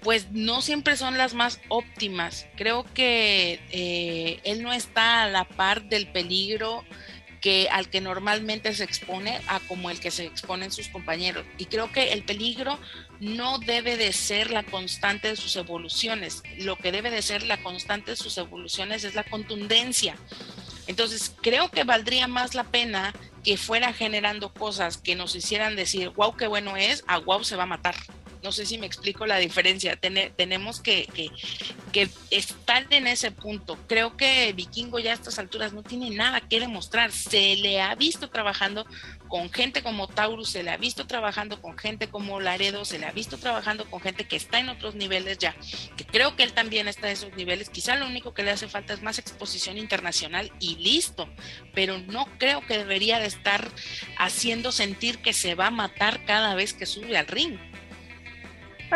pues 0.05 0.31
no 0.31 0.61
siempre 0.61 0.97
son 0.97 1.19
las 1.19 1.35
más 1.35 1.61
óptimas. 1.69 2.47
Creo 2.57 2.85
que 2.95 3.59
eh, 3.71 4.39
él 4.45 4.63
no 4.63 4.73
está 4.73 5.23
a 5.23 5.29
la 5.29 5.45
par 5.45 5.89
del 5.89 6.07
peligro 6.07 6.85
que 7.41 7.69
al 7.71 7.91
que 7.91 8.01
normalmente 8.01 8.73
se 8.75 8.85
expone 8.85 9.39
a 9.49 9.61
como 9.61 9.91
el 9.91 10.01
que 10.01 10.11
se 10.11 10.25
exponen 10.25 10.71
sus 10.73 10.89
compañeros. 10.89 11.45
Y 11.59 11.67
creo 11.67 11.91
que 11.91 12.13
el 12.13 12.23
peligro 12.23 12.79
no 13.21 13.59
debe 13.59 13.97
de 13.97 14.13
ser 14.13 14.51
la 14.51 14.63
constante 14.63 15.29
de 15.29 15.37
sus 15.37 15.57
evoluciones. 15.57 16.43
Lo 16.59 16.77
que 16.77 16.93
debe 16.93 17.11
de 17.11 17.21
ser 17.21 17.43
la 17.43 17.63
constante 17.63 18.13
de 18.13 18.17
sus 18.17 18.39
evoluciones 18.39 19.05
es 19.05 19.15
la 19.15 19.25
contundencia 19.25 20.17
Entonces, 20.87 21.35
creo 21.43 21.71
que 21.71 21.85
valdría 21.85 22.29
más 22.29 22.55
la 22.55 22.65
pena 22.65 23.15
que 23.43 23.57
fuera 23.59 23.93
generando 23.93 24.53
cosas 24.53 24.97
que 24.97 25.15
nos 25.15 25.35
hicieran 25.35 25.77
decir, 25.77 26.11
wow, 26.11 26.37
qué 26.37 26.47
bueno 26.47 26.77
es, 26.77 27.05
a 27.07 27.19
wow 27.19 27.45
se 27.45 27.57
va 27.57 27.65
a 27.65 27.67
matar. 27.67 27.95
No 28.45 28.53
sé 28.53 28.67
si 28.67 28.77
me 28.77 28.87
explico 28.87 29.25
la 29.25 29.39
diferencia. 29.39 29.97
tenemos 29.97 30.81
que, 30.81 31.09
estar 32.31 32.87
en 32.91 33.07
ese 33.07 33.31
punto. 33.31 33.79
Creo 33.89 34.19
que 34.19 34.53
Vikingo 34.53 34.99
ya 34.99 35.13
a 35.13 35.15
estas 35.15 35.39
alturas 35.39 35.73
no 35.73 35.83
tiene 35.83 36.11
nada 36.11 36.43
que 36.43 36.61
demostrar. 36.61 37.11
Se 37.11 37.57
le 37.57 37.81
ha 37.81 37.95
visto 37.95 38.29
trabajando 38.29 38.85
con 39.29 39.51
gente 39.51 39.83
como 39.83 40.09
Taurus, 40.09 40.51
se 40.51 40.63
le 40.63 40.71
ha 40.71 40.77
visto 40.77 41.07
trabajando 41.07 41.63
con 41.63 41.79
gente 41.79 42.09
como 42.09 42.39
Laredo, 42.39 42.85
se 42.85 42.99
le 42.99 43.07
ha 43.07 43.13
visto 43.13 43.39
trabajando 43.39 43.89
con 43.91 44.01
gente 44.01 44.29
que 44.29 44.37
está 44.37 44.59
en 44.59 44.69
otros 44.69 44.95
niveles 44.95 45.39
ya, 45.39 45.57
que 45.97 46.05
creo 46.05 46.37
que 46.37 46.43
él 46.43 46.53
también 46.53 46.87
está 46.87 47.07
en 47.07 47.15
esos 47.15 47.35
niveles. 47.35 47.71
Quizá 47.71 47.97
lo 47.97 48.07
único 48.07 48.35
que 48.35 48.43
le 48.43 48.51
hace 48.51 48.69
falta 48.69 48.93
es 48.93 49.03
más 49.03 49.19
exposición 49.19 49.79
internacional 49.79 50.53
y 50.61 50.77
listo, 50.77 51.29
pero 51.75 51.99
no 51.99 52.27
creo 52.39 52.61
que 52.67 52.77
debería 52.77 53.19
de 53.19 53.27
estar 53.27 53.67
haciendo 54.19 54.71
sentir 54.71 55.19
que 55.19 55.33
se 55.33 55.55
va 55.55 55.69
a 55.69 55.71
matar 55.71 56.27
cada 56.27 56.55
vez 56.55 56.75
que 56.75 56.85
sube 56.85 57.17
al 57.17 57.27
ring. 57.27 57.59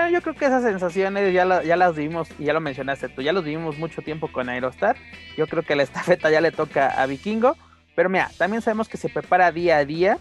Ah, 0.01 0.11
yo 0.11 0.23
creo 0.23 0.37
que 0.37 0.45
esas 0.45 0.63
sensaciones 0.63 1.35
ya, 1.35 1.65
ya 1.65 1.77
las 1.77 1.97
vivimos, 1.97 2.29
y 2.39 2.45
ya 2.45 2.53
lo 2.53 2.61
mencionaste 2.61 3.09
tú, 3.09 3.21
ya 3.21 3.33
los 3.33 3.43
vivimos 3.43 3.79
mucho 3.79 4.01
tiempo 4.01 4.31
con 4.31 4.49
Aerostar. 4.49 4.97
Yo 5.37 5.49
creo 5.49 5.65
que 5.65 5.75
la 5.75 5.83
estafeta 5.89 6.31
ya 6.31 6.41
le 6.41 6.53
toca 6.53 6.87
a 7.03 7.05
Vikingo. 7.07 7.57
Pero 7.97 8.09
mira, 8.09 8.31
también 8.39 8.63
sabemos 8.63 8.89
que 8.89 8.97
se 8.97 9.09
prepara 9.09 9.51
día 9.51 9.79
a 9.79 9.85
día. 9.85 10.19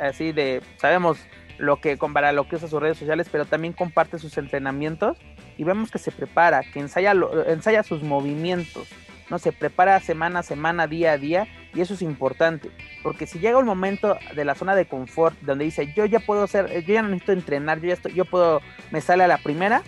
Así 0.00 0.32
de, 0.32 0.60
sabemos 0.78 1.18
lo 1.56 1.80
que 1.80 1.96
para 1.96 2.32
lo 2.32 2.48
que 2.48 2.56
usa 2.56 2.66
sus 2.66 2.82
redes 2.82 2.98
sociales, 2.98 3.28
pero 3.30 3.44
también 3.44 3.74
comparte 3.74 4.18
sus 4.18 4.36
entrenamientos. 4.38 5.16
Y 5.56 5.62
vemos 5.62 5.92
que 5.92 5.98
se 5.98 6.10
prepara, 6.10 6.64
que 6.64 6.80
ensaya, 6.80 7.14
ensaya 7.46 7.84
sus 7.84 8.02
movimientos. 8.02 8.88
No 9.30 9.38
se 9.38 9.52
prepara 9.52 10.00
semana 10.00 10.40
a 10.40 10.42
semana, 10.42 10.88
día 10.88 11.12
a 11.12 11.18
día 11.18 11.46
y 11.76 11.82
eso 11.82 11.94
es 11.94 12.02
importante, 12.02 12.70
porque 13.06 13.28
si 13.28 13.38
llega 13.38 13.56
un 13.58 13.66
momento 13.66 14.18
de 14.34 14.44
la 14.44 14.56
zona 14.56 14.74
de 14.74 14.86
confort 14.86 15.38
donde 15.42 15.64
dice, 15.64 15.92
yo 15.94 16.06
ya 16.06 16.18
puedo 16.18 16.42
hacer, 16.42 16.84
yo 16.84 16.94
ya 16.94 17.02
no 17.02 17.10
necesito 17.10 17.30
entrenar, 17.30 17.80
yo 17.80 17.86
ya 17.86 17.94
estoy, 17.94 18.14
yo 18.14 18.24
puedo, 18.24 18.60
me 18.90 19.00
sale 19.00 19.22
a 19.22 19.28
la 19.28 19.38
primera, 19.38 19.84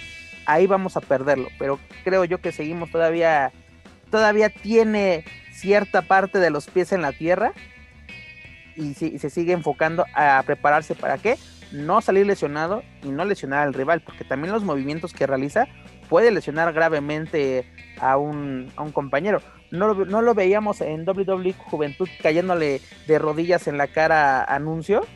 ahí 0.47 0.69
vamos 0.69 0.97
a 0.97 1.01
perderlo. 1.01 1.49
Pero 1.59 1.81
creo 2.05 2.25
yo 2.25 2.41
que 2.41 2.53
seguimos 2.53 2.93
todavía, 2.93 3.51
todavía 4.09 4.51
tiene 4.51 5.25
cierta 5.51 6.03
parte 6.03 6.39
de 6.39 6.51
los 6.51 6.69
pies 6.69 6.93
en 6.93 7.03
la 7.03 7.11
tierra 7.11 7.55
y, 8.77 8.91
y 8.91 9.19
se 9.19 9.31
sigue 9.31 9.53
enfocando 9.53 10.05
a 10.15 10.41
prepararse 10.47 10.95
para 10.95 11.19
qué, 11.19 11.39
no 11.73 12.01
salir 12.01 12.25
lesionado 12.25 12.85
y 13.03 13.09
no 13.09 13.25
lesionar 13.25 13.67
al 13.67 13.75
rival, 13.75 14.01
porque 14.01 14.23
también 14.23 14.53
los 14.53 14.63
movimientos 14.63 15.13
que 15.13 15.27
realiza 15.27 15.67
puede 16.09 16.31
lesionar 16.31 16.73
gravemente 16.73 17.65
a 18.01 18.17
un, 18.17 18.71
a 18.77 18.83
un 18.83 18.93
compañero. 18.93 19.41
No, 19.71 19.95
no, 19.95 20.23
lo 20.23 20.35
veíamos 20.35 20.81
en 20.81 21.07
WWE 21.07 21.53
Juventud 21.53 22.09
cayéndole 22.23 22.81
de 23.07 23.19
rodillas 23.19 23.69
en 23.69 23.77
la 23.77 23.89
cara 23.89 24.43
a 24.43 24.55
Anuncio. 24.57 25.07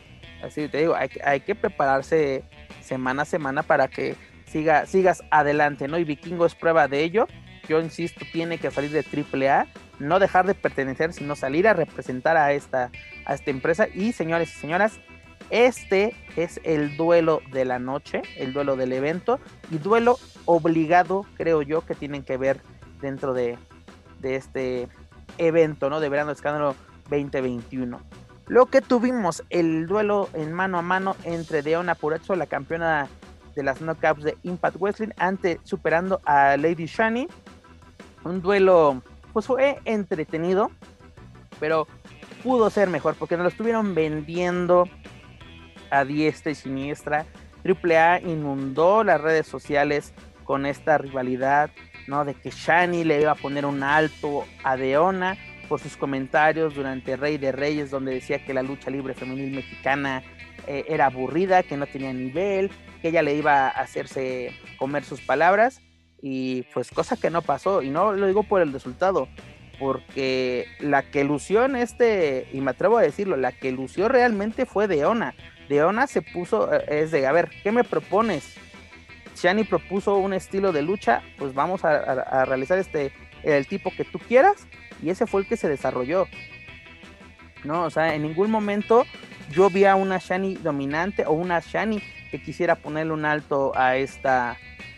Así 0.43 0.67
te 0.67 0.79
digo, 0.79 0.95
hay, 0.95 1.09
hay, 1.23 1.39
que 1.39 1.55
prepararse 1.55 2.43
semana 2.81 3.23
a 3.23 3.25
semana 3.25 3.63
para 3.63 3.87
que 3.87 4.15
siga, 4.45 4.85
sigas 4.85 5.23
adelante, 5.31 5.87
¿no? 5.87 5.97
Y 5.97 6.03
Vikingo 6.03 6.45
es 6.45 6.53
prueba 6.53 6.87
de 6.87 7.03
ello. 7.03 7.27
Yo 7.67 7.79
insisto, 7.79 8.25
tiene 8.31 8.57
que 8.57 8.69
salir 8.69 8.91
de 8.91 9.03
AAA, 9.49 9.67
no 9.99 10.19
dejar 10.19 10.45
de 10.45 10.53
pertenecer, 10.53 11.13
sino 11.13 11.35
salir 11.35 11.67
a 11.67 11.73
representar 11.73 12.35
a 12.35 12.51
esta, 12.51 12.91
a 13.25 13.33
esta 13.33 13.51
empresa. 13.51 13.87
Y 13.87 14.11
señores 14.11 14.53
y 14.53 14.59
señoras, 14.59 14.99
este 15.49 16.15
es 16.35 16.59
el 16.63 16.97
duelo 16.97 17.41
de 17.51 17.65
la 17.65 17.79
noche, 17.79 18.21
el 18.37 18.53
duelo 18.53 18.75
del 18.75 18.93
evento 18.93 19.39
y 19.71 19.77
duelo 19.77 20.17
obligado, 20.45 21.25
creo 21.35 21.61
yo, 21.61 21.81
que 21.81 21.95
tienen 21.95 22.23
que 22.23 22.37
ver 22.37 22.61
dentro 23.01 23.33
de, 23.33 23.57
este 24.21 24.87
evento, 25.37 25.89
¿no? 25.89 25.99
De 25.99 26.09
Verano 26.09 26.31
Escándalo 26.31 26.75
2021. 27.09 27.99
Lo 28.47 28.65
que 28.67 28.81
tuvimos, 28.81 29.43
el 29.49 29.87
duelo 29.87 30.29
en 30.33 30.53
mano 30.53 30.77
a 30.77 30.81
mano 30.81 31.15
entre 31.23 31.61
Deona 31.61 31.95
Purazzo, 31.95 32.35
la 32.35 32.45
campeona 32.45 33.07
de 33.55 33.63
las 33.63 33.81
knockouts 33.81 34.23
de 34.23 34.37
Impact 34.43 34.77
Wrestling, 34.79 35.11
ante 35.17 35.59
superando 35.63 36.21
a 36.25 36.57
Lady 36.57 36.85
Shani. 36.85 37.27
Un 38.23 38.41
duelo, 38.41 39.01
pues 39.33 39.45
fue 39.45 39.79
entretenido, 39.85 40.71
pero 41.59 41.87
pudo 42.43 42.69
ser 42.69 42.89
mejor 42.89 43.15
porque 43.15 43.35
nos 43.37 43.43
lo 43.43 43.49
estuvieron 43.49 43.95
vendiendo 43.95 44.85
a 45.93 46.05
diestra 46.05 46.51
y 46.51 46.55
siniestra. 46.55 47.25
AAA 47.63 48.21
inundó 48.21 49.03
las 49.03 49.21
redes 49.21 49.47
sociales 49.47 50.13
con 50.43 50.65
esta 50.65 50.97
rivalidad, 50.97 51.69
¿no? 52.07 52.25
De 52.25 52.33
que 52.33 52.49
Shani 52.49 53.03
le 53.03 53.21
iba 53.21 53.31
a 53.31 53.35
poner 53.35 53.65
un 53.65 53.83
alto 53.83 54.45
a 54.63 54.75
Deona 54.75 55.37
por 55.69 55.79
sus 55.79 55.95
comentarios 55.95 56.75
durante 56.75 57.15
Rey 57.15 57.37
de 57.37 57.51
Reyes, 57.51 57.89
donde 57.89 58.13
decía 58.13 58.43
que 58.43 58.53
la 58.53 58.63
lucha 58.63 58.89
libre 58.89 59.13
femenil 59.13 59.55
mexicana 59.55 60.21
eh, 60.67 60.85
era 60.87 61.05
aburrida, 61.05 61.63
que 61.63 61.77
no 61.77 61.87
tenía 61.87 62.11
nivel, 62.11 62.69
que 63.01 63.09
ella 63.09 63.21
le 63.21 63.35
iba 63.35 63.67
a 63.67 63.69
hacerse 63.69 64.51
comer 64.77 65.03
sus 65.03 65.21
palabras, 65.21 65.81
y 66.21 66.63
pues 66.73 66.89
cosa 66.91 67.17
que 67.17 67.29
no 67.29 67.41
pasó, 67.41 67.81
y 67.81 67.89
no 67.89 68.13
lo 68.13 68.27
digo 68.27 68.43
por 68.43 68.61
el 68.61 68.73
resultado, 68.73 69.27
porque 69.79 70.67
la 70.79 71.03
que 71.03 71.23
lució 71.23 71.65
este, 71.65 72.47
y 72.53 72.61
me 72.61 72.71
atrevo 72.71 72.97
a 72.97 73.01
decirlo, 73.01 73.35
la 73.35 73.51
que 73.51 73.71
lució 73.71 74.07
realmente 74.07 74.65
fue 74.65 74.87
Deona. 74.87 75.33
Deona 75.69 76.07
se 76.07 76.21
puso, 76.21 76.73
eh, 76.73 76.83
es 76.87 77.11
de, 77.11 77.27
a 77.27 77.31
ver, 77.31 77.49
¿qué 77.63 77.71
me 77.71 77.83
propones? 77.83 78.55
Shani 79.35 79.63
propuso 79.63 80.15
un 80.17 80.33
estilo 80.33 80.71
de 80.71 80.81
lucha, 80.81 81.21
pues 81.37 81.53
vamos 81.53 81.83
a, 81.83 82.45
realizar 82.45 82.77
este, 82.77 83.11
el 83.43 83.67
tipo 83.67 83.91
que 83.95 84.05
tú 84.05 84.19
quieras, 84.19 84.67
y 85.01 85.09
ese 85.09 85.25
fue 85.25 85.41
el 85.41 85.47
que 85.47 85.57
se 85.57 85.67
desarrolló. 85.67 86.27
No, 87.63 87.83
o 87.83 87.89
sea, 87.89 88.13
en 88.13 88.23
ningún 88.23 88.51
momento 88.51 89.05
yo 89.51 89.69
vi 89.69 89.85
a 89.85 89.95
una 89.95 90.17
Shani 90.17 90.55
dominante 90.55 91.25
o 91.25 91.33
una 91.33 91.59
Shani 91.59 92.01
que 92.31 92.41
quisiera 92.41 92.75
ponerle 92.75 93.13
un 93.13 93.25
alto 93.25 93.71
a 93.75 93.95
esta, 93.97 94.57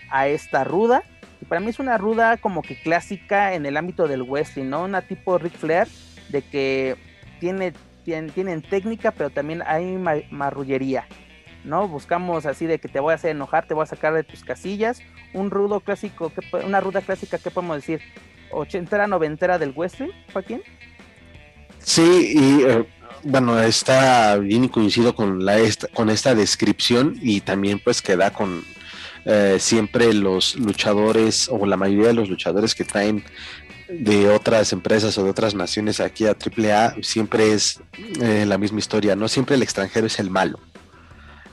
a 0.09 0.27
esta 0.27 0.63
ruda. 0.63 1.03
Y 1.41 1.45
para 1.45 1.61
mí 1.61 1.69
es 1.69 1.79
una 1.79 1.97
ruda 1.97 2.37
como 2.37 2.61
que 2.61 2.79
clásica 2.79 3.53
en 3.53 3.65
el 3.65 3.77
ámbito 3.77 4.07
del 4.07 4.23
wrestling, 4.23 4.69
¿no? 4.69 4.83
Una 4.83 5.01
tipo 5.01 5.37
Ric 5.37 5.53
Flair, 5.53 5.87
de 6.29 6.41
que 6.41 6.95
tiene 7.39 7.73
tienen, 8.05 8.61
técnica, 8.61 9.11
pero 9.11 9.29
también 9.29 9.63
hay 9.65 9.97
marrullería. 10.29 11.07
¿no? 11.63 11.87
Buscamos 11.87 12.45
así 12.45 12.67
de 12.67 12.79
que 12.79 12.87
te 12.87 12.99
voy 12.99 13.11
a 13.11 13.15
hacer 13.15 13.31
enojar, 13.31 13.67
te 13.67 13.73
voy 13.73 13.83
a 13.83 13.87
sacar 13.87 14.13
de 14.13 14.23
tus 14.23 14.43
casillas. 14.43 15.01
Un 15.33 15.49
rudo 15.49 15.79
clásico, 15.79 16.31
una 16.63 16.79
ruda 16.79 17.01
clásica, 17.01 17.39
¿qué 17.39 17.49
podemos 17.49 17.77
decir? 17.77 18.01
¿Ochentera, 18.51 19.07
noventera 19.07 19.57
del 19.57 19.73
western, 19.75 20.11
Joaquín? 20.31 20.61
Sí, 21.79 22.33
y 22.35 22.63
eh, 22.63 22.85
bueno, 23.23 23.59
está 23.59 24.37
bien 24.37 24.65
y 24.65 24.69
coincido 24.69 25.15
con, 25.15 25.43
la, 25.43 25.57
esta, 25.57 25.87
con 25.87 26.09
esta 26.09 26.35
descripción 26.35 27.17
y 27.21 27.41
también 27.41 27.79
pues 27.79 28.01
queda 28.01 28.31
con 28.31 28.63
eh, 29.25 29.57
siempre 29.59 30.13
los 30.13 30.55
luchadores 30.55 31.49
o 31.49 31.65
la 31.65 31.77
mayoría 31.77 32.07
de 32.07 32.13
los 32.13 32.29
luchadores 32.29 32.75
que 32.75 32.83
traen 32.83 33.23
de 33.89 34.29
otras 34.29 34.73
empresas 34.73 35.17
o 35.17 35.23
de 35.23 35.29
otras 35.29 35.55
naciones 35.55 35.99
aquí 35.99 36.25
a 36.25 36.31
AAA 36.31 36.95
siempre 37.01 37.53
es 37.53 37.81
eh, 38.21 38.45
la 38.45 38.57
misma 38.57 38.79
historia, 38.79 39.15
¿no? 39.15 39.27
Siempre 39.27 39.55
el 39.55 39.63
extranjero 39.63 40.07
es 40.07 40.19
el 40.19 40.29
malo. 40.29 40.59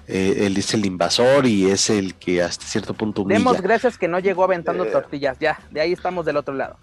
Eh, 0.09 0.47
él 0.47 0.57
es 0.57 0.75
el 0.75 0.85
invasor 0.85 1.47
y 1.47 1.71
es 1.71 1.89
el 1.89 2.15
que 2.15 2.43
hasta 2.43 2.67
cierto 2.67 2.95
punto 2.95 3.23
humilla. 3.23 3.39
Demos 3.39 3.61
gracias 3.61 3.97
que 3.97 4.09
no 4.09 4.19
llegó 4.19 4.45
aventando 4.45 4.85
eh, 4.85 4.91
tortillas, 4.91 5.39
ya, 5.39 5.61
de 5.71 5.81
ahí 5.81 5.93
estamos 5.93 6.27
del 6.27 6.37
otro 6.37 6.55
lado. 6.55 6.77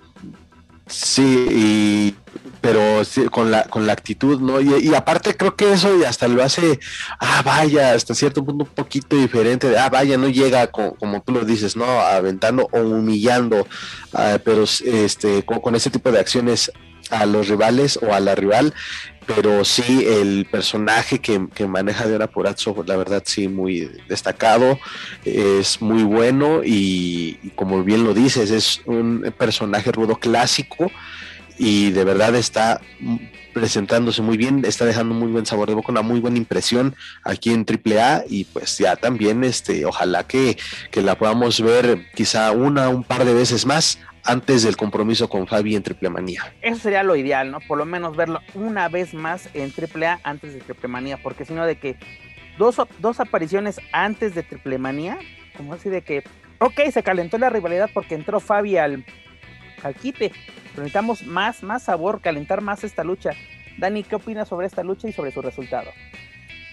Sí, 0.90 1.48
y, 1.52 2.16
pero 2.62 3.04
con, 3.32 3.52
la, 3.52 3.64
con 3.66 3.86
la 3.86 3.94
actitud, 3.94 4.40
¿no? 4.42 4.60
Y, 4.60 4.94
aparte 4.96 5.38
creo 5.38 5.56
que 5.56 5.72
eso 5.72 5.90
hasta 6.08 6.28
lo 6.28 6.44
hace, 6.44 6.80
ah, 7.20 7.42
vaya, 7.46 7.94
hasta 7.94 8.16
cierto 8.16 8.44
punto 8.44 8.64
un 8.64 8.70
poquito 8.72 9.16
diferente, 9.16 9.70
de, 9.70 9.78
ah, 9.78 9.90
vaya, 9.90 10.18
no 10.18 10.28
llega 10.30 10.68
como 10.68 11.22
tú 11.22 11.32
lo 11.32 11.46
dices, 11.46 11.76
¿no? 11.76 11.86
Aventando 11.86 12.68
o 12.72 12.80
humillando, 12.80 13.68
ah, 14.14 14.40
pero 14.44 14.64
este, 14.64 15.46
con, 15.46 15.60
con 15.60 15.76
ese 15.76 15.92
tipo 15.92 16.12
de 16.12 16.20
acciones 16.20 16.72
a 17.12 17.26
los 17.26 17.48
rivales 17.48 18.00
o 18.02 18.14
a 18.14 18.20
la 18.20 18.36
rival, 18.36 18.74
pero 19.36 19.64
sí 19.64 20.06
el 20.08 20.48
personaje 20.50 21.20
que, 21.20 21.68
maneja 21.68 22.08
de 22.08 22.28
Porazzo, 22.28 22.76
la 22.88 22.98
verdad 22.98 23.22
sí 23.26 23.48
muy 23.48 23.92
destacado, 24.08 24.80
es 25.24 25.84
muy 25.84 26.02
bueno 26.02 26.62
y, 26.66 27.52
como 27.56 27.84
bien 27.84 28.04
lo 28.04 28.16
dices, 28.16 28.50
es 28.50 28.82
un 28.86 29.32
personaje 29.38 29.92
rudo 29.92 30.16
clásico 30.16 30.92
y 31.60 31.92
de 31.92 32.04
verdad 32.06 32.34
está 32.34 32.82
presentándose 33.54 34.24
muy 34.24 34.36
bien, 34.36 34.64
está 34.66 34.86
dejando 34.86 35.14
muy 35.14 35.32
buen 35.32 35.46
sabor 35.46 35.70
de 35.70 35.76
boca, 35.76 35.92
una 35.92 36.02
muy 36.02 36.20
buena 36.20 36.38
impresión 36.38 36.96
aquí 37.24 37.52
en 37.52 37.68
AAA 37.68 38.24
y 38.30 38.46
pues 38.46 38.80
ya 38.80 38.96
también 38.96 39.44
este, 39.44 39.86
ojalá 39.86 40.26
que, 40.26 40.58
que 40.90 41.02
la 41.04 41.16
podamos 41.16 41.62
ver 41.62 42.08
quizá 42.16 42.52
una, 42.52 42.90
un 42.90 43.04
par 43.04 43.26
de 43.26 43.36
veces 43.36 43.68
más 43.68 44.00
antes 44.30 44.62
del 44.64 44.78
compromiso 44.78 45.28
con 45.28 45.48
Fabi 45.48 45.76
en 45.76 45.82
Triple 45.82 46.10
Manía. 46.10 46.54
Eso 46.62 46.82
sería 46.82 47.02
lo 47.02 47.16
ideal, 47.16 47.50
¿no? 47.50 47.60
Por 47.62 47.80
lo 47.80 47.86
menos 47.86 48.16
verlo 48.16 48.42
una 48.54 48.88
vez 48.88 49.14
más 49.14 49.50
en 49.56 49.72
Triple 49.72 50.06
A 50.06 50.20
antes 50.24 50.54
de 50.54 50.60
Triple 50.60 50.88
Manía, 50.88 51.18
porque 51.18 51.46
si 51.46 51.54
no 51.54 51.66
de 51.66 51.78
que 51.78 51.96
dos, 52.60 52.80
dos 53.00 53.20
apariciones 53.20 53.82
antes 53.92 54.36
de 54.36 54.44
Triple 54.44 54.78
Manía, 54.78 55.18
como 55.58 55.74
así 55.74 55.90
de 55.90 56.04
que, 56.04 56.24
ok, 56.60 56.80
se 56.92 57.02
calentó 57.02 57.40
la 57.40 57.50
rivalidad 57.50 57.90
porque 57.92 58.14
entró 58.14 58.40
Fabi 58.40 58.78
al, 58.78 59.04
al 59.82 59.96
quite, 59.96 60.32
necesitamos 60.76 61.26
más, 61.26 61.64
más 61.64 61.84
sabor, 61.84 62.22
calentar 62.22 62.62
más 62.62 62.84
esta 62.84 63.04
lucha. 63.04 63.32
Dani, 63.80 64.04
¿qué 64.04 64.16
opinas 64.16 64.48
sobre 64.48 64.68
esta 64.68 64.84
lucha 64.84 65.08
y 65.08 65.14
sobre 65.14 65.32
su 65.32 65.42
resultado? 65.42 65.90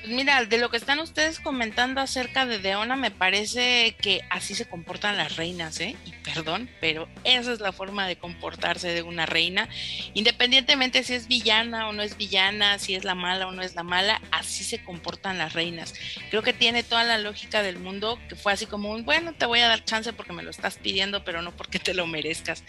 Pues 0.06 0.14
mira, 0.14 0.44
de 0.44 0.58
lo 0.58 0.70
que 0.70 0.76
están 0.76 1.00
ustedes 1.00 1.40
comentando 1.40 2.00
acerca 2.00 2.46
de 2.46 2.60
Deona, 2.60 2.94
me 2.94 3.10
parece 3.10 3.96
que 4.00 4.20
así 4.30 4.54
se 4.54 4.68
comportan 4.68 5.16
las 5.16 5.34
reinas, 5.34 5.80
¿eh? 5.80 5.96
Y 6.04 6.12
perdón, 6.12 6.70
pero 6.80 7.08
esa 7.24 7.52
es 7.52 7.58
la 7.58 7.72
forma 7.72 8.06
de 8.06 8.14
comportarse 8.14 8.86
de 8.94 9.02
una 9.02 9.26
reina, 9.26 9.68
independientemente 10.14 11.02
si 11.02 11.14
es 11.14 11.26
villana 11.26 11.88
o 11.88 11.92
no 11.92 12.04
es 12.04 12.16
villana, 12.16 12.78
si 12.78 12.94
es 12.94 13.02
la 13.02 13.16
mala 13.16 13.48
o 13.48 13.50
no 13.50 13.62
es 13.62 13.74
la 13.74 13.82
mala, 13.82 14.22
así 14.30 14.62
se 14.62 14.84
comportan 14.84 15.38
las 15.38 15.54
reinas. 15.54 15.92
Creo 16.30 16.44
que 16.44 16.52
tiene 16.52 16.84
toda 16.84 17.02
la 17.02 17.18
lógica 17.18 17.64
del 17.64 17.80
mundo, 17.80 18.16
que 18.28 18.36
fue 18.36 18.52
así 18.52 18.66
como 18.66 18.92
un, 18.92 19.04
bueno, 19.04 19.32
te 19.32 19.46
voy 19.46 19.58
a 19.58 19.66
dar 19.66 19.84
chance 19.84 20.12
porque 20.12 20.32
me 20.32 20.44
lo 20.44 20.50
estás 20.50 20.76
pidiendo, 20.76 21.24
pero 21.24 21.42
no 21.42 21.50
porque 21.50 21.80
te 21.80 21.94
lo 21.94 22.06
merezcas. 22.06 22.62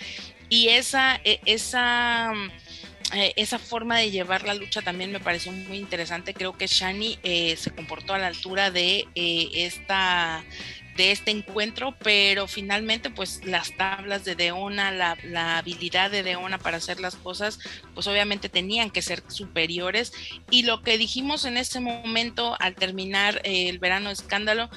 Y 0.49 0.69
esa, 0.69 1.21
e, 1.23 1.39
esa 1.45 2.33
eh, 3.13 3.33
esa 3.37 3.57
forma 3.57 3.97
de 3.97 4.11
llevar 4.11 4.43
la 4.43 4.53
lucha 4.53 4.81
también 4.81 5.11
me 5.11 5.19
pareció 5.19 5.51
muy 5.51 5.77
interesante. 5.77 6.33
Creo 6.33 6.57
que 6.57 6.67
Shani 6.67 7.19
eh, 7.23 7.55
se 7.55 7.71
comportó 7.71 8.13
a 8.13 8.17
la 8.17 8.27
altura 8.27 8.71
de 8.71 9.07
eh, 9.15 9.49
esta 9.53 10.43
de 10.97 11.11
este 11.11 11.29
encuentro, 11.29 11.95
pero 11.99 12.47
finalmente 12.47 13.11
pues 13.11 13.45
las 13.45 13.77
tablas 13.77 14.25
de 14.25 14.33
Deona, 14.33 14.89
la, 14.89 15.15
la, 15.23 15.59
habilidad 15.59 16.09
de 16.09 16.23
Deona 16.23 16.57
para 16.57 16.77
hacer 16.77 16.99
las 16.99 17.15
cosas, 17.15 17.59
pues 17.93 18.07
obviamente 18.07 18.49
tenían 18.49 18.89
que 18.89 19.03
ser 19.03 19.21
superiores. 19.27 20.11
Y 20.49 20.63
lo 20.63 20.81
que 20.81 20.97
dijimos 20.97 21.45
en 21.45 21.57
ese 21.57 21.79
momento 21.79 22.57
al 22.59 22.73
terminar 22.73 23.41
el 23.43 23.77
verano 23.77 24.09
escándalo, 24.09 24.71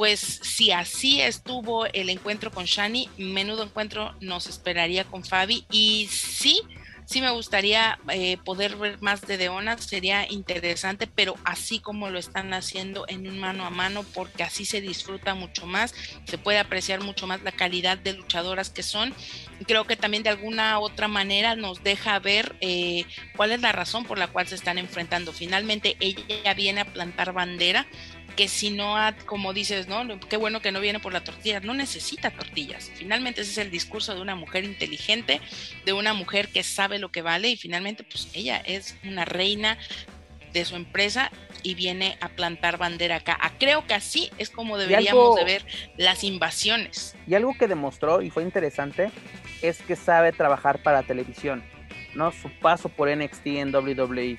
pues 0.00 0.18
si 0.20 0.72
así 0.72 1.20
estuvo 1.20 1.84
el 1.84 2.08
encuentro 2.08 2.50
con 2.50 2.64
Shani, 2.64 3.10
menudo 3.18 3.64
encuentro 3.64 4.14
nos 4.20 4.46
esperaría 4.46 5.04
con 5.04 5.24
Fabi. 5.24 5.66
Y 5.70 6.08
sí, 6.10 6.62
sí 7.10 7.20
me 7.20 7.30
gustaría 7.30 7.98
eh, 8.12 8.36
poder 8.44 8.76
ver 8.76 9.02
más 9.02 9.22
de 9.22 9.36
Deona, 9.36 9.76
sería 9.78 10.30
interesante, 10.30 11.08
pero 11.08 11.34
así 11.44 11.80
como 11.80 12.08
lo 12.08 12.20
están 12.20 12.54
haciendo 12.54 13.04
en 13.08 13.26
un 13.26 13.40
mano 13.40 13.66
a 13.66 13.70
mano, 13.70 14.04
porque 14.14 14.44
así 14.44 14.64
se 14.64 14.80
disfruta 14.80 15.34
mucho 15.34 15.66
más, 15.66 15.92
se 16.24 16.38
puede 16.38 16.60
apreciar 16.60 17.02
mucho 17.02 17.26
más 17.26 17.42
la 17.42 17.50
calidad 17.50 17.98
de 17.98 18.12
luchadoras 18.12 18.70
que 18.70 18.84
son. 18.84 19.12
Creo 19.66 19.86
que 19.86 19.96
también 19.96 20.22
de 20.22 20.30
alguna 20.30 20.78
otra 20.78 21.08
manera 21.08 21.56
nos 21.56 21.82
deja 21.82 22.16
ver 22.20 22.54
eh, 22.60 23.04
cuál 23.36 23.50
es 23.50 23.60
la 23.60 23.72
razón 23.72 24.04
por 24.04 24.16
la 24.16 24.28
cual 24.28 24.46
se 24.46 24.54
están 24.54 24.78
enfrentando. 24.78 25.32
Finalmente 25.32 25.96
ella 25.98 26.54
viene 26.54 26.82
a 26.82 26.92
plantar 26.92 27.32
bandera 27.32 27.88
que 28.36 28.48
si 28.48 28.70
no, 28.70 28.96
como 29.26 29.52
dices, 29.52 29.88
¿no? 29.88 30.18
Qué 30.20 30.36
bueno 30.36 30.60
que 30.60 30.72
no 30.72 30.80
viene 30.80 31.00
por 31.00 31.12
la 31.12 31.22
tortilla, 31.22 31.60
no 31.60 31.74
necesita 31.74 32.30
tortillas. 32.30 32.90
Finalmente 32.94 33.42
ese 33.42 33.50
es 33.52 33.58
el 33.58 33.70
discurso 33.70 34.14
de 34.14 34.20
una 34.20 34.34
mujer 34.34 34.64
inteligente, 34.64 35.40
de 35.84 35.92
una 35.92 36.14
mujer 36.14 36.48
que 36.48 36.62
sabe 36.62 36.98
lo 36.98 37.10
que 37.10 37.22
vale 37.22 37.48
y 37.48 37.56
finalmente 37.56 38.04
pues 38.04 38.28
ella 38.34 38.58
es 38.58 38.96
una 39.04 39.24
reina 39.24 39.78
de 40.52 40.64
su 40.64 40.76
empresa 40.76 41.30
y 41.62 41.74
viene 41.74 42.16
a 42.20 42.28
plantar 42.28 42.78
bandera 42.78 43.16
acá. 43.16 43.38
Ah, 43.40 43.52
creo 43.58 43.86
que 43.86 43.94
así 43.94 44.30
es 44.38 44.50
como 44.50 44.78
deberíamos 44.78 45.36
de 45.36 45.44
ver 45.44 45.64
las 45.96 46.24
invasiones. 46.24 47.16
Y 47.26 47.34
algo 47.34 47.54
que 47.56 47.68
demostró 47.68 48.22
y 48.22 48.30
fue 48.30 48.42
interesante 48.42 49.10
es 49.62 49.80
que 49.82 49.96
sabe 49.96 50.32
trabajar 50.32 50.82
para 50.82 51.02
televisión, 51.02 51.62
¿no? 52.14 52.32
Su 52.32 52.50
paso 52.60 52.88
por 52.88 53.14
NXT 53.14 53.46
en 53.46 53.74
WWE 53.74 54.38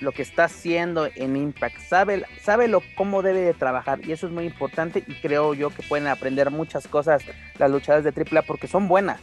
lo 0.00 0.12
que 0.12 0.22
está 0.22 0.44
haciendo 0.44 1.08
en 1.14 1.36
Impact, 1.36 1.78
sabe, 1.80 2.24
sabe 2.40 2.68
lo, 2.68 2.82
cómo 2.96 3.22
debe 3.22 3.40
de 3.40 3.54
trabajar 3.54 4.00
y 4.06 4.12
eso 4.12 4.26
es 4.26 4.32
muy 4.32 4.44
importante 4.44 5.02
y 5.06 5.14
creo 5.14 5.54
yo 5.54 5.70
que 5.70 5.82
pueden 5.82 6.06
aprender 6.06 6.50
muchas 6.50 6.86
cosas 6.86 7.22
las 7.58 7.70
luchadoras 7.70 8.04
de 8.04 8.12
AAA 8.12 8.42
porque 8.42 8.68
son 8.68 8.88
buenas, 8.88 9.20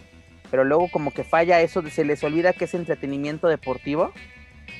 pero 0.50 0.64
luego 0.64 0.90
como 0.90 1.12
que 1.12 1.24
falla 1.24 1.62
eso, 1.62 1.82
se 1.90 2.06
les 2.06 2.24
olvida 2.24 2.54
que 2.54 2.66
es 2.66 2.74
entretenimiento 2.74 3.48
deportivo 3.48 4.14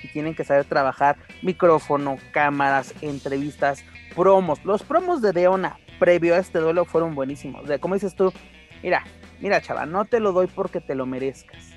y 0.04 0.08
tienen 0.08 0.36
que 0.36 0.44
saber 0.44 0.66
trabajar 0.66 1.18
micrófono, 1.42 2.18
cámaras, 2.32 2.94
entrevistas, 3.02 3.84
promos. 4.16 4.64
Los 4.66 4.84
promos 4.84 5.22
de 5.22 5.32
Deona 5.32 5.78
previo 6.00 6.36
a 6.36 6.40
este 6.40 6.60
duelo 6.60 6.86
fueron 6.86 7.16
buenísimos. 7.16 7.70
O 7.70 7.80
como 7.80 7.96
dices 7.96 8.16
tú, 8.16 8.34
mira, 8.82 9.04
mira 9.40 9.62
chava, 9.62 9.86
no 9.86 10.06
te 10.06 10.20
lo 10.20 10.32
doy 10.32 10.48
porque 10.48 10.82
te 10.82 10.96
lo 10.96 11.06
merezcas. 11.06 11.72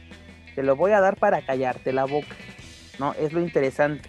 Te 0.55 0.63
lo 0.63 0.75
voy 0.75 0.93
a 0.93 1.01
dar 1.01 1.17
para 1.17 1.45
callarte 1.45 1.93
la 1.93 2.05
boca. 2.05 2.35
¿No? 2.99 3.15
Es 3.15 3.33
lo 3.33 3.41
interesante, 3.41 4.09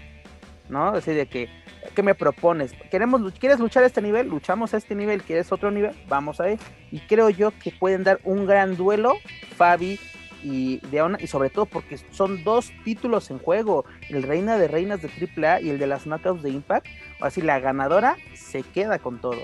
¿no? 0.69 0.89
Así 0.89 1.11
de 1.11 1.27
que, 1.27 1.49
¿qué 1.95 2.03
me 2.03 2.15
propones? 2.15 2.73
¿Queremos, 2.89 3.33
¿Quieres 3.33 3.59
luchar 3.59 3.83
a 3.83 3.87
este 3.87 4.01
nivel? 4.01 4.27
Luchamos 4.27 4.73
a 4.73 4.77
este 4.77 4.95
nivel, 4.95 5.23
¿quieres 5.23 5.51
otro 5.51 5.71
nivel? 5.71 5.95
Vamos 6.07 6.39
a 6.39 6.49
ir. 6.49 6.59
Y 6.91 6.99
creo 7.01 7.29
yo 7.29 7.51
que 7.59 7.71
pueden 7.71 8.03
dar 8.03 8.19
un 8.23 8.45
gran 8.45 8.75
duelo, 8.75 9.15
Fabi 9.55 9.99
y 10.43 10.77
Deona, 10.87 11.17
y 11.21 11.27
sobre 11.27 11.49
todo 11.49 11.65
porque 11.65 11.97
son 12.11 12.43
dos 12.43 12.71
títulos 12.83 13.29
en 13.31 13.39
juego, 13.39 13.85
el 14.09 14.23
Reina 14.23 14.57
de 14.57 14.67
Reinas 14.67 15.01
de 15.01 15.09
AAA 15.09 15.61
y 15.61 15.69
el 15.69 15.79
de 15.79 15.87
las 15.87 16.05
Knockouts 16.05 16.43
de 16.43 16.51
Impact, 16.51 16.87
así 17.21 17.41
la 17.41 17.59
ganadora 17.59 18.17
se 18.35 18.63
queda 18.63 18.99
con 18.99 19.19
todo. 19.19 19.41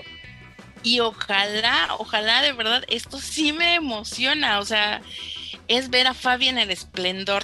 Y 0.82 1.00
ojalá, 1.00 1.88
ojalá 1.98 2.42
de 2.42 2.52
verdad, 2.52 2.84
esto 2.88 3.18
sí 3.18 3.52
me 3.52 3.74
emociona, 3.74 4.60
o 4.60 4.64
sea, 4.64 5.00
es 5.66 5.90
ver 5.90 6.06
a 6.06 6.14
Fabi 6.14 6.48
en 6.48 6.58
el 6.58 6.70
esplendor, 6.70 7.42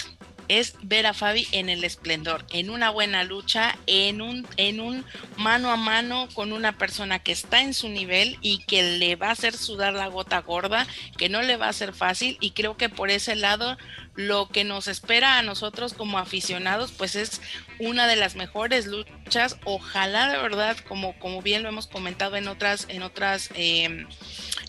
es 0.50 0.74
ver 0.82 1.06
a 1.06 1.14
Fabi 1.14 1.46
en 1.52 1.68
el 1.68 1.84
esplendor, 1.84 2.44
en 2.50 2.70
una 2.70 2.90
buena 2.90 3.22
lucha, 3.22 3.78
en 3.86 4.20
un, 4.20 4.44
en 4.56 4.80
un 4.80 5.04
mano 5.36 5.70
a 5.70 5.76
mano 5.76 6.28
con 6.34 6.52
una 6.52 6.76
persona 6.76 7.20
que 7.20 7.30
está 7.30 7.62
en 7.62 7.72
su 7.72 7.88
nivel 7.88 8.36
y 8.40 8.58
que 8.64 8.98
le 8.98 9.14
va 9.14 9.28
a 9.28 9.32
hacer 9.32 9.56
sudar 9.56 9.92
la 9.92 10.08
gota 10.08 10.40
gorda, 10.40 10.88
que 11.16 11.28
no 11.28 11.40
le 11.40 11.56
va 11.56 11.68
a 11.68 11.72
ser 11.72 11.92
fácil 11.92 12.36
y 12.40 12.50
creo 12.50 12.76
que 12.76 12.88
por 12.88 13.10
ese 13.10 13.36
lado 13.36 13.78
lo 14.26 14.48
que 14.48 14.64
nos 14.64 14.88
espera 14.88 15.38
a 15.38 15.42
nosotros 15.42 15.94
como 15.94 16.18
aficionados 16.18 16.92
pues 16.92 17.16
es 17.16 17.40
una 17.78 18.06
de 18.06 18.16
las 18.16 18.36
mejores 18.36 18.86
luchas, 18.86 19.56
ojalá 19.64 20.30
de 20.30 20.38
verdad 20.38 20.76
como, 20.88 21.18
como 21.18 21.42
bien 21.42 21.62
lo 21.62 21.68
hemos 21.68 21.86
comentado 21.86 22.36
en 22.36 22.48
otras, 22.48 22.86
en 22.88 23.02
otras 23.02 23.50
em, 23.54 24.06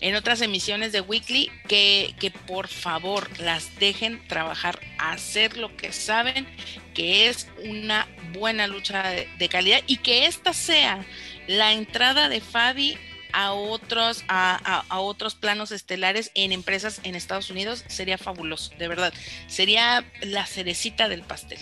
en 0.02 0.16
otras 0.16 0.40
emisiones 0.40 0.90
de 0.90 1.00
Weekly 1.00 1.50
que, 1.68 2.14
que 2.18 2.32
por 2.32 2.66
favor 2.66 3.28
las 3.38 3.78
dejen 3.78 4.26
trabajar, 4.26 4.80
hacer 4.98 5.56
lo 5.56 5.76
que 5.76 5.92
saben, 5.92 6.46
que 6.92 7.28
es 7.28 7.48
una 7.64 8.08
buena 8.32 8.66
lucha 8.66 9.10
de, 9.10 9.48
calidad 9.48 9.80
y 9.86 9.98
que 9.98 10.26
esta 10.26 10.52
sea 10.52 11.06
la 11.46 11.72
entrada 11.72 12.28
de 12.28 12.40
Fabi 12.40 12.98
a 13.32 13.52
otros, 13.52 14.24
a, 14.28 14.82
a, 14.88 15.00
otros 15.00 15.34
planos 15.34 15.72
estelares 15.72 16.30
en 16.34 16.52
empresas 16.52 17.00
en 17.04 17.14
Estados 17.14 17.50
Unidos 17.50 17.84
sería 17.88 18.18
fabuloso, 18.18 18.72
de 18.78 18.88
verdad. 18.88 19.12
Sería 19.46 20.04
la 20.22 20.46
cerecita 20.46 21.08
del 21.08 21.22
pastel. 21.22 21.58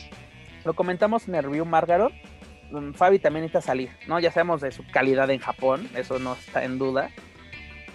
Lo 0.65 0.75
comentamos 0.75 1.29
en 1.29 1.35
el 1.35 1.45
review 1.45 1.65
Margaret. 1.65 2.13
Mm, 2.71 2.93
Fabi 2.93 3.19
también 3.19 3.45
necesita 3.45 3.63
salir, 3.63 3.91
¿no? 4.07 4.21
Ya 4.21 4.31
sabemos 4.31 4.61
de 4.61 4.73
su 4.73 4.87
calidad 4.87 5.31
en 5.31 5.39
Japón, 5.39 5.89
eso 5.95 6.19
no 6.19 6.35
está 6.35 6.65
en 6.65 6.79
duda 6.79 7.11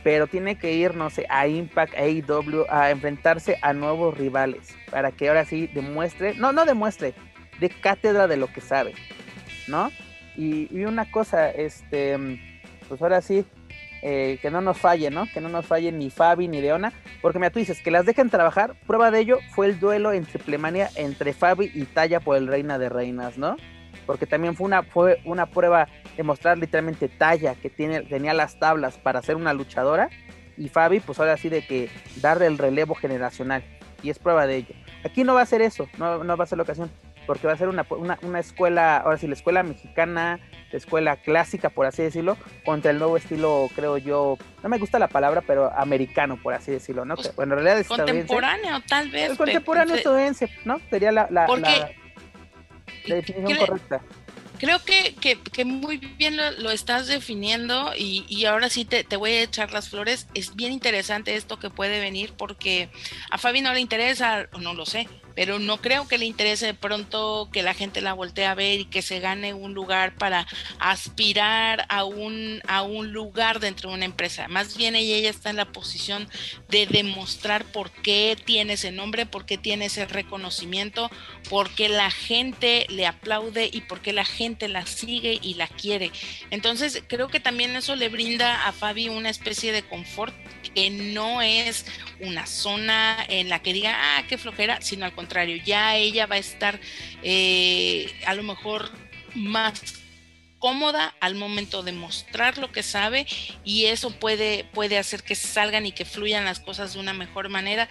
pero 0.06 0.28
tiene 0.28 0.56
que 0.56 0.72
ir, 0.72 0.94
no 0.94 1.10
sé, 1.10 1.26
a 1.32 1.48
Impact, 1.48 1.96
a 1.96 2.02
AEW, 2.02 2.68
a 2.70 2.92
enfrentarse 2.92 3.58
a 3.64 3.74
nuevos 3.74 4.16
rivales, 4.16 4.78
para 4.92 5.12
que 5.12 5.28
ahora 5.28 5.46
sí 5.46 5.66
demuestre, 5.66 6.36
no, 6.36 6.52
no 6.52 6.64
demuestre, 6.64 7.16
de 7.60 7.72
cátedra 7.72 8.28
de 8.28 8.38
lo 8.38 8.46
que 8.46 8.62
sabe, 8.62 8.94
¿no? 9.68 9.90
Y, 10.38 10.84
una 10.84 11.10
cosa, 11.10 11.50
este, 11.50 12.40
pues 12.88 13.02
ahora 13.02 13.20
sí, 13.20 13.48
eh, 14.08 14.38
que 14.40 14.52
no 14.52 14.62
nos 14.62 14.78
falle, 14.78 15.10
¿no? 15.10 15.26
Que 15.34 15.42
no 15.42 15.50
nos 15.50 15.66
falle 15.66 15.92
ni 15.92 16.12
Fabi 16.12 16.48
ni 16.48 16.62
Leona, 16.62 16.94
porque 17.24 17.40
mira, 17.40 17.50
tú 17.50 17.58
dices 17.58 17.82
que 17.82 17.90
las 17.90 18.06
dejen 18.06 18.30
trabajar, 18.30 18.76
prueba 18.86 19.10
de 19.10 19.20
ello 19.20 19.40
fue 19.56 19.66
el 19.66 19.80
duelo 19.80 20.14
en 20.14 20.26
Triplemania 20.26 20.92
entre 20.94 21.34
Fabi 21.34 21.72
y 21.74 21.86
Talla 21.86 22.20
por 22.20 22.38
el 22.38 22.46
Reina 22.46 22.78
de 22.78 22.90
Reinas, 22.90 23.40
¿no? 23.40 23.58
porque 24.06 24.28
también 24.28 24.56
fue 24.56 24.68
una, 24.68 24.84
fue 24.84 25.20
una 25.26 25.48
prueba 25.48 25.88
de 26.16 26.22
mostrar 26.22 26.60
literalmente 26.60 27.10
talla, 27.10 27.56
que 27.56 27.72
tiene, 27.72 28.02
tenía 28.02 28.36
las 28.36 28.60
tablas 28.60 29.00
para 29.00 29.24
ser 29.24 29.38
una 29.38 29.56
luchadora, 29.56 30.12
y 30.56 30.70
Fabi, 30.70 31.00
pues 31.00 31.20
ahora 31.20 31.36
sí 31.38 31.50
de 31.50 31.66
que 31.66 31.90
darle 32.22 32.46
el 32.46 32.60
relevo 32.60 32.94
generacional, 32.94 33.64
y 34.04 34.12
es 34.12 34.20
prueba 34.20 34.46
de 34.46 34.58
ello. 34.58 34.76
Aquí 35.04 35.24
no 35.24 35.34
va 35.34 35.42
a 35.42 35.48
ser 35.48 35.64
eso, 35.64 35.90
no, 35.98 36.24
no 36.24 36.38
va 36.38 36.44
a 36.44 36.48
ser 36.48 36.60
la 36.60 36.64
ocasión, 36.64 36.92
porque 37.26 37.48
va 37.48 37.54
a 37.54 37.58
ser 37.58 37.68
una, 37.68 37.86
una, 38.22 38.40
escuela, 38.40 38.98
ahora 38.98 39.18
sí, 39.18 39.28
la 39.28 39.34
escuela 39.34 39.64
mexicana, 39.64 40.40
la 40.72 40.78
escuela 40.78 41.16
clásica, 41.18 41.70
por 41.70 41.86
así 41.86 42.04
decirlo, 42.04 42.38
contra 42.64 42.92
el 42.92 43.00
nuevo 43.00 43.18
estilo, 43.18 43.70
creo 43.76 43.98
yo, 43.98 44.38
no 44.64 44.70
me 44.70 44.78
gusta 44.78 45.00
la 45.00 45.08
palabra, 45.08 45.42
pero 45.46 45.72
americano, 45.74 46.38
por 46.42 46.54
así 46.54 46.72
decirlo, 46.72 47.06
¿no? 47.06 47.16
Pues, 47.16 47.36
bueno, 47.36 47.54
en 47.54 47.64
realidad 47.64 47.80
es 47.80 47.88
contemporáneo, 47.88 48.82
tal 48.88 49.10
vez. 49.10 49.38
contemporáneo 49.38 49.96
estadounidense, 49.96 50.50
¿no? 50.66 50.80
Sería 50.90 51.12
la, 51.12 51.28
la, 51.30 51.48
la 51.48 51.90
la 53.08 53.16
definición 53.16 53.58
correcta. 53.58 54.02
Creo 54.58 54.80
que, 54.84 55.14
que, 55.52 55.66
muy 55.66 55.98
bien 55.98 56.38
lo, 56.38 56.72
estás 56.72 57.08
definiendo 57.08 57.92
y, 57.96 58.26
y 58.30 58.46
ahora 58.46 58.70
sí 58.70 58.86
te, 58.86 59.04
te, 59.04 59.18
voy 59.18 59.32
a 59.32 59.44
echar 59.44 59.74
las 59.74 59.90
flores. 59.90 60.28
Es 60.34 60.56
bien 60.56 60.72
interesante 60.72 61.36
esto 61.36 61.60
que 61.60 61.70
puede 61.70 62.00
venir 62.00 62.34
porque 62.38 62.90
a 63.32 63.38
Fabi 63.38 63.62
no 63.62 63.74
le 63.74 63.82
interesa, 63.82 64.48
o 64.54 64.60
no 64.60 64.74
lo 64.74 64.86
sé, 64.86 65.10
pero 65.36 65.60
no 65.60 65.82
creo 65.82 66.08
que 66.08 66.18
le 66.18 66.26
interese 66.26 66.68
de 66.68 66.74
pronto 66.74 67.50
que 67.52 67.64
la 67.64 67.74
gente 67.74 68.02
la 68.02 68.14
voltee 68.14 68.46
a 68.46 68.56
ver 68.56 68.80
y 68.80 68.86
que 68.86 69.02
se 69.02 69.20
gane 69.20 69.54
un 69.54 69.74
lugar 69.74 70.16
para 70.16 70.48
aspirar 70.80 71.86
a 71.90 72.06
un, 72.06 72.62
a 72.68 72.82
un 72.82 73.12
lugar 73.12 73.60
dentro 73.60 73.90
de 73.90 73.96
una 73.96 74.06
empresa. 74.06 74.48
Más 74.48 74.78
bien 74.78 74.96
ella, 74.96 75.16
ella 75.16 75.30
está 75.30 75.50
en 75.50 75.58
la 75.58 75.72
posición 75.72 76.30
de 76.70 76.88
demostrar 76.88 77.66
por 77.66 77.92
qué 77.92 78.38
tiene 78.44 78.74
ese 78.74 78.92
nombre, 78.92 79.26
por 79.26 79.46
qué 79.46 79.58
tiene 79.58 79.86
ese 79.86 80.06
reconocimiento, 80.06 81.12
por 81.50 81.70
qué 81.70 81.90
la 81.90 82.12
gente 82.12 82.86
le 82.90 83.06
aplaude 83.06 83.70
y 83.72 83.82
por 83.82 84.02
qué 84.02 84.14
la 84.14 84.26
gente 84.26 84.68
la 84.68 84.86
sigue 84.86 85.40
y 85.42 85.56
la 85.56 85.68
quiere. 85.68 86.12
Entonces 86.50 87.04
creo 87.08 87.28
que 87.28 87.40
también 87.40 87.76
eso 87.76 87.96
le 87.96 88.10
brinda 88.10 88.68
a 88.68 88.72
Fabi 88.72 89.10
una 89.10 89.30
especie 89.30 89.72
de 89.72 89.84
confort 89.84 90.34
que 90.74 90.90
no 90.90 91.42
es 91.42 91.86
una 92.20 92.46
zona 92.46 93.18
en 93.28 93.50
la 93.50 93.62
que 93.62 93.74
diga, 93.74 93.96
ah, 93.98 94.24
qué 94.28 94.38
flojera, 94.38 94.82
sino 94.82 95.06
al 95.06 95.14
contrario, 95.26 95.58
ya 95.66 95.96
ella 95.96 96.28
va 96.28 96.36
a 96.36 96.38
estar 96.38 96.80
eh, 97.24 98.14
a 98.28 98.36
lo 98.36 98.44
mejor 98.44 98.92
más 99.34 99.82
cómoda 100.60 101.16
al 101.20 101.34
momento 101.34 101.82
de 101.82 101.94
mostrar 101.94 102.60
lo 102.60 102.72
que 102.72 102.84
sabe 102.84 103.26
y 103.64 103.86
eso 103.86 104.12
puede, 104.12 104.66
puede 104.66 105.00
hacer 105.00 105.24
que 105.24 105.34
salgan 105.34 105.88
y 105.88 105.92
que 105.94 106.06
fluyan 106.06 106.46
las 106.46 106.60
cosas 106.60 106.94
de 106.94 107.00
una 107.00 107.14
mejor 107.14 107.50
manera. 107.50 107.90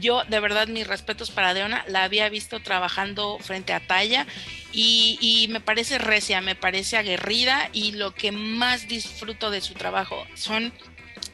Yo, 0.00 0.22
de 0.24 0.38
verdad, 0.38 0.68
mis 0.68 0.86
respetos 0.86 1.32
para 1.32 1.54
Deona, 1.54 1.84
la 1.88 2.04
había 2.04 2.28
visto 2.28 2.60
trabajando 2.60 3.38
frente 3.40 3.72
a 3.72 3.80
Talla 3.80 4.26
y, 4.72 5.18
y 5.20 5.48
me 5.48 5.60
parece 5.60 5.98
recia, 5.98 6.40
me 6.40 6.54
parece 6.54 6.96
aguerrida 6.96 7.68
y 7.72 7.92
lo 7.92 8.14
que 8.14 8.30
más 8.30 8.86
disfruto 8.86 9.50
de 9.50 9.60
su 9.60 9.74
trabajo 9.74 10.24
son 10.34 10.72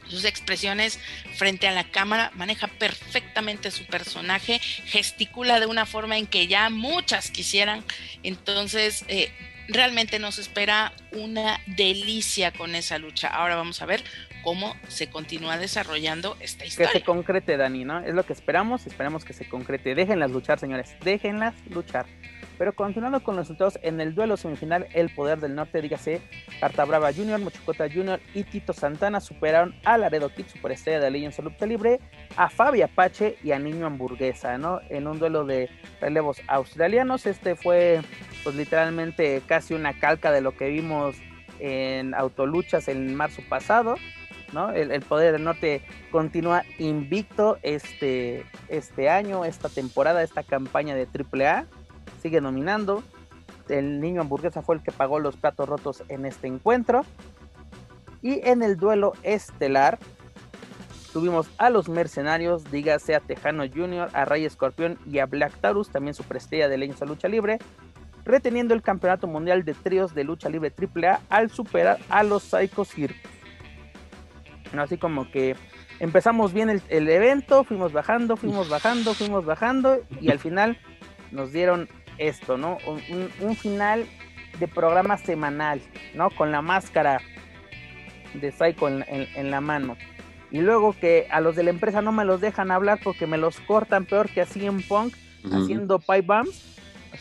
sus 0.09 0.25
expresiones 0.25 0.99
frente 1.35 1.67
a 1.67 1.71
la 1.71 1.83
cámara, 1.83 2.31
maneja 2.35 2.67
perfectamente 2.67 3.71
su 3.71 3.85
personaje, 3.85 4.59
gesticula 4.59 5.59
de 5.59 5.65
una 5.65 5.85
forma 5.85 6.17
en 6.17 6.27
que 6.27 6.47
ya 6.47 6.69
muchas 6.69 7.31
quisieran. 7.31 7.83
Entonces, 8.23 9.05
eh, 9.07 9.31
realmente 9.67 10.19
nos 10.19 10.39
espera 10.39 10.93
una 11.11 11.59
delicia 11.67 12.51
con 12.51 12.75
esa 12.75 12.97
lucha. 12.97 13.27
Ahora 13.27 13.55
vamos 13.55 13.81
a 13.81 13.85
ver 13.85 14.03
cómo 14.43 14.75
se 14.87 15.09
continúa 15.09 15.57
desarrollando 15.57 16.37
esta 16.39 16.65
historia. 16.65 16.91
Que 16.91 16.99
se 16.99 17.05
concrete, 17.05 17.57
Dani, 17.57 17.85
¿no? 17.85 17.99
Es 17.99 18.13
lo 18.13 18.23
que 18.23 18.33
esperamos, 18.33 18.85
esperamos 18.85 19.25
que 19.25 19.33
se 19.33 19.47
concrete. 19.47 19.95
Déjenlas 19.95 20.31
luchar, 20.31 20.59
señores, 20.59 20.95
déjenlas 21.03 21.55
luchar. 21.69 22.05
Pero 22.57 22.73
continuando 22.73 23.23
con 23.23 23.35
los 23.35 23.47
resultados, 23.47 23.79
en 23.81 23.99
el 23.99 24.13
duelo 24.13 24.37
semifinal, 24.37 24.87
el 24.93 25.09
poder 25.09 25.39
del 25.39 25.55
norte, 25.55 25.81
dígase, 25.81 26.21
Carta 26.59 26.85
Brava 26.85 27.11
Jr., 27.11 27.39
Mochocota 27.39 27.89
Jr. 27.91 28.19
y 28.35 28.43
Tito 28.43 28.73
Santana 28.73 29.19
superaron 29.21 29.75
a 29.83 29.97
Laredo 29.97 30.29
Kid, 30.29 30.45
superestrella 30.45 30.99
de 30.99 31.09
Legends 31.09 31.39
of 31.39 31.45
Lucha 31.45 31.65
Libre, 31.65 31.99
a 32.35 32.49
Fabi 32.49 32.83
Apache 32.83 33.37
y 33.43 33.51
a 33.51 33.59
Niño 33.59 33.87
Hamburguesa, 33.87 34.57
¿no? 34.57 34.81
En 34.89 35.07
un 35.07 35.17
duelo 35.17 35.45
de 35.45 35.69
relevos 35.99 36.41
australianos. 36.47 37.25
Este 37.25 37.55
fue, 37.55 38.01
pues 38.43 38.55
literalmente, 38.55 39.41
casi 39.47 39.73
una 39.73 39.99
calca 39.99 40.31
de 40.31 40.41
lo 40.41 40.55
que 40.55 40.69
vimos 40.69 41.15
en 41.59 42.13
Autoluchas 42.13 42.87
en 42.87 43.15
marzo 43.15 43.41
pasado. 43.49 43.95
¿No? 44.53 44.71
El, 44.71 45.01
Poder 45.01 45.33
del 45.33 45.43
Norte 45.43 45.83
continúa 46.11 46.63
invicto 46.77 47.57
este, 47.63 48.45
este 48.69 49.09
año, 49.09 49.45
esta 49.45 49.69
temporada, 49.69 50.23
esta 50.23 50.43
campaña 50.43 50.95
de 50.95 51.07
AAA 51.07 51.65
sigue 52.23 52.41
nominando. 52.41 53.03
El 53.69 53.99
niño 53.99 54.21
hamburguesa 54.21 54.61
fue 54.61 54.75
el 54.75 54.81
que 54.81 54.91
pagó 54.91 55.19
los 55.19 55.35
platos 55.35 55.69
rotos 55.69 56.03
en 56.09 56.25
este 56.25 56.47
encuentro. 56.47 57.05
Y 58.21 58.39
en 58.47 58.63
el 58.63 58.77
duelo 58.77 59.13
estelar 59.23 59.99
tuvimos 61.11 61.49
a 61.57 61.69
los 61.69 61.89
mercenarios, 61.89 62.71
dígase 62.71 63.13
a 63.13 63.19
Tejano 63.19 63.63
Jr., 63.67 64.09
a 64.13 64.25
Rey 64.25 64.45
Escorpión 64.45 64.97
y 65.05 65.19
a 65.19 65.25
Black 65.25 65.53
Taurus, 65.59 65.89
también 65.89 66.13
superestrella 66.13 66.69
de 66.69 66.77
Legends 66.77 67.01
Lucha 67.01 67.27
Libre, 67.27 67.59
reteniendo 68.23 68.73
el 68.73 68.81
campeonato 68.81 69.27
mundial 69.27 69.65
de 69.65 69.73
tríos 69.73 70.15
de 70.15 70.23
lucha 70.23 70.49
libre 70.49 70.71
AAA 70.71 71.19
al 71.29 71.51
superar 71.51 71.99
a 72.09 72.23
los 72.23 72.43
Psycho 72.43 72.85
Circus. 72.85 73.32
Así 74.79 74.97
como 74.97 75.29
que 75.29 75.55
empezamos 75.99 76.53
bien 76.53 76.69
el, 76.69 76.81
el 76.89 77.07
evento, 77.09 77.63
fuimos 77.63 77.93
bajando, 77.93 78.37
fuimos 78.37 78.69
bajando, 78.69 79.13
fuimos 79.13 79.45
bajando 79.45 79.99
y 80.19 80.31
al 80.31 80.39
final 80.39 80.77
nos 81.31 81.51
dieron 81.51 81.89
esto, 82.17 82.57
¿no? 82.57 82.77
Un, 82.87 83.29
un, 83.41 83.55
final 83.55 84.05
de 84.59 84.67
programa 84.67 85.17
semanal, 85.17 85.81
¿no? 86.13 86.29
Con 86.29 86.51
la 86.51 86.61
máscara 86.61 87.19
de 88.33 88.51
Psycho 88.51 88.87
en, 88.87 89.03
en, 89.07 89.27
en, 89.35 89.51
la 89.51 89.61
mano. 89.61 89.97
Y 90.51 90.61
luego 90.61 90.93
que 90.93 91.27
a 91.31 91.41
los 91.41 91.55
de 91.55 91.63
la 91.63 91.71
empresa 91.71 92.01
no 92.01 92.11
me 92.11 92.25
los 92.25 92.41
dejan 92.41 92.71
hablar 92.71 92.99
porque 93.03 93.25
me 93.27 93.37
los 93.37 93.59
cortan 93.61 94.05
peor 94.05 94.29
que 94.29 94.41
así 94.41 94.65
en 94.65 94.81
Punk, 94.83 95.13
uh 95.43 95.47
-huh. 95.47 95.63
haciendo 95.63 95.99
pipe 95.99 96.21
bombs. 96.21 96.69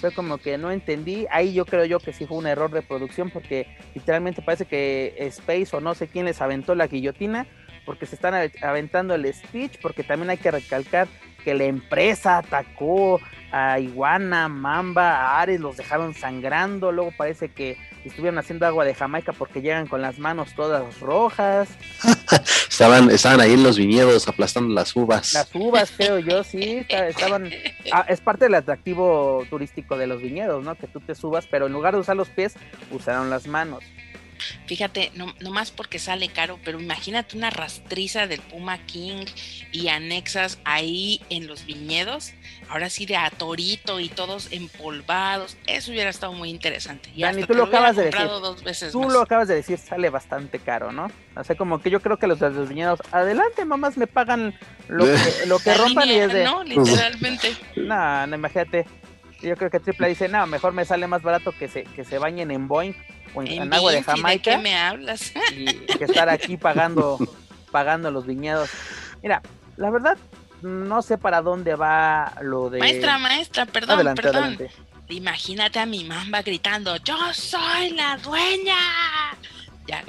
Fue 0.00 0.12
como 0.12 0.38
que 0.38 0.58
no 0.58 0.70
entendí. 0.70 1.26
Ahí 1.30 1.52
yo 1.52 1.64
creo 1.64 1.84
yo 1.84 2.00
que 2.00 2.12
sí 2.12 2.26
fue 2.26 2.38
un 2.38 2.46
error 2.46 2.70
de 2.70 2.82
producción 2.82 3.30
porque 3.30 3.66
literalmente 3.94 4.42
parece 4.42 4.64
que 4.64 5.14
Space 5.18 5.68
o 5.76 5.80
no 5.80 5.94
sé 5.94 6.08
quién 6.08 6.24
les 6.24 6.40
aventó 6.40 6.74
la 6.74 6.86
guillotina 6.86 7.46
porque 7.84 8.06
se 8.06 8.14
están 8.14 8.34
aventando 8.62 9.14
el 9.14 9.32
speech, 9.32 9.78
porque 9.80 10.04
también 10.04 10.30
hay 10.30 10.38
que 10.38 10.50
recalcar 10.50 11.08
que 11.44 11.54
la 11.54 11.64
empresa 11.64 12.38
atacó 12.38 13.20
a 13.50 13.78
Iguana, 13.80 14.48
Mamba, 14.48 15.16
a 15.16 15.40
Ares, 15.40 15.60
los 15.60 15.76
dejaron 15.76 16.14
sangrando, 16.14 16.92
luego 16.92 17.12
parece 17.16 17.48
que 17.50 17.76
estuvieron 18.08 18.38
haciendo 18.38 18.66
agua 18.66 18.84
de 18.84 18.94
Jamaica 18.94 19.32
porque 19.32 19.60
llegan 19.60 19.86
con 19.86 20.02
las 20.02 20.18
manos 20.18 20.54
todas 20.54 21.00
rojas. 21.00 21.68
estaban, 22.68 23.10
estaban 23.10 23.40
ahí 23.40 23.52
en 23.52 23.62
los 23.62 23.78
viñedos 23.78 24.28
aplastando 24.28 24.74
las 24.74 24.94
uvas. 24.96 25.34
Las 25.34 25.54
uvas, 25.54 25.92
creo 25.96 26.18
yo, 26.18 26.42
sí, 26.44 26.84
estaban, 26.88 27.50
ah, 27.92 28.04
es 28.08 28.20
parte 28.20 28.46
del 28.46 28.54
atractivo 28.54 29.44
turístico 29.50 29.96
de 29.96 30.06
los 30.06 30.20
viñedos, 30.20 30.64
¿no? 30.64 30.74
Que 30.74 30.86
tú 30.86 31.00
te 31.00 31.14
subas, 31.14 31.46
pero 31.46 31.66
en 31.66 31.72
lugar 31.72 31.94
de 31.94 32.00
usar 32.00 32.16
los 32.16 32.28
pies, 32.28 32.54
usaron 32.90 33.30
las 33.30 33.46
manos. 33.46 33.84
Fíjate, 34.66 35.10
no, 35.14 35.34
no, 35.40 35.50
más 35.50 35.70
porque 35.70 35.98
sale 35.98 36.28
caro, 36.28 36.58
pero 36.64 36.80
imagínate 36.80 37.36
una 37.36 37.50
rastriza 37.50 38.26
del 38.26 38.40
Puma 38.40 38.78
King 38.86 39.26
y 39.72 39.88
anexas 39.88 40.58
ahí 40.64 41.20
en 41.30 41.46
los 41.46 41.66
viñedos, 41.66 42.32
ahora 42.68 42.90
sí 42.90 43.06
de 43.06 43.16
a 43.16 43.30
torito 43.30 44.00
y 44.00 44.08
todos 44.08 44.52
empolvados, 44.52 45.56
eso 45.66 45.90
hubiera 45.90 46.10
estado 46.10 46.32
muy 46.32 46.50
interesante. 46.50 47.10
Y 47.14 47.22
Dani, 47.22 47.44
tú 47.44 47.54
lo, 47.54 47.60
lo 47.60 47.64
acabas 47.64 47.96
de 47.96 48.04
decir. 48.04 48.22
Dos 48.22 48.62
veces 48.62 48.92
tú 48.92 49.02
más. 49.02 49.12
lo 49.12 49.20
acabas 49.20 49.48
de 49.48 49.54
decir, 49.56 49.78
sale 49.78 50.10
bastante 50.10 50.58
caro, 50.58 50.92
¿no? 50.92 51.10
O 51.36 51.44
sea, 51.44 51.56
como 51.56 51.80
que 51.80 51.90
yo 51.90 52.00
creo 52.00 52.18
que 52.18 52.26
los 52.26 52.40
de 52.40 52.50
los 52.50 52.68
viñedos, 52.68 53.00
adelante, 53.10 53.64
mamás, 53.64 53.96
me 53.96 54.06
pagan 54.06 54.54
lo 54.88 55.04
que, 55.04 55.46
lo 55.46 55.58
que 55.58 55.74
rompan 55.78 56.08
línea, 56.08 56.24
y 56.24 56.26
es 56.26 56.32
de. 56.32 56.44
No, 56.44 56.64
literalmente. 56.64 57.56
no, 57.76 58.26
no, 58.26 58.36
imagínate. 58.36 58.86
Yo 59.42 59.56
creo 59.56 59.70
que 59.70 59.80
Triple 59.80 60.08
dice, 60.08 60.28
no, 60.28 60.46
mejor 60.46 60.72
me 60.72 60.84
sale 60.84 61.06
más 61.06 61.22
barato 61.22 61.52
que 61.52 61.68
se, 61.68 61.84
que 61.84 62.04
se 62.04 62.18
bañen 62.18 62.50
en 62.50 62.68
Boeing 62.68 62.94
o 63.34 63.42
en, 63.42 63.48
en, 63.48 63.74
agua 63.74 63.92
de 63.92 64.02
Jamaica. 64.02 64.50
¿De 64.52 64.56
qué 64.56 64.62
me 64.62 64.76
hablas? 64.76 65.32
Y 65.50 65.66
que 65.66 66.04
estar 66.04 66.28
aquí 66.28 66.56
pagando, 66.56 67.18
pagando 67.72 68.10
los 68.10 68.26
viñedos. 68.26 68.70
Mira, 69.22 69.42
la 69.76 69.90
verdad, 69.90 70.16
no 70.62 71.02
sé 71.02 71.18
para 71.18 71.42
dónde 71.42 71.74
va 71.74 72.34
lo 72.40 72.70
de. 72.70 72.78
Maestra, 72.78 73.18
maestra, 73.18 73.66
perdón, 73.66 73.96
adelante, 73.96 74.22
perdón. 74.22 74.44
Adelante. 74.44 74.70
Imagínate 75.08 75.78
a 75.80 75.86
mi 75.86 76.04
mamba 76.04 76.42
gritando: 76.42 76.96
¡Yo 76.98 77.16
soy 77.32 77.90
la 77.90 78.16
dueña! 78.18 78.76
Ya, 79.86 80.04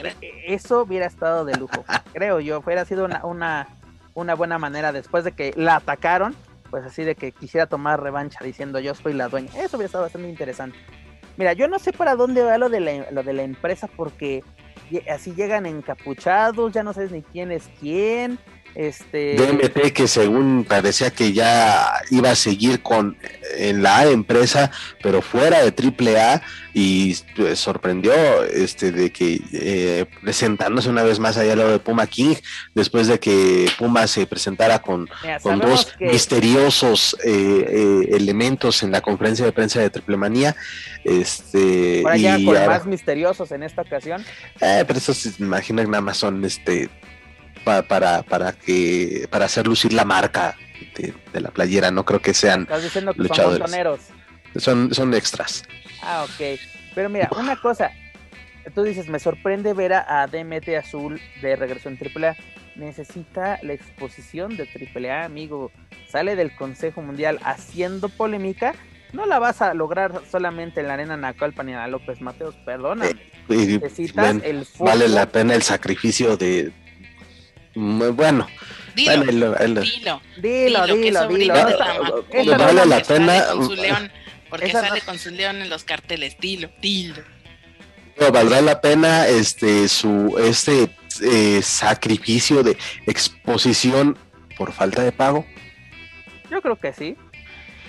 Eso 0.46 0.84
hubiera 0.84 1.08
estado 1.08 1.46
de 1.46 1.58
lujo, 1.58 1.84
creo 2.14 2.40
yo. 2.40 2.60
Hubiera 2.60 2.86
sido 2.86 3.06
una, 3.06 3.26
una, 3.26 3.68
una 4.14 4.36
buena 4.36 4.60
manera 4.60 4.92
después 4.92 5.24
de 5.24 5.32
que 5.32 5.52
la 5.56 5.78
atacaron, 5.78 6.36
pues 6.74 6.86
así 6.86 7.04
de 7.04 7.14
que 7.14 7.32
quisiera 7.32 7.68
tomar 7.68 8.02
revancha 8.02 8.40
diciendo 8.44 8.80
yo 8.80 8.96
soy 8.96 9.14
la 9.14 9.30
dueña. 9.30 9.50
Eso 9.50 9.78
hubiera 9.78 9.86
estado 9.86 10.06
bastante 10.06 10.28
interesante. 10.28 10.76
Mira, 11.38 11.54
yo 11.54 11.68
no 11.68 11.78
sé 11.78 11.94
para 11.94 12.16
dónde 12.16 12.42
va 12.42 12.58
lo 12.58 12.68
de 12.68 12.80
la, 12.80 13.12
lo 13.12 13.22
de 13.22 13.32
la 13.32 13.44
empresa 13.44 13.88
porque 13.96 14.44
así 15.08 15.36
llegan 15.36 15.68
encapuchados, 15.68 16.74
ya 16.74 16.82
no 16.82 16.92
sabes 16.92 17.12
ni 17.12 17.22
quién 17.22 17.52
es 17.52 17.70
quién. 17.80 18.40
Este... 18.76 19.36
DMT 19.36 19.92
que 19.94 20.08
según 20.08 20.66
parecía 20.68 21.12
que 21.12 21.34
ya 21.34 22.02
iba 22.10 22.32
a 22.32 22.36
seguir 22.36 22.82
con 22.82 23.18
en 23.58 23.84
la 23.84 24.06
empresa, 24.06 24.72
pero 25.02 25.22
fuera 25.22 25.64
de 25.64 25.72
AAA 25.72 26.42
y 26.74 27.16
pues, 27.36 27.60
sorprendió 27.60 28.14
este 28.44 28.92
de 28.92 29.12
que 29.12 29.40
eh, 29.54 30.06
presentándose 30.22 30.90
una 30.90 31.04
vez 31.04 31.20
más 31.20 31.38
allá 31.38 31.54
al 31.54 31.60
lado 31.60 31.72
de 31.72 31.80
Puma 31.80 32.08
King, 32.08 32.36
después 32.74 33.08
de 33.08 33.20
que 33.20 33.70
Puma 33.78 34.08
se 34.08 34.26
presentara 34.26 34.80
con, 34.80 35.08
Mira, 35.22 35.40
con 35.40 35.60
dos 35.60 35.94
que... 35.98 36.08
misteriosos 36.08 37.16
eh, 37.24 37.30
eh, 37.32 38.16
elementos 38.16 38.82
en 38.84 38.92
la 38.92 39.02
conferencia 39.02 39.46
de 39.46 39.52
prensa 39.52 39.80
de 39.80 39.90
Triple 39.90 40.18
Manía. 40.18 40.56
Este, 41.04 42.00
Por 42.02 42.12
allá 42.12 42.38
y 42.40 42.46
con 42.46 42.58
ahora... 42.58 42.70
más 42.70 42.86
misteriosos 42.86 43.52
en 43.52 43.64
esta 43.64 43.82
ocasión. 43.84 44.24
Eh, 44.60 44.84
pero 44.88 44.98
eso 44.98 45.14
se 45.14 45.32
imagina 45.40 45.84
que 45.84 45.90
nada 45.90 46.02
más 46.02 46.18
son 46.18 46.44
este 46.44 46.90
para, 47.64 47.84
para, 47.84 48.24
para 48.24 48.54
que 48.54 49.28
para 49.30 49.46
hacer 49.46 49.68
lucir 49.68 49.94
la 49.94 50.06
marca 50.06 50.56
de, 50.96 51.14
de, 51.32 51.42
la 51.42 51.52
playera, 51.52 51.92
no 51.92 52.06
creo 52.06 52.22
que 52.22 52.34
sean 52.34 52.62
Estás 52.62 52.84
diciendo 52.84 53.14
que 53.14 53.22
luchadores. 53.22 53.72
Son, 54.56 54.62
son, 54.62 54.94
son 54.94 55.14
extras. 55.14 55.64
Ah, 56.02 56.26
ok. 56.26 56.60
Pero 56.94 57.10
mira, 57.10 57.30
una 57.38 57.56
cosa, 57.56 57.92
tú 58.74 58.84
dices, 58.84 59.08
me 59.10 59.20
sorprende 59.20 59.74
ver 59.74 59.94
a, 59.94 60.28
DMT 60.28 60.70
Azul 60.78 61.20
de 61.42 61.56
regreso 61.56 61.90
en 61.90 61.98
AAA. 61.98 62.36
Necesita 62.76 63.60
la 63.62 63.74
exposición 63.74 64.58
de 64.58 64.68
AAA, 64.68 65.26
amigo. 65.26 65.72
Sale 66.10 66.36
del 66.36 66.56
Consejo 66.56 67.02
Mundial 67.02 67.40
haciendo 67.44 68.10
polémica. 68.10 68.74
No 69.12 69.28
la 69.28 69.38
vas 69.38 69.62
a 69.62 69.74
lograr 69.76 70.22
solamente 70.30 70.82
en 70.82 70.88
la 70.88 70.96
arena 70.96 71.16
Nacalpan 71.16 71.70
y 71.70 71.74
López 71.90 72.20
Mateos, 72.22 72.56
perdona. 72.66 73.06
Eh, 73.50 73.80
Necesitas 73.82 74.38
el 74.44 74.66
Vale 74.80 75.08
la 75.08 75.28
pena 75.28 75.54
el 75.54 75.62
sacrificio 75.62 76.36
de. 76.36 76.72
Bueno, 77.76 78.48
Dilo, 78.96 79.24
dilo, 79.24 79.56
dilo, 79.58 79.82
dilo, 80.88 81.28
dilo, 81.28 82.58
Vale 82.58 82.86
la 82.86 83.02
pena. 83.02 83.44
porque 84.50 84.72
sale 84.72 85.02
con 85.02 85.18
su 85.18 85.32
león 85.32 85.62
en 85.62 85.70
los 85.70 85.84
carteles. 85.84 86.38
Dilo, 86.40 86.70
dilo. 86.82 87.22
valdrá 88.32 88.62
la 88.62 88.82
pena 88.82 89.28
este 89.28 89.88
su 89.88 90.36
este 90.40 90.96
eh, 91.22 91.62
sacrificio 91.64 92.64
de 92.64 92.78
exposición 93.08 94.18
por 94.58 94.72
falta 94.72 95.04
de 95.04 95.12
pago. 95.12 95.46
Yo 96.52 96.62
creo 96.62 96.80
que 96.80 96.94
sí. 96.94 97.18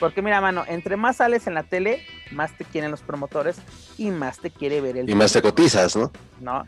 Porque 0.01 0.23
mira, 0.23 0.41
mano, 0.41 0.65
entre 0.67 0.97
más 0.97 1.17
sales 1.19 1.47
en 1.47 1.55
la 1.55 1.63
tele, 1.63 2.05
más 2.33 2.57
te 2.57 2.65
quieren 2.65 2.91
los 2.91 3.03
promotores 3.03 3.57
y 3.97 4.11
más 4.11 4.39
te 4.39 4.51
quiere 4.51 4.81
ver 4.81 4.97
el. 4.97 5.09
Y 5.09 5.15
más 5.15 5.33
te 5.33 5.43
cotizas, 5.43 5.95
¿no? 5.97 6.11
No. 6.41 6.65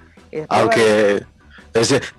Aunque 0.49 1.25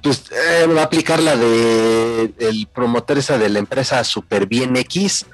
pues 0.02 0.24
eh, 0.32 0.68
va 0.68 0.82
a 0.82 0.86
aplicar 0.86 1.22
la 1.22 1.36
de 1.36 2.34
el 2.40 2.68
promotor 2.74 3.18
esa 3.18 3.38
de 3.38 3.50
la 3.50 3.60
empresa 3.60 4.04
Super 4.04 4.46
Bien 4.46 4.76
X, 4.78 5.26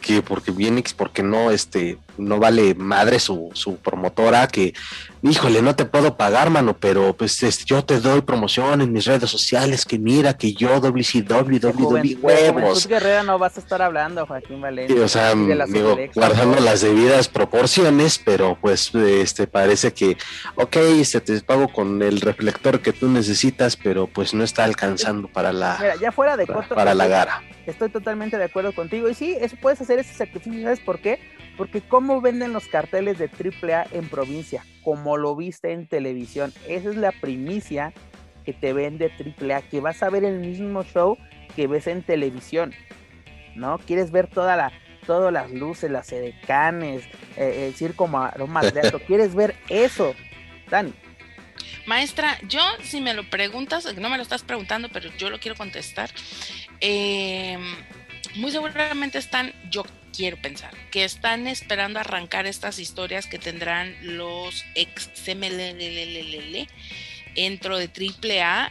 que 0.00 0.22
porque 0.22 0.50
bien 0.50 0.78
X, 0.78 0.94
porque 0.94 1.22
no, 1.22 1.50
este, 1.50 1.98
no 2.20 2.38
vale 2.38 2.74
madre 2.74 3.18
su, 3.18 3.50
su 3.54 3.76
promotora, 3.76 4.46
que 4.48 4.74
híjole, 5.22 5.60
no 5.60 5.76
te 5.76 5.84
puedo 5.84 6.16
pagar, 6.16 6.50
mano, 6.50 6.76
pero 6.78 7.14
pues 7.14 7.42
este, 7.42 7.64
yo 7.64 7.84
te 7.84 8.00
doy 8.00 8.22
promoción 8.22 8.80
en 8.80 8.92
mis 8.92 9.04
redes 9.04 9.28
sociales, 9.28 9.84
que 9.84 9.98
mira, 9.98 10.36
que 10.36 10.52
yo 10.52 10.80
WCW, 10.80 11.58
WWE 11.58 12.16
huevos. 12.20 12.86
Guerrera 12.86 13.22
no 13.22 13.38
vas 13.38 13.56
a 13.56 13.60
estar 13.60 13.82
hablando, 13.82 14.26
Joaquín 14.26 14.60
Valencia. 14.60 15.02
o 15.02 15.08
sea, 15.08 15.34
digo, 15.34 15.96
guardando 16.14 16.60
las 16.60 16.80
debidas 16.80 17.28
proporciones, 17.28 18.18
pero 18.18 18.56
pues 18.60 18.94
este 18.94 19.46
parece 19.46 19.92
que, 19.92 20.16
ok, 20.54 20.76
este, 20.76 21.20
te 21.20 21.40
pago 21.40 21.68
con 21.68 22.02
el 22.02 22.20
reflector 22.20 22.80
que 22.80 22.92
tú 22.92 23.08
necesitas, 23.08 23.76
pero 23.76 24.06
pues 24.06 24.32
no 24.32 24.44
está 24.44 24.64
alcanzando 24.64 25.28
para 25.28 25.52
la... 25.52 25.76
Mira, 25.80 25.96
ya 25.96 26.12
fuera 26.12 26.36
de 26.36 26.46
para 26.46 26.94
la 26.94 27.06
gara. 27.06 27.42
Estoy 27.66 27.90
totalmente 27.90 28.38
de 28.38 28.44
acuerdo 28.44 28.72
contigo, 28.72 29.08
y 29.08 29.14
sí, 29.14 29.36
eso 29.38 29.56
puedes 29.60 29.80
hacer 29.80 29.98
ese 29.98 30.14
sacrificio, 30.14 30.62
¿sabes 30.62 30.80
por 30.80 31.00
qué? 31.00 31.20
Porque 31.56 31.82
cómo 32.10 32.22
venden 32.22 32.52
los 32.52 32.66
carteles 32.66 33.18
de 33.18 33.30
AAA 33.30 33.86
en 33.92 34.08
provincia, 34.08 34.66
como 34.82 35.16
lo 35.16 35.36
viste 35.36 35.70
en 35.70 35.86
televisión. 35.86 36.52
Esa 36.66 36.90
es 36.90 36.96
la 36.96 37.12
primicia 37.12 37.92
que 38.44 38.52
te 38.52 38.72
vende 38.72 39.12
AAA, 39.12 39.62
que 39.62 39.78
vas 39.78 40.02
a 40.02 40.10
ver 40.10 40.24
el 40.24 40.40
mismo 40.40 40.82
show 40.82 41.16
que 41.54 41.68
ves 41.68 41.86
en 41.86 42.02
televisión. 42.02 42.74
¿No? 43.54 43.78
Quieres 43.78 44.10
ver 44.10 44.26
toda 44.26 44.56
la, 44.56 44.72
todas 45.06 45.32
las 45.32 45.52
luces, 45.52 45.88
las 45.88 46.10
edecanes, 46.10 47.04
eh, 47.36 47.68
el 47.68 47.76
circo 47.76 48.10
aromas 48.18 48.74
de 48.74 48.80
Quieres 49.06 49.36
ver 49.36 49.54
eso, 49.68 50.16
Dani. 50.68 50.92
Maestra, 51.86 52.40
yo 52.48 52.60
si 52.82 53.00
me 53.00 53.14
lo 53.14 53.30
preguntas, 53.30 53.86
no 53.96 54.10
me 54.10 54.16
lo 54.16 54.24
estás 54.24 54.42
preguntando, 54.42 54.88
pero 54.92 55.10
yo 55.16 55.30
lo 55.30 55.38
quiero 55.38 55.56
contestar. 55.56 56.10
Eh, 56.80 57.56
muy 58.34 58.50
seguramente 58.50 59.18
están, 59.18 59.52
yo 59.70 59.84
quiero 60.10 60.36
pensar, 60.40 60.74
que 60.90 61.04
están 61.04 61.46
esperando 61.46 61.98
arrancar 61.98 62.46
estas 62.46 62.78
historias 62.78 63.26
que 63.26 63.38
tendrán 63.38 63.96
los 64.02 64.64
ex 64.74 65.10
CMLLL 65.24 66.66
dentro 67.34 67.78
de 67.78 67.88
AAA 67.88 68.70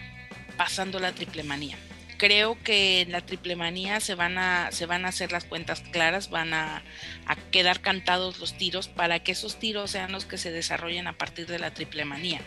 pasando 0.57 0.99
la 0.99 1.13
triple 1.13 1.43
manía. 1.43 1.77
Creo 2.17 2.61
que 2.65 2.99
en 2.99 3.13
la 3.13 3.21
triple 3.21 3.55
manía 3.55 4.01
se 4.01 4.13
van 4.13 4.37
a, 4.37 4.73
se 4.73 4.85
van 4.85 5.05
a 5.05 5.07
hacer 5.07 5.31
las 5.31 5.45
cuentas 5.45 5.79
claras, 5.91 6.29
van 6.29 6.53
a, 6.53 6.83
a 7.25 7.35
quedar 7.49 7.79
cantados 7.79 8.39
los 8.39 8.57
tiros 8.57 8.89
para 8.89 9.19
que 9.19 9.31
esos 9.31 9.57
tiros 9.57 9.91
sean 9.91 10.11
los 10.11 10.25
que 10.25 10.37
se 10.37 10.51
desarrollen 10.51 11.07
a 11.07 11.17
partir 11.17 11.47
de 11.47 11.59
la 11.59 11.73
triple 11.73 12.03
manía. 12.03 12.41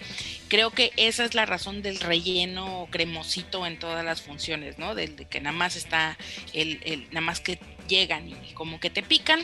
Creo 0.48 0.72
que 0.72 0.92
esa 0.98 1.24
es 1.24 1.34
la 1.34 1.46
razón 1.46 1.80
del 1.80 2.00
relleno 2.00 2.86
cremosito 2.90 3.66
en 3.66 3.78
todas 3.78 4.04
las 4.04 4.20
funciones, 4.20 4.78
¿no? 4.78 4.94
Del 4.94 5.16
de 5.16 5.24
que 5.24 5.40
nada 5.40 5.56
más 5.56 5.74
está 5.76 6.18
el, 6.52 6.82
el, 6.84 7.06
nada 7.08 7.22
más 7.22 7.40
que 7.40 7.58
llegan 7.92 8.28
y 8.28 8.54
como 8.54 8.80
que 8.80 8.90
te 8.90 9.02
pican. 9.02 9.40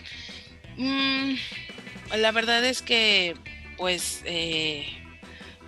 Mm, 0.76 1.34
la 2.16 2.32
verdad 2.32 2.64
es 2.64 2.82
que, 2.82 3.36
pues, 3.76 4.22
eh, 4.24 4.86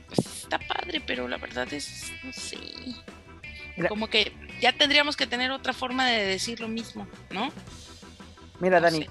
pues, 0.08 0.18
está 0.44 0.58
padre, 0.58 1.02
pero 1.06 1.28
la 1.28 1.36
verdad 1.36 1.72
es, 1.72 2.12
no 2.24 2.32
sé, 2.32 2.58
como 3.88 4.08
que 4.08 4.32
ya 4.60 4.72
tendríamos 4.72 5.16
que 5.16 5.26
tener 5.26 5.50
otra 5.50 5.72
forma 5.72 6.06
de 6.06 6.24
decir 6.24 6.60
lo 6.60 6.68
mismo, 6.68 7.06
¿no? 7.30 7.50
Mira, 8.60 8.80
Dani, 8.80 9.06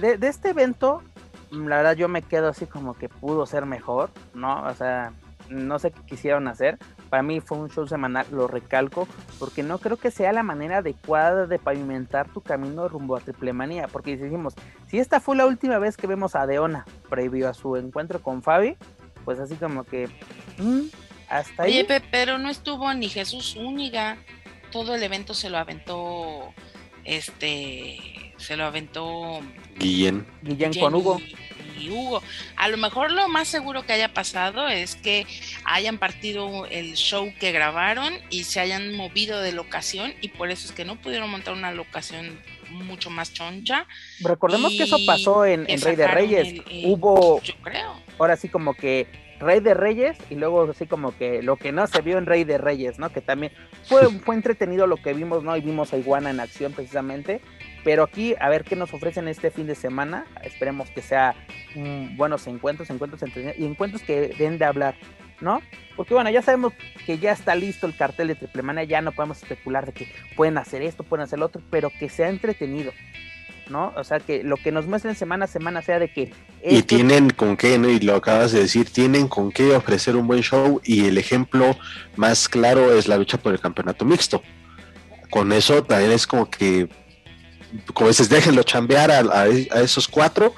de, 0.00 0.18
de, 0.18 0.28
este 0.28 0.50
evento, 0.50 1.02
la 1.50 1.78
verdad 1.78 1.96
yo 1.96 2.08
me 2.08 2.22
quedo 2.22 2.48
así 2.48 2.66
como 2.66 2.94
que 2.94 3.08
pudo 3.08 3.46
ser 3.46 3.64
mejor, 3.66 4.10
¿no? 4.34 4.64
O 4.64 4.74
sea, 4.74 5.12
no 5.48 5.78
sé 5.78 5.92
qué 5.92 6.00
quisieron 6.06 6.48
hacer. 6.48 6.78
Para 7.12 7.22
mí 7.22 7.40
fue 7.40 7.58
un 7.58 7.68
show 7.68 7.86
semanal, 7.86 8.26
lo 8.30 8.48
recalco, 8.48 9.06
porque 9.38 9.62
no 9.62 9.76
creo 9.76 9.98
que 9.98 10.10
sea 10.10 10.32
la 10.32 10.42
manera 10.42 10.78
adecuada 10.78 11.46
de 11.46 11.58
pavimentar 11.58 12.32
tu 12.32 12.40
camino 12.40 12.88
rumbo 12.88 13.16
a 13.16 13.20
Triple 13.20 13.52
Manía. 13.52 13.86
Porque 13.86 14.16
decimos, 14.16 14.54
si 14.88 14.98
esta 14.98 15.20
fue 15.20 15.36
la 15.36 15.44
última 15.44 15.78
vez 15.78 15.98
que 15.98 16.06
vemos 16.06 16.34
a 16.34 16.46
Deona 16.46 16.86
previo 17.10 17.50
a 17.50 17.52
su 17.52 17.76
encuentro 17.76 18.22
con 18.22 18.42
Fabi, 18.42 18.76
pues 19.26 19.38
así 19.38 19.56
como 19.56 19.84
que. 19.84 20.08
Mm, 20.56 20.84
hasta 21.28 21.64
ahí. 21.64 21.80
Oye, 21.80 22.02
pero 22.10 22.38
no 22.38 22.48
estuvo 22.48 22.94
ni 22.94 23.10
Jesús 23.10 23.56
Úniga. 23.56 24.16
Todo 24.70 24.94
el 24.94 25.02
evento 25.02 25.34
se 25.34 25.50
lo 25.50 25.58
aventó. 25.58 26.54
Este. 27.04 28.32
Se 28.38 28.56
lo 28.56 28.64
aventó. 28.64 29.40
Guillén. 29.78 30.26
Guillén 30.40 30.72
con 30.80 30.94
Hugo. 30.94 31.20
Hugo. 31.90 32.22
A 32.56 32.68
lo 32.68 32.76
mejor 32.76 33.10
lo 33.10 33.28
más 33.28 33.48
seguro 33.48 33.84
que 33.84 33.92
haya 33.92 34.12
pasado 34.12 34.68
es 34.68 34.96
que 34.96 35.26
hayan 35.64 35.98
partido 35.98 36.66
el 36.66 36.94
show 36.94 37.32
que 37.38 37.52
grabaron 37.52 38.14
y 38.30 38.44
se 38.44 38.60
hayan 38.60 38.94
movido 38.94 39.40
de 39.40 39.52
locación 39.52 40.14
y 40.20 40.28
por 40.28 40.50
eso 40.50 40.66
es 40.66 40.72
que 40.72 40.84
no 40.84 40.96
pudieron 40.96 41.30
montar 41.30 41.54
una 41.54 41.72
locación 41.72 42.40
mucho 42.70 43.10
más 43.10 43.32
choncha. 43.32 43.86
Recordemos 44.20 44.72
que 44.72 44.84
eso 44.84 44.98
pasó 45.06 45.44
en, 45.44 45.66
Rey 45.66 45.96
de 45.96 46.06
Reyes. 46.06 46.62
Hubo, 46.84 47.40
yo 47.42 47.54
creo. 47.62 48.00
Ahora 48.18 48.36
sí 48.36 48.48
como 48.48 48.74
que 48.74 49.06
Rey 49.42 49.60
de 49.60 49.74
Reyes 49.74 50.16
y 50.30 50.36
luego 50.36 50.70
así 50.70 50.86
como 50.86 51.16
que 51.16 51.42
lo 51.42 51.56
que 51.56 51.72
no 51.72 51.86
se 51.86 52.00
vio 52.00 52.18
en 52.18 52.26
Rey 52.26 52.44
de 52.44 52.58
Reyes, 52.58 52.98
¿no? 52.98 53.12
Que 53.12 53.20
también 53.20 53.52
fue, 53.84 54.08
fue 54.20 54.34
entretenido 54.34 54.86
lo 54.86 54.96
que 54.96 55.12
vimos, 55.12 55.42
¿no? 55.42 55.56
Y 55.56 55.60
vimos 55.60 55.92
a 55.92 55.98
Iguana 55.98 56.30
en 56.30 56.40
acción 56.40 56.72
precisamente. 56.72 57.40
Pero 57.84 58.04
aquí, 58.04 58.34
a 58.38 58.48
ver 58.48 58.64
qué 58.64 58.76
nos 58.76 58.94
ofrecen 58.94 59.28
este 59.28 59.50
fin 59.50 59.66
de 59.66 59.74
semana. 59.74 60.26
Esperemos 60.42 60.90
que 60.90 61.02
sea 61.02 61.34
buenos 62.16 62.46
encuentros, 62.46 62.90
encuentros 62.90 63.22
entretenidos 63.22 63.58
y 63.58 63.64
encuentros 63.64 64.02
que 64.02 64.34
den 64.38 64.58
de 64.58 64.64
hablar, 64.64 64.94
¿no? 65.40 65.60
Porque 65.96 66.14
bueno, 66.14 66.30
ya 66.30 66.42
sabemos 66.42 66.72
que 67.06 67.18
ya 67.18 67.32
está 67.32 67.54
listo 67.54 67.86
el 67.86 67.96
cartel 67.96 68.28
de 68.28 68.34
Triple 68.34 68.86
ya 68.86 69.00
no 69.00 69.12
podemos 69.12 69.42
especular 69.42 69.86
de 69.86 69.92
que 69.92 70.08
pueden 70.36 70.58
hacer 70.58 70.82
esto, 70.82 71.02
pueden 71.02 71.24
hacer 71.24 71.38
lo 71.38 71.46
otro, 71.46 71.60
pero 71.70 71.90
que 71.90 72.08
sea 72.08 72.28
entretenido. 72.28 72.92
¿no? 73.68 73.92
O 73.96 74.04
sea, 74.04 74.20
que 74.20 74.42
lo 74.42 74.56
que 74.56 74.72
nos 74.72 74.86
muestren 74.86 75.14
semana 75.14 75.46
a 75.46 75.48
semana 75.48 75.82
sea 75.82 75.98
de 75.98 76.12
que... 76.12 76.32
Y 76.62 76.82
tienen 76.82 77.30
con 77.30 77.56
qué, 77.56 77.78
¿no? 77.78 77.88
Y 77.88 78.00
lo 78.00 78.16
acabas 78.16 78.52
de 78.52 78.60
decir, 78.60 78.90
tienen 78.90 79.28
con 79.28 79.50
qué 79.50 79.74
ofrecer 79.74 80.16
un 80.16 80.26
buen 80.26 80.42
show 80.42 80.80
y 80.84 81.06
el 81.06 81.16
ejemplo 81.16 81.76
más 82.16 82.48
claro 82.48 82.96
es 82.96 83.08
la 83.08 83.16
lucha 83.16 83.38
por 83.38 83.52
el 83.52 83.60
campeonato 83.60 84.04
mixto. 84.04 84.42
Con 85.30 85.52
eso 85.52 85.82
también 85.82 86.12
es 86.12 86.26
como 86.26 86.50
que 86.50 86.88
como 87.94 88.08
dices, 88.08 88.28
déjenlo 88.28 88.62
chambear 88.62 89.10
a, 89.10 89.46
esos 89.46 90.08
cuatro 90.08 90.54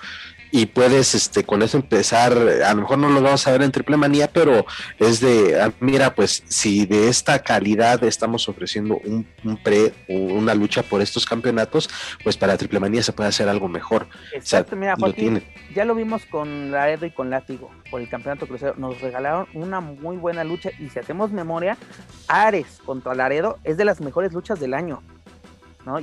y 0.50 0.66
puedes 0.66 1.16
este 1.16 1.42
con 1.42 1.62
eso 1.62 1.76
empezar, 1.76 2.32
a 2.32 2.74
lo 2.74 2.82
mejor 2.82 2.98
no 2.98 3.08
lo 3.08 3.20
vamos 3.20 3.44
a 3.44 3.50
ver 3.50 3.62
en 3.62 3.72
triple 3.72 3.96
manía, 3.96 4.28
pero 4.28 4.64
es 5.00 5.20
de, 5.20 5.60
ah, 5.60 5.72
mira, 5.80 6.14
pues 6.14 6.44
si 6.46 6.86
de 6.86 7.08
esta 7.08 7.40
calidad 7.40 8.04
estamos 8.04 8.48
ofreciendo 8.48 9.00
un, 9.04 9.26
pre, 9.64 9.92
una 10.06 10.54
lucha 10.54 10.84
por 10.84 11.02
estos 11.02 11.26
campeonatos, 11.26 11.90
pues 12.22 12.36
para 12.36 12.56
triple 12.56 12.78
manía 12.78 13.02
se 13.02 13.12
puede 13.12 13.30
hacer 13.30 13.48
algo 13.48 13.66
mejor. 13.66 14.06
Exacto, 14.32 14.76
mira, 14.76 14.94
ya 15.74 15.84
lo 15.84 15.96
vimos 15.96 16.24
con 16.26 16.70
Laredo 16.70 17.04
y 17.04 17.10
con 17.10 17.30
Látigo 17.30 17.72
por 17.90 18.00
el 18.00 18.08
campeonato 18.08 18.46
crucero, 18.46 18.74
nos 18.76 19.00
regalaron 19.00 19.48
una 19.54 19.80
muy 19.80 20.16
buena 20.16 20.44
lucha 20.44 20.70
y 20.78 20.88
si 20.88 21.00
hacemos 21.00 21.32
memoria, 21.32 21.76
Ares 22.28 22.78
contra 22.86 23.16
Laredo 23.16 23.58
es 23.64 23.76
de 23.76 23.84
las 23.84 24.00
mejores 24.00 24.32
luchas 24.32 24.60
del 24.60 24.74
año. 24.74 25.02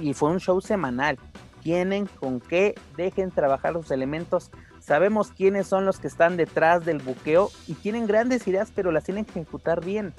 Y 0.01 0.13
fue 0.13 0.29
un 0.29 0.39
show 0.39 0.61
semanal. 0.61 1.17
Tienen 1.61 2.07
con 2.07 2.39
qué, 2.39 2.75
dejen 2.97 3.31
trabajar 3.31 3.73
los 3.73 3.91
elementos. 3.91 4.51
Sabemos 4.79 5.31
quiénes 5.31 5.67
son 5.67 5.85
los 5.85 5.99
que 5.99 6.07
están 6.07 6.37
detrás 6.37 6.85
del 6.85 6.99
buqueo 6.99 7.49
y 7.67 7.73
tienen 7.75 8.07
grandes 8.07 8.47
ideas, 8.47 8.71
pero 8.73 8.91
las 8.91 9.03
tienen 9.03 9.25
que 9.25 9.39
ejecutar 9.39 9.85
bien, 9.85 10.13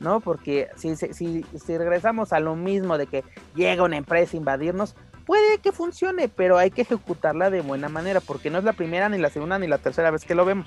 ¿no? 0.00 0.20
Porque 0.20 0.68
si, 0.76 0.94
si, 0.96 1.44
regresamos 1.66 2.32
a 2.34 2.40
lo 2.40 2.54
mismo 2.54 2.98
de 2.98 3.06
que 3.06 3.24
llega 3.54 3.84
una 3.84 3.96
empresa 3.96 4.36
a 4.36 4.38
invadirnos, 4.38 4.94
puede 5.24 5.58
que 5.58 5.72
funcione, 5.72 6.28
pero 6.28 6.58
hay 6.58 6.70
que 6.70 6.82
ejecutarla 6.82 7.48
de 7.48 7.62
buena 7.62 7.88
manera, 7.88 8.20
porque 8.20 8.50
no 8.50 8.58
es 8.58 8.64
la 8.64 8.74
primera, 8.74 9.08
ni 9.08 9.16
la 9.16 9.30
segunda, 9.30 9.58
ni 9.58 9.66
la 9.66 9.78
tercera 9.78 10.10
vez 10.10 10.26
que 10.26 10.34
lo 10.34 10.44
vemos, 10.44 10.66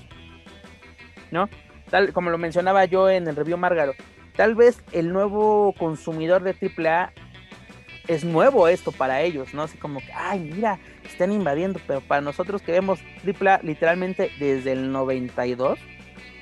¿no? 1.29 1.47
tal 1.89 2.13
como 2.13 2.29
lo 2.29 2.37
mencionaba 2.37 2.85
yo 2.85 3.09
en 3.09 3.27
el 3.27 3.35
review 3.35 3.57
Márgaro, 3.57 3.93
tal 4.35 4.55
vez 4.55 4.81
el 4.91 5.13
nuevo 5.13 5.73
consumidor 5.77 6.43
de 6.43 6.51
AAA 6.51 7.13
es 8.07 8.23
nuevo 8.23 8.67
esto 8.67 8.91
para 8.91 9.21
ellos, 9.21 9.53
¿no? 9.53 9.63
Así 9.63 9.77
como 9.77 9.99
que, 9.99 10.11
ay, 10.13 10.39
mira, 10.39 10.79
están 11.03 11.31
invadiendo, 11.31 11.79
pero 11.87 12.01
para 12.01 12.21
nosotros 12.21 12.61
que 12.61 12.71
vemos 12.71 12.99
AAA 13.25 13.61
literalmente 13.63 14.31
desde 14.39 14.73
el 14.73 14.91
92, 14.91 15.79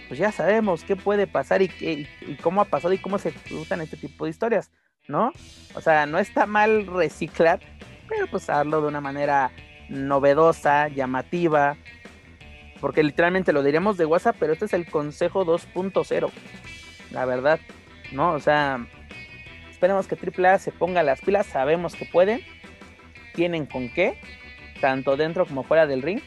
pues 0.07 0.19
ya 0.19 0.31
sabemos 0.31 0.84
qué 0.84 0.95
puede 0.95 1.27
pasar 1.27 1.61
y, 1.61 1.69
qué, 1.69 2.07
y 2.22 2.35
cómo 2.38 2.61
ha 2.61 2.65
pasado 2.65 2.94
y 2.94 2.98
cómo 2.98 3.18
se 3.18 3.34
usan 3.52 3.81
este 3.81 3.98
tipo 3.98 4.26
de 4.26 4.31
historias, 4.31 4.72
¿no? 5.07 5.31
O 5.76 5.81
sea, 5.81 6.06
no 6.06 6.19
está 6.19 6.45
mal 6.45 6.88
reciclar, 6.88 7.60
pero 8.07 8.27
pues 8.27 8.49
hacerlo 8.49 8.81
de 8.81 8.88
una 8.88 9.02
manera 9.02 9.52
novedosa, 9.90 10.88
llamativa, 10.90 11.77
porque 12.80 13.03
literalmente 13.03 13.53
lo 13.53 13.64
diríamos 13.64 13.98
de 13.98 14.06
WhatsApp, 14.06 14.35
pero 14.40 14.53
este 14.53 14.65
es 14.65 14.73
el 14.73 14.90
consejo 14.90 15.45
2.0, 15.45 16.30
la 17.11 17.26
verdad, 17.26 17.60
¿no? 18.11 18.34
O 18.34 18.40
sea, 18.40 18.85
esperemos 19.84 20.08
que 20.08 20.16
AAA 20.16 20.60
se 20.60 20.72
ponga 20.72 21.04
las 21.04 21.20
pilas, 21.20 21.46
sabemos 21.46 21.96
que 21.96 22.06
pueden, 22.06 22.40
tienen 23.34 23.66
con 23.66 23.90
qué, 23.90 24.18
tanto 24.80 25.18
dentro 25.18 25.46
como 25.46 25.64
fuera 25.64 25.86
del 25.88 26.02
ring, 26.02 26.22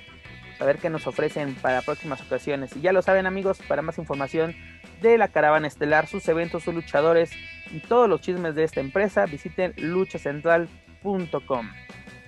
a 0.60 0.64
ver 0.66 0.76
qué 0.76 0.90
nos 0.90 1.06
ofrecen 1.06 1.54
para 1.54 1.80
próximas 1.80 2.20
ocasiones. 2.20 2.76
Y 2.76 2.82
ya 2.82 2.92
lo 2.92 3.00
saben 3.00 3.24
amigos, 3.24 3.58
para 3.66 3.80
más 3.80 3.96
información 3.96 4.54
de 5.00 5.16
la 5.16 5.28
caravana 5.28 5.68
estelar, 5.68 6.06
sus 6.06 6.28
eventos, 6.28 6.64
sus 6.64 6.74
luchadores 6.74 7.30
y 7.72 7.80
todos 7.80 8.10
los 8.10 8.20
chismes 8.20 8.54
de 8.54 8.64
esta 8.64 8.80
empresa, 8.80 9.24
visiten 9.24 9.72
luchacentral.com. 9.78 11.70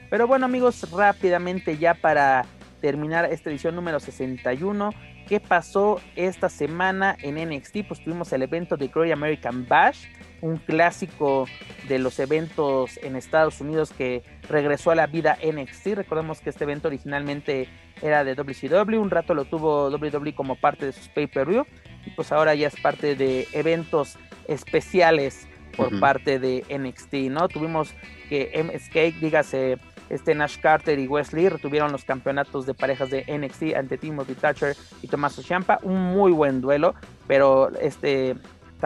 Pero 0.09 0.27
bueno 0.27 0.47
amigos, 0.47 0.91
rápidamente 0.91 1.77
ya 1.77 1.93
para 1.93 2.47
terminar 2.81 3.27
esta 3.31 3.51
edición 3.51 3.75
número 3.75 4.01
61, 4.01 4.95
¿qué 5.29 5.41
pasó 5.41 6.01
esta 6.17 6.49
semana 6.49 7.17
en 7.23 7.37
NXT? 7.37 7.87
Pues 7.87 8.03
tuvimos 8.03 8.33
el 8.33 8.43
evento 8.43 8.77
de 8.77 8.89
Great 8.89 9.13
American 9.13 9.67
Bash, 9.69 10.07
un 10.41 10.57
clásico 10.57 11.47
de 11.87 11.99
los 11.99 12.19
eventos 12.19 12.99
en 13.03 13.15
Estados 13.15 13.61
Unidos 13.61 13.93
que 13.93 14.23
regresó 14.49 14.91
a 14.91 14.95
la 14.95 15.07
vida 15.07 15.37
NXT. 15.45 15.89
Recordemos 15.97 16.41
que 16.41 16.51
este 16.51 16.65
evento 16.65 16.89
originalmente 16.89 17.69
era 18.01 18.25
de 18.25 18.35
WCW, 18.35 19.01
un 19.01 19.11
rato 19.11 19.35
lo 19.35 19.45
tuvo 19.45 19.89
WWE 19.91 20.35
como 20.35 20.57
parte 20.57 20.87
de 20.87 20.93
sus 20.93 21.09
pay-per-view 21.09 21.67
y 22.07 22.11
pues 22.11 22.33
ahora 22.33 22.55
ya 22.55 22.69
es 22.69 22.81
parte 22.81 23.15
de 23.15 23.47
eventos 23.53 24.19
especiales 24.47 25.47
por 25.77 26.01
parte 26.01 26.39
de 26.39 26.65
NXT, 26.71 27.31
¿no? 27.31 27.49
Tuvimos 27.49 27.95
que 28.29 28.51
MSK, 28.65 29.21
dígase 29.21 29.79
este 30.11 30.35
Nash 30.35 30.59
Carter 30.61 30.99
y 30.99 31.07
Wesley 31.07 31.49
retuvieron 31.49 31.93
los 31.93 32.05
campeonatos 32.05 32.67
de 32.67 32.75
parejas 32.75 33.11
de 33.11 33.25
NXT 33.27 33.77
ante 33.77 33.99
Timothy 33.99 34.35
Thatcher 34.35 34.77
y 35.03 35.09
Tommaso 35.09 35.43
Ciampa, 35.43 35.79
un 35.83 36.13
muy 36.13 36.33
buen 36.33 36.61
duelo, 36.61 36.95
pero 37.27 37.71
este 37.81 38.37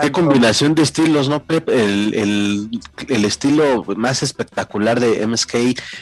Qué 0.01 0.11
combinación 0.11 0.75
de 0.75 0.83
estilos, 0.83 1.29
¿no, 1.29 1.45
Pep? 1.45 1.69
El, 1.69 2.15
el, 2.15 2.81
el, 3.09 3.25
estilo 3.27 3.85
más 3.97 4.23
espectacular 4.23 4.99
de 4.99 5.27
MSK 5.27 5.55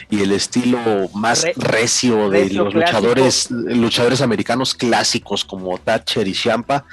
y 0.09 0.21
el 0.21 0.31
estilo 0.31 1.09
más 1.13 1.43
Re 1.43 1.53
recio 1.57 2.29
de 2.29 2.43
recio 2.43 2.63
los 2.63 2.73
luchadores, 2.73 3.51
luchadores 3.51 4.21
americanos 4.21 4.75
clásicos 4.75 5.43
como 5.43 5.77
Thatcher 5.77 6.25
y 6.25 6.33
Ciampa. 6.33 6.85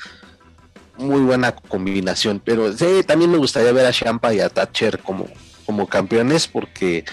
Muy 0.97 1.21
buena 1.21 1.53
combinación, 1.53 2.43
pero 2.45 2.73
sí, 2.73 3.05
también 3.07 3.31
me 3.31 3.39
gustaría 3.39 3.71
ver 3.71 3.87
a 3.87 3.93
Ciampa 3.93 4.35
y 4.35 4.41
a 4.41 4.49
Thatcher 4.49 4.99
como, 4.99 5.29
como 5.67 5.87
campeones 5.87 6.49
porque 6.49 7.05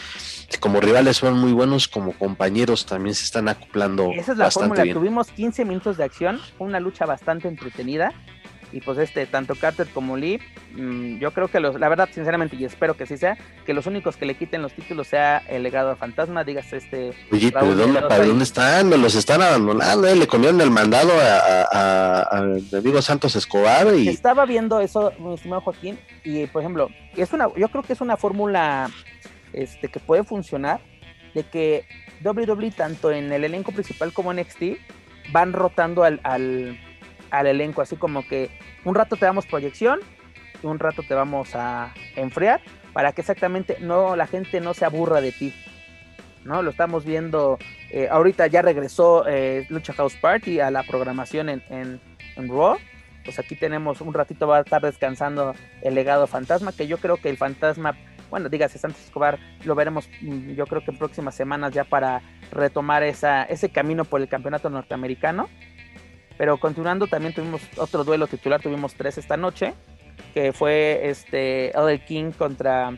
como 0.60 0.80
rivales 0.80 1.18
son 1.18 1.40
muy 1.40 1.52
buenos, 1.52 1.88
como 1.88 2.14
compañeros 2.14 2.86
también 2.86 3.16
se 3.16 3.24
están 3.24 3.50
acoplando. 3.50 4.12
Esa 4.12 4.34
es 4.34 4.38
la 4.38 4.52
fórmula, 4.52 4.84
tuvimos 4.94 5.28
15 5.30 5.66
minutos 5.66 5.98
de 5.98 6.04
acción, 6.04 6.40
una 6.60 6.80
lucha 6.80 7.06
bastante 7.06 7.48
entretenida 7.48 8.14
y 8.76 8.82
pues 8.82 8.98
este, 8.98 9.26
tanto 9.26 9.56
Carter 9.56 9.88
como 9.88 10.18
Lee, 10.18 10.40
mmm, 10.74 11.18
yo 11.18 11.32
creo 11.32 11.48
que 11.48 11.62
los, 11.62 11.80
la 11.80 11.88
verdad, 11.88 12.10
sinceramente, 12.12 12.58
y 12.58 12.66
espero 12.66 12.98
que 12.98 13.06
sí 13.06 13.18
sea, 13.18 13.38
que 13.66 13.74
los 13.74 13.86
únicos 13.86 14.18
que 14.18 14.26
le 14.26 14.36
quiten 14.36 14.62
los 14.62 14.74
títulos 14.74 15.08
sea 15.08 15.38
el 15.48 15.64
legado 15.64 15.92
de 15.92 15.96
fantasma, 15.96 16.44
digas 16.44 16.74
este. 16.74 17.14
Oye, 17.32 17.54
pero 17.54 17.74
¿dónde, 17.74 18.02
¿para 18.02 18.26
dónde 18.26 18.44
están? 18.44 18.90
Los 18.90 19.16
están 19.16 19.42
abandonando, 19.42 20.08
¿eh? 20.08 20.16
le 20.16 20.28
comieron 20.28 20.60
el 20.60 20.72
mandado 20.72 21.14
a, 21.72 22.44
mi 22.44 22.78
amigo 22.78 23.02
Santos 23.02 23.38
Escobar 23.38 23.96
y. 23.96 24.10
Estaba 24.10 24.46
viendo 24.46 24.82
eso, 24.82 25.14
mi 25.20 25.36
estimado 25.36 25.62
Joaquín, 25.62 25.98
y 26.26 26.46
por 26.48 26.62
ejemplo, 26.62 26.90
es 27.16 27.32
una, 27.32 27.48
yo 27.56 27.70
creo 27.70 27.84
que 27.84 27.94
es 27.94 28.02
una 28.02 28.18
fórmula 28.18 28.90
este, 29.56 29.88
que 29.88 30.00
puede 30.00 30.24
funcionar, 30.24 30.80
de 31.34 31.44
que 31.44 31.86
WWE, 32.24 32.72
tanto 32.72 33.12
en 33.12 33.32
el 33.32 33.44
elenco 33.44 33.72
principal 33.72 34.14
como 34.14 34.32
en 34.32 34.40
NXT, 34.40 34.80
van 35.32 35.54
rotando 35.54 36.04
al, 36.04 36.20
al 36.24 36.78
al 37.32 37.48
elenco, 37.48 37.82
así 37.82 37.96
como 37.96 38.26
que 38.28 38.50
un 38.84 38.96
rato 38.96 39.16
te 39.16 39.26
damos 39.26 39.46
proyección 39.46 40.00
y 40.62 40.66
un 40.66 40.80
rato 40.80 41.04
te 41.08 41.14
vamos 41.14 41.56
a 41.56 41.94
enfriar 42.16 42.62
para 42.94 43.12
que 43.12 43.22
exactamente 43.22 43.78
no 43.82 44.16
la 44.16 44.28
gente 44.28 44.62
no 44.62 44.74
se 44.74 44.86
aburra 44.86 45.22
de 45.22 45.32
ti. 45.32 45.54
¿no? 46.44 46.62
Lo 46.62 46.70
estamos 46.70 47.06
viendo, 47.06 47.58
eh, 47.90 48.08
ahorita 48.10 48.48
ya 48.48 48.62
regresó 48.62 49.28
eh, 49.28 49.66
Lucha 49.70 49.94
House 49.94 50.16
Party 50.16 50.60
a 50.60 50.70
la 50.70 50.84
programación 50.84 51.50
en, 51.50 51.64
en, 51.70 52.00
en, 52.36 52.48
Raw. 52.48 52.78
Pues 53.24 53.40
aquí 53.40 53.56
tenemos 53.56 54.00
un 54.02 54.14
ratito, 54.14 54.48
va 54.48 54.60
a 54.60 54.62
estar 54.62 54.84
descansando 54.84 55.56
el 55.82 55.96
legado 55.96 56.28
fantasma, 56.28 56.72
que 56.72 56.86
yo 56.86 57.00
creo 57.00 57.18
que 57.18 57.30
el 57.30 57.38
fantasma, 57.38 57.98
bueno, 58.36 58.50
dígase 58.50 58.78
Santos 58.78 59.02
Escobar, 59.02 59.40
lo 59.64 59.76
veremos 59.76 60.10
mm, 60.20 60.56
yo 60.56 60.68
creo 60.68 60.84
que 60.84 60.92
en 60.92 60.98
próximas 60.98 61.36
semanas 61.36 61.72
ya 61.72 61.86
para 61.86 62.22
retomar 62.52 63.02
esa, 63.02 63.44
ese 63.44 63.70
camino 63.70 64.04
por 64.04 64.20
el 64.20 64.28
campeonato 64.28 64.70
norteamericano. 64.70 65.48
Pero 66.38 66.58
continuando, 66.58 67.08
también 67.08 67.34
tuvimos 67.34 67.62
otro 67.78 68.04
duelo 68.04 68.28
titular, 68.28 68.62
tuvimos 68.62 68.94
tres 68.96 69.18
esta 69.18 69.38
noche, 69.38 69.74
que 70.34 70.52
fue 70.52 71.08
este 71.08 71.72
LA 71.76 72.00
King 72.00 72.32
contra 72.32 72.98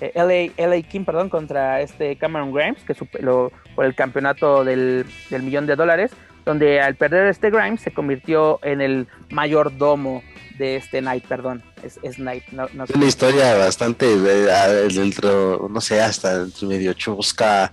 eh, 0.00 0.12
LA, 0.14 0.66
LA, 0.66 0.80
King, 0.88 1.04
perdón, 1.04 1.28
contra 1.28 1.82
este 1.82 2.16
Cameron 2.16 2.50
Grimes, 2.50 2.82
que 2.84 2.96
lo, 3.20 3.52
por 3.74 3.84
el 3.84 3.94
campeonato 3.94 4.64
del, 4.64 5.04
del, 5.28 5.42
millón 5.42 5.66
de 5.66 5.76
dólares, 5.76 6.12
donde 6.44 6.80
al 6.80 6.96
perder 6.96 7.26
este 7.28 7.50
Grimes 7.50 7.80
se 7.80 7.92
convirtió 7.92 8.58
en 8.62 8.80
el 8.80 9.06
mayordomo 9.30 10.22
de 10.58 10.76
este 10.76 11.00
Knight, 11.00 11.24
perdón, 11.26 11.62
es, 11.82 11.98
es 12.02 12.16
Knight. 12.16 12.44
No, 12.52 12.66
no 12.74 12.84
Una 12.94 13.06
historia 13.06 13.56
bastante, 13.56 14.06
eh, 14.12 14.88
dentro, 14.92 15.68
no 15.70 15.80
sé, 15.80 16.00
hasta 16.00 16.46
medio 16.62 16.92
chusca, 16.92 17.72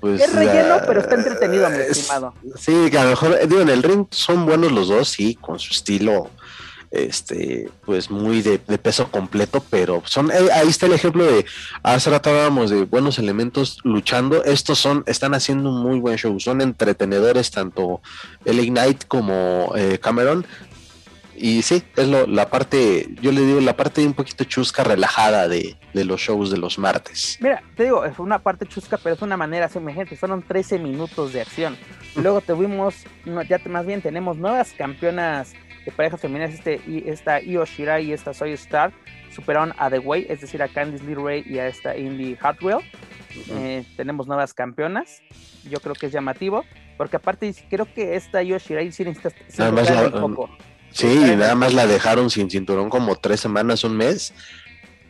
pues, 0.00 0.20
es 0.20 0.34
relleno, 0.34 0.76
pero 0.86 1.00
está 1.00 1.14
entretenido, 1.14 1.68
mi 1.70 1.78
estimado. 1.78 2.34
Sí, 2.56 2.90
que 2.90 2.98
a 2.98 3.04
lo 3.04 3.10
mejor, 3.10 3.48
digo, 3.48 3.62
en 3.62 3.70
el 3.70 3.82
ring 3.82 4.06
son 4.10 4.44
buenos 4.44 4.70
los 4.70 4.88
dos, 4.88 5.08
sí, 5.08 5.34
con 5.36 5.58
su 5.58 5.72
estilo, 5.72 6.30
este, 7.04 7.70
pues 7.84 8.10
muy 8.10 8.42
de, 8.42 8.58
de 8.58 8.78
peso 8.78 9.10
completo, 9.10 9.62
pero 9.70 10.02
son, 10.06 10.30
eh, 10.30 10.50
ahí 10.52 10.68
está 10.68 10.86
el 10.86 10.92
ejemplo 10.92 11.24
de, 11.24 11.44
hace 11.82 12.10
rato 12.10 12.30
hablábamos 12.30 12.70
de 12.70 12.84
buenos 12.84 13.18
elementos 13.18 13.78
luchando, 13.84 14.44
estos 14.44 14.78
son, 14.78 15.04
están 15.06 15.34
haciendo 15.34 15.70
un 15.70 15.82
muy 15.82 16.00
buen 16.00 16.16
show, 16.16 16.38
son 16.40 16.60
entretenedores 16.60 17.50
tanto 17.50 18.00
el 18.44 18.60
Ignite 18.60 19.06
como 19.06 19.72
eh, 19.76 19.98
Cameron, 20.00 20.46
y 21.38 21.62
sí, 21.62 21.82
es 21.96 22.08
lo, 22.08 22.26
la 22.26 22.48
parte, 22.48 23.08
yo 23.20 23.30
le 23.30 23.42
digo, 23.42 23.60
la 23.60 23.76
parte 23.76 24.06
un 24.06 24.14
poquito 24.14 24.44
chusca, 24.44 24.82
relajada 24.84 25.48
de, 25.48 25.76
de, 25.92 26.04
los 26.04 26.20
shows 26.20 26.50
de 26.50 26.56
los 26.56 26.78
martes. 26.78 27.36
Mira, 27.40 27.62
te 27.76 27.84
digo, 27.84 28.04
es 28.04 28.18
una 28.18 28.38
parte 28.38 28.66
chusca, 28.66 28.96
pero 28.96 29.14
es 29.14 29.22
una 29.22 29.36
manera 29.36 29.68
semejante. 29.68 30.16
Fueron 30.16 30.42
13 30.42 30.78
minutos 30.78 31.34
de 31.34 31.42
acción. 31.42 31.76
Luego 32.14 32.40
tuvimos, 32.40 32.94
ya 33.48 33.60
más 33.68 33.84
bien 33.84 34.00
tenemos 34.00 34.38
nuevas 34.38 34.72
campeonas 34.72 35.52
de 35.86 35.92
parejas 35.92 36.20
femeninas, 36.20 36.52
este, 36.52 36.80
esta 37.06 37.40
Io 37.40 37.64
Shirai 37.64 38.06
y 38.06 38.12
esta 38.12 38.34
Soy 38.34 38.52
Star, 38.52 38.92
superaron 39.34 39.72
a 39.78 39.88
The 39.88 40.00
Way, 40.00 40.26
es 40.28 40.40
decir, 40.40 40.60
a 40.62 40.68
Candice 40.68 41.04
LeRae 41.04 41.44
y 41.46 41.58
a 41.58 41.68
esta 41.68 41.96
Indy 41.96 42.36
Hartwell. 42.40 42.76
Uh 42.76 42.80
-huh. 42.80 43.58
eh, 43.58 43.84
tenemos 43.96 44.26
nuevas 44.26 44.52
campeonas. 44.52 45.22
Yo 45.70 45.78
creo 45.80 45.94
que 45.94 46.06
es 46.06 46.12
llamativo, 46.12 46.64
porque 46.96 47.16
aparte 47.16 47.54
creo 47.70 47.86
que 47.92 48.16
esta 48.16 48.42
Io 48.42 48.58
Shirai 48.58 48.90
sí 48.90 49.04
necesita, 49.04 49.30
sí 49.48 49.62
un 49.62 50.34
poco. 50.34 50.50
Sí, 50.90 51.06
y 51.06 51.36
nada 51.36 51.54
más 51.54 51.72
la 51.72 51.86
dejaron 51.86 52.30
sin 52.30 52.50
cinturón 52.50 52.90
como 52.90 53.16
tres 53.16 53.40
semanas, 53.40 53.84
un 53.84 53.96
mes. 53.96 54.34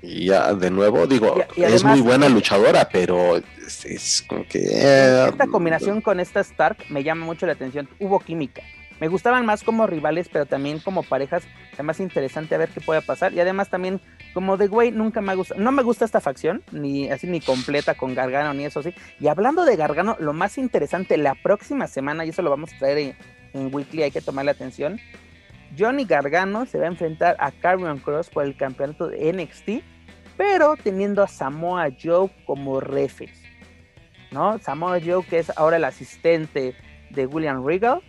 Y 0.02 0.26
ya 0.26 0.52
de 0.54 0.70
nuevo, 0.70 1.06
digo, 1.06 1.36
y, 1.56 1.60
y 1.60 1.64
además, 1.64 1.74
es 1.74 1.84
muy 1.84 2.00
buena 2.00 2.28
luchadora, 2.28 2.88
pero 2.92 3.36
es, 3.36 3.84
es 3.86 4.24
como 4.28 4.44
que. 4.46 4.58
Eh, 4.58 5.28
esta 5.28 5.46
combinación 5.46 6.00
con 6.02 6.20
esta 6.20 6.40
Stark 6.40 6.84
me 6.90 7.02
llama 7.02 7.24
mucho 7.24 7.46
la 7.46 7.52
atención. 7.52 7.88
Hubo 7.98 8.20
química. 8.20 8.62
Me 9.00 9.08
gustaban 9.08 9.44
más 9.44 9.62
como 9.62 9.86
rivales, 9.86 10.28
pero 10.30 10.46
también 10.46 10.78
como 10.78 11.02
parejas. 11.02 11.44
Además, 11.74 12.00
interesante 12.00 12.54
a 12.54 12.58
ver 12.58 12.70
qué 12.70 12.80
puede 12.80 13.02
pasar. 13.02 13.32
Y 13.34 13.40
además, 13.40 13.68
también, 13.68 14.00
como 14.32 14.56
de 14.56 14.68
güey, 14.68 14.90
nunca 14.90 15.20
me 15.20 15.34
gusta. 15.34 15.54
No 15.56 15.72
me 15.72 15.82
gusta 15.82 16.04
esta 16.04 16.20
facción, 16.20 16.62
ni 16.72 17.10
así 17.10 17.26
ni 17.26 17.40
completa 17.40 17.94
con 17.94 18.14
Gargano, 18.14 18.54
ni 18.54 18.64
eso 18.64 18.80
así. 18.80 18.94
Y 19.20 19.28
hablando 19.28 19.64
de 19.64 19.76
Gargano, 19.76 20.16
lo 20.18 20.32
más 20.32 20.58
interesante, 20.58 21.16
la 21.18 21.34
próxima 21.34 21.86
semana, 21.86 22.24
y 22.24 22.30
eso 22.30 22.42
lo 22.42 22.50
vamos 22.50 22.72
a 22.72 22.78
traer 22.78 23.16
en, 23.52 23.74
Weekly, 23.74 24.02
hay 24.02 24.10
que 24.10 24.20
tomarle 24.20 24.50
atención 24.50 25.00
Johnny 25.78 26.04
Gargano 26.04 26.66
se 26.66 26.78
va 26.78 26.84
a 26.84 26.88
enfrentar 26.88 27.36
a 27.38 27.50
Carrion 27.50 27.98
Cross 27.98 28.28
por 28.28 28.44
el 28.44 28.56
campeonato 28.56 29.08
de 29.08 29.32
NXT, 29.32 29.82
pero 30.36 30.76
teniendo 30.76 31.22
a 31.22 31.28
Samoa 31.28 31.88
Joe 32.02 32.30
como 32.44 32.80
refes. 32.80 33.42
¿no? 34.30 34.58
Samoa 34.58 34.98
Joe, 35.04 35.24
que 35.24 35.38
es 35.38 35.50
ahora 35.56 35.76
el 35.76 35.84
asistente 35.84 36.74
de 37.10 37.26
William 37.26 37.64
Regal, 37.64 38.02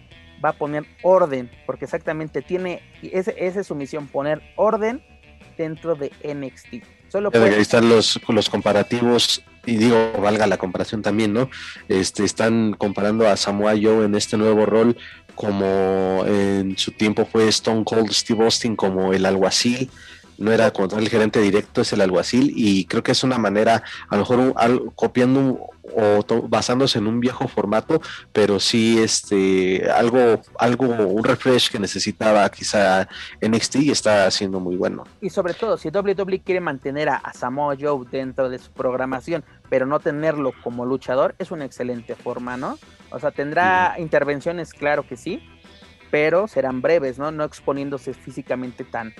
va 0.44 0.50
a 0.50 0.54
poner 0.54 0.86
orden, 1.02 1.50
porque 1.66 1.86
exactamente 1.86 2.42
tiene, 2.42 2.82
esa 3.02 3.32
es 3.32 3.68
su 3.68 3.76
misión, 3.76 4.08
poner 4.08 4.42
orden 4.56 5.02
dentro 5.58 5.96
de 5.96 6.12
NXT. 6.24 6.84
Solo 7.10 7.32
puede... 7.32 7.56
Ahí 7.56 7.62
están 7.62 7.90
los, 7.90 8.20
los 8.28 8.50
comparativos 8.50 9.44
y 9.66 9.78
digo, 9.78 10.14
valga 10.20 10.48
la 10.48 10.58
comparación 10.58 11.02
también, 11.02 11.34
¿no? 11.34 11.50
Este, 11.88 12.24
están 12.24 12.74
comparando 12.74 13.28
a 13.28 13.38
Samoa 13.38 13.74
Joe 13.82 14.06
en 14.06 14.16
este 14.16 14.38
nuevo 14.38 14.66
rol 14.66 14.98
como 15.38 16.26
en 16.26 16.78
su 16.78 16.92
tiempo 16.92 17.26
fue 17.26 17.48
Stone 17.50 17.84
Cold 17.84 18.12
Steve 18.12 18.44
Austin 18.44 18.76
como 18.76 19.14
el 19.14 19.24
alguacil, 19.24 19.92
no 20.40 20.52
era 20.52 20.72
contra 20.72 21.00
el 21.00 21.10
gerente 21.10 21.40
directo, 21.40 21.82
es 21.82 21.94
el 21.94 22.02
alguacil, 22.02 22.54
y 22.56 22.86
creo 22.86 23.04
que 23.04 23.12
es 23.12 23.24
una 23.24 23.38
manera, 23.38 23.84
a 24.10 24.16
lo 24.16 24.22
mejor 24.22 24.56
copiando 24.96 25.70
o 26.00 26.24
basándose 26.48 27.00
en 27.00 27.08
un 27.08 27.20
viejo 27.20 27.48
formato, 27.48 28.00
pero 28.32 28.60
sí 28.60 29.00
este 29.02 29.90
algo, 29.90 30.42
algo, 30.60 30.86
un 30.86 31.24
refresh 31.24 31.72
que 31.72 31.80
necesitaba 31.80 32.48
quizá 32.50 33.08
NXT 33.42 33.76
y 33.78 33.92
está 33.92 34.28
haciendo 34.28 34.60
muy 34.60 34.76
bueno. 34.76 35.06
Y 35.22 35.32
sobre 35.32 35.56
todo, 35.56 35.76
si 35.78 35.90
WWE 35.90 36.42
quiere 36.42 36.62
mantener 36.62 37.10
a, 37.10 37.22
Samoa 37.34 37.76
Joe 37.80 38.06
dentro 38.12 38.50
de 38.50 38.60
su 38.60 38.72
programación, 38.72 39.44
pero 39.70 39.86
no 39.88 40.00
tenerlo 40.00 40.54
como 40.64 40.86
luchador, 40.86 41.36
es 41.40 41.50
una 41.50 41.66
excelente 41.66 42.16
forma, 42.16 42.58
¿no? 42.58 42.78
O 43.10 43.20
sea, 43.20 43.32
tendrá 43.32 43.96
intervenciones, 43.98 44.74
claro 44.74 45.08
que 45.08 45.18
sí, 45.18 45.42
pero 46.12 46.48
serán 46.48 46.82
breves, 46.82 47.18
¿no? 47.18 47.32
No 47.32 47.44
exponiéndose 47.44 48.14
físicamente 48.14 48.84
tan, 48.84 49.14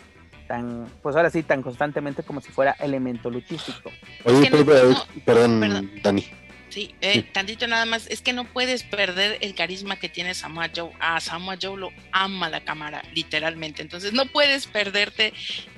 tan, 0.48 0.86
pues 1.02 1.16
ahora 1.16 1.32
sí, 1.32 1.42
tan 1.42 1.64
constantemente 1.64 2.22
como 2.22 2.40
si 2.40 2.52
fuera 2.52 2.76
elemento 2.80 3.32
luchístico. 3.32 3.90
Oye, 4.26 4.50
perdón, 5.26 5.92
Dani. 6.04 6.26
Sí, 6.78 6.94
eh, 7.02 7.24
tantito 7.34 7.66
nada 7.66 7.88
más, 7.88 8.06
es 8.06 8.22
que 8.22 8.34
no 8.34 8.46
puedes 8.46 8.84
perder 8.84 9.40
el 9.42 9.56
carisma 9.56 9.96
que 9.96 10.10
tiene 10.10 10.36
Samoa 10.36 10.70
Joe. 10.76 10.92
A 11.00 11.20
Samoa 11.20 11.58
Joe 11.60 11.76
lo 11.76 11.90
ama 12.12 12.52
la 12.52 12.64
cámara, 12.64 13.02
literalmente. 13.16 13.82
Entonces 13.82 14.14
no 14.14 14.28
puedes 14.28 14.68
perderte 14.68 15.34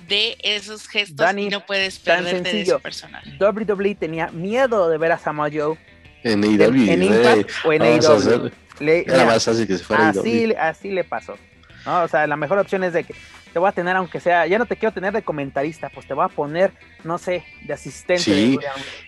de 0.10 0.38
esos 0.44 0.90
gestos 0.90 1.26
y 1.38 1.48
no 1.48 1.66
puedes 1.66 2.00
perderte 2.00 2.52
de 2.52 2.66
su 2.66 2.82
personaje. 2.82 3.32
WWE 3.40 3.96
tenía 3.96 4.28
miedo 4.28 4.90
de 4.90 4.98
ver 4.98 5.14
a 5.14 5.18
Samoa 5.18 5.48
Joe 5.50 5.78
en 6.24 6.44
AEW. 6.44 6.92
En 6.92 7.04
Impact 7.04 7.50
o 7.64 7.72
en 7.72 7.82
AEW. 7.82 8.52
Era 8.82 9.24
más 9.24 9.46
fácil 9.46 9.68
que 9.68 9.78
se 9.78 9.84
fuera 9.86 10.10
así, 10.10 10.54
así 10.60 10.92
le 10.92 11.06
pasó. 11.06 11.38
¿no? 11.86 12.04
O 12.04 12.08
sea, 12.10 12.28
la 12.28 12.36
mejor 12.36 12.60
opción 12.60 12.84
es 12.84 12.92
de 12.92 13.06
que 13.06 13.16
te 13.52 13.60
voy 13.60 13.70
a 13.70 13.72
tener, 13.72 13.96
aunque 13.96 14.20
sea, 14.20 14.46
ya 14.48 14.58
no 14.58 14.66
te 14.66 14.76
quiero 14.76 14.94
tener 14.94 15.14
de 15.14 15.22
comentarista, 15.22 15.90
pues 15.90 16.06
te 16.06 16.14
voy 16.14 16.26
a 16.26 16.28
poner, 16.28 16.72
no 17.04 17.18
sé, 17.18 17.44
de 17.66 17.74
asistente. 17.74 18.24
Sí, 18.24 18.60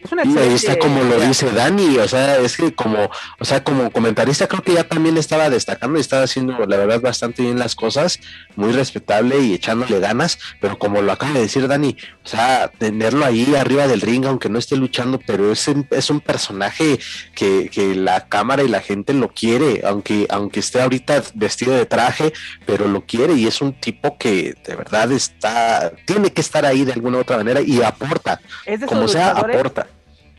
es 0.04 0.12
una 0.12 0.26
y 0.26 0.38
ahí 0.38 0.54
está 0.54 0.78
como 0.78 1.04
lo 1.04 1.20
dice 1.20 1.52
Dani, 1.52 1.98
o 1.98 2.08
sea, 2.08 2.38
es 2.38 2.58
que 2.58 2.74
como, 2.74 3.10
o 3.40 3.46
sea, 3.46 3.64
como 3.64 3.92
comentarista 3.92 4.48
creo 4.48 4.64
que 4.64 4.74
ya 4.74 4.84
también 4.84 5.18
estaba 5.18 5.50
destacando 5.50 5.98
y 5.98 6.02
estaba 6.02 6.24
haciendo, 6.24 6.54
la 6.66 6.78
verdad, 6.78 7.02
bastante 7.02 7.44
bien 7.44 7.60
las 7.60 7.76
cosas, 7.76 8.20
muy 8.56 8.72
respetable 8.72 9.40
y 9.40 9.54
echándole 9.54 10.00
ganas, 10.00 10.40
pero 10.60 10.78
como 10.80 11.02
lo 11.02 11.12
acaba 11.12 11.34
de 11.34 11.42
decir 11.42 11.68
Dani, 11.68 11.96
o 12.24 12.28
sea, 12.28 12.72
tenerlo 12.78 13.26
ahí 13.26 13.56
arriba 13.56 13.88
del 13.88 14.02
ring, 14.02 14.26
aunque 14.26 14.50
no 14.50 14.58
esté 14.58 14.76
luchando, 14.76 15.20
pero 15.20 15.52
es, 15.52 15.68
es 15.68 16.10
un 16.10 16.22
personaje 16.22 17.00
que, 17.36 17.70
que 17.70 17.96
la 17.96 18.28
cámara 18.28 18.64
y 18.64 18.68
la 18.68 18.82
gente 18.82 19.14
lo 19.14 19.30
quiere, 19.30 19.82
aunque, 19.86 20.26
aunque 20.30 20.60
esté 20.60 20.82
ahorita 20.82 21.24
vestido 21.36 21.74
de 21.74 21.86
traje, 21.86 22.34
pero 22.66 22.88
lo 22.88 23.06
quiere 23.06 23.34
y 23.34 23.48
es 23.48 23.62
un 23.62 23.74
tipo 23.74 24.18
que 24.18 24.31
de 24.32 24.76
verdad 24.76 25.12
está, 25.12 25.91
tiene 26.06 26.32
que 26.32 26.41
estar 26.41 26.66
ahí 26.66 26.86
de 26.86 26.94
alguna 26.94 27.18
u 27.18 27.22
otra 27.22 27.38
manera 27.38 27.62
y 27.62 27.82
aporta. 27.82 28.40
como 28.88 29.08
sea, 29.08 29.32
aporta. 29.32 29.88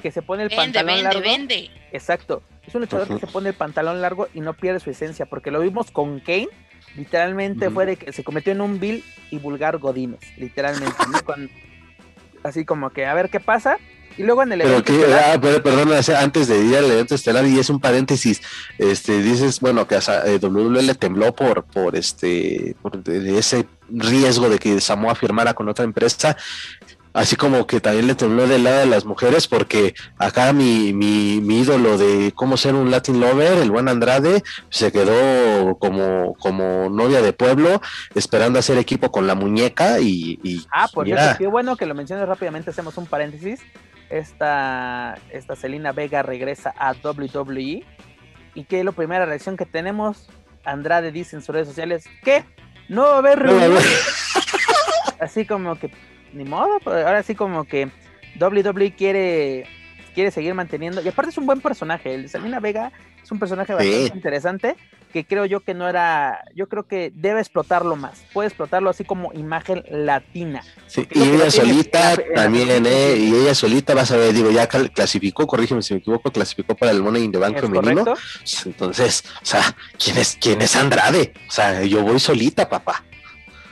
Que 0.00 0.10
se 0.10 0.22
pone 0.22 0.44
el 0.44 0.50
pantalón 0.50 1.02
largo. 1.02 1.22
Exacto. 1.92 2.42
Es 2.66 2.74
un 2.74 2.82
luchador 2.82 3.08
que 3.08 3.18
se 3.18 3.26
pone 3.26 3.50
el 3.50 3.54
pantalón 3.54 4.00
largo 4.00 4.28
y 4.34 4.40
no 4.40 4.54
pierde 4.54 4.80
su 4.80 4.90
esencia, 4.90 5.26
porque 5.26 5.50
lo 5.50 5.60
vimos 5.60 5.90
con 5.90 6.20
Kane. 6.20 6.48
Literalmente 6.96 7.70
fue 7.70 7.86
de 7.86 7.96
que 7.96 8.12
se 8.12 8.22
convirtió 8.22 8.52
en 8.52 8.60
un 8.60 8.78
vil 8.78 9.04
y 9.30 9.38
vulgar 9.38 9.78
Godínez, 9.78 10.20
literalmente. 10.36 10.94
así 12.42 12.64
como 12.64 12.90
que 12.90 13.06
a 13.06 13.14
ver 13.14 13.30
qué 13.30 13.40
pasa 13.40 13.78
y 14.16 14.22
luego 14.22 14.42
en 14.42 14.52
el 14.52 14.60
evento. 14.62 14.82
Pero 14.84 15.06
que, 15.06 15.14
ah, 15.14 15.40
perdón, 15.40 15.92
antes 16.16 16.48
de 16.48 16.64
ir 16.64 16.76
al 16.76 16.90
evento 16.90 17.14
estelar, 17.14 17.46
y 17.46 17.58
es 17.58 17.70
un 17.70 17.80
paréntesis, 17.80 18.42
este, 18.78 19.22
dices, 19.22 19.60
bueno, 19.60 19.86
que 19.86 19.96
eh, 19.96 20.40
le 20.40 20.94
tembló 20.94 21.34
por, 21.34 21.64
por 21.64 21.96
este, 21.96 22.76
por 22.82 23.00
ese 23.06 23.66
riesgo 23.88 24.48
de 24.48 24.58
que 24.58 24.80
Samoa 24.80 25.14
firmara 25.14 25.54
con 25.54 25.68
otra 25.68 25.84
empresa, 25.84 26.36
así 27.12 27.36
como 27.36 27.66
que 27.66 27.80
también 27.80 28.06
le 28.06 28.14
tembló 28.14 28.46
del 28.46 28.64
lado 28.64 28.78
de 28.78 28.86
las 28.86 29.04
mujeres, 29.04 29.48
porque 29.48 29.94
acá 30.18 30.52
mi, 30.52 30.92
mi, 30.92 31.40
mi, 31.40 31.60
ídolo 31.60 31.98
de 31.98 32.32
cómo 32.34 32.56
ser 32.56 32.74
un 32.74 32.90
Latin 32.90 33.20
Lover, 33.20 33.58
el 33.58 33.70
buen 33.70 33.88
Andrade, 33.88 34.42
se 34.70 34.92
quedó 34.92 35.76
como, 35.78 36.34
como 36.34 36.88
novia 36.88 37.22
de 37.22 37.32
pueblo, 37.32 37.80
esperando 38.14 38.58
hacer 38.58 38.78
equipo 38.78 39.10
con 39.10 39.26
la 39.26 39.34
muñeca 39.34 40.00
y... 40.00 40.38
y 40.42 40.64
ah, 40.72 40.88
pues 40.92 41.12
qué 41.38 41.46
bueno 41.46 41.76
que 41.76 41.86
lo 41.86 41.94
menciones 41.94 42.26
rápidamente, 42.26 42.70
hacemos 42.70 42.96
un 42.96 43.06
paréntesis 43.06 43.60
esta, 44.12 45.18
esta 45.30 45.56
Selena 45.56 45.92
Vega 45.92 46.22
regresa 46.22 46.74
a 46.76 46.92
WWE. 46.92 47.84
Y 48.54 48.64
que 48.64 48.84
la 48.84 48.92
primera 48.92 49.24
reacción 49.24 49.56
que 49.56 49.64
tenemos, 49.64 50.28
Andrade 50.64 51.10
dice 51.10 51.36
en 51.36 51.42
sus 51.42 51.54
redes 51.54 51.68
sociales, 51.68 52.04
¿qué? 52.22 52.44
No 52.88 53.02
va 53.02 53.14
a 53.14 53.18
haber 53.18 53.42
Así 55.20 55.46
como 55.46 55.76
que, 55.76 55.90
ni 56.34 56.44
modo, 56.44 56.78
pues, 56.84 57.04
ahora 57.06 57.22
sí 57.22 57.34
como 57.34 57.64
que 57.64 57.88
WWE 58.38 58.94
quiere, 58.94 59.64
quiere 60.14 60.30
seguir 60.30 60.52
manteniendo. 60.54 61.00
Y 61.00 61.08
aparte 61.08 61.30
es 61.30 61.38
un 61.38 61.46
buen 61.46 61.60
personaje, 61.60 62.14
el 62.14 62.28
Selena 62.28 62.60
Vega 62.60 62.92
es 63.22 63.32
un 63.32 63.38
personaje 63.38 63.72
bastante 63.72 64.14
interesante 64.14 64.76
que 65.12 65.24
creo 65.24 65.44
yo 65.44 65.60
que 65.60 65.74
no 65.74 65.88
era, 65.88 66.44
yo 66.54 66.68
creo 66.68 66.86
que 66.86 67.12
debe 67.14 67.40
explotarlo 67.40 67.94
más, 67.94 68.24
puede 68.32 68.48
explotarlo 68.48 68.90
así 68.90 69.04
como 69.04 69.32
imagen 69.32 69.84
latina. 69.88 70.62
Sí, 70.86 71.06
y 71.10 71.22
ella 71.22 71.50
solita 71.50 72.16
también, 72.34 72.84
¿eh? 72.86 73.16
Y 73.16 73.34
ella 73.34 73.54
solita, 73.54 73.94
vas 73.94 74.10
a 74.10 74.16
ver, 74.16 74.32
digo, 74.32 74.50
ya 74.50 74.66
clasificó, 74.66 75.46
corrígeme 75.46 75.82
si 75.82 75.94
me 75.94 76.00
equivoco, 76.00 76.32
clasificó 76.32 76.74
para 76.74 76.90
el 76.92 77.02
Money 77.02 77.24
in 77.24 77.32
the 77.32 77.38
Bank 77.38 77.60
femenino. 77.60 78.04
Pues, 78.04 78.66
entonces, 78.66 79.24
o 79.42 79.46
sea, 79.46 79.62
¿quién 80.02 80.18
es, 80.18 80.36
quién 80.40 80.60
es 80.62 80.74
Andrade? 80.74 81.32
O 81.48 81.52
sea, 81.52 81.82
yo 81.82 82.02
voy 82.02 82.18
solita, 82.18 82.68
papá. 82.68 83.04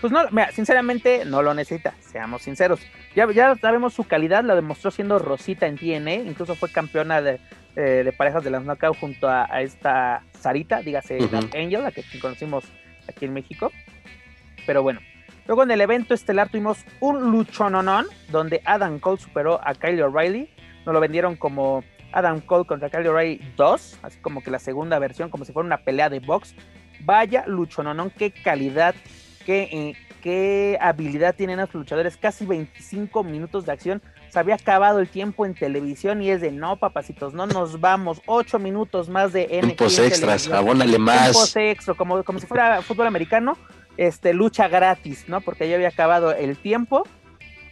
Pues 0.01 0.13
no, 0.13 0.21
mira, 0.31 0.51
sinceramente 0.53 1.25
no 1.27 1.43
lo 1.43 1.53
necesita, 1.53 1.95
seamos 2.01 2.43
sinceros. 2.43 2.81
Ya, 3.15 3.31
ya 3.33 3.57
sabemos 3.57 3.93
su 3.93 4.05
calidad, 4.05 4.45
la 4.45 4.55
demostró 4.55 4.91
siendo 4.91 5.19
Rosita 5.19 5.67
en 5.67 5.77
TNA, 5.77 6.15
incluso 6.31 6.55
fue 6.55 6.71
campeona 6.71 7.21
de, 7.21 7.41
eh, 7.81 8.05
de 8.05 8.13
parejas 8.13 8.45
de 8.45 8.51
las 8.51 8.63
knockout 8.63 8.99
junto 8.99 9.27
a, 9.27 9.47
esta 9.63 10.23
Sarita, 10.39 10.83
dígase 10.83 11.19
Angel, 11.55 11.83
la 11.83 11.91
que 11.91 12.05
conocimos 12.21 12.65
aquí 13.09 13.25
en 13.25 13.33
México. 13.33 13.73
Pero 14.67 14.83
bueno, 14.83 15.01
luego 15.47 15.63
en 15.63 15.71
el 15.71 15.81
evento 15.81 16.13
estelar 16.13 16.51
tuvimos 16.51 16.85
un 17.01 17.31
luchononón 17.31 18.07
donde 18.31 18.61
Adam 18.67 18.99
Cole 18.99 19.19
superó 19.19 19.61
a 19.67 19.75
Kyle 19.75 20.03
O'Reilly. 20.03 20.51
Nos 20.85 20.93
lo 20.93 21.01
vendieron 21.01 21.37
como 21.37 21.83
Adam 22.13 22.41
Cole 22.41 22.67
contra 22.67 22.91
Kyle 22.91 23.09
O'Reilly 23.09 23.41
2, 23.57 24.01
así 24.03 24.19
como 24.21 24.43
que 24.43 24.51
la 24.51 24.59
segunda 24.59 24.99
versión, 24.99 25.31
como 25.31 25.47
si 25.47 25.53
fuera 25.53 25.67
una 25.67 25.79
pelea 25.79 26.11
de 26.11 26.21
box. 26.21 26.55
Vaya 27.05 27.47
luchononón, 27.47 28.11
qué 28.11 28.31
calidad, 28.31 28.95
qué, 29.47 29.63
eh, 29.73 29.95
qué 30.23 30.77
habilidad 30.83 31.35
tienen 31.35 31.59
los 31.59 31.73
luchadores. 31.73 32.19
Casi 32.19 32.45
25 32.45 33.25
minutos 33.25 33.65
de 33.65 33.73
acción 33.73 34.03
se 34.31 34.39
había 34.39 34.55
acabado 34.55 35.01
el 35.01 35.09
tiempo 35.09 35.45
en 35.45 35.55
televisión 35.55 36.23
y 36.23 36.31
es 36.31 36.41
de 36.41 36.53
no, 36.53 36.77
papacitos, 36.77 37.35
no 37.35 37.47
nos 37.47 37.81
vamos, 37.81 38.23
ocho 38.27 38.59
minutos 38.59 39.09
más 39.09 39.33
de 39.33 39.43
NXT 39.45 39.77
Tiempos 39.77 39.99
extras, 39.99 40.49
abónale 40.49 40.99
más. 40.99 41.33
Tiempos 41.33 41.57
extra, 41.57 41.95
como, 41.95 42.23
como 42.23 42.39
si 42.39 42.47
fuera 42.47 42.83
fútbol 42.83 43.07
americano, 43.07 43.57
este, 43.97 44.33
lucha 44.33 44.69
gratis, 44.69 45.25
¿no? 45.29 45.41
Porque 45.41 45.69
ya 45.69 45.75
había 45.75 45.89
acabado 45.89 46.33
el 46.33 46.57
tiempo 46.57 47.05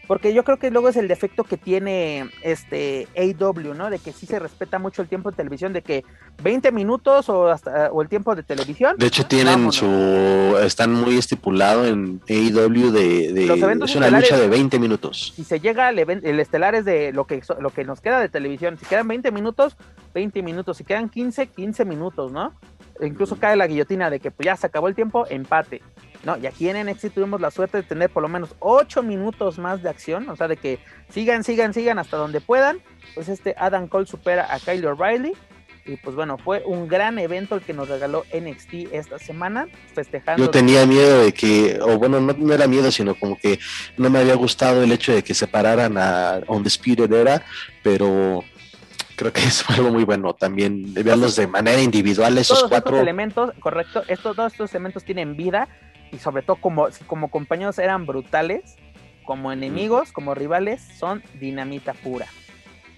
porque 0.08 0.32
yo 0.32 0.42
creo 0.42 0.56
que 0.56 0.70
luego 0.70 0.88
es 0.88 0.96
el 0.96 1.06
defecto 1.06 1.44
que 1.44 1.58
tiene 1.58 2.30
este 2.42 3.06
AW, 3.14 3.74
¿no? 3.74 3.90
De 3.90 3.98
que 3.98 4.12
sí 4.12 4.26
se 4.26 4.38
respeta 4.38 4.78
mucho 4.78 5.02
el 5.02 5.08
tiempo 5.08 5.30
de 5.30 5.36
televisión, 5.36 5.74
de 5.74 5.82
que 5.82 6.02
20 6.42 6.72
minutos 6.72 7.28
o 7.28 7.48
hasta 7.48 7.92
o 7.92 8.00
el 8.00 8.08
tiempo 8.08 8.34
de 8.34 8.42
televisión. 8.42 8.96
De 8.96 9.06
hecho 9.06 9.26
tienen 9.26 9.70
su 9.70 10.56
están 10.62 10.94
muy 10.94 11.18
estipulado 11.18 11.86
en 11.86 12.22
AW 12.26 12.90
de, 12.90 13.32
de 13.34 13.84
es 13.84 13.96
una 13.96 14.10
lucha 14.10 14.38
de 14.38 14.48
20 14.48 14.78
minutos. 14.78 15.34
Si 15.36 15.44
se 15.44 15.60
llega 15.60 15.90
el, 15.90 15.98
el 15.98 16.40
estelar 16.40 16.74
es 16.74 16.86
de 16.86 17.12
lo 17.12 17.26
que 17.26 17.42
lo 17.60 17.68
que 17.70 17.84
nos 17.84 18.00
queda 18.00 18.18
de 18.18 18.30
televisión, 18.30 18.78
si 18.78 18.86
quedan 18.86 19.06
20 19.08 19.30
minutos, 19.30 19.76
20 20.14 20.42
minutos, 20.42 20.78
si 20.78 20.84
quedan 20.84 21.10
15, 21.10 21.48
15 21.48 21.84
minutos, 21.84 22.32
¿no? 22.32 22.54
E 22.98 23.06
incluso 23.06 23.36
cae 23.38 23.56
la 23.56 23.66
guillotina 23.66 24.10
de 24.10 24.20
que 24.20 24.30
pues, 24.30 24.46
ya 24.46 24.56
se 24.56 24.66
acabó 24.66 24.88
el 24.88 24.94
tiempo, 24.94 25.26
empate. 25.28 25.82
¿No? 26.28 26.36
Y 26.36 26.46
aquí 26.46 26.68
en 26.68 26.86
NXT 26.86 27.14
tuvimos 27.14 27.40
la 27.40 27.50
suerte 27.50 27.78
de 27.78 27.82
tener 27.82 28.10
por 28.10 28.22
lo 28.22 28.28
menos 28.28 28.54
8 28.58 29.02
minutos 29.02 29.58
más 29.58 29.82
de 29.82 29.88
acción, 29.88 30.28
o 30.28 30.36
sea, 30.36 30.46
de 30.46 30.58
que 30.58 30.78
sigan, 31.08 31.42
sigan, 31.42 31.72
sigan 31.72 31.98
hasta 31.98 32.18
donde 32.18 32.42
puedan. 32.42 32.80
Pues 33.14 33.30
este 33.30 33.54
Adam 33.56 33.88
Cole 33.88 34.06
supera 34.06 34.52
a 34.52 34.60
Kyle 34.60 34.84
O'Reilly. 34.86 35.32
Y 35.86 35.96
pues 35.96 36.14
bueno, 36.14 36.36
fue 36.36 36.62
un 36.66 36.86
gran 36.86 37.18
evento 37.18 37.54
el 37.54 37.62
que 37.62 37.72
nos 37.72 37.88
regaló 37.88 38.26
NXT 38.38 38.92
esta 38.92 39.18
semana, 39.18 39.68
festejando. 39.94 40.44
Yo 40.44 40.50
tenía 40.50 40.84
miedo 40.84 41.22
de 41.22 41.32
que, 41.32 41.78
o 41.80 41.96
bueno, 41.96 42.20
no, 42.20 42.52
era 42.52 42.66
miedo, 42.66 42.92
sino 42.92 43.14
como 43.14 43.38
que 43.38 43.58
no 43.96 44.10
me 44.10 44.18
había 44.18 44.34
gustado 44.34 44.82
el 44.82 44.92
hecho 44.92 45.14
de 45.14 45.24
que 45.24 45.32
separaran 45.32 45.96
a 45.96 46.40
On 46.46 46.62
the 46.62 46.68
Spirit 46.68 47.10
Era, 47.10 47.42
pero 47.82 48.44
creo 49.16 49.32
que 49.32 49.40
es 49.44 49.64
algo 49.70 49.90
muy 49.90 50.04
bueno 50.04 50.34
también 50.34 50.92
verlos 50.92 51.36
de 51.36 51.46
manera 51.46 51.80
individual 51.80 52.36
esos 52.36 52.58
todos 52.58 52.70
cuatro 52.70 52.96
estos 52.96 53.02
elementos, 53.02 53.52
correcto, 53.60 54.02
estos, 54.08 54.36
todos 54.36 54.52
estos 54.52 54.70
elementos 54.72 55.04
tienen 55.04 55.38
vida 55.38 55.68
y 56.12 56.18
sobre 56.18 56.42
todo 56.42 56.56
como, 56.56 56.88
como 57.06 57.30
compañeros 57.30 57.78
eran 57.78 58.06
brutales, 58.06 58.76
como 59.24 59.52
enemigos, 59.52 60.12
como 60.12 60.34
rivales, 60.34 60.80
son 60.98 61.22
dinamita 61.38 61.92
pura. 61.92 62.26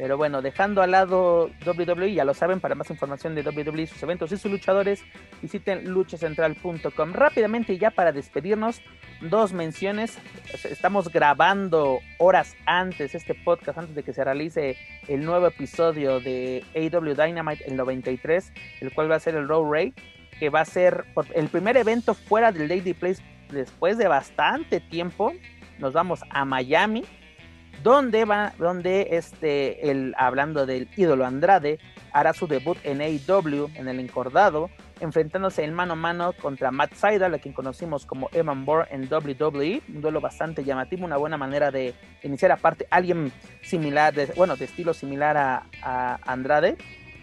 Pero 0.00 0.16
bueno, 0.16 0.40
dejando 0.40 0.80
al 0.80 0.92
lado 0.92 1.50
WWE, 1.66 2.14
ya 2.14 2.24
lo 2.24 2.32
saben, 2.32 2.58
para 2.58 2.74
más 2.74 2.88
información 2.88 3.34
de 3.34 3.42
WWE, 3.42 3.86
sus 3.86 4.02
eventos 4.02 4.32
y 4.32 4.38
sus 4.38 4.50
luchadores, 4.50 5.04
visiten 5.42 5.90
luchacentral.com. 5.90 7.12
Rápidamente, 7.12 7.76
ya 7.76 7.90
para 7.90 8.10
despedirnos, 8.10 8.80
dos 9.20 9.52
menciones. 9.52 10.16
Estamos 10.64 11.12
grabando 11.12 11.98
horas 12.16 12.56
antes 12.64 13.14
este 13.14 13.34
podcast, 13.34 13.76
antes 13.76 13.94
de 13.94 14.02
que 14.02 14.14
se 14.14 14.24
realice 14.24 14.78
el 15.06 15.22
nuevo 15.22 15.48
episodio 15.48 16.18
de 16.18 16.64
AW 16.74 17.14
Dynamite, 17.14 17.68
el 17.68 17.76
93, 17.76 18.54
el 18.80 18.94
cual 18.94 19.10
va 19.10 19.16
a 19.16 19.20
ser 19.20 19.34
el 19.34 19.48
Raw 19.48 19.70
Ray, 19.70 19.92
que 20.40 20.50
va 20.50 20.62
a 20.62 20.64
ser 20.64 21.04
el 21.34 21.48
primer 21.48 21.76
evento 21.76 22.14
fuera 22.14 22.50
del 22.50 22.68
Lady 22.68 22.94
Place 22.94 23.22
después 23.52 23.98
de 23.98 24.08
bastante 24.08 24.80
tiempo. 24.80 25.32
Nos 25.78 25.92
vamos 25.92 26.20
a 26.30 26.44
Miami 26.44 27.04
donde 27.82 28.24
va, 28.24 28.52
donde 28.58 29.08
este, 29.12 29.90
el, 29.90 30.14
hablando 30.18 30.66
del 30.66 30.88
ídolo 30.96 31.24
Andrade, 31.24 31.78
hará 32.12 32.32
su 32.32 32.46
debut 32.46 32.76
en 32.82 33.00
AEW, 33.00 33.70
en 33.74 33.88
el 33.88 34.00
encordado, 34.00 34.68
enfrentándose 35.00 35.64
en 35.64 35.72
mano 35.72 35.94
a 35.94 35.96
mano 35.96 36.32
contra 36.34 36.70
Matt 36.70 36.92
Seidel, 36.92 37.34
a 37.34 37.38
quien 37.38 37.54
conocimos 37.54 38.04
como 38.04 38.28
Evan 38.32 38.64
Bourne 38.64 38.88
en 38.90 39.08
WWE, 39.10 39.82
un 39.88 40.00
duelo 40.00 40.20
bastante 40.20 40.64
llamativo, 40.64 41.04
una 41.06 41.16
buena 41.16 41.36
manera 41.36 41.70
de 41.70 41.94
iniciar 42.22 42.52
aparte 42.52 42.86
alguien 42.90 43.32
similar, 43.62 44.12
de, 44.12 44.26
bueno, 44.36 44.56
de 44.56 44.66
estilo 44.66 44.92
similar 44.92 45.36
a, 45.36 45.66
a 45.82 46.18
Andrade. 46.26 46.76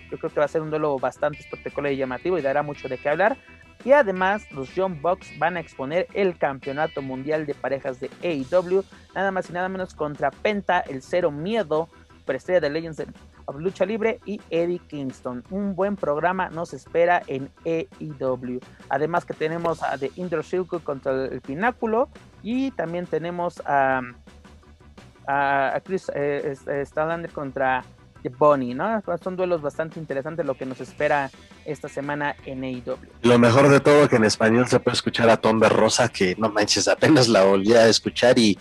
Yo 0.09 0.17
creo 0.17 0.31
que 0.31 0.39
va 0.39 0.45
a 0.45 0.49
ser 0.49 0.61
un 0.61 0.69
duelo 0.69 0.97
bastante 0.99 1.39
espectacular 1.39 1.91
y 1.91 1.97
llamativo 1.97 2.37
y 2.37 2.41
dará 2.41 2.63
mucho 2.63 2.87
de 2.87 2.97
qué 2.97 3.09
hablar. 3.09 3.37
Y 3.85 3.91
además, 3.91 4.51
los 4.51 4.73
Young 4.75 5.01
Bucks 5.01 5.37
van 5.37 5.57
a 5.57 5.59
exponer 5.59 6.07
el 6.13 6.37
campeonato 6.37 7.01
mundial 7.01 7.45
de 7.45 7.53
parejas 7.53 7.99
de 7.99 8.09
AEW, 8.23 8.83
nada 9.15 9.31
más 9.31 9.49
y 9.49 9.53
nada 9.53 9.69
menos 9.69 9.93
contra 9.93 10.31
Penta, 10.31 10.79
el 10.81 11.01
Cero 11.01 11.31
Miedo, 11.31 11.87
preestrella 12.25 12.59
de 12.59 12.69
Legends 12.69 13.03
of 13.45 13.55
Lucha 13.57 13.85
Libre, 13.85 14.19
y 14.25 14.41
Eddie 14.49 14.79
Kingston. 14.79 15.43
Un 15.51 15.75
buen 15.75 15.95
programa 15.95 16.49
nos 16.49 16.73
espera 16.73 17.21
en 17.27 17.49
AEW. 17.65 18.59
Además, 18.89 19.25
que 19.25 19.33
tenemos 19.33 19.83
a 19.83 19.97
The 19.97 20.11
Indoor 20.15 20.43
Circle 20.43 20.79
contra 20.79 21.25
el 21.25 21.39
Pináculo, 21.41 22.09
y 22.43 22.71
también 22.71 23.05
tenemos 23.05 23.61
a, 23.65 24.01
a 25.27 25.79
Chris 25.83 26.11
eh, 26.13 26.55
Stalander 26.83 27.31
contra 27.31 27.83
Bonnie, 28.37 28.73
¿no? 28.73 29.01
Son 29.23 29.35
duelos 29.35 29.61
bastante 29.61 29.99
interesantes 29.99 30.45
lo 30.45 30.55
que 30.55 30.65
nos 30.65 30.81
espera 30.81 31.29
esta 31.65 31.89
semana 31.89 32.35
en 32.45 32.63
AEW. 32.63 32.97
Lo 33.21 33.39
mejor 33.39 33.69
de 33.69 33.79
todo 33.79 34.07
que 34.09 34.17
en 34.17 34.23
español 34.23 34.67
se 34.67 34.79
puede 34.79 34.95
escuchar 34.95 35.29
a 35.29 35.37
Tom 35.37 35.61
Rosa, 35.61 36.09
que 36.09 36.35
no 36.37 36.49
manches, 36.49 36.87
apenas 36.87 37.27
la 37.27 37.43
volví 37.43 37.73
a 37.73 37.87
escuchar 37.87 38.37
y... 38.37 38.57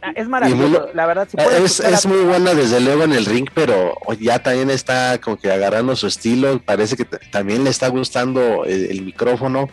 Ah, 0.00 0.12
es 0.14 0.28
maravilloso, 0.28 0.90
la 0.94 1.06
verdad. 1.06 1.28
es, 1.64 1.80
es 1.80 2.06
muy 2.06 2.20
buena 2.20 2.54
desde 2.54 2.80
luego 2.80 3.02
en 3.02 3.12
el 3.12 3.26
ring, 3.26 3.48
pero 3.52 3.94
ya 4.20 4.40
también 4.40 4.70
está 4.70 5.20
como 5.20 5.36
que 5.36 5.50
agarrando 5.50 5.96
su 5.96 6.06
estilo, 6.06 6.60
parece 6.64 6.96
que 6.96 7.04
también 7.04 7.64
le 7.64 7.70
está 7.70 7.88
gustando 7.88 8.64
el 8.64 9.02
micrófono. 9.02 9.68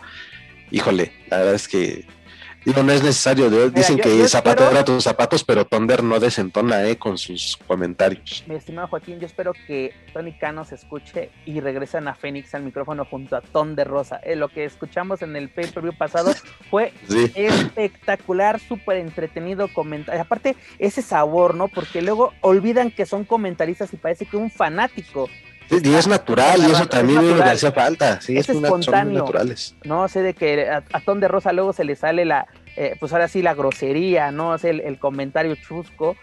Híjole, 0.72 1.12
la 1.30 1.38
verdad 1.38 1.54
es 1.54 1.68
que 1.68 2.06
Digo, 2.66 2.82
no 2.82 2.90
es 2.90 3.00
necesario. 3.00 3.48
Dicen 3.70 3.96
que 3.96 4.26
zapato 4.26 4.68
era 4.68 4.84
tus 4.84 5.04
zapatos, 5.04 5.44
pero 5.44 5.64
Thunder 5.64 6.02
no 6.02 6.18
desentona 6.18 6.84
eh, 6.84 6.98
con 6.98 7.16
sus 7.16 7.56
comentarios. 7.64 8.42
Mi 8.48 8.56
estimado 8.56 8.88
Joaquín, 8.88 9.20
yo 9.20 9.26
espero 9.26 9.52
que 9.68 9.94
Tony 10.12 10.32
Cano 10.32 10.64
se 10.64 10.74
escuche 10.74 11.30
y 11.44 11.60
regresen 11.60 12.08
a 12.08 12.16
Fénix 12.16 12.56
al 12.56 12.64
micrófono 12.64 13.04
junto 13.04 13.36
a 13.36 13.40
Thunder 13.40 13.86
Rosa. 13.86 14.16
Eh, 14.24 14.34
lo 14.34 14.48
que 14.48 14.64
escuchamos 14.64 15.22
en 15.22 15.36
el 15.36 15.48
pay-per-view 15.48 15.96
pasado 15.96 16.32
fue 16.68 16.92
espectacular, 17.36 18.58
súper 18.58 18.96
entretenido 18.96 19.72
comentario. 19.72 20.20
Aparte, 20.20 20.56
ese 20.80 21.02
sabor, 21.02 21.54
¿no? 21.54 21.68
Porque 21.68 22.02
luego 22.02 22.32
olvidan 22.40 22.90
que 22.90 23.06
son 23.06 23.24
comentaristas 23.24 23.94
y 23.94 23.96
parece 23.96 24.26
que 24.26 24.36
un 24.36 24.50
fanático 24.50 25.28
y 25.70 25.94
es 25.94 26.06
natural, 26.06 26.60
y 26.60 26.70
eso 26.70 26.86
también 26.86 27.36
le 27.36 27.42
hacía 27.42 27.72
falta. 27.72 28.20
Sí, 28.20 28.36
es, 28.36 28.48
espontáneo. 28.48 29.20
naturales. 29.20 29.74
No 29.84 30.08
sé 30.08 30.22
de 30.22 30.34
que 30.34 30.68
a, 30.68 31.00
Ton 31.00 31.20
de 31.20 31.28
Rosa 31.28 31.52
luego 31.52 31.72
se 31.72 31.84
le 31.84 31.96
sale 31.96 32.24
la, 32.24 32.46
eh, 32.76 32.96
pues 33.00 33.12
ahora 33.12 33.28
sí, 33.28 33.42
la 33.42 33.54
grosería, 33.54 34.30
¿no? 34.30 34.54
Es 34.54 34.64
el, 34.64 34.98
comentario 34.98 35.54
chusco. 35.56 36.16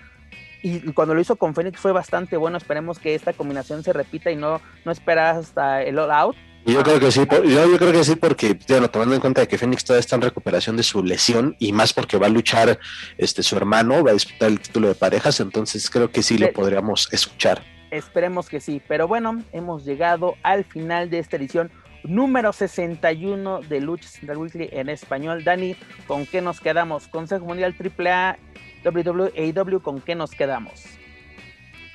Y 0.61 0.79
cuando 0.93 1.13
lo 1.13 1.19
hizo 1.19 1.35
con 1.35 1.53
Fénix 1.53 1.79
fue 1.79 1.91
bastante 1.91 2.37
bueno. 2.37 2.57
Esperemos 2.57 2.97
que 2.97 3.15
esta 3.15 3.33
combinación 3.33 3.83
se 3.83 3.91
repita 3.91 4.31
y 4.31 4.37
no, 4.37 4.61
no 4.85 4.91
esperar 4.93 5.35
hasta 5.35 5.83
el 5.83 5.99
all 5.99 6.11
out. 6.11 6.35
Yo 6.65 6.81
creo 6.81 6.97
que 6.97 7.11
sí, 7.11 7.19
yo, 7.29 7.77
creo 7.77 7.91
que 7.91 8.03
sí, 8.05 8.15
porque 8.15 8.57
bueno, 8.69 8.89
tomando 8.89 9.13
en 9.13 9.19
cuenta 9.19 9.41
de 9.41 9.49
que 9.49 9.57
Fénix 9.57 9.83
todavía 9.83 9.99
está 9.99 10.15
en 10.15 10.21
recuperación 10.21 10.77
de 10.77 10.83
su 10.83 11.03
lesión 11.03 11.57
y 11.59 11.73
más 11.73 11.91
porque 11.91 12.17
va 12.17 12.27
a 12.27 12.29
luchar 12.29 12.79
este 13.17 13.43
su 13.43 13.57
hermano, 13.57 14.01
va 14.01 14.11
a 14.11 14.13
disputar 14.13 14.49
el 14.49 14.61
título 14.61 14.87
de 14.87 14.95
parejas, 14.95 15.41
entonces 15.41 15.89
creo 15.89 16.09
que 16.09 16.23
sí 16.23 16.37
lo 16.37 16.53
podríamos 16.53 17.09
escuchar. 17.11 17.72
Esperemos 17.93 18.49
que 18.49 18.59
sí. 18.59 18.81
Pero 18.87 19.07
bueno, 19.07 19.43
hemos 19.51 19.85
llegado 19.85 20.35
al 20.41 20.63
final 20.63 21.11
de 21.11 21.19
esta 21.19 21.37
edición 21.37 21.69
número 22.03 22.51
61 22.51 23.61
de 23.61 23.81
Lucha 23.81 24.07
Central 24.07 24.39
Weekly 24.39 24.69
en 24.71 24.89
español. 24.89 25.43
Dani, 25.43 25.75
¿con 26.07 26.25
qué 26.25 26.41
nos 26.41 26.59
quedamos? 26.59 27.07
Consejo 27.07 27.45
Mundial 27.45 27.75
AAA, 27.79 28.37
WWE, 28.83 29.79
¿con 29.79 30.01
qué 30.01 30.15
nos 30.15 30.31
quedamos? 30.31 31.02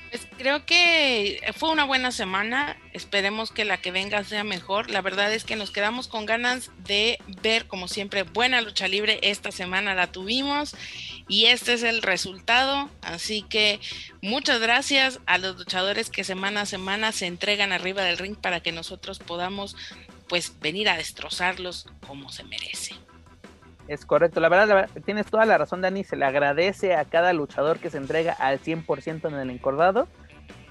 Pues 0.09 0.27
creo 0.37 0.65
que 0.65 1.39
fue 1.55 1.69
una 1.69 1.83
buena 1.83 2.11
semana. 2.11 2.77
Esperemos 2.93 3.51
que 3.51 3.65
la 3.65 3.77
que 3.77 3.91
venga 3.91 4.23
sea 4.23 4.43
mejor. 4.43 4.89
La 4.89 5.01
verdad 5.01 5.31
es 5.33 5.43
que 5.43 5.55
nos 5.55 5.69
quedamos 5.69 6.07
con 6.07 6.25
ganas 6.25 6.71
de 6.85 7.19
ver, 7.43 7.67
como 7.67 7.87
siempre, 7.87 8.23
buena 8.23 8.61
lucha 8.61 8.87
libre. 8.87 9.19
Esta 9.21 9.51
semana 9.51 9.93
la 9.93 10.11
tuvimos 10.11 10.75
y 11.27 11.45
este 11.45 11.73
es 11.73 11.83
el 11.83 12.01
resultado. 12.01 12.89
Así 13.01 13.43
que 13.43 13.79
muchas 14.21 14.59
gracias 14.59 15.19
a 15.27 15.37
los 15.37 15.57
luchadores 15.57 16.09
que 16.09 16.23
semana 16.23 16.61
a 16.61 16.65
semana 16.65 17.11
se 17.11 17.27
entregan 17.27 17.71
arriba 17.71 18.03
del 18.03 18.17
ring 18.17 18.35
para 18.35 18.61
que 18.61 18.71
nosotros 18.71 19.19
podamos 19.19 19.75
pues 20.27 20.59
venir 20.59 20.89
a 20.89 20.97
destrozarlos 20.97 21.87
como 22.07 22.31
se 22.31 22.43
merece. 22.43 22.95
Es 23.89 24.05
correcto, 24.05 24.39
la 24.39 24.49
verdad, 24.49 24.87
tienes 25.03 25.25
toda 25.25 25.47
la 25.47 25.57
razón, 25.57 25.81
Dani. 25.81 26.03
Se 26.03 26.15
le 26.15 26.23
agradece 26.23 26.93
a 26.93 27.05
cada 27.05 27.33
luchador 27.33 27.79
que 27.79 27.89
se 27.89 27.97
entrega 27.97 28.33
al 28.33 28.59
100% 28.59 29.27
en 29.27 29.33
el 29.33 29.49
encordado, 29.49 30.07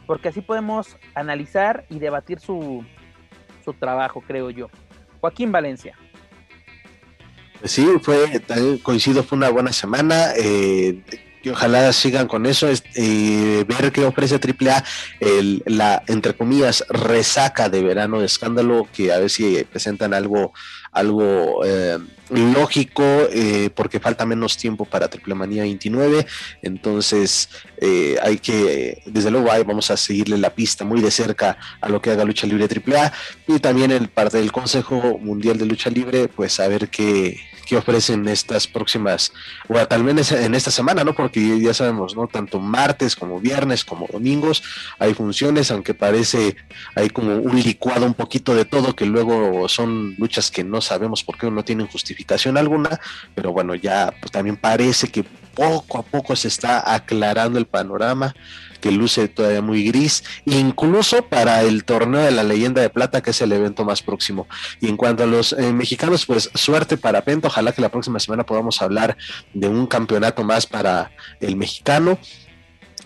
porque 0.07 0.29
así 0.29 0.41
podemos 0.41 0.97
analizar 1.17 1.85
y 1.91 1.99
debatir 1.99 2.39
su, 2.39 2.85
su 3.65 3.75
trabajo, 3.75 4.23
creo 4.25 4.51
yo. 4.51 4.71
Joaquín 5.21 5.51
Valencia. 5.51 5.97
Pues 7.59 7.73
sí, 7.73 7.89
fue, 8.03 8.41
coincido, 8.85 9.25
fue 9.25 9.37
una 9.37 9.49
buena 9.49 9.73
semana. 9.73 10.33
Eh, 10.37 11.03
ojalá 11.51 11.93
sigan 11.93 12.29
con 12.29 12.47
eso, 12.47 12.69
eh, 12.69 13.65
ver 13.67 13.93
qué 13.93 14.05
ofrece 14.05 14.37
AAA, 14.37 14.85
el, 15.21 15.63
la, 15.67 16.03
entre 16.07 16.35
comillas, 16.35 16.85
resaca 16.89 17.69
de 17.69 17.83
verano 17.83 18.21
de 18.21 18.27
escándalo, 18.27 18.89
que 18.93 19.13
a 19.13 19.19
ver 19.19 19.31
si 19.31 19.65
presentan 19.65 20.15
algo 20.15 20.53
algo 20.91 21.65
eh, 21.67 21.99
lógico 22.31 23.03
eh, 23.31 23.71
porque 23.75 24.01
falta 24.01 24.25
menos 24.25 24.57
tiempo 24.57 24.87
para 24.87 25.09
Triple 25.09 25.35
Manía 25.35 25.63
29 25.63 26.27
entonces 26.63 27.51
hay 28.23 28.39
que 28.39 29.03
desde 29.05 29.31
luego 29.31 29.53
ahí 29.53 29.63
vamos 29.65 29.91
a 29.91 29.99
seguirle 29.99 30.39
la 30.39 30.51
pista 30.51 30.85
muy 30.85 31.03
de 31.03 31.11
cerca 31.11 31.59
a 31.81 31.89
lo 31.91 32.01
que 32.01 32.11
haga 32.11 32.25
Lucha 32.25 32.47
Libre 32.47 32.67
AAA 32.67 33.13
y 33.47 33.59
también 33.61 33.91
el 33.91 34.09
parte 34.09 34.39
del 34.39 34.51
Consejo 34.51 35.19
Mundial 35.19 35.59
de 35.59 35.67
Lucha 35.67 35.91
Libre 35.91 36.29
pues 36.29 36.59
a 36.59 36.67
ver 36.69 36.89
qué, 36.89 37.39
qué 37.69 37.77
ofrecen 37.77 38.27
estas 38.29 38.67
próximas 38.67 39.33
o 39.69 39.75
tal 39.87 40.03
vez 40.03 40.33
en 40.33 40.55
esta 40.55 40.71
semana 40.71 41.05
no 41.05 41.15
porque 41.15 41.61
ya 41.61 41.75
sabemos 41.75 42.17
no 42.17 42.27
tanto 42.27 42.59
martes 42.61 43.15
como 43.15 43.41
viernes 43.41 43.85
como 43.85 44.07
domingos 44.07 44.63
hay 44.99 45.15
funciones 45.15 45.71
aunque 45.71 45.95
parece 45.95 46.57
hay 46.95 47.11
como 47.11 47.37
un 47.37 47.61
licuado 47.61 48.07
un 48.07 48.15
poquito 48.15 48.55
de 48.55 48.65
todo 48.65 48.97
que 48.97 49.07
luego 49.07 49.69
son 49.69 50.15
luchas 50.19 50.51
que 50.51 50.65
no 50.65 50.81
sabemos 50.81 51.23
por 51.23 51.37
qué 51.37 51.51
no 51.51 51.65
tienen 51.65 51.87
justificación 51.87 52.57
alguna, 52.57 53.01
pero 53.35 53.53
bueno, 53.53 53.75
ya 53.75 54.15
pues, 54.21 54.33
también 54.33 54.57
parece 54.57 55.09
que 55.09 55.25
poco 55.55 55.99
a 55.99 56.03
poco 56.03 56.37
se 56.37 56.49
está 56.49 56.95
aclarando 56.95 57.59
el 57.59 57.67
panorama 57.67 58.35
que 58.81 58.91
luce 58.91 59.29
todavía 59.29 59.63
muy 59.63 59.85
gris, 59.85 60.25
incluso 60.45 61.23
para 61.23 61.63
el 61.63 61.85
torneo 61.85 62.21
de 62.21 62.31
la 62.31 62.43
leyenda 62.43 62.83
de 62.83 62.91
plata, 62.91 63.23
que 63.23 63.31
es 63.31 63.41
el 63.43 63.53
evento 63.53 63.85
más 63.85 64.03
próximo. 64.03 64.47
Y 64.81 64.89
en 64.89 64.97
cuanto 64.97 65.25
a 65.25 65.27
los 65.27 65.53
eh, 65.53 65.73
mexicanos, 65.73 66.27
pues 66.27 66.51
suerte 66.55 66.97
para 66.97 67.23
Pento, 67.23 67.49
ojalá 67.49 67.73
que 67.73 67.83
la 67.83 67.89
próxima 67.89 68.19
semana 68.19 68.45
podamos 68.45 68.81
hablar 68.83 69.17
de 69.55 69.69
un 69.69 69.87
campeonato 69.87 70.45
más 70.45 70.67
para 70.67 71.11
el 71.41 71.57
mexicano 71.57 72.19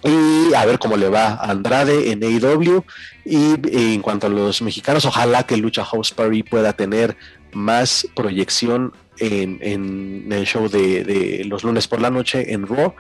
y 0.05 0.55
a 0.55 0.65
ver 0.65 0.79
cómo 0.79 0.97
le 0.97 1.09
va 1.09 1.35
a 1.35 1.51
Andrade 1.51 2.11
en 2.11 2.23
AEW. 2.23 2.85
Y 3.25 3.95
en 3.95 4.03
cuanto 4.03 4.27
a 4.27 4.31
los 4.31 4.63
mexicanos, 4.63 5.05
ojalá 5.05 5.45
que 5.45 5.57
Lucha 5.57 5.85
House 5.85 6.11
Party 6.11 6.43
pueda 6.43 6.73
tener 6.73 7.17
más 7.53 8.07
proyección 8.17 8.93
en, 9.19 10.27
el 10.33 10.45
show 10.45 10.69
de, 10.69 11.45
los 11.47 11.63
lunes 11.63 11.87
por 11.87 12.01
la 12.01 12.11
noche 12.11 12.53
en 12.53 12.67
Raw. 12.67 12.95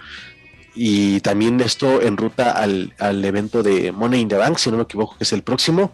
Y 0.74 1.20
también 1.20 1.60
esto 1.60 2.00
en 2.00 2.16
ruta 2.16 2.52
al, 2.52 2.94
al, 2.98 3.24
evento 3.24 3.62
de 3.62 3.92
Money 3.92 4.22
in 4.22 4.28
the 4.28 4.36
Bank, 4.36 4.58
si 4.58 4.70
no 4.70 4.76
me 4.76 4.84
equivoco, 4.84 5.16
que 5.16 5.24
es 5.24 5.32
el 5.32 5.42
próximo. 5.42 5.92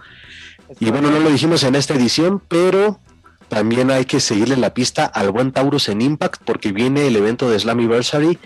y 0.78 0.90
bueno, 0.90 1.10
no 1.10 1.18
lo 1.18 1.30
dijimos 1.30 1.62
en 1.64 1.74
esta 1.74 1.94
edición, 1.94 2.40
pero 2.46 3.00
también 3.48 3.90
hay 3.90 4.04
que 4.04 4.20
seguirle 4.20 4.56
la 4.56 4.74
pista 4.74 5.06
al 5.06 5.30
buen 5.30 5.52
Taurus 5.52 5.88
en 5.88 6.02
Impact 6.02 6.42
porque 6.44 6.72
viene 6.72 7.06
el 7.06 7.16
evento 7.16 7.50
de 7.50 7.58
Slammiversary 7.58 8.38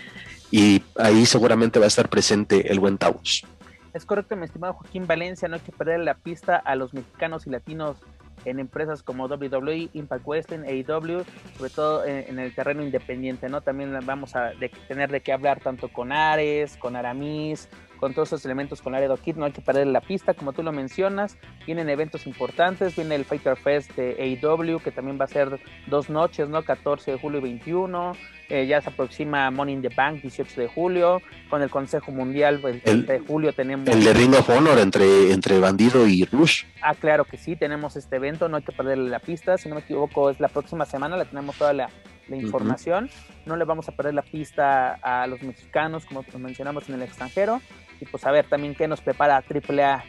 y 0.49 0.83
ahí 0.97 1.25
seguramente 1.25 1.79
va 1.79 1.85
a 1.85 1.87
estar 1.87 2.09
presente 2.09 2.71
el 2.71 2.79
buen 2.79 2.97
Taurus. 2.97 3.45
Es 3.93 4.05
correcto, 4.05 4.35
mi 4.35 4.45
estimado 4.45 4.73
Joaquín 4.73 5.05
Valencia, 5.05 5.47
no 5.47 5.55
hay 5.55 5.61
que 5.61 5.71
perder 5.71 5.99
la 5.99 6.15
pista 6.15 6.55
a 6.55 6.75
los 6.75 6.93
mexicanos 6.93 7.45
y 7.45 7.51
latinos 7.51 7.97
en 8.45 8.59
empresas 8.59 9.03
como 9.03 9.27
WWE, 9.27 9.89
Impact 9.93 10.25
Wrestling, 10.25 10.59
AEW, 10.59 11.23
sobre 11.57 11.69
todo 11.69 12.05
en, 12.05 12.39
el 12.39 12.53
terreno 12.53 12.83
independiente, 12.83 13.49
¿no? 13.49 13.61
También 13.61 13.97
vamos 14.05 14.35
a 14.35 14.51
tener 14.87 15.11
de 15.11 15.21
qué 15.21 15.33
hablar 15.33 15.59
tanto 15.59 15.87
con 15.87 16.11
Ares, 16.11 16.77
con 16.77 16.95
Aramis, 16.95 17.69
con 18.03 18.13
todos 18.13 18.27
esos 18.27 18.43
elementos 18.43 18.81
con 18.81 18.91
Laredo 18.91 19.15
Kid, 19.15 19.37
no 19.37 19.45
hay 19.45 19.53
que 19.53 19.61
perder 19.61 19.87
la 19.87 20.01
pista, 20.01 20.33
como 20.33 20.51
tú 20.51 20.61
lo 20.61 20.73
mencionas, 20.73 21.37
vienen 21.65 21.87
eventos 21.87 22.27
importantes, 22.27 22.97
viene 22.97 23.15
el 23.15 23.23
Fighter 23.23 23.55
Fest 23.55 23.95
de 23.95 24.37
AEW, 24.43 24.79
que 24.79 24.91
también 24.91 25.17
va 25.17 25.23
a 25.23 25.29
ser 25.29 25.57
dos 25.87 26.09
noches, 26.09 26.49
¿no? 26.49 26.63
14 26.63 27.11
de 27.11 27.17
julio 27.17 27.39
y 27.39 27.43
21, 27.43 28.11
eh, 28.49 28.67
ya 28.67 28.81
se 28.81 28.89
aproxima 28.89 29.49
Money 29.51 29.75
in 29.75 29.81
the 29.83 29.87
Bank, 29.87 30.21
18 30.21 30.59
de 30.59 30.67
julio, 30.67 31.21
con 31.49 31.61
el 31.61 31.69
Consejo 31.69 32.11
Mundial, 32.11 32.59
pues, 32.59 32.75
el 32.75 32.81
30 32.81 33.13
de 33.13 33.19
julio 33.19 33.53
tenemos... 33.53 33.87
El 33.87 34.03
de 34.03 34.13
Ring 34.13 34.33
of 34.33 34.49
Honor 34.49 34.79
entre, 34.79 35.31
entre 35.31 35.59
Bandido 35.59 36.05
y 36.05 36.25
Rush. 36.25 36.65
Ah, 36.81 36.95
claro 36.95 37.23
que 37.23 37.37
sí, 37.37 37.55
tenemos 37.55 37.95
este 37.95 38.17
evento, 38.17 38.49
no 38.49 38.57
hay 38.57 38.63
que 38.63 38.73
perderle 38.73 39.09
la 39.09 39.19
pista, 39.19 39.57
si 39.57 39.69
no 39.69 39.75
me 39.75 39.81
equivoco 39.81 40.29
es 40.29 40.41
la 40.41 40.49
próxima 40.49 40.85
semana, 40.85 41.15
la 41.15 41.23
tenemos 41.23 41.55
toda 41.55 41.71
la 41.71 41.89
información. 42.35 43.09
No 43.45 43.55
le 43.55 43.65
vamos 43.65 43.87
a 43.89 43.91
perder 43.91 44.13
la 44.13 44.21
pista 44.21 44.93
a 45.01 45.27
los 45.27 45.41
mexicanos, 45.41 46.05
como 46.05 46.23
mencionamos 46.37 46.89
en 46.89 46.95
el 46.95 47.03
extranjero. 47.03 47.61
Y 47.99 48.05
pues 48.05 48.25
a 48.25 48.31
ver 48.31 48.45
también 48.47 48.75
qué 48.75 48.87
nos 48.87 49.01
prepara 49.01 49.37
AAA 49.37 50.03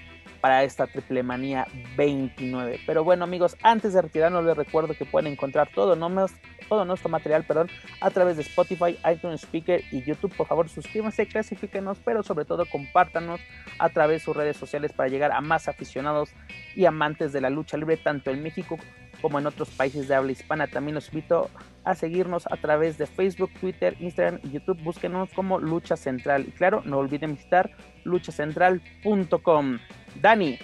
para 0.44 0.62
esta 0.62 0.86
Triple 0.86 1.22
Manía 1.22 1.66
29. 1.96 2.80
Pero 2.86 3.02
bueno 3.02 3.24
amigos, 3.24 3.56
antes 3.62 3.94
de 3.94 4.02
retirarnos 4.02 4.44
les 4.44 4.54
recuerdo 4.54 4.92
que 4.92 5.06
pueden 5.06 5.32
encontrar 5.32 5.70
todo, 5.74 5.96
no 5.96 6.10
más, 6.10 6.34
todo 6.68 6.84
nuestro 6.84 7.08
material 7.08 7.44
perdón, 7.44 7.70
a 8.02 8.10
través 8.10 8.36
de 8.36 8.42
Spotify, 8.42 8.98
iTunes 9.10 9.40
Speaker 9.40 9.82
y 9.90 10.02
YouTube. 10.02 10.36
Por 10.36 10.46
favor 10.46 10.68
suscríbanse, 10.68 11.26
clasifíquenos, 11.26 11.96
pero 12.04 12.22
sobre 12.22 12.44
todo 12.44 12.66
compártanos 12.66 13.40
a 13.78 13.88
través 13.88 14.20
de 14.20 14.24
sus 14.26 14.36
redes 14.36 14.58
sociales 14.58 14.92
para 14.92 15.08
llegar 15.08 15.32
a 15.32 15.40
más 15.40 15.66
aficionados 15.66 16.28
y 16.76 16.84
amantes 16.84 17.32
de 17.32 17.40
la 17.40 17.48
lucha 17.48 17.78
libre, 17.78 17.96
tanto 17.96 18.30
en 18.30 18.42
México 18.42 18.76
como 19.24 19.38
en 19.38 19.46
otros 19.46 19.70
países 19.70 20.06
de 20.06 20.14
habla 20.14 20.32
hispana. 20.32 20.66
También 20.66 20.96
los 20.96 21.08
invito 21.08 21.50
a 21.82 21.94
seguirnos 21.94 22.46
a 22.50 22.58
través 22.58 22.98
de 22.98 23.06
Facebook, 23.06 23.50
Twitter, 23.58 23.96
Instagram 23.98 24.38
y 24.42 24.50
YouTube. 24.50 24.78
Búsquenos 24.82 25.30
como 25.30 25.58
Lucha 25.58 25.96
Central. 25.96 26.44
Y 26.46 26.50
claro, 26.50 26.82
no 26.84 26.98
olviden 26.98 27.34
visitar 27.34 27.70
luchacentral.com. 28.04 29.78
Dani, 30.20 30.58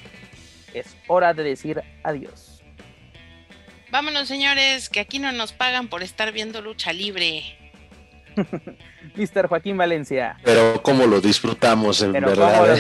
es 0.75 0.95
hora 1.09 1.33
de 1.33 1.43
decir 1.43 1.83
adiós. 2.05 2.63
Vámonos, 3.91 4.29
señores, 4.29 4.91
que 4.91 5.01
aquí 5.01 5.21
no 5.21 5.33
nos 5.33 5.55
pagan 5.55 5.89
por 5.89 6.03
estar 6.03 6.31
viendo 6.31 6.61
lucha 6.61 6.93
libre. 6.93 7.60
Mr. 9.17 9.49
Joaquín 9.49 9.77
Valencia. 9.77 10.37
Pero 10.45 10.83
cómo 10.83 11.07
lo 11.07 11.21
disfrutamos, 11.21 12.03
en 12.03 12.13
verdad. 12.13 12.79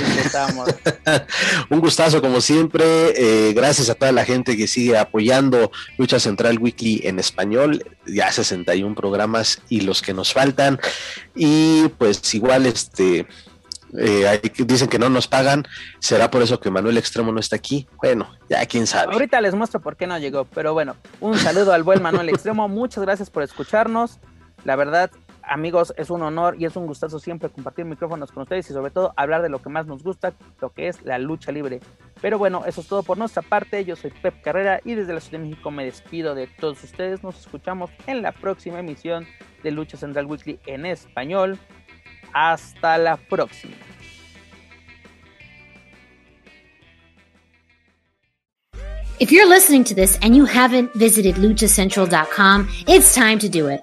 Un 1.70 1.80
gustazo, 1.80 2.20
como 2.20 2.40
siempre. 2.40 2.84
Eh, 3.16 3.52
gracias 3.52 3.90
a 3.90 3.94
toda 3.94 4.12
la 4.12 4.24
gente 4.24 4.56
que 4.56 4.66
sigue 4.66 4.96
apoyando 4.96 5.70
Lucha 5.98 6.20
Central 6.20 6.58
Weekly 6.58 7.02
en 7.04 7.18
español. 7.18 7.84
Ya 8.06 8.30
61 8.30 8.94
programas 8.94 9.60
y 9.68 9.82
los 9.82 10.02
que 10.02 10.14
nos 10.14 10.32
faltan. 10.32 10.78
Y 11.34 11.88
pues 11.98 12.34
igual, 12.34 12.66
este. 12.66 13.26
Eh, 13.98 14.40
dicen 14.66 14.88
que 14.88 15.00
no 15.00 15.10
nos 15.10 15.26
pagan, 15.26 15.66
será 15.98 16.30
por 16.30 16.42
eso 16.42 16.60
que 16.60 16.70
Manuel 16.70 16.96
Extremo 16.96 17.32
no 17.32 17.40
está 17.40 17.56
aquí. 17.56 17.88
Bueno, 17.96 18.30
ya 18.48 18.64
quién 18.66 18.86
sabe. 18.86 19.12
Ahorita 19.12 19.40
les 19.40 19.54
muestro 19.54 19.80
por 19.80 19.96
qué 19.96 20.06
no 20.06 20.16
llegó, 20.18 20.44
pero 20.44 20.72
bueno, 20.74 20.94
un 21.18 21.36
saludo 21.36 21.72
al 21.72 21.82
buen 21.82 22.00
Manuel 22.00 22.28
Extremo, 22.30 22.68
muchas 22.68 23.02
gracias 23.02 23.30
por 23.30 23.42
escucharnos. 23.42 24.18
La 24.64 24.76
verdad, 24.76 25.10
amigos, 25.50 25.92
es 25.96 26.10
un 26.10 26.22
honor 26.22 26.56
y 26.58 26.64
es 26.64 26.76
un 26.76 26.86
gustazo 26.86 27.18
siempre 27.18 27.50
compartir 27.50 27.84
micrófonos 27.84 28.30
con 28.30 28.44
ustedes 28.44 28.70
y 28.70 28.72
sobre 28.72 28.90
todo 28.90 29.12
hablar 29.16 29.42
de 29.42 29.48
lo 29.48 29.60
que 29.60 29.68
más 29.68 29.84
nos 29.86 30.02
gusta, 30.02 30.32
lo 30.60 30.70
que 30.70 30.88
es 30.88 31.02
la 31.02 31.18
lucha 31.18 31.52
libre. 31.52 31.80
Pero 32.22 32.38
bueno, 32.38 32.62
eso 32.66 32.80
es 32.80 32.86
todo 32.86 33.02
por 33.02 33.18
nuestra 33.18 33.42
parte. 33.42 33.84
Yo 33.84 33.96
soy 33.96 34.12
Pep 34.22 34.40
Carrera 34.42 34.80
y 34.84 34.94
desde 34.94 35.12
la 35.12 35.20
Ciudad 35.20 35.40
de 35.40 35.48
México 35.48 35.70
me 35.70 35.84
despido 35.84 36.34
de 36.34 36.46
todos 36.46 36.82
ustedes. 36.84 37.22
Nos 37.22 37.38
escuchamos 37.38 37.90
en 38.06 38.22
la 38.22 38.32
próxima 38.32 38.78
emisión 38.78 39.26
de 39.62 39.72
Lucha 39.72 39.96
Central 39.96 40.26
Weekly 40.26 40.60
en 40.66 40.86
español. 40.86 41.58
Hasta 42.32 42.96
la 42.96 43.16
próxima. 43.16 43.74
If 49.18 49.30
you're 49.30 49.48
listening 49.48 49.84
to 49.84 49.94
this 49.94 50.18
and 50.22 50.34
you 50.34 50.46
haven't 50.46 50.94
visited 50.94 51.34
luchacentral.com, 51.34 52.68
it's 52.86 53.14
time 53.14 53.38
to 53.40 53.50
do 53.50 53.66
it. 53.68 53.82